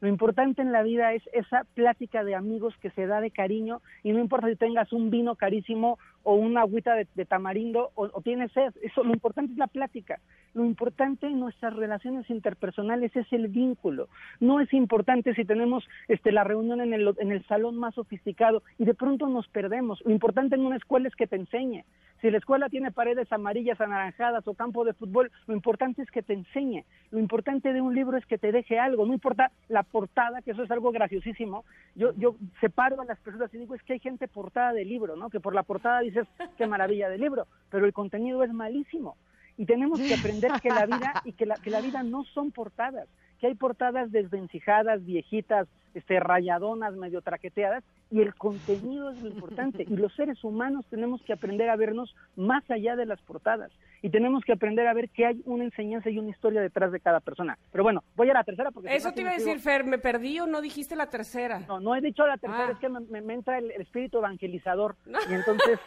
Lo 0.00 0.08
importante 0.08 0.62
en 0.62 0.72
la 0.72 0.82
vida 0.82 1.12
es 1.12 1.22
esa 1.34 1.64
plática 1.74 2.24
de 2.24 2.34
amigos 2.34 2.74
que 2.80 2.90
se 2.90 3.06
da 3.06 3.20
de 3.20 3.30
cariño 3.30 3.82
y 4.02 4.12
no 4.12 4.18
importa 4.18 4.48
si 4.48 4.56
tengas 4.56 4.92
un 4.94 5.10
vino 5.10 5.36
carísimo 5.36 5.98
o 6.22 6.34
una 6.34 6.62
agüita 6.62 6.94
de, 6.94 7.24
tamarindo 7.26 7.90
o, 7.94 8.08
o 8.10 8.20
tienes 8.22 8.50
sed, 8.52 8.72
eso 8.82 9.04
lo 9.04 9.12
importante 9.12 9.52
es 9.52 9.58
la 9.58 9.66
plática. 9.66 10.18
Lo 10.54 10.64
importante 10.64 11.26
en 11.26 11.38
nuestras 11.38 11.76
relaciones 11.76 12.28
interpersonales 12.30 13.14
es 13.14 13.30
el 13.32 13.48
vínculo. 13.48 14.08
No 14.40 14.60
es 14.60 14.72
importante 14.72 15.34
si 15.34 15.44
tenemos 15.44 15.86
este, 16.08 16.32
la 16.32 16.44
reunión 16.44 16.80
en 16.80 16.92
el, 16.94 17.14
en 17.18 17.30
el 17.30 17.44
salón 17.46 17.76
más 17.76 17.94
sofisticado 17.94 18.62
y 18.78 18.84
de 18.84 18.94
pronto 18.94 19.28
nos 19.28 19.46
perdemos. 19.48 20.02
Lo 20.04 20.12
importante 20.12 20.56
en 20.56 20.64
una 20.64 20.76
escuela 20.76 21.08
es 21.08 21.14
que 21.14 21.26
te 21.26 21.36
enseñe. 21.36 21.84
Si 22.20 22.30
la 22.30 22.38
escuela 22.38 22.68
tiene 22.68 22.90
paredes 22.90 23.32
amarillas, 23.32 23.80
anaranjadas 23.80 24.46
o 24.46 24.54
campo 24.54 24.84
de 24.84 24.92
fútbol, 24.92 25.30
lo 25.46 25.54
importante 25.54 26.02
es 26.02 26.10
que 26.10 26.22
te 26.22 26.34
enseñe. 26.34 26.84
Lo 27.10 27.18
importante 27.18 27.72
de 27.72 27.80
un 27.80 27.94
libro 27.94 28.18
es 28.18 28.26
que 28.26 28.36
te 28.36 28.52
deje 28.52 28.78
algo. 28.78 29.06
No 29.06 29.14
importa 29.14 29.50
la 29.68 29.82
portada, 29.82 30.42
que 30.42 30.50
eso 30.50 30.62
es 30.62 30.70
algo 30.70 30.92
graciosísimo. 30.92 31.64
Yo, 31.94 32.12
yo 32.16 32.36
separo 32.60 33.00
a 33.00 33.06
las 33.06 33.18
personas 33.20 33.52
y 33.54 33.58
digo, 33.58 33.74
es 33.74 33.82
que 33.82 33.94
hay 33.94 34.00
gente 34.00 34.28
portada 34.28 34.72
de 34.74 34.84
libro, 34.84 35.16
¿no? 35.16 35.30
Que 35.30 35.40
por 35.40 35.54
la 35.54 35.62
portada 35.62 36.00
dices, 36.00 36.26
qué 36.58 36.66
maravilla 36.66 37.08
de 37.08 37.18
libro, 37.18 37.46
pero 37.70 37.86
el 37.86 37.92
contenido 37.94 38.42
es 38.44 38.52
malísimo. 38.52 39.16
Y 39.56 39.66
tenemos 39.66 40.00
que 40.00 40.14
aprender 40.14 40.52
que 40.62 40.70
la 40.70 40.86
vida 40.86 41.22
y 41.24 41.32
que 41.32 41.46
la, 41.46 41.54
que 41.56 41.70
la 41.70 41.80
vida 41.80 42.02
no 42.02 42.24
son 42.24 42.50
portadas, 42.50 43.08
que 43.38 43.46
hay 43.46 43.54
portadas 43.54 44.12
desvencijadas, 44.12 45.04
viejitas, 45.04 45.68
este, 45.94 46.20
rayadonas, 46.20 46.94
medio 46.94 47.20
traqueteadas, 47.22 47.82
y 48.10 48.20
el 48.20 48.34
contenido 48.34 49.10
es 49.10 49.22
lo 49.22 49.28
importante. 49.28 49.84
Y 49.88 49.96
los 49.96 50.12
seres 50.14 50.42
humanos 50.42 50.84
tenemos 50.90 51.22
que 51.22 51.32
aprender 51.32 51.68
a 51.70 51.76
vernos 51.76 52.14
más 52.36 52.68
allá 52.70 52.96
de 52.96 53.06
las 53.06 53.20
portadas. 53.22 53.70
Y 54.02 54.10
tenemos 54.10 54.42
que 54.44 54.52
aprender 54.52 54.86
a 54.88 54.94
ver 54.94 55.10
que 55.10 55.26
hay 55.26 55.42
una 55.44 55.64
enseñanza 55.64 56.10
y 56.10 56.18
una 56.18 56.30
historia 56.30 56.60
detrás 56.60 56.90
de 56.90 57.00
cada 57.00 57.20
persona. 57.20 57.58
Pero 57.70 57.84
bueno, 57.84 58.02
voy 58.16 58.30
a 58.30 58.32
la 58.34 58.42
tercera 58.44 58.70
porque... 58.70 58.94
Eso 58.96 59.12
te 59.12 59.20
iba 59.20 59.30
a 59.30 59.34
decir, 59.34 59.60
Fer, 59.60 59.84
¿me 59.84 59.98
perdí 59.98 60.40
o 60.40 60.46
no 60.46 60.60
dijiste 60.60 60.96
la 60.96 61.06
tercera? 61.10 61.60
No, 61.68 61.80
no 61.80 61.94
he 61.94 62.00
dicho 62.00 62.26
la 62.26 62.36
tercera, 62.38 62.68
Ah. 62.68 62.72
es 62.72 62.78
que 62.78 62.88
me, 62.88 63.00
me- 63.00 63.20
me 63.20 63.34
entra 63.34 63.58
el, 63.58 63.70
el 63.70 63.82
espíritu 63.82 64.18
evangelizador 64.18 64.96
y 65.06 65.34
entonces 65.34 65.78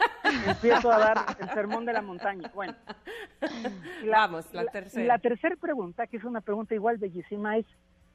empiezo 0.48 0.92
a 0.92 1.00
dar 1.00 1.18
el 1.40 1.50
sermón 1.50 1.86
de 1.86 1.94
la 1.94 2.02
montaña. 2.02 2.52
Bueno, 2.54 2.76
Vamos, 4.10 4.46
la 4.54 4.66
tercera. 4.66 5.06
La 5.06 5.20
tercera 5.20 5.56
pregunta, 5.56 6.08
que 6.08 6.18
es 6.18 6.24
una 6.24 6.42
pregunta 6.42 6.74
igual 6.76 6.98
bellísima, 6.98 7.58
es 7.58 7.66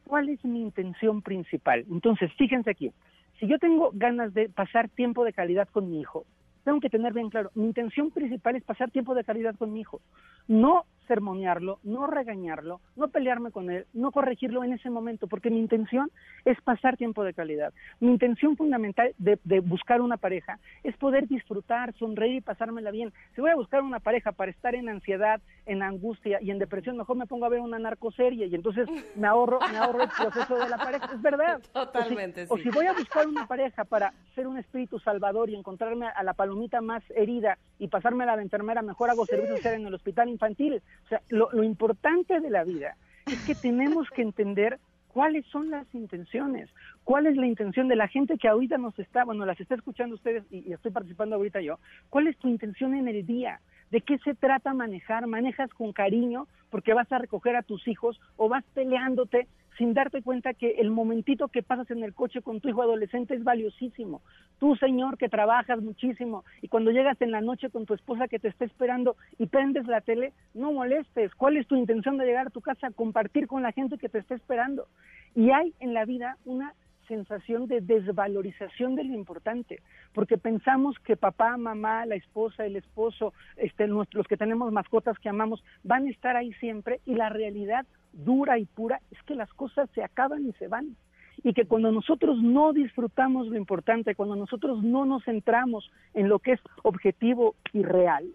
¿cuál 0.08 0.28
es 0.28 0.44
mi 0.44 0.60
intención 0.60 1.22
principal? 1.22 1.84
Entonces, 1.90 2.32
fíjense 2.36 2.70
aquí, 2.70 2.90
si 3.38 3.46
yo 3.46 3.58
tengo 3.58 3.90
ganas 3.92 4.34
de 4.34 4.48
pasar 4.48 4.88
tiempo 4.88 5.24
de 5.24 5.32
calidad 5.32 5.68
con 5.68 5.88
mi 5.88 6.00
hijo, 6.00 6.24
tengo 6.64 6.80
que 6.80 6.90
tener 6.90 7.12
bien 7.12 7.30
claro, 7.30 7.50
mi 7.54 7.66
intención 7.66 8.10
principal 8.10 8.56
es 8.56 8.64
pasar 8.64 8.90
tiempo 8.90 9.14
de 9.14 9.22
calidad 9.22 9.54
con 9.56 9.72
mi 9.72 9.80
hijo, 9.80 10.00
no 10.48 10.84
sermonearlo, 11.08 11.80
no 11.82 12.06
regañarlo, 12.06 12.80
no 12.94 13.08
pelearme 13.08 13.50
con 13.50 13.70
él, 13.70 13.86
no 13.94 14.12
corregirlo 14.12 14.62
en 14.62 14.74
ese 14.74 14.90
momento, 14.90 15.26
porque 15.26 15.50
mi 15.50 15.58
intención 15.58 16.10
es 16.44 16.60
pasar 16.60 16.96
tiempo 16.96 17.24
de 17.24 17.34
calidad. 17.34 17.72
Mi 17.98 18.12
intención 18.12 18.56
fundamental 18.56 19.14
de, 19.18 19.38
de 19.44 19.60
buscar 19.60 20.00
una 20.00 20.18
pareja 20.18 20.60
es 20.84 20.96
poder 20.96 21.26
disfrutar, 21.26 21.94
sonreír 21.94 22.36
y 22.36 22.40
pasármela 22.40 22.90
bien. 22.90 23.12
Si 23.34 23.40
voy 23.40 23.50
a 23.50 23.56
buscar 23.56 23.82
una 23.82 23.98
pareja 23.98 24.32
para 24.32 24.50
estar 24.50 24.74
en 24.74 24.88
ansiedad, 24.88 25.40
en 25.66 25.82
angustia 25.82 26.38
y 26.42 26.50
en 26.50 26.58
depresión, 26.58 26.96
mejor 26.96 27.16
me 27.16 27.26
pongo 27.26 27.46
a 27.46 27.48
ver 27.48 27.60
una 27.60 27.78
narcoserie 27.78 28.46
y 28.46 28.54
entonces 28.54 28.88
me 29.16 29.26
ahorro, 29.26 29.58
me 29.70 29.78
ahorro 29.78 30.02
el 30.02 30.10
proceso 30.10 30.58
de 30.58 30.68
la 30.68 30.76
pareja. 30.76 31.10
Es 31.12 31.22
verdad. 31.22 31.60
Totalmente, 31.72 32.42
o 32.48 32.56
si, 32.56 32.60
o 32.60 32.62
sí. 32.62 32.62
si 32.64 32.70
voy 32.70 32.86
a 32.86 32.92
buscar 32.92 33.26
una 33.26 33.46
pareja 33.46 33.84
para 33.84 34.12
ser 34.34 34.46
un 34.46 34.58
espíritu 34.58 34.98
salvador 34.98 35.50
y 35.50 35.56
encontrarme 35.56 36.06
a 36.06 36.22
la 36.22 36.34
palomita 36.34 36.80
más 36.80 37.02
herida 37.16 37.58
y 37.78 37.88
pasármela 37.88 38.36
de 38.36 38.42
enfermera, 38.42 38.82
mejor 38.82 39.10
hago 39.10 39.24
servicio 39.26 39.56
social 39.56 39.74
en 39.74 39.86
el 39.86 39.94
hospital 39.94 40.28
infantil. 40.28 40.82
O 41.04 41.08
sea, 41.08 41.22
lo, 41.28 41.50
lo 41.52 41.62
importante 41.62 42.40
de 42.40 42.50
la 42.50 42.64
vida 42.64 42.96
es 43.26 43.44
que 43.46 43.54
tenemos 43.54 44.08
que 44.10 44.22
entender 44.22 44.78
cuáles 45.08 45.44
son 45.46 45.70
las 45.70 45.86
intenciones, 45.94 46.68
cuál 47.04 47.26
es 47.26 47.36
la 47.36 47.46
intención 47.46 47.88
de 47.88 47.96
la 47.96 48.08
gente 48.08 48.38
que 48.38 48.48
ahorita 48.48 48.78
nos 48.78 48.98
está, 48.98 49.24
bueno, 49.24 49.44
las 49.46 49.58
está 49.60 49.74
escuchando 49.74 50.14
ustedes 50.14 50.44
y, 50.50 50.68
y 50.68 50.72
estoy 50.72 50.92
participando 50.92 51.36
ahorita 51.36 51.60
yo, 51.60 51.78
cuál 52.10 52.28
es 52.28 52.36
tu 52.38 52.48
intención 52.48 52.94
en 52.94 53.08
el 53.08 53.26
día, 53.26 53.60
de 53.90 54.00
qué 54.00 54.18
se 54.18 54.34
trata 54.34 54.74
manejar, 54.74 55.26
manejas 55.26 55.70
con 55.70 55.92
cariño 55.92 56.46
porque 56.70 56.92
vas 56.94 57.10
a 57.10 57.18
recoger 57.18 57.56
a 57.56 57.62
tus 57.62 57.88
hijos 57.88 58.20
o 58.36 58.48
vas 58.48 58.64
peleándote 58.74 59.48
sin 59.78 59.94
darte 59.94 60.22
cuenta 60.22 60.54
que 60.54 60.72
el 60.80 60.90
momentito 60.90 61.48
que 61.48 61.62
pasas 61.62 61.90
en 61.92 62.02
el 62.02 62.12
coche 62.12 62.42
con 62.42 62.60
tu 62.60 62.68
hijo 62.68 62.82
adolescente 62.82 63.34
es 63.34 63.44
valiosísimo. 63.44 64.20
Tú, 64.58 64.74
señor, 64.76 65.16
que 65.16 65.28
trabajas 65.28 65.80
muchísimo 65.80 66.44
y 66.60 66.68
cuando 66.68 66.90
llegas 66.90 67.20
en 67.22 67.30
la 67.30 67.40
noche 67.40 67.70
con 67.70 67.86
tu 67.86 67.94
esposa 67.94 68.26
que 68.26 68.40
te 68.40 68.48
está 68.48 68.64
esperando 68.64 69.16
y 69.38 69.46
prendes 69.46 69.86
la 69.86 70.00
tele, 70.00 70.32
no 70.52 70.72
molestes. 70.72 71.32
¿Cuál 71.36 71.56
es 71.56 71.66
tu 71.68 71.76
intención 71.76 72.18
de 72.18 72.26
llegar 72.26 72.48
a 72.48 72.50
tu 72.50 72.60
casa? 72.60 72.90
Compartir 72.90 73.46
con 73.46 73.62
la 73.62 73.72
gente 73.72 73.98
que 73.98 74.08
te 74.08 74.18
está 74.18 74.34
esperando. 74.34 74.88
Y 75.36 75.50
hay 75.50 75.72
en 75.78 75.94
la 75.94 76.04
vida 76.04 76.36
una 76.44 76.74
sensación 77.06 77.66
de 77.66 77.80
desvalorización 77.80 78.94
de 78.94 79.04
lo 79.04 79.14
importante, 79.14 79.80
porque 80.12 80.36
pensamos 80.36 80.96
que 80.98 81.16
papá, 81.16 81.56
mamá, 81.56 82.04
la 82.04 82.16
esposa, 82.16 82.66
el 82.66 82.76
esposo, 82.76 83.32
este, 83.56 83.86
nuestros 83.86 84.26
que 84.28 84.36
tenemos 84.36 84.70
mascotas 84.70 85.18
que 85.18 85.28
amamos, 85.30 85.64
van 85.82 86.06
a 86.06 86.10
estar 86.10 86.36
ahí 86.36 86.52
siempre 86.54 87.00
y 87.06 87.14
la 87.14 87.30
realidad 87.30 87.86
dura 88.12 88.58
y 88.58 88.66
pura 88.66 89.00
es 89.10 89.22
que 89.24 89.34
las 89.34 89.52
cosas 89.54 89.88
se 89.94 90.02
acaban 90.02 90.46
y 90.46 90.52
se 90.54 90.68
van. 90.68 90.96
Y 91.44 91.54
que 91.54 91.66
cuando 91.66 91.92
nosotros 91.92 92.42
no 92.42 92.72
disfrutamos 92.72 93.46
lo 93.46 93.56
importante, 93.56 94.16
cuando 94.16 94.34
nosotros 94.34 94.82
no 94.82 95.04
nos 95.04 95.24
centramos 95.24 95.88
en 96.14 96.28
lo 96.28 96.40
que 96.40 96.52
es 96.52 96.60
objetivo 96.82 97.54
y 97.72 97.82
real, 97.82 98.26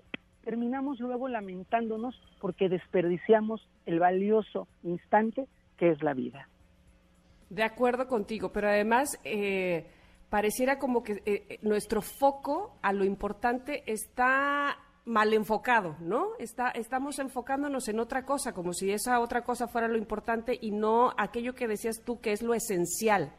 terminamos 0.43 0.99
luego 0.99 1.27
lamentándonos 1.27 2.15
porque 2.39 2.69
desperdiciamos 2.69 3.67
el 3.85 3.99
valioso 3.99 4.67
instante 4.83 5.47
que 5.77 5.89
es 5.89 6.01
la 6.01 6.13
vida. 6.13 6.47
De 7.49 7.63
acuerdo 7.63 8.07
contigo, 8.07 8.51
pero 8.51 8.69
además 8.69 9.19
eh, 9.23 9.85
pareciera 10.29 10.79
como 10.79 11.03
que 11.03 11.21
eh, 11.25 11.59
nuestro 11.61 12.01
foco 12.01 12.77
a 12.81 12.93
lo 12.93 13.03
importante 13.03 13.83
está 13.85 14.77
mal 15.05 15.34
enfocado, 15.34 15.95
¿no? 15.99 16.30
Está, 16.39 16.69
estamos 16.69 17.19
enfocándonos 17.19 17.88
en 17.89 17.99
otra 17.99 18.25
cosa, 18.25 18.53
como 18.53 18.73
si 18.73 18.91
esa 18.91 19.19
otra 19.19 19.43
cosa 19.43 19.67
fuera 19.67 19.88
lo 19.88 19.97
importante 19.97 20.57
y 20.61 20.71
no 20.71 21.13
aquello 21.17 21.55
que 21.55 21.67
decías 21.67 22.01
tú 22.05 22.21
que 22.21 22.31
es 22.31 22.41
lo 22.41 22.53
esencial. 22.53 23.34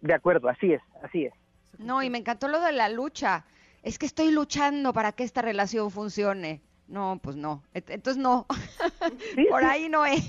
De 0.00 0.12
acuerdo, 0.14 0.48
así 0.48 0.72
es, 0.72 0.82
así 1.02 1.24
es. 1.26 1.32
No, 1.78 2.02
y 2.02 2.10
me 2.10 2.18
encantó 2.18 2.48
lo 2.48 2.60
de 2.60 2.72
la 2.72 2.88
lucha. 2.88 3.44
Es 3.82 3.98
que 3.98 4.06
estoy 4.06 4.30
luchando 4.30 4.92
para 4.92 5.12
que 5.12 5.24
esta 5.24 5.42
relación 5.42 5.90
funcione. 5.90 6.60
No, 6.86 7.18
pues 7.22 7.36
no. 7.36 7.62
Entonces 7.72 8.16
no. 8.22 8.46
Sí, 9.34 9.46
Por 9.50 9.60
sí. 9.62 9.66
ahí 9.68 9.88
no 9.88 10.04
es. 10.04 10.22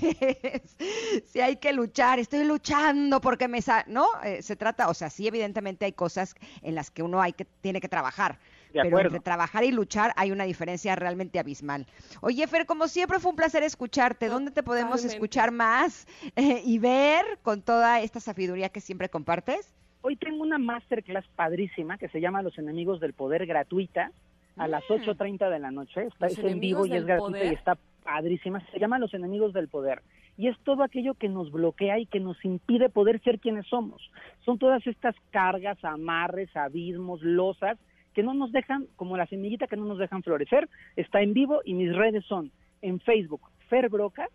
Si 1.26 1.40
hay 1.40 1.56
que 1.56 1.72
luchar, 1.72 2.18
estoy 2.18 2.44
luchando 2.44 3.20
porque 3.20 3.48
me 3.48 3.60
sa 3.62 3.84
no, 3.86 4.06
Eh, 4.22 4.42
se 4.42 4.56
trata, 4.56 4.88
o 4.88 4.94
sea, 4.94 5.10
sí 5.10 5.26
evidentemente 5.26 5.84
hay 5.84 5.92
cosas 5.92 6.34
en 6.62 6.74
las 6.74 6.90
que 6.90 7.02
uno 7.02 7.20
hay 7.20 7.32
que 7.32 7.44
tiene 7.44 7.80
que 7.80 7.88
trabajar, 7.88 8.38
pero 8.82 8.96
acuerdo. 8.96 9.08
entre 9.08 9.20
trabajar 9.24 9.64
y 9.64 9.72
luchar 9.72 10.12
hay 10.16 10.32
una 10.32 10.44
diferencia 10.44 10.94
realmente 10.96 11.38
abismal. 11.38 11.86
Oye, 12.20 12.46
Fer, 12.46 12.66
como 12.66 12.88
siempre 12.88 13.18
fue 13.18 13.30
un 13.30 13.36
placer 13.36 13.62
escucharte. 13.62 14.28
¿Dónde 14.28 14.50
te 14.50 14.62
podemos 14.62 15.02
Totalmente. 15.02 15.14
escuchar 15.14 15.50
más 15.52 16.06
eh, 16.36 16.62
y 16.64 16.78
ver 16.78 17.24
con 17.42 17.62
toda 17.62 18.00
esta 18.00 18.20
sabiduría 18.20 18.68
que 18.68 18.80
siempre 18.80 19.08
compartes? 19.08 19.74
Hoy 20.02 20.16
tengo 20.16 20.42
una 20.42 20.58
masterclass 20.58 21.26
padrísima 21.34 21.98
que 21.98 22.08
se 22.08 22.20
llama 22.20 22.42
Los 22.42 22.58
Enemigos 22.58 23.00
del 23.00 23.12
Poder 23.12 23.44
gratuita 23.46 24.12
a 24.56 24.68
las 24.68 24.84
8.30 24.84 25.50
de 25.50 25.58
la 25.58 25.70
noche. 25.70 26.06
Está 26.06 26.28
es 26.28 26.38
en 26.38 26.60
vivo 26.60 26.86
y 26.86 26.92
es 26.92 27.04
gratuita 27.04 27.44
y 27.44 27.54
está 27.54 27.76
padrísima. 28.04 28.62
Se 28.72 28.78
llama 28.78 28.98
Los 28.98 29.12
Enemigos 29.14 29.52
del 29.52 29.68
Poder. 29.68 30.02
Y 30.38 30.48
es 30.48 30.58
todo 30.60 30.82
aquello 30.82 31.14
que 31.14 31.28
nos 31.28 31.50
bloquea 31.50 31.98
y 31.98 32.06
que 32.06 32.20
nos 32.20 32.42
impide 32.44 32.88
poder 32.88 33.20
ser 33.22 33.40
quienes 33.40 33.66
somos. 33.66 34.10
Son 34.44 34.58
todas 34.58 34.86
estas 34.86 35.14
cargas, 35.30 35.82
amarres, 35.84 36.54
abismos, 36.56 37.22
losas 37.22 37.78
que 38.16 38.22
no 38.22 38.32
nos 38.32 38.50
dejan, 38.50 38.86
como 38.96 39.18
la 39.18 39.26
semillita 39.26 39.66
que 39.66 39.76
no 39.76 39.84
nos 39.84 39.98
dejan 39.98 40.22
florecer. 40.22 40.70
Está 40.96 41.20
en 41.20 41.34
vivo 41.34 41.60
y 41.66 41.74
mis 41.74 41.94
redes 41.94 42.24
son 42.24 42.50
en 42.80 42.98
Facebook 42.98 43.42
Fer 43.68 43.90
Broca 43.90 44.30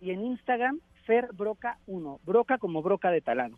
y 0.00 0.12
en 0.12 0.24
Instagram 0.24 0.78
Fer 1.04 1.30
Broca 1.32 1.78
1. 1.88 2.20
Broca 2.24 2.58
como 2.58 2.80
broca 2.80 3.10
de 3.10 3.20
talado. 3.20 3.56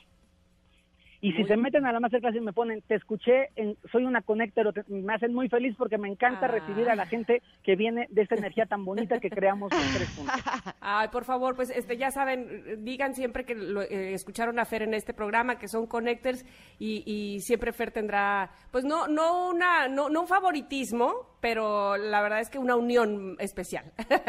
Y 1.27 1.33
si 1.33 1.39
Muy 1.41 1.49
se 1.49 1.57
meten 1.57 1.85
a 1.87 1.93
la 1.93 1.99
masterclass 1.99 2.37
y 2.37 2.41
me 2.41 2.53
ponen, 2.53 2.83
te 2.83 2.95
escuché, 2.95 3.49
en, 3.57 3.77
soy 3.91 4.05
una 4.05 4.23
connector, 4.23 4.73
te- 4.73 4.85
me 4.89 5.13
hacen 5.15 5.35
muy 5.35 5.49
feliz 5.49 5.75
porque 5.77 5.99
me 5.99 6.09
encanta 6.09 6.47
Ah. 6.47 6.49
recibir 6.49 6.89
a 6.89 6.95
la 6.95 7.05
gente 7.07 7.43
que 7.65 7.75
viene 7.75 8.07
de 8.11 8.23
esta 8.23 8.37
energía 8.37 8.67
tan 8.67 8.85
bonita 8.85 9.19
que 9.19 9.29
creamos 9.29 9.73
los 9.73 9.95
tres 9.97 10.09
juntos. 10.15 10.35
Ay, 10.81 11.09
por 11.09 11.25
favor, 11.25 11.57
pues 11.57 11.71
este, 11.71 11.97
ya 11.97 12.11
saben, 12.13 12.85
digan 12.85 13.15
siempre 13.15 13.45
que 13.45 13.57
lo, 13.57 13.83
eh, 13.83 14.13
escucharon 14.15 14.59
a 14.61 14.65
Fer 14.65 14.83
en 14.83 14.95
este 14.95 15.15
programa, 15.15 15.59
que 15.59 15.67
son 15.67 15.87
connectors 15.89 16.45
y, 16.79 17.03
y 17.05 17.41
siempre 17.41 17.73
Fer 17.73 17.91
tendrá, 17.91 18.51
pues 18.71 18.85
no, 18.85 19.09
no 19.09 19.51
una, 19.51 19.89
no, 19.89 20.09
no 20.09 20.21
un 20.21 20.29
favoritismo, 20.29 21.36
pero 21.49 21.97
la 21.97 22.23
verdad 22.23 22.41
es 22.41 22.51
que 22.51 22.59
una 22.59 22.75
unión 22.75 23.37
especial. 23.39 23.85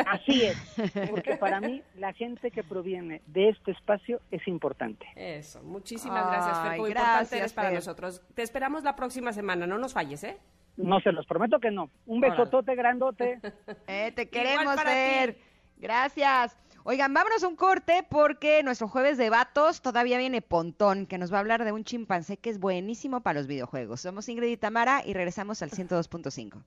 Así 0.06 0.44
es, 0.44 0.56
porque 1.10 1.36
para 1.36 1.60
mí 1.60 1.82
la 1.96 2.14
gente 2.14 2.52
que 2.52 2.64
proviene 2.64 3.24
de 3.26 3.50
este 3.50 3.72
espacio 3.72 4.22
es 4.30 4.48
importante. 4.48 5.08
Eso, 5.16 5.64
muchísimas 5.64 6.28
gracias, 6.28 6.60
Fer. 6.60 6.78
Muy 6.78 6.90
importante 6.90 7.18
gracias, 7.18 7.40
eres 7.40 7.54
para 7.54 7.70
Fer. 7.70 7.76
nosotros. 7.78 8.22
Te 8.36 8.44
esperamos 8.44 8.84
la 8.84 8.96
próxima 8.96 9.34
semana, 9.34 9.66
no 9.66 9.80
nos 9.80 9.94
falles, 9.94 10.24
¿eh? 10.26 10.38
No 10.76 11.00
se 11.00 11.12
los 11.12 11.26
prometo 11.26 11.60
que 11.60 11.72
no. 11.72 11.90
Un 12.06 12.22
besotote 12.22 12.76
grandote. 12.76 13.40
Eh, 13.88 14.12
te 14.12 14.30
queremos 14.30 14.76
ver. 14.84 15.38
Gracias. 15.78 16.56
Oigan, 16.84 17.14
vámonos 17.14 17.44
a 17.44 17.48
un 17.48 17.56
corte 17.56 18.06
porque 18.08 18.62
nuestro 18.62 18.88
jueves 18.88 19.18
de 19.18 19.32
vatos 19.32 19.82
todavía 19.82 20.20
viene 20.20 20.44
Pontón, 20.44 21.08
que 21.08 21.18
nos 21.18 21.34
va 21.34 21.38
a 21.38 21.40
hablar 21.40 21.66
de 21.66 21.72
un 21.72 21.84
chimpancé 21.84 22.38
que 22.38 22.52
es 22.52 22.60
buenísimo 22.60 23.22
para 23.22 23.40
los 23.40 23.48
videojuegos. 23.48 24.02
Somos 24.02 24.30
Ingrid 24.30 24.52
y 24.52 24.58
Tamara 24.58 25.02
y 25.04 25.14
regresamos 25.14 25.64
al 25.64 25.72
102.5. 25.72 26.64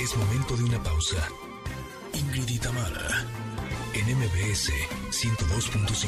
Es 0.00 0.16
momento 0.16 0.56
de 0.56 0.64
una 0.64 0.82
pausa. 0.82 1.28
Ingrid 2.14 2.48
y 2.48 2.58
en 3.92 4.16
MBS 4.16 4.72
102.5. 5.10 6.00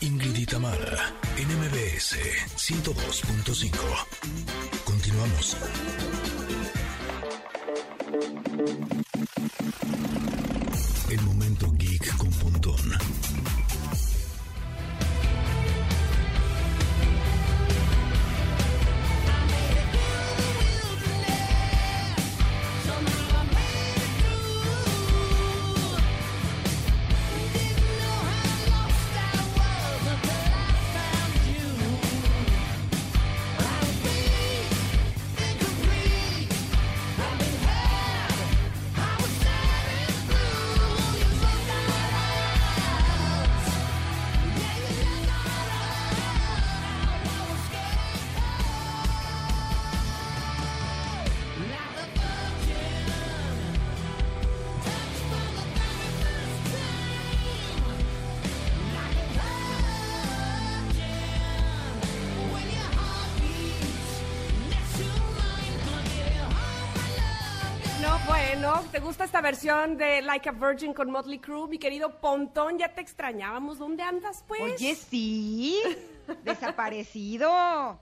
Ingrid 0.00 0.36
y 0.36 0.46
Tamara, 0.46 1.14
en 1.36 1.48
MBS 1.56 2.16
102.5. 2.56 3.70
Continuamos. 4.84 5.56
El 11.08 11.22
momento 11.22 11.72
geek 11.78 12.16
con 12.16 12.30
Pontón. 12.30 12.98
Versión 69.50 69.96
de 69.96 70.22
Like 70.22 70.48
a 70.48 70.52
Virgin 70.52 70.92
con 70.92 71.08
Motley 71.08 71.38
Crue? 71.38 71.68
Mi 71.68 71.78
querido 71.78 72.18
Pontón, 72.20 72.78
ya 72.78 72.88
te 72.94 73.00
extrañábamos. 73.00 73.78
¿Dónde 73.78 74.02
andas, 74.02 74.44
pues? 74.48 74.60
Oye, 74.60 74.96
sí, 74.96 75.80
desaparecido. 76.44 78.00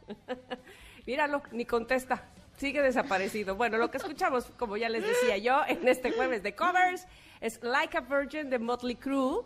Míralo, 1.06 1.42
ni 1.52 1.66
contesta. 1.66 2.24
Sigue 2.56 2.80
desaparecido. 2.80 3.56
Bueno, 3.56 3.76
lo 3.76 3.90
que 3.90 3.98
escuchamos, 3.98 4.46
como 4.58 4.78
ya 4.78 4.88
les 4.88 5.02
decía 5.06 5.36
yo, 5.36 5.60
en 5.68 5.86
este 5.86 6.12
jueves 6.12 6.42
de 6.42 6.54
covers, 6.54 7.06
es 7.42 7.62
Like 7.62 7.98
a 7.98 8.00
Virgin 8.00 8.48
de 8.48 8.58
Motley 8.58 8.96
Crue. 8.96 9.42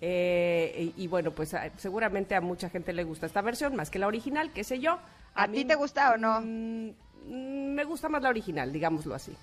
Eh, 0.00 0.90
y, 0.96 1.04
y 1.04 1.06
bueno, 1.06 1.32
pues 1.32 1.52
a- 1.52 1.70
seguramente 1.76 2.34
a 2.34 2.40
mucha 2.40 2.70
gente 2.70 2.94
le 2.94 3.04
gusta 3.04 3.26
esta 3.26 3.42
versión 3.42 3.76
más 3.76 3.90
que 3.90 3.98
la 3.98 4.06
original, 4.06 4.52
qué 4.54 4.64
sé 4.64 4.80
yo. 4.80 4.98
¿A 5.34 5.48
ti 5.48 5.64
te 5.66 5.74
gusta 5.74 6.12
o 6.12 6.16
no? 6.16 6.40
Mm, 6.40 6.88
mm, 7.26 7.74
me 7.74 7.84
gusta 7.84 8.08
más 8.08 8.22
la 8.22 8.30
original, 8.30 8.72
digámoslo 8.72 9.14
así. 9.14 9.36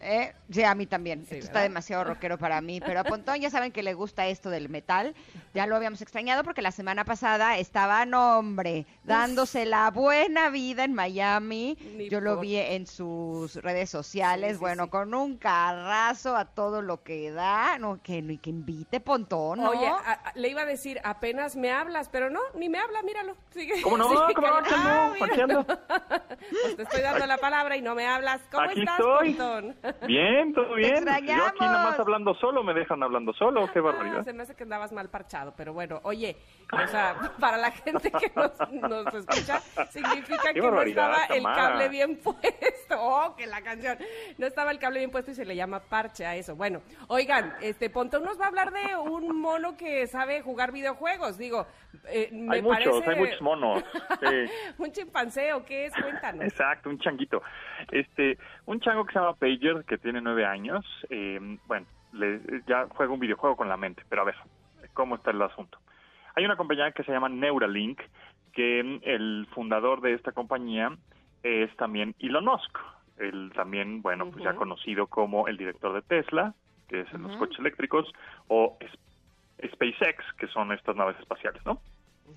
¿Eh? 0.00 0.32
Sí, 0.50 0.62
a 0.62 0.74
mí 0.74 0.86
también. 0.86 1.24
Sí, 1.26 1.34
esto 1.36 1.46
está 1.46 1.60
demasiado 1.62 2.04
rockero 2.04 2.38
para 2.38 2.60
mí. 2.60 2.80
Pero 2.84 3.00
a 3.00 3.04
Pontón 3.04 3.40
ya 3.40 3.50
saben 3.50 3.72
que 3.72 3.82
le 3.82 3.94
gusta 3.94 4.26
esto 4.26 4.50
del 4.50 4.68
metal. 4.68 5.14
Ya 5.54 5.66
lo 5.66 5.74
habíamos 5.74 6.02
extrañado 6.02 6.44
porque 6.44 6.62
la 6.62 6.70
semana 6.70 7.04
pasada 7.04 7.56
estaba, 7.58 8.04
no 8.06 8.38
hombre, 8.38 8.86
dándose 9.04 9.64
la 9.66 9.90
buena 9.90 10.50
vida 10.50 10.84
en 10.84 10.94
Miami. 10.94 11.76
Ni 11.96 12.08
Yo 12.08 12.20
lo 12.20 12.38
vi 12.38 12.56
en 12.56 12.86
sus 12.86 13.56
redes 13.56 13.90
sociales. 13.90 14.50
Sí, 14.50 14.54
sí, 14.56 14.60
bueno, 14.60 14.84
sí. 14.84 14.90
con 14.90 15.14
un 15.14 15.38
carrazo 15.38 16.36
a 16.36 16.44
todo 16.44 16.82
lo 16.82 17.02
que 17.02 17.30
da. 17.32 17.78
No, 17.78 18.00
que, 18.02 18.22
ni 18.22 18.38
que 18.38 18.50
invite 18.50 19.00
Pontón, 19.00 19.60
¿no? 19.60 19.70
Oye, 19.70 19.86
a- 19.88 19.96
a- 20.12 20.32
le 20.34 20.48
iba 20.48 20.62
a 20.62 20.66
decir, 20.66 21.00
apenas 21.04 21.56
me 21.56 21.72
hablas, 21.72 22.08
pero 22.10 22.30
no, 22.30 22.40
ni 22.54 22.68
me 22.68 22.78
habla, 22.78 23.02
míralo. 23.02 23.34
Sigue, 23.50 23.80
¿Cómo 23.82 23.96
no? 23.96 24.08
¿Cómo 24.34 24.46
no? 24.46 24.58
Ah. 24.70 25.12
Pues 26.62 26.76
te 26.76 26.82
estoy 26.82 27.00
dando 27.02 27.26
la 27.26 27.38
palabra 27.38 27.76
y 27.76 27.82
no 27.82 27.94
me 27.94 28.06
hablas. 28.06 28.40
¿Cómo 28.52 28.64
Aquí 28.64 28.80
estás, 28.80 28.98
estoy. 29.00 29.34
Pontón? 29.34 29.76
Bien, 30.06 30.52
todo 30.52 30.74
bien. 30.74 31.04
Yo 31.04 31.10
aquí 31.44 31.60
nada 31.60 31.84
más 31.90 31.98
hablando 32.00 32.34
solo, 32.34 32.62
me 32.62 32.74
dejan 32.74 33.02
hablando 33.02 33.32
solo, 33.34 33.68
qué 33.72 33.78
Ah, 33.78 33.82
barbaridad. 33.82 34.22
se 34.24 34.32
me 34.32 34.42
hace 34.42 34.54
que 34.54 34.64
andabas 34.64 34.92
mal 34.92 35.08
parchado, 35.08 35.54
pero 35.56 35.72
bueno, 35.72 36.00
oye, 36.02 36.36
o 36.72 36.86
sea, 36.88 37.14
para 37.40 37.56
la 37.56 37.70
gente 37.70 38.10
que 38.10 38.32
nos, 38.34 38.52
nos 38.72 39.14
escucha, 39.14 39.60
significa 39.90 40.52
que 40.52 40.60
no 40.60 40.80
estaba 40.82 41.24
el 41.26 41.42
cable 41.42 41.88
bien 41.88 42.16
puesto. 42.22 42.96
Oh, 42.98 43.34
que 43.36 43.46
la 43.46 43.60
canción. 43.62 43.98
No 44.38 44.46
estaba 44.46 44.70
el 44.70 44.78
cable 44.78 45.00
bien 45.00 45.10
puesto 45.10 45.30
y 45.30 45.34
se 45.34 45.44
le 45.44 45.56
llama 45.56 45.80
parche 45.80 46.24
a 46.26 46.36
eso. 46.36 46.54
Bueno, 46.56 46.80
oigan, 47.08 47.54
este 47.60 47.90
Pontón 47.90 48.24
nos 48.24 48.40
va 48.40 48.44
a 48.44 48.48
hablar 48.48 48.72
de 48.72 48.96
un 48.96 49.40
mono 49.40 49.76
que 49.76 50.06
sabe 50.06 50.40
jugar 50.42 50.72
videojuegos. 50.72 51.36
Digo, 51.38 51.66
eh, 52.08 52.28
me 52.32 52.56
Hay 52.56 52.62
muchos, 52.62 53.00
parece- 53.02 53.10
hay 53.10 53.18
muchos 53.18 53.40
monos. 53.42 53.84
Sí. 54.20 54.50
un 54.78 54.92
chimpancé 54.92 55.52
o 55.52 55.64
qué 55.64 55.86
es, 55.86 55.94
cuéntanos. 55.94 56.44
Exacto, 56.44 56.88
un 56.90 56.98
changuito. 56.98 57.42
Este, 57.90 58.38
un 58.66 58.80
chango 58.80 59.04
que 59.04 59.12
se 59.12 59.18
llama 59.18 59.34
Pager, 59.34 59.75
que 59.84 59.98
tiene 59.98 60.20
nueve 60.20 60.44
años. 60.44 60.84
eh, 61.10 61.58
bueno, 61.66 61.86
le- 62.12 62.40
ya 62.66 62.86
juega 62.90 63.12
un 63.12 63.20
videojuego 63.20 63.56
con 63.56 63.68
la 63.68 63.76
mente, 63.76 64.02
pero 64.08 64.22
a 64.22 64.24
ver, 64.24 64.36
¿cómo 64.94 65.16
está 65.16 65.30
el 65.32 65.42
asunto? 65.42 65.78
Hay 66.34 66.44
una 66.44 66.56
compañía 66.56 66.92
que 66.92 67.02
se 67.04 67.12
llama 67.12 67.28
Neuralink, 67.28 68.00
que 68.52 68.80
el 69.02 69.46
fundador 69.54 70.00
de 70.00 70.14
esta 70.14 70.32
compañía 70.32 70.90
es 71.42 71.74
también 71.76 72.14
Elon 72.18 72.44
Musk. 72.44 72.78
Él 73.18 73.50
también, 73.54 74.02
bueno, 74.02 74.24
pues 74.30 74.44
ya 74.44 74.50
conocido 74.58 75.06
como 75.06 75.48
el 75.48 75.56
director 75.56 75.92
de 75.94 76.02
Tesla, 76.02 76.54
que 76.88 77.00
es 77.00 77.12
en 77.14 77.22
los 77.22 77.32
coches 77.38 77.58
eléctricos, 77.58 78.10
o 78.48 78.76
SpaceX, 79.72 80.24
que 80.38 80.46
son 80.48 80.72
estas 80.72 80.96
naves 80.96 81.18
espaciales, 81.20 81.64
¿no? 81.64 81.80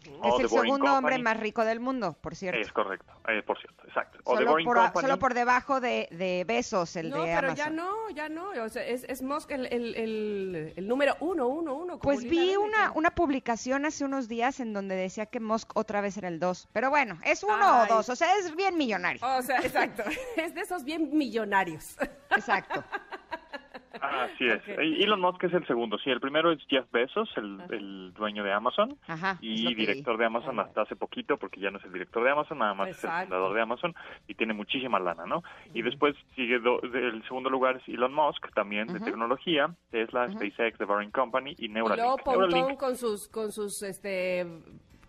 Es 0.03 0.09
O 0.21 0.39
el 0.39 0.49
segundo 0.49 0.93
hombre 0.93 1.17
más 1.19 1.37
rico 1.37 1.65
del 1.65 1.79
mundo, 1.79 2.15
por 2.21 2.35
cierto. 2.35 2.59
Es 2.59 2.71
correcto, 2.71 3.11
eh, 3.27 3.41
por 3.43 3.59
cierto, 3.59 3.83
exacto. 3.87 4.19
O 4.23 4.31
The 4.33 4.37
Solo 4.39 4.51
Boring 4.51 4.65
por, 4.67 4.77
Company. 4.77 5.01
solo 5.07 5.19
por 5.19 5.33
debajo 5.33 5.79
de, 5.81 6.07
de 6.11 6.43
Besos, 6.47 6.95
el 6.95 7.09
No, 7.09 7.17
de 7.23 7.23
pero 7.35 7.37
Amazon. 7.49 7.55
ya 7.57 7.69
no, 7.69 8.09
ya 8.11 8.29
no. 8.29 8.49
O 8.63 8.69
sea, 8.69 8.85
es, 8.85 9.03
es 9.05 9.21
Musk 9.21 9.51
el, 9.51 9.65
el, 9.67 9.95
el, 9.95 10.73
el 10.75 10.87
número 10.87 11.15
uno, 11.19 11.47
uno, 11.47 11.73
uno. 11.75 11.99
Pues 11.99 12.23
vi 12.23 12.55
una, 12.55 12.91
una 12.93 13.11
publicación 13.11 13.85
hace 13.85 14.05
unos 14.05 14.27
días 14.27 14.59
en 14.59 14.73
donde 14.73 14.95
decía 14.95 15.25
que 15.25 15.39
Musk 15.39 15.75
otra 15.75 16.01
vez 16.01 16.17
era 16.17 16.27
el 16.27 16.39
2. 16.39 16.69
Pero 16.71 16.89
bueno, 16.89 17.17
es 17.23 17.43
uno 17.43 17.55
Ay. 17.61 17.87
o 17.89 17.95
dos, 17.95 18.09
o 18.09 18.15
sea, 18.15 18.35
es 18.37 18.55
bien 18.55 18.77
millonario. 18.77 19.21
O 19.25 19.41
sea, 19.41 19.59
exacto. 19.59 20.03
Es 20.37 20.53
de 20.55 20.61
esos 20.61 20.83
bien 20.83 21.09
millonarios. 21.17 21.95
Exacto. 22.31 22.83
Ah, 24.01 24.23
Así 24.31 24.45
es. 24.47 24.61
Elon 24.67 25.19
Musk 25.21 25.43
es 25.45 25.53
el 25.53 25.65
segundo. 25.65 25.97
Sí, 25.97 26.09
el 26.09 26.19
primero 26.19 26.51
es 26.51 26.59
Jeff 26.67 26.85
Bezos, 26.91 27.29
el, 27.37 27.59
el 27.71 28.13
dueño 28.13 28.43
de 28.43 28.53
Amazon 28.53 28.97
Ajá. 29.07 29.37
y 29.41 29.73
director 29.73 30.17
de 30.17 30.25
Amazon 30.25 30.59
hasta 30.59 30.81
hace 30.83 30.95
poquito, 30.95 31.37
porque 31.37 31.59
ya 31.59 31.71
no 31.71 31.79
es 31.79 31.85
el 31.85 31.93
director 31.93 32.23
de 32.23 32.31
Amazon, 32.31 32.59
nada 32.59 32.73
más 32.73 32.89
es 32.89 33.03
el 33.03 33.09
fundador 33.09 33.53
de 33.55 33.61
Amazon 33.61 33.95
y 34.27 34.35
tiene 34.35 34.53
muchísima 34.53 34.99
lana, 34.99 35.25
¿no? 35.25 35.43
Y 35.73 35.81
después 35.81 36.15
sigue, 36.35 36.59
do- 36.59 36.81
el 36.81 37.23
segundo 37.23 37.49
lugar 37.49 37.77
es 37.77 37.87
Elon 37.87 38.13
Musk, 38.13 38.53
también 38.53 38.87
de 38.87 38.99
tecnología, 38.99 39.73
Tesla, 39.89 40.29
SpaceX, 40.31 40.77
The 40.77 40.85
Boring 40.85 41.11
Company 41.11 41.55
y 41.57 41.65
Y 41.65 41.69
Neuralink. 41.69 41.97
luego 42.03 42.17
Pontón 42.17 42.49
Neuralink 42.49 42.79
con 42.79 42.95
sus, 42.95 43.27
con 43.29 43.51
sus, 43.51 43.81
este, 43.83 44.45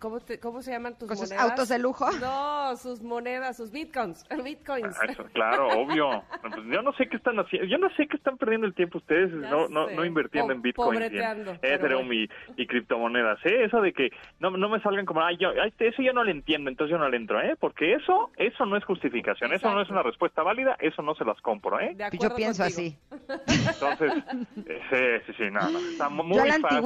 ¿cómo, 0.01 0.19
te- 0.19 0.41
cómo 0.41 0.63
se 0.63 0.73
llaman 0.73 0.99
tus 0.99 1.07
¿Con 1.09 1.17
sus 1.17 1.31
monedas? 1.31 1.51
autos 1.51 1.69
de 1.69 1.79
lujo? 1.79 2.11
No, 2.19 2.77
sus 2.77 3.01
monedas, 3.03 3.57
sus 3.57 3.71
bitcoins, 3.71 4.25
bitcoins. 4.45 4.97
Ah, 5.01 5.05
eso, 5.09 5.25
claro, 5.33 5.69
obvio. 5.81 6.25
Pues 6.41 6.55
yo 6.73 6.83
no 6.83 6.93
sé 6.95 7.09
qué 7.09 7.17
están 7.17 7.39
haciendo, 7.39 7.69
yo 7.69 7.79
no 7.79 7.89
sé 7.91 8.09
qué 8.09 8.17
están 8.17 8.37
perdiendo 8.39 8.67
el 8.67 8.75
tiempo 8.75 8.99
ustedes, 8.99 9.31
no, 9.31 9.69
no, 9.69 9.89
no 9.91 10.05
invirtiendo 10.05 10.49
Po- 10.49 10.53
en 10.55 10.63
Bitcoin. 10.63 10.99
pobreteando, 10.99 11.53
y 11.53 11.67
en 11.67 11.73
Ethereum 11.75 12.13
y, 12.13 12.29
y 12.57 12.67
criptomonedas, 12.67 13.39
¿eh? 13.45 13.65
Eso 13.65 13.81
de 13.81 13.93
que 13.93 14.11
no, 14.39 14.51
no 14.51 14.69
me 14.69 14.81
salgan 14.81 15.05
como, 15.07 15.23
ay, 15.23 15.37
yo, 15.37 15.51
ay, 15.63 15.73
eso 15.79 16.03
yo 16.03 16.13
no 16.13 16.25
le 16.25 16.33
entiendo, 16.33 16.71
entonces 16.71 16.91
yo 16.93 16.99
no 16.99 17.09
le 17.09 17.17
entro, 17.19 17.41
¿eh? 17.41 17.55
Porque 17.61 17.93
eso, 17.95 18.31
eso 18.37 18.67
no 18.67 18.77
es 18.77 18.85
justificación, 18.85 19.53
eso 19.53 19.71
no 19.71 19.83
es 19.83 19.91
una 19.91 20.03
respuesta 20.03 20.43
válida, 20.43 20.77
eso 20.81 21.03
no 21.03 21.15
se 21.15 21.25
las 21.25 21.41
compro, 21.43 21.79
¿eh? 21.79 21.93
De 21.95 22.09
Yo 22.19 22.35
pienso 22.35 22.63
contigo. 22.63 22.81
así. 22.81 22.99
Entonces, 23.47 24.13
eh, 24.67 25.21
sí, 25.27 25.33
sí, 25.33 25.45
sí, 25.45 25.51
no, 25.51 25.71
no, 25.71 25.79
está 25.79 26.09
muy 26.09 26.37
Yo 26.37 26.45
la 26.47 26.59
fácil. 26.59 26.81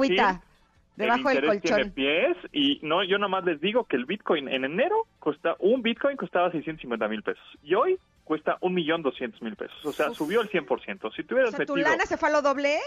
Debajo 0.95 1.29
el 1.29 1.35
del 1.35 1.45
interés 1.45 1.61
tiene 1.61 1.77
colchón. 1.77 1.91
pies 1.93 2.37
y 2.51 2.79
no, 2.83 3.03
yo 3.03 3.17
nomás 3.17 3.43
les 3.45 3.59
digo 3.61 3.85
que 3.85 3.95
el 3.95 4.05
Bitcoin 4.05 4.47
en 4.49 4.65
enero 4.65 4.95
cuesta, 5.19 5.55
un 5.59 5.81
Bitcoin 5.81 6.17
costaba 6.17 6.51
650 6.51 7.07
mil 7.07 7.23
pesos 7.23 7.43
y 7.63 7.75
hoy 7.75 7.99
cuesta 8.23 8.57
un 8.61 8.73
millón 8.73 9.01
doscientos 9.01 9.41
mil 9.41 9.55
pesos. 9.55 9.77
O 9.85 9.91
sea, 9.91 10.11
subió 10.11 10.41
el 10.41 10.49
100%. 10.49 11.13
Si 11.15 11.21
O 11.21 11.25
tuvieras 11.25 11.51
sea, 11.51 11.65
¿tu 11.65 11.75
metido, 11.75 11.89
lana 11.89 12.05
se 12.05 12.17
fue 12.17 12.29
a 12.29 12.31
lo 12.31 12.41
doble? 12.41 12.77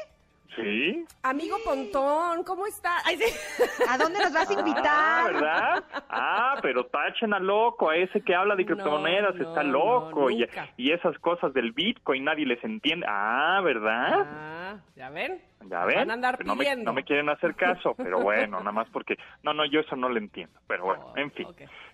Sí. 0.57 1.05
Amigo 1.23 1.57
Pontón, 1.65 2.43
¿cómo 2.45 2.67
está? 2.67 2.97
Ay, 3.05 3.17
sí. 3.17 3.63
¿A 3.89 3.97
dónde 3.99 4.19
nos 4.19 4.33
vas 4.33 4.51
a 4.51 4.55
Ah, 4.55 4.59
invitar? 4.59 5.33
¿verdad? 5.35 5.85
Ah, 6.09 6.59
pero 6.63 6.85
tachen 6.87 7.33
a 7.35 7.39
loco, 7.39 7.91
a 7.91 7.97
ese 7.97 8.21
que 8.23 8.35
habla 8.35 8.57
de 8.57 8.67
criptomonedas 8.67 9.35
no, 9.37 9.49
está 9.49 9.63
no, 9.63 9.73
loco 9.73 10.31
y, 10.31 10.47
y 10.77 10.91
esas 10.93 11.17
cosas 11.19 11.53
del 11.55 11.73
Bitcoin 11.73 12.25
nadie 12.25 12.47
les 12.47 12.63
entiende. 12.65 13.07
Ah, 13.09 13.61
¿verdad? 13.63 14.27
Ah, 14.27 14.77
¿ya 14.97 15.11
ven? 15.11 15.41
Ya 15.69 15.85
ven, 15.85 15.97
Van 15.99 16.11
a 16.11 16.15
andar 16.15 16.45
no 16.47 16.55
me, 16.55 16.61
pidiendo. 16.65 16.85
no 16.85 16.93
me 16.93 17.05
quieren 17.05 17.29
hacer 17.29 17.55
caso, 17.55 17.95
pero 17.97 18.21
bueno, 18.23 18.59
nada 18.61 18.73
más 18.73 18.89
porque... 18.91 19.17
No, 19.43 19.53
no, 19.53 19.65
yo 19.67 19.81
eso 19.81 19.97
no 19.97 20.09
lo 20.09 20.17
entiendo, 20.19 20.59
pero 20.67 20.85
bueno, 20.85 21.07
Oh, 21.09 21.17
en 21.17 21.31
fin. 21.33 21.47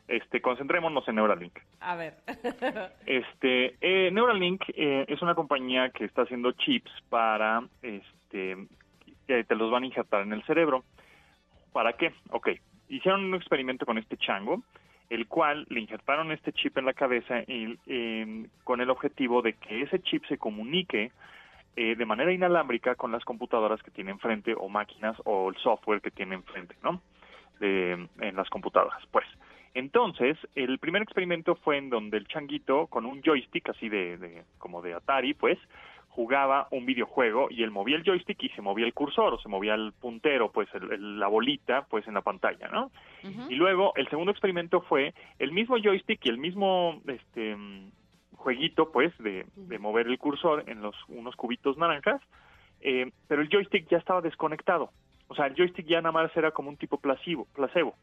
Este, 0.06 0.40
concentrémonos 0.43 1.06
en 1.09 1.16
Neuralink. 1.16 1.59
A 1.81 1.97
ver. 1.97 2.14
Este, 3.06 3.76
eh, 3.81 4.10
Neuralink 4.10 4.62
eh, 4.74 5.05
es 5.09 5.20
una 5.22 5.35
compañía 5.35 5.90
que 5.90 6.05
está 6.05 6.22
haciendo 6.22 6.52
chips 6.52 6.90
para, 7.09 7.62
este, 7.82 8.05
que 8.35 9.44
te 9.44 9.55
los 9.55 9.70
van 9.70 9.85
a 9.85 9.86
injertar 9.86 10.23
en 10.23 10.32
el 10.32 10.43
cerebro. 10.44 10.85
¿Para 11.73 11.94
qué? 11.94 12.12
Ok, 12.31 12.48
hicieron 12.89 13.24
un 13.24 13.35
experimento 13.35 13.86
con 13.86 13.98
este 13.98 14.16
chango, 14.16 14.62
el 15.11 15.27
cual 15.27 15.66
le 15.69 15.81
injertaron 15.81 16.32
este 16.32 16.52
chip 16.52 16.77
en 16.78 16.86
la 16.86 16.94
cabeza 16.94 17.40
y, 17.47 17.78
eh, 17.86 18.47
con 18.65 18.81
el 18.81 18.90
objetivo 18.90 19.43
de 19.43 19.55
que 19.55 19.82
ese 19.82 20.01
chip 20.01 20.24
se 20.27 20.39
comunique 20.39 21.11
eh, 21.77 21.97
de 21.97 22.06
manera 22.06 22.32
inalámbrica 22.32 22.94
con 22.94 23.11
las 23.11 23.24
computadoras 23.24 23.82
que 23.82 23.90
tiene 23.90 24.12
enfrente 24.12 24.55
o 24.56 24.69
máquinas 24.69 25.16
o 25.24 25.48
el 25.51 25.56
software 25.56 26.01
que 26.01 26.12
tiene 26.12 26.36
enfrente, 26.36 26.77
¿no? 26.82 27.01
De- 27.59 28.09
en 28.20 28.36
las 28.36 28.48
computadoras, 28.48 29.02
pues. 29.11 29.27
Entonces, 29.74 30.39
el 30.55 30.78
primer 30.78 31.02
experimento 31.02 31.56
fue 31.56 31.78
en 31.78 31.90
donde 31.90 32.16
el 32.16 32.28
changuito, 32.28 32.86
con 32.86 33.05
un 33.06 33.23
joystick 33.23 33.69
así 33.70 33.89
de, 33.89 34.16
de- 34.19 34.44
como 34.59 34.82
de 34.82 34.94
Atari, 34.94 35.35
pues, 35.35 35.59
jugaba 36.14 36.68
un 36.70 36.86
videojuego 36.86 37.48
y 37.50 37.64
él 37.64 37.72
movía 37.72 37.96
el 37.96 38.04
joystick 38.04 38.40
y 38.44 38.48
se 38.50 38.62
movía 38.62 38.86
el 38.86 38.94
cursor 38.94 39.34
o 39.34 39.38
se 39.40 39.48
movía 39.48 39.74
el 39.74 39.92
puntero, 39.92 40.52
pues, 40.52 40.68
el- 40.74 40.92
el- 40.92 41.18
la 41.18 41.26
bolita, 41.26 41.86
pues, 41.90 42.06
en 42.06 42.14
la 42.14 42.20
pantalla, 42.22 42.68
¿no? 42.68 42.92
Y 43.50 43.56
luego, 43.56 43.92
el 43.96 44.06
segundo 44.08 44.30
experimento 44.30 44.80
fue 44.82 45.12
el 45.40 45.50
mismo 45.50 45.76
joystick 45.76 46.24
y 46.24 46.28
el 46.28 46.38
mismo, 46.38 47.00
este, 47.08 47.56
mm, 47.56 47.90
jueguito, 48.36 48.92
pues, 48.92 49.12
de, 49.18 49.44
de 49.56 49.78
mover 49.80 50.06
el 50.06 50.18
cursor 50.18 50.62
en 50.68 50.82
los 50.82 50.94
unos 51.08 51.34
cubitos 51.34 51.76
naranjas, 51.78 52.22
eh, 52.80 53.10
pero 53.26 53.42
el 53.42 53.48
joystick 53.48 53.88
ya 53.88 53.98
estaba 53.98 54.20
desconectado. 54.20 54.90
O 55.26 55.34
sea, 55.34 55.46
el 55.46 55.54
joystick 55.56 55.86
ya 55.86 56.00
nada 56.00 56.12
más 56.12 56.36
era 56.36 56.52
como 56.52 56.68
un 56.68 56.76
tipo 56.76 56.98
placebo, 56.98 57.46
placebo 57.54 57.96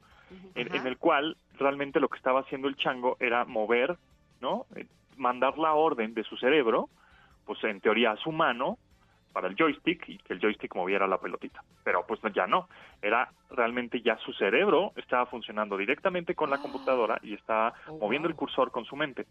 en 0.55 0.88
el 0.88 0.97
cual 0.97 1.38
realmente 1.59 1.99
lo 2.01 2.09
que 2.09 2.17
estaba 2.17 2.41
haciendo 2.41 2.67
el 2.67 2.75
chango 2.75 3.15
era 3.19 3.45
mover, 3.45 3.95
¿no? 4.41 4.65
Eh, 4.75 4.85
Mandar 5.17 5.57
la 5.57 5.73
orden 5.75 6.13
de 6.13 6.23
su 6.23 6.35
cerebro, 6.38 6.89
pues 7.45 7.63
en 7.63 7.80
teoría 7.81 8.15
su 8.18 8.31
mano, 8.31 8.77
para 9.34 9.47
el 9.47 9.55
joystick 9.55 10.09
y 10.09 10.18
que 10.18 10.34
el 10.34 10.41
joystick 10.41 10.76
moviera 10.76 11.07
la 11.07 11.18
pelotita. 11.18 11.63
Pero 11.85 12.05
pues 12.05 12.19
ya 12.35 12.47
no, 12.47 12.68
era 13.01 13.30
realmente 13.49 14.01
ya 14.01 14.18
su 14.18 14.34
cerebro 14.34 14.91
estaba 14.97 15.26
funcionando 15.26 15.77
directamente 15.77 16.35
con 16.35 16.49
la 16.49 16.57
computadora 16.57 17.18
y 17.23 17.35
estaba 17.35 17.73
Oh, 17.88 17.97
moviendo 17.97 18.27
wow. 18.27 18.31
el 18.34 18.35
cursor 18.35 18.72
con 18.72 18.84
su 18.84 18.97
mente. 18.97 19.26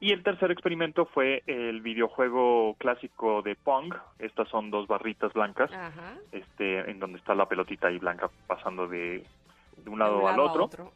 Y 0.00 0.10
el 0.10 0.24
tercer 0.24 0.50
experimento 0.50 1.06
fue 1.06 1.44
el 1.46 1.80
videojuego 1.80 2.74
clásico 2.78 3.40
de 3.42 3.54
Pong, 3.54 3.94
estas 4.18 4.48
son 4.48 4.70
dos 4.72 4.88
barritas 4.88 5.32
blancas, 5.32 5.72
Ajá. 5.72 6.14
este, 6.32 6.90
en 6.90 6.98
donde 6.98 7.18
está 7.18 7.34
la 7.36 7.46
pelotita 7.46 7.86
ahí 7.86 7.98
blanca 7.98 8.28
pasando 8.48 8.88
de, 8.88 9.24
de 9.86 9.92
un 9.92 9.98
lado, 10.00 10.18
De 10.18 10.22
un 10.24 10.28
al 10.28 10.36
lado 10.36 10.64
otro. 10.64 10.92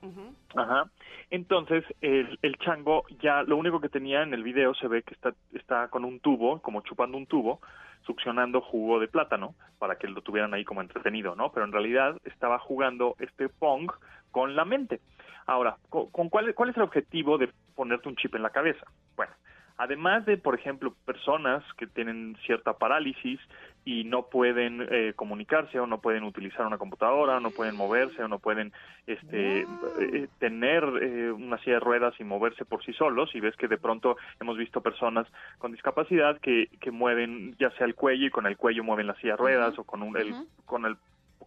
Ajá. 0.56 0.90
Entonces, 1.30 1.84
el, 2.00 2.38
el 2.42 2.56
chango 2.58 3.04
ya 3.22 3.44
lo 3.44 3.56
único 3.56 3.80
que 3.80 3.88
tenía 3.88 4.22
en 4.22 4.34
el 4.34 4.42
video 4.42 4.74
se 4.74 4.88
ve 4.88 5.02
que 5.02 5.14
está, 5.14 5.32
está 5.52 5.88
con 5.88 6.04
un 6.04 6.18
tubo, 6.18 6.60
como 6.60 6.80
chupando 6.82 7.16
un 7.16 7.26
tubo, 7.26 7.60
succionando 8.02 8.60
jugo 8.60 8.98
de 8.98 9.06
plátano 9.06 9.54
para 9.78 9.96
que 9.96 10.08
lo 10.08 10.22
tuvieran 10.22 10.52
ahí 10.54 10.64
como 10.64 10.80
entretenido, 10.80 11.36
¿no? 11.36 11.52
Pero 11.52 11.66
en 11.66 11.72
realidad 11.72 12.16
estaba 12.24 12.58
jugando 12.58 13.14
este 13.20 13.48
Pong 13.48 13.92
con 14.32 14.56
la 14.56 14.64
mente. 14.64 15.00
Ahora, 15.46 15.76
¿con, 15.88 16.10
con 16.10 16.28
cuál, 16.28 16.52
¿cuál 16.54 16.70
es 16.70 16.76
el 16.76 16.82
objetivo 16.82 17.38
de 17.38 17.48
ponerte 17.76 18.08
un 18.08 18.16
chip 18.16 18.34
en 18.34 18.42
la 18.42 18.50
cabeza? 18.50 18.84
Bueno, 19.14 19.32
además 19.78 20.26
de, 20.26 20.36
por 20.36 20.56
ejemplo, 20.56 20.94
personas 21.04 21.62
que 21.74 21.86
tienen 21.86 22.36
cierta 22.44 22.72
parálisis 22.72 23.38
y 23.84 24.04
no 24.04 24.26
pueden 24.26 24.86
eh, 24.90 25.12
comunicarse 25.16 25.80
o 25.80 25.86
no 25.86 26.00
pueden 26.00 26.24
utilizar 26.24 26.66
una 26.66 26.78
computadora, 26.78 27.38
o 27.38 27.40
no 27.40 27.50
pueden 27.50 27.76
moverse 27.76 28.22
o 28.22 28.28
no 28.28 28.38
pueden 28.38 28.72
este, 29.06 29.60
eh, 29.62 30.28
tener 30.38 30.84
eh, 31.02 31.32
una 31.32 31.58
silla 31.58 31.74
de 31.74 31.80
ruedas 31.80 32.14
y 32.18 32.24
moverse 32.24 32.64
por 32.64 32.84
sí 32.84 32.92
solos 32.92 33.34
y 33.34 33.40
ves 33.40 33.56
que 33.56 33.68
de 33.68 33.78
pronto 33.78 34.16
hemos 34.40 34.58
visto 34.58 34.82
personas 34.82 35.26
con 35.58 35.72
discapacidad 35.72 36.38
que, 36.40 36.68
que 36.80 36.90
mueven 36.90 37.56
ya 37.58 37.70
sea 37.72 37.86
el 37.86 37.94
cuello 37.94 38.26
y 38.26 38.30
con 38.30 38.46
el 38.46 38.56
cuello 38.56 38.84
mueven 38.84 39.06
la 39.06 39.14
silla 39.16 39.32
de 39.32 39.38
ruedas 39.38 39.78
o 39.78 39.84
con 39.84 40.02
un, 40.02 40.16
el, 40.16 40.34
con 40.66 40.84
el 40.84 40.96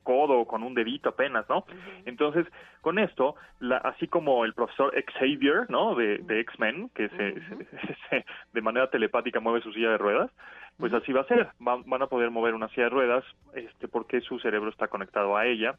codo 0.04 0.40
o 0.40 0.48
con 0.48 0.62
un 0.64 0.74
dedito 0.76 1.10
apenas, 1.10 1.48
¿no? 1.50 1.66
Entonces, 2.06 2.46
con 2.82 3.00
esto, 3.00 3.36
la- 3.60 3.78
así 3.78 4.08
como 4.08 4.46
el 4.46 4.54
profesor 4.54 4.94
Xavier, 5.18 5.70
¿no? 5.70 5.96
De, 5.96 6.20
de 6.20 6.40
X-Men, 6.42 6.90
que 6.94 7.10
se, 7.10 7.34
se- 7.88 7.96
se- 8.10 8.26
de 8.54 8.62
manera 8.62 8.90
telepática 8.90 9.40
mueve 9.40 9.62
su 9.62 9.74
silla 9.74 9.92
de 9.92 9.98
ruedas, 9.98 10.30
pues 10.78 10.92
así 10.94 11.12
va 11.14 11.22
a 11.22 11.26
ser. 11.26 11.48
Van, 11.60 11.84
van 11.86 12.02
a 12.02 12.08
poder 12.08 12.30
mover 12.32 12.54
una 12.54 12.68
silla 12.70 12.84
de 12.86 12.90
ruedas 12.90 13.24
este, 13.54 13.88
porque 13.88 14.22
su 14.22 14.40
cerebro 14.40 14.70
está 14.70 14.88
conectado 14.88 15.38
a 15.38 15.46
ella 15.46 15.76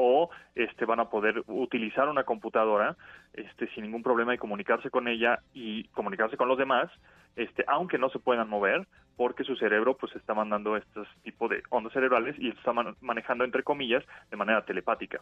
o 0.00 0.30
este, 0.54 0.84
van 0.84 1.00
a 1.00 1.10
poder 1.10 1.42
utilizar 1.48 2.08
una 2.08 2.22
computadora 2.24 2.96
este, 3.34 3.68
sin 3.74 3.82
ningún 3.84 4.02
problema 4.02 4.32
y 4.34 4.38
comunicarse 4.38 4.90
con 4.90 5.08
ella 5.08 5.40
y 5.54 5.84
comunicarse 5.88 6.36
con 6.36 6.48
los 6.48 6.56
demás, 6.56 6.88
este, 7.36 7.64
aunque 7.66 7.98
no 7.98 8.08
se 8.08 8.18
puedan 8.20 8.48
mover, 8.48 8.86
porque 9.18 9.42
su 9.42 9.56
cerebro 9.56 9.96
pues 9.96 10.14
está 10.14 10.32
mandando 10.32 10.76
estos 10.76 11.08
tipo 11.24 11.48
de 11.48 11.60
ondas 11.70 11.92
cerebrales 11.92 12.36
y 12.38 12.48
está 12.50 12.72
man- 12.72 12.94
manejando 13.00 13.44
entre 13.44 13.64
comillas 13.64 14.04
de 14.30 14.36
manera 14.36 14.64
telepática. 14.64 15.20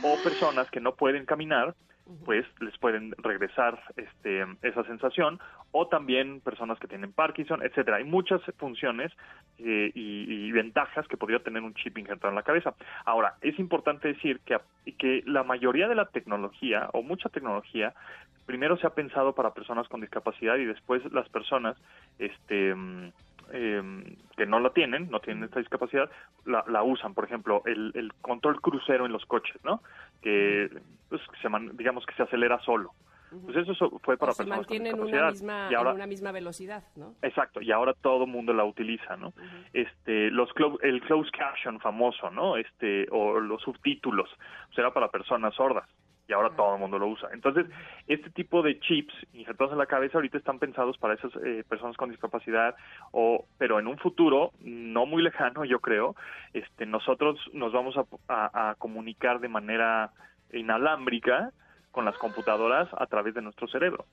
O 0.00 0.16
personas 0.22 0.70
que 0.70 0.80
no 0.80 0.94
pueden 0.94 1.26
caminar, 1.26 1.74
pues 2.24 2.46
les 2.60 2.76
pueden 2.78 3.12
regresar 3.18 3.80
este, 3.96 4.44
esa 4.62 4.84
sensación, 4.84 5.40
o 5.72 5.88
también 5.88 6.40
personas 6.40 6.78
que 6.78 6.86
tienen 6.88 7.12
Parkinson, 7.12 7.62
etcétera. 7.62 7.96
Hay 7.96 8.04
muchas 8.04 8.40
funciones 8.58 9.12
eh, 9.58 9.90
y, 9.94 10.46
y 10.46 10.52
ventajas 10.52 11.06
que 11.08 11.16
podría 11.16 11.40
tener 11.40 11.62
un 11.62 11.74
chip 11.74 11.98
injertado 11.98 12.30
en 12.30 12.36
la 12.36 12.42
cabeza. 12.42 12.74
Ahora, 13.04 13.34
es 13.40 13.58
importante 13.58 14.08
decir 14.08 14.40
que, 14.44 14.58
que 14.98 15.22
la 15.26 15.42
mayoría 15.42 15.88
de 15.88 15.94
la 15.96 16.06
tecnología, 16.06 16.88
o 16.92 17.02
mucha 17.02 17.28
tecnología, 17.28 17.94
primero 18.46 18.76
se 18.76 18.86
ha 18.86 18.90
pensado 18.90 19.34
para 19.34 19.54
personas 19.54 19.88
con 19.88 20.00
discapacidad 20.00 20.56
y 20.56 20.64
después 20.64 21.00
las 21.12 21.28
personas 21.28 21.76
este, 22.18 22.74
mm, 22.74 23.12
eh, 23.52 24.16
que 24.36 24.46
no 24.46 24.58
la 24.60 24.70
tienen, 24.70 25.10
no 25.10 25.20
tienen 25.20 25.44
esta 25.44 25.58
discapacidad, 25.60 26.10
la, 26.44 26.64
la 26.68 26.82
usan. 26.82 27.14
Por 27.14 27.24
ejemplo, 27.24 27.62
el, 27.66 27.92
el 27.94 28.12
control 28.14 28.60
crucero 28.60 29.06
en 29.06 29.12
los 29.12 29.24
coches, 29.26 29.56
¿no? 29.64 29.82
Que, 30.22 30.70
pues, 31.08 31.20
se 31.40 31.48
man- 31.48 31.76
digamos 31.76 32.04
que 32.06 32.14
se 32.14 32.22
acelera 32.22 32.58
solo. 32.60 32.90
Pues 33.46 33.56
eso 33.56 33.72
so- 33.74 33.98
fue 34.00 34.18
para 34.18 34.32
o 34.32 34.34
se 34.34 34.44
personas 34.44 34.66
con 34.66 34.76
mantiene 34.76 34.90
en 34.90 34.96
una 34.96 35.04
discapacidad. 35.06 35.30
misma, 35.32 35.68
y 35.70 35.74
ahora, 35.74 35.90
en 35.90 35.96
una 35.96 36.06
misma 36.06 36.32
velocidad, 36.32 36.84
¿no? 36.96 37.14
Exacto, 37.22 37.62
y 37.62 37.72
ahora 37.72 37.94
todo 37.94 38.24
el 38.24 38.30
mundo 38.30 38.52
la 38.52 38.64
utiliza, 38.64 39.16
¿no? 39.16 39.32
Este, 39.72 40.30
los 40.30 40.50
clo- 40.50 40.78
el 40.82 41.00
closed 41.00 41.30
caption 41.32 41.80
famoso, 41.80 42.30
¿no? 42.30 42.58
Este, 42.58 43.06
o 43.10 43.40
los 43.40 43.62
subtítulos, 43.62 44.28
pues 44.66 44.78
era 44.78 44.92
para 44.92 45.08
personas 45.08 45.54
sordas 45.54 45.88
y 46.28 46.32
ahora 46.32 46.50
todo 46.56 46.74
el 46.74 46.80
mundo 46.80 46.98
lo 46.98 47.08
usa. 47.08 47.28
Entonces, 47.32 47.66
este 48.06 48.30
tipo 48.30 48.62
de 48.62 48.78
chips 48.80 49.12
injertados 49.32 49.72
en 49.72 49.78
la 49.78 49.86
cabeza 49.86 50.18
ahorita 50.18 50.38
están 50.38 50.58
pensados 50.58 50.96
para 50.98 51.14
esas 51.14 51.32
eh, 51.44 51.64
personas 51.68 51.96
con 51.96 52.10
discapacidad, 52.10 52.74
o, 53.10 53.44
pero 53.58 53.78
en 53.78 53.86
un 53.86 53.98
futuro 53.98 54.52
no 54.60 55.04
muy 55.04 55.22
lejano, 55.22 55.64
yo 55.64 55.80
creo, 55.80 56.14
este, 56.52 56.86
nosotros 56.86 57.38
nos 57.52 57.72
vamos 57.72 57.96
a, 57.96 58.04
a- 58.28 58.70
a 58.70 58.74
comunicar 58.76 59.40
de 59.40 59.48
manera 59.48 60.12
inalámbrica 60.52 61.50
con 61.90 62.04
las 62.04 62.16
computadoras 62.18 62.88
a 62.96 63.06
través 63.06 63.34
de 63.34 63.42
nuestro 63.42 63.66
cerebro. 63.68 64.06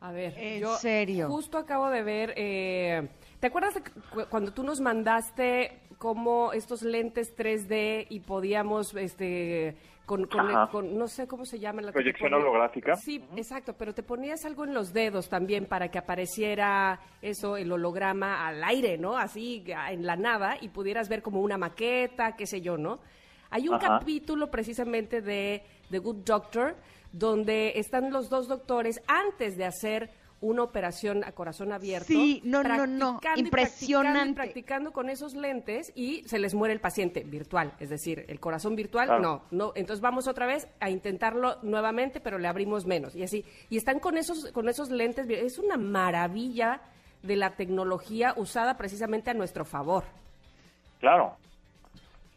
A 0.00 0.12
ver, 0.12 0.32
¿En 0.36 0.60
yo 0.60 0.68
serio? 0.74 1.26
justo 1.28 1.58
acabo 1.58 1.90
de 1.90 2.04
ver, 2.04 2.32
eh, 2.36 3.08
¿te 3.40 3.48
acuerdas 3.48 3.74
de 3.74 3.80
cu- 3.82 4.26
cuando 4.30 4.52
tú 4.52 4.62
nos 4.62 4.80
mandaste 4.80 5.80
como 5.98 6.52
estos 6.52 6.82
lentes 6.82 7.34
3D 7.36 8.06
y 8.08 8.20
podíamos, 8.20 8.94
este, 8.94 9.76
con, 10.06 10.26
con- 10.26 10.48
Ajá. 10.48 10.70
con- 10.70 10.96
no 10.96 11.08
sé 11.08 11.26
cómo 11.26 11.44
se 11.44 11.58
llama 11.58 11.82
la 11.82 11.92
Proyección 11.92 12.32
holográfica. 12.34 12.94
Sí, 12.96 13.22
exacto, 13.36 13.74
pero 13.76 13.92
te 13.92 14.02
ponías 14.04 14.44
algo 14.44 14.64
en 14.64 14.74
los 14.74 14.92
dedos 14.92 15.28
también 15.28 15.66
para 15.66 15.90
que 15.90 15.98
apareciera 15.98 17.00
eso, 17.20 17.56
el 17.56 17.70
holograma 17.72 18.46
al 18.46 18.62
aire, 18.62 18.96
¿no? 18.96 19.16
Así, 19.18 19.64
en 19.90 20.06
la 20.06 20.16
nada, 20.16 20.56
y 20.60 20.68
pudieras 20.68 21.08
ver 21.08 21.20
como 21.20 21.40
una 21.40 21.58
maqueta, 21.58 22.36
qué 22.36 22.46
sé 22.46 22.60
yo, 22.60 22.78
¿no? 22.78 23.00
Hay 23.50 23.66
un 23.68 23.74
Ajá. 23.74 23.98
capítulo 23.98 24.50
precisamente 24.50 25.20
de 25.20 25.62
The 25.90 25.98
Good 25.98 26.24
Doctor 26.24 26.76
donde 27.10 27.72
están 27.76 28.12
los 28.12 28.28
dos 28.28 28.46
doctores 28.46 29.00
antes 29.06 29.56
de 29.56 29.64
hacer 29.64 30.10
una 30.40 30.62
operación 30.62 31.24
a 31.24 31.32
corazón 31.32 31.72
abierto. 31.72 32.06
Sí, 32.08 32.40
no, 32.44 32.62
no, 32.62 32.86
no, 32.86 33.18
practicando 33.20 33.40
y 33.40 33.44
impresionante. 33.44 34.10
Practicando, 34.12 34.30
y 34.30 34.34
practicando 34.34 34.92
con 34.92 35.10
esos 35.10 35.34
lentes 35.34 35.92
y 35.94 36.22
se 36.28 36.38
les 36.38 36.54
muere 36.54 36.74
el 36.74 36.80
paciente 36.80 37.24
virtual, 37.24 37.74
es 37.80 37.90
decir, 37.90 38.24
el 38.28 38.38
corazón 38.38 38.76
virtual, 38.76 39.06
Claro. 39.06 39.22
no, 39.22 39.42
no. 39.50 39.72
Entonces 39.74 40.00
vamos 40.00 40.28
otra 40.28 40.46
vez 40.46 40.68
a 40.80 40.90
intentarlo 40.90 41.58
nuevamente, 41.62 42.20
pero 42.20 42.38
le 42.38 42.46
abrimos 42.48 42.86
menos 42.86 43.16
y 43.16 43.22
así. 43.24 43.44
Y 43.68 43.76
están 43.76 43.98
con 43.98 44.16
esos, 44.16 44.52
con 44.52 44.68
esos 44.68 44.90
lentes, 44.90 45.26
es 45.28 45.58
una 45.58 45.76
maravilla 45.76 46.80
de 47.22 47.36
la 47.36 47.56
tecnología 47.56 48.32
usada 48.36 48.76
precisamente 48.76 49.30
a 49.30 49.34
nuestro 49.34 49.64
favor. 49.64 50.04
Claro. 51.00 51.36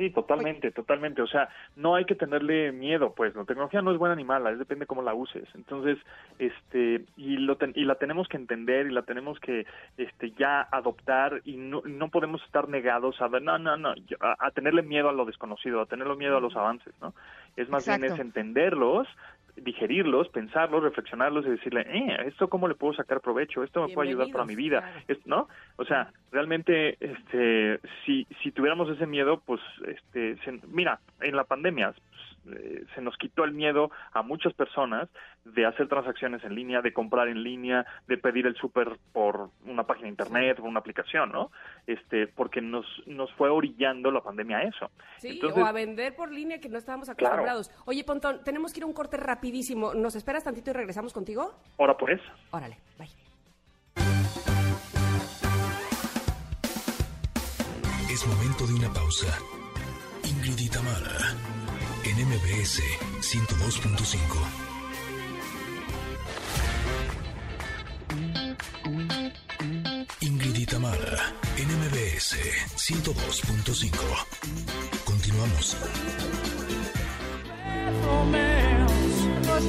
Sí, 0.02 0.10
totalmente, 0.10 0.72
totalmente. 0.72 1.22
O 1.22 1.28
sea, 1.28 1.48
no 1.76 1.94
hay 1.94 2.06
que 2.06 2.16
tenerle 2.16 2.72
miedo, 2.72 3.14
pues. 3.14 3.36
La 3.36 3.46
tecnología 3.46 3.84
no 3.84 3.92
es 3.92 4.00
buena 4.00 4.16
ni 4.16 4.24
mala, 4.24 4.50
es 4.50 4.58
depende 4.58 4.88
cómo 4.88 5.04
la 5.04 5.14
uses. 5.14 5.48
Entonces, 5.54 6.00
este, 6.40 7.06
y 7.18 7.38
lo 7.38 7.56
ten- 7.58 7.74
y 7.76 7.86
la 7.86 7.94
tenemos 7.96 8.28
que 8.28 8.38
entender 8.38 8.88
y 8.88 8.94
la 8.94 9.04
tenemos 9.04 9.40
que, 9.40 9.68
este, 9.98 10.32
ya 10.32 10.62
adoptar 10.72 11.42
y 11.46 11.58
no, 11.58 11.84
no 11.86 12.10
podemos 12.10 12.42
estar 12.46 12.68
negados 12.68 13.22
a, 13.22 13.28
no, 13.28 13.60
no, 13.60 13.78
no, 13.78 13.94
a, 14.22 14.48
a 14.48 14.50
tenerle 14.50 14.82
miedo 14.82 15.08
a 15.08 15.14
lo 15.14 15.24
desconocido, 15.26 15.82
a 15.82 15.86
tenerle 15.86 16.16
miedo 16.16 16.36
a 16.36 16.42
los 16.42 16.56
avances, 16.56 16.96
¿no? 17.00 17.14
Es 17.56 17.70
más 17.70 17.86
bien 17.86 18.04
es 18.06 18.20
entenderlos, 18.20 19.08
digerirlos, 19.56 20.30
pensarlos, 20.30 20.84
reflexionarlos 20.84 21.46
y 21.46 21.50
decirle, 21.50 21.82
eh, 21.88 22.18
esto 22.28 22.48
cómo 22.50 22.68
le 22.68 22.76
puedo 22.76 22.94
sacar 22.94 23.22
provecho, 23.22 23.64
esto 23.64 23.82
me 23.82 23.88
puede 23.94 24.10
ayudar 24.10 24.28
para 24.34 24.46
mi 24.46 24.56
vida, 24.56 24.80
¿no? 25.26 25.48
O 25.78 25.86
sea, 25.86 26.12
realmente, 26.32 26.98
este, 27.00 27.80
si, 28.06 28.26
si 28.42 28.52
tuviéramos 28.52 28.90
ese 28.90 29.06
miedo, 29.08 29.42
pues, 29.46 29.62
este, 29.88 30.38
se- 30.44 30.60
mira, 30.68 31.00
en 31.22 31.36
la 31.36 31.44
pandemia 31.44 31.94
eh, 32.48 32.86
se 32.96 33.02
nos 33.02 33.18
quitó 33.18 33.44
el 33.44 33.52
miedo 33.54 33.92
a 34.14 34.22
muchas 34.22 34.54
personas 34.54 35.10
de 35.46 35.66
hacer 35.66 35.88
transacciones 35.88 36.44
en 36.44 36.56
línea, 36.56 36.82
de 36.82 36.94
comprar 36.94 37.28
en 37.28 37.44
línea, 37.44 37.86
de 38.08 38.18
pedir 38.18 38.46
el 38.48 38.56
súper 38.56 38.98
por 39.12 39.50
una 39.66 39.84
página 39.84 40.06
de 40.06 40.12
internet, 40.12 40.58
por 40.58 40.68
una 40.68 40.80
aplicación, 40.80 41.32
¿no? 41.32 41.52
Este, 41.88 42.28
porque 42.28 42.62
nos, 42.62 42.86
nos 43.06 43.32
fue 43.34 43.50
orillando 43.50 44.12
la 44.12 44.22
pandemia 44.22 44.58
a 44.58 44.64
eso. 44.64 44.92
Sí, 45.18 45.30
Entonces- 45.30 45.62
o 45.64 45.66
a 45.66 45.72
vender 45.72 46.16
por 46.16 46.32
línea 46.32 46.60
que 46.60 46.70
no 46.70 46.78
estábamos 46.78 47.10
acostumbrados. 47.10 47.72
Oye, 47.86 48.04
Pontón, 48.04 48.44
tenemos 48.44 48.74
que 48.74 48.80
ir 48.80 48.84
a 48.84 48.88
un 48.88 48.94
corte 48.94 49.18
rapidísimo. 49.18 49.94
¿Nos 49.94 50.16
esperas 50.16 50.44
tantito 50.44 50.72
y 50.72 50.74
regresamos 50.74 51.14
contigo? 51.14 51.54
Ahora 51.78 51.98
pues, 51.98 52.20
Órale, 52.52 52.78
bye. 52.98 53.08
Es 58.12 58.28
momento 58.28 58.68
de 58.68 58.74
una 58.74 58.94
pausa. 58.94 59.28
Ingrid 60.24 60.60
y 60.60 60.70
Tamara, 60.70 61.18
en 62.04 62.16
MBS 62.28 62.82
102.5. 63.22 64.18
Ingrid 70.22 70.56
y 70.56 70.66
Tamara, 70.66 71.34
en 71.58 71.68
MBS 71.68 72.38
102.5. 72.76 73.92
Continuamos. 75.06 75.78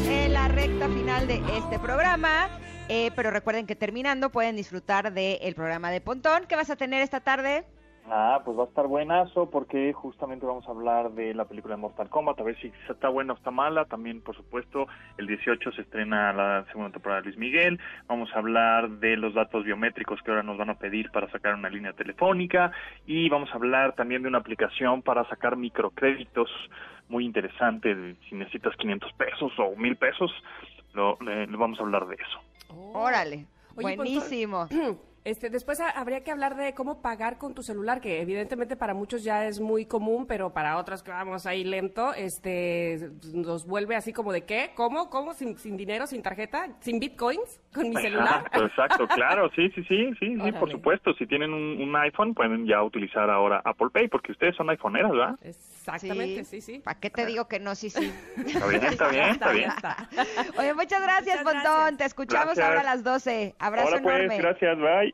En 0.06 0.32
la 0.32 0.48
recta 0.48 0.88
final 0.88 1.26
de 1.26 1.42
este 1.56 1.78
programa. 1.78 2.48
eh, 2.88 3.10
pero 3.14 3.30
recuerden 3.30 3.66
que 3.66 3.76
terminando 3.76 4.30
pueden 4.30 4.56
disfrutar 4.56 5.12
del 5.12 5.54
programa 5.54 5.90
de 5.90 6.00
Pontón. 6.00 6.46
¿Qué 6.48 6.56
vas 6.56 6.70
a 6.70 6.76
tener 6.76 7.02
esta 7.02 7.20
tarde? 7.20 7.64
Ah, 8.10 8.42
pues 8.44 8.58
va 8.58 8.64
a 8.64 8.66
estar 8.66 8.86
buenazo 8.88 9.48
porque 9.48 9.92
justamente 9.92 10.44
vamos 10.44 10.66
a 10.66 10.72
hablar 10.72 11.12
de 11.12 11.34
la 11.34 11.44
película 11.44 11.76
de 11.76 11.80
Mortal 11.80 12.08
Kombat, 12.08 12.40
a 12.40 12.42
ver 12.42 12.58
si 12.60 12.72
está 12.88 13.08
buena 13.08 13.32
o 13.32 13.36
está 13.36 13.50
mala. 13.50 13.84
También, 13.84 14.20
por 14.20 14.36
supuesto, 14.36 14.88
el 15.18 15.26
18 15.28 15.72
se 15.72 15.82
estrena 15.82 16.32
la 16.32 16.64
segunda 16.66 16.90
temporada 16.90 17.20
de 17.20 17.26
Luis 17.26 17.38
Miguel. 17.38 17.78
Vamos 18.08 18.28
a 18.34 18.38
hablar 18.38 18.90
de 18.90 19.16
los 19.16 19.34
datos 19.34 19.64
biométricos 19.64 20.20
que 20.22 20.30
ahora 20.30 20.42
nos 20.42 20.58
van 20.58 20.70
a 20.70 20.78
pedir 20.78 21.10
para 21.10 21.30
sacar 21.30 21.54
una 21.54 21.70
línea 21.70 21.92
telefónica. 21.92 22.72
Y 23.06 23.28
vamos 23.28 23.50
a 23.52 23.54
hablar 23.54 23.94
también 23.94 24.22
de 24.22 24.28
una 24.28 24.38
aplicación 24.38 25.02
para 25.02 25.26
sacar 25.28 25.56
microcréditos 25.56 26.50
muy 27.08 27.24
interesante. 27.24 27.94
de 27.94 28.16
Si 28.28 28.34
necesitas 28.34 28.76
500 28.76 29.12
pesos 29.12 29.52
o 29.58 29.76
1000 29.76 29.96
pesos, 29.96 30.32
lo, 30.92 31.18
eh, 31.28 31.46
vamos 31.50 31.78
a 31.78 31.82
hablar 31.82 32.06
de 32.08 32.16
eso. 32.16 32.40
Órale. 32.94 33.46
Oye, 33.76 33.96
Buenísimo. 33.96 34.66
Este, 35.24 35.50
después 35.50 35.78
ha- 35.80 35.90
habría 35.90 36.24
que 36.24 36.32
hablar 36.32 36.56
de 36.56 36.74
cómo 36.74 37.00
pagar 37.00 37.38
con 37.38 37.54
tu 37.54 37.62
celular, 37.62 38.00
que 38.00 38.20
evidentemente 38.20 38.76
para 38.76 38.92
muchos 38.92 39.22
ya 39.22 39.46
es 39.46 39.60
muy 39.60 39.86
común, 39.86 40.26
pero 40.26 40.52
para 40.52 40.76
otros 40.78 41.02
que 41.02 41.12
vamos 41.12 41.46
ahí 41.46 41.62
lento, 41.62 42.12
este, 42.14 43.10
nos 43.32 43.64
vuelve 43.66 43.94
así 43.94 44.12
como 44.12 44.32
de 44.32 44.42
qué, 44.44 44.72
cómo, 44.74 45.10
cómo, 45.10 45.32
sin, 45.34 45.56
sin 45.58 45.76
dinero, 45.76 46.06
sin 46.08 46.22
tarjeta, 46.22 46.66
sin 46.80 46.98
bitcoins, 46.98 47.60
con 47.72 47.88
mi 47.88 47.96
celular. 47.96 48.42
Exacto, 48.52 48.64
exacto, 48.66 49.08
claro, 49.08 49.48
sí, 49.54 49.70
sí, 49.76 49.84
sí, 49.84 50.10
sí, 50.18 50.36
sí, 50.42 50.52
por 50.52 50.70
supuesto. 50.70 51.14
Si 51.14 51.26
tienen 51.26 51.52
un, 51.52 51.80
un 51.80 51.94
iPhone, 51.96 52.34
pueden 52.34 52.66
ya 52.66 52.82
utilizar 52.82 53.30
ahora 53.30 53.62
Apple 53.64 53.90
Pay, 53.92 54.08
porque 54.08 54.32
ustedes 54.32 54.56
son 54.56 54.70
iPhoneeras, 54.70 55.12
¿verdad? 55.12 55.38
Exactamente, 55.42 56.44
sí, 56.44 56.60
sí. 56.60 56.80
¿Para 56.80 56.98
qué 56.98 57.10
te 57.10 57.26
digo 57.26 57.46
que 57.46 57.60
no? 57.60 57.74
Sí, 57.76 57.90
sí. 57.90 58.12
Está 58.46 58.66
bien, 58.66 58.84
está 58.84 59.08
bien, 59.08 59.24
está 59.30 59.52
bien. 59.52 59.70
Oye, 60.58 60.74
muchas 60.74 61.02
gracias, 61.02 61.44
Muchas 61.44 61.62
Pontón. 61.64 61.96
Te 61.96 62.04
escuchamos 62.04 62.56
Gracias. 62.56 62.66
ahora 62.66 62.80
a 62.80 62.84
las 62.84 63.04
12. 63.04 63.54
Abrazo 63.58 63.88
Ahora 63.88 64.02
pues, 64.02 64.16
enorme. 64.16 64.38
gracias, 64.38 64.78
bye. 64.78 65.11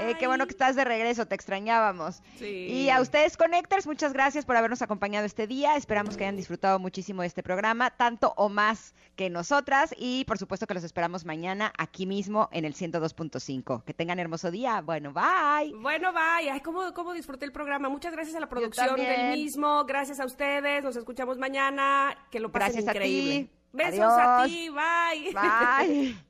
Eh, 0.00 0.16
qué 0.18 0.26
bueno 0.26 0.46
que 0.46 0.52
estás 0.52 0.76
de 0.76 0.84
regreso, 0.84 1.26
te 1.26 1.34
extrañábamos. 1.34 2.22
Sí. 2.38 2.66
Y 2.68 2.90
a 2.90 3.00
ustedes, 3.00 3.36
Connectors, 3.36 3.86
muchas 3.86 4.12
gracias 4.12 4.44
por 4.44 4.56
habernos 4.56 4.82
acompañado 4.82 5.26
este 5.26 5.46
día. 5.46 5.76
Esperamos 5.76 6.16
que 6.16 6.24
hayan 6.24 6.36
disfrutado 6.36 6.78
muchísimo 6.78 7.22
de 7.22 7.28
este 7.28 7.42
programa, 7.42 7.90
tanto 7.90 8.34
o 8.36 8.48
más 8.48 8.94
que 9.16 9.30
nosotras. 9.30 9.94
Y 9.96 10.24
por 10.26 10.38
supuesto 10.38 10.66
que 10.66 10.74
los 10.74 10.84
esperamos 10.84 11.24
mañana 11.24 11.72
aquí 11.78 12.06
mismo 12.06 12.48
en 12.52 12.64
el 12.64 12.74
102.5. 12.74 13.84
Que 13.84 13.94
tengan 13.94 14.18
hermoso 14.18 14.50
día. 14.50 14.80
Bueno, 14.80 15.12
bye. 15.12 15.72
Bueno, 15.74 16.12
bye. 16.12 16.50
Ay, 16.50 16.60
¿cómo, 16.60 16.92
cómo 16.94 17.12
disfruté 17.12 17.44
el 17.44 17.52
programa. 17.52 17.88
Muchas 17.88 18.12
gracias 18.12 18.36
a 18.36 18.40
la 18.40 18.48
producción 18.48 18.96
del 18.96 19.32
mismo. 19.32 19.84
Gracias 19.84 20.20
a 20.20 20.24
ustedes. 20.24 20.84
Nos 20.84 20.96
escuchamos 20.96 21.38
mañana. 21.38 22.16
Que 22.30 22.40
lo 22.40 22.50
pasen 22.50 22.84
Gracias 22.84 22.88
a 22.88 22.90
increíble. 22.92 23.44
ti. 23.44 23.50
Besos 23.72 24.12
a 24.12 24.44
ti. 24.46 24.68
Bye. 24.68 25.32
Bye. 25.32 26.16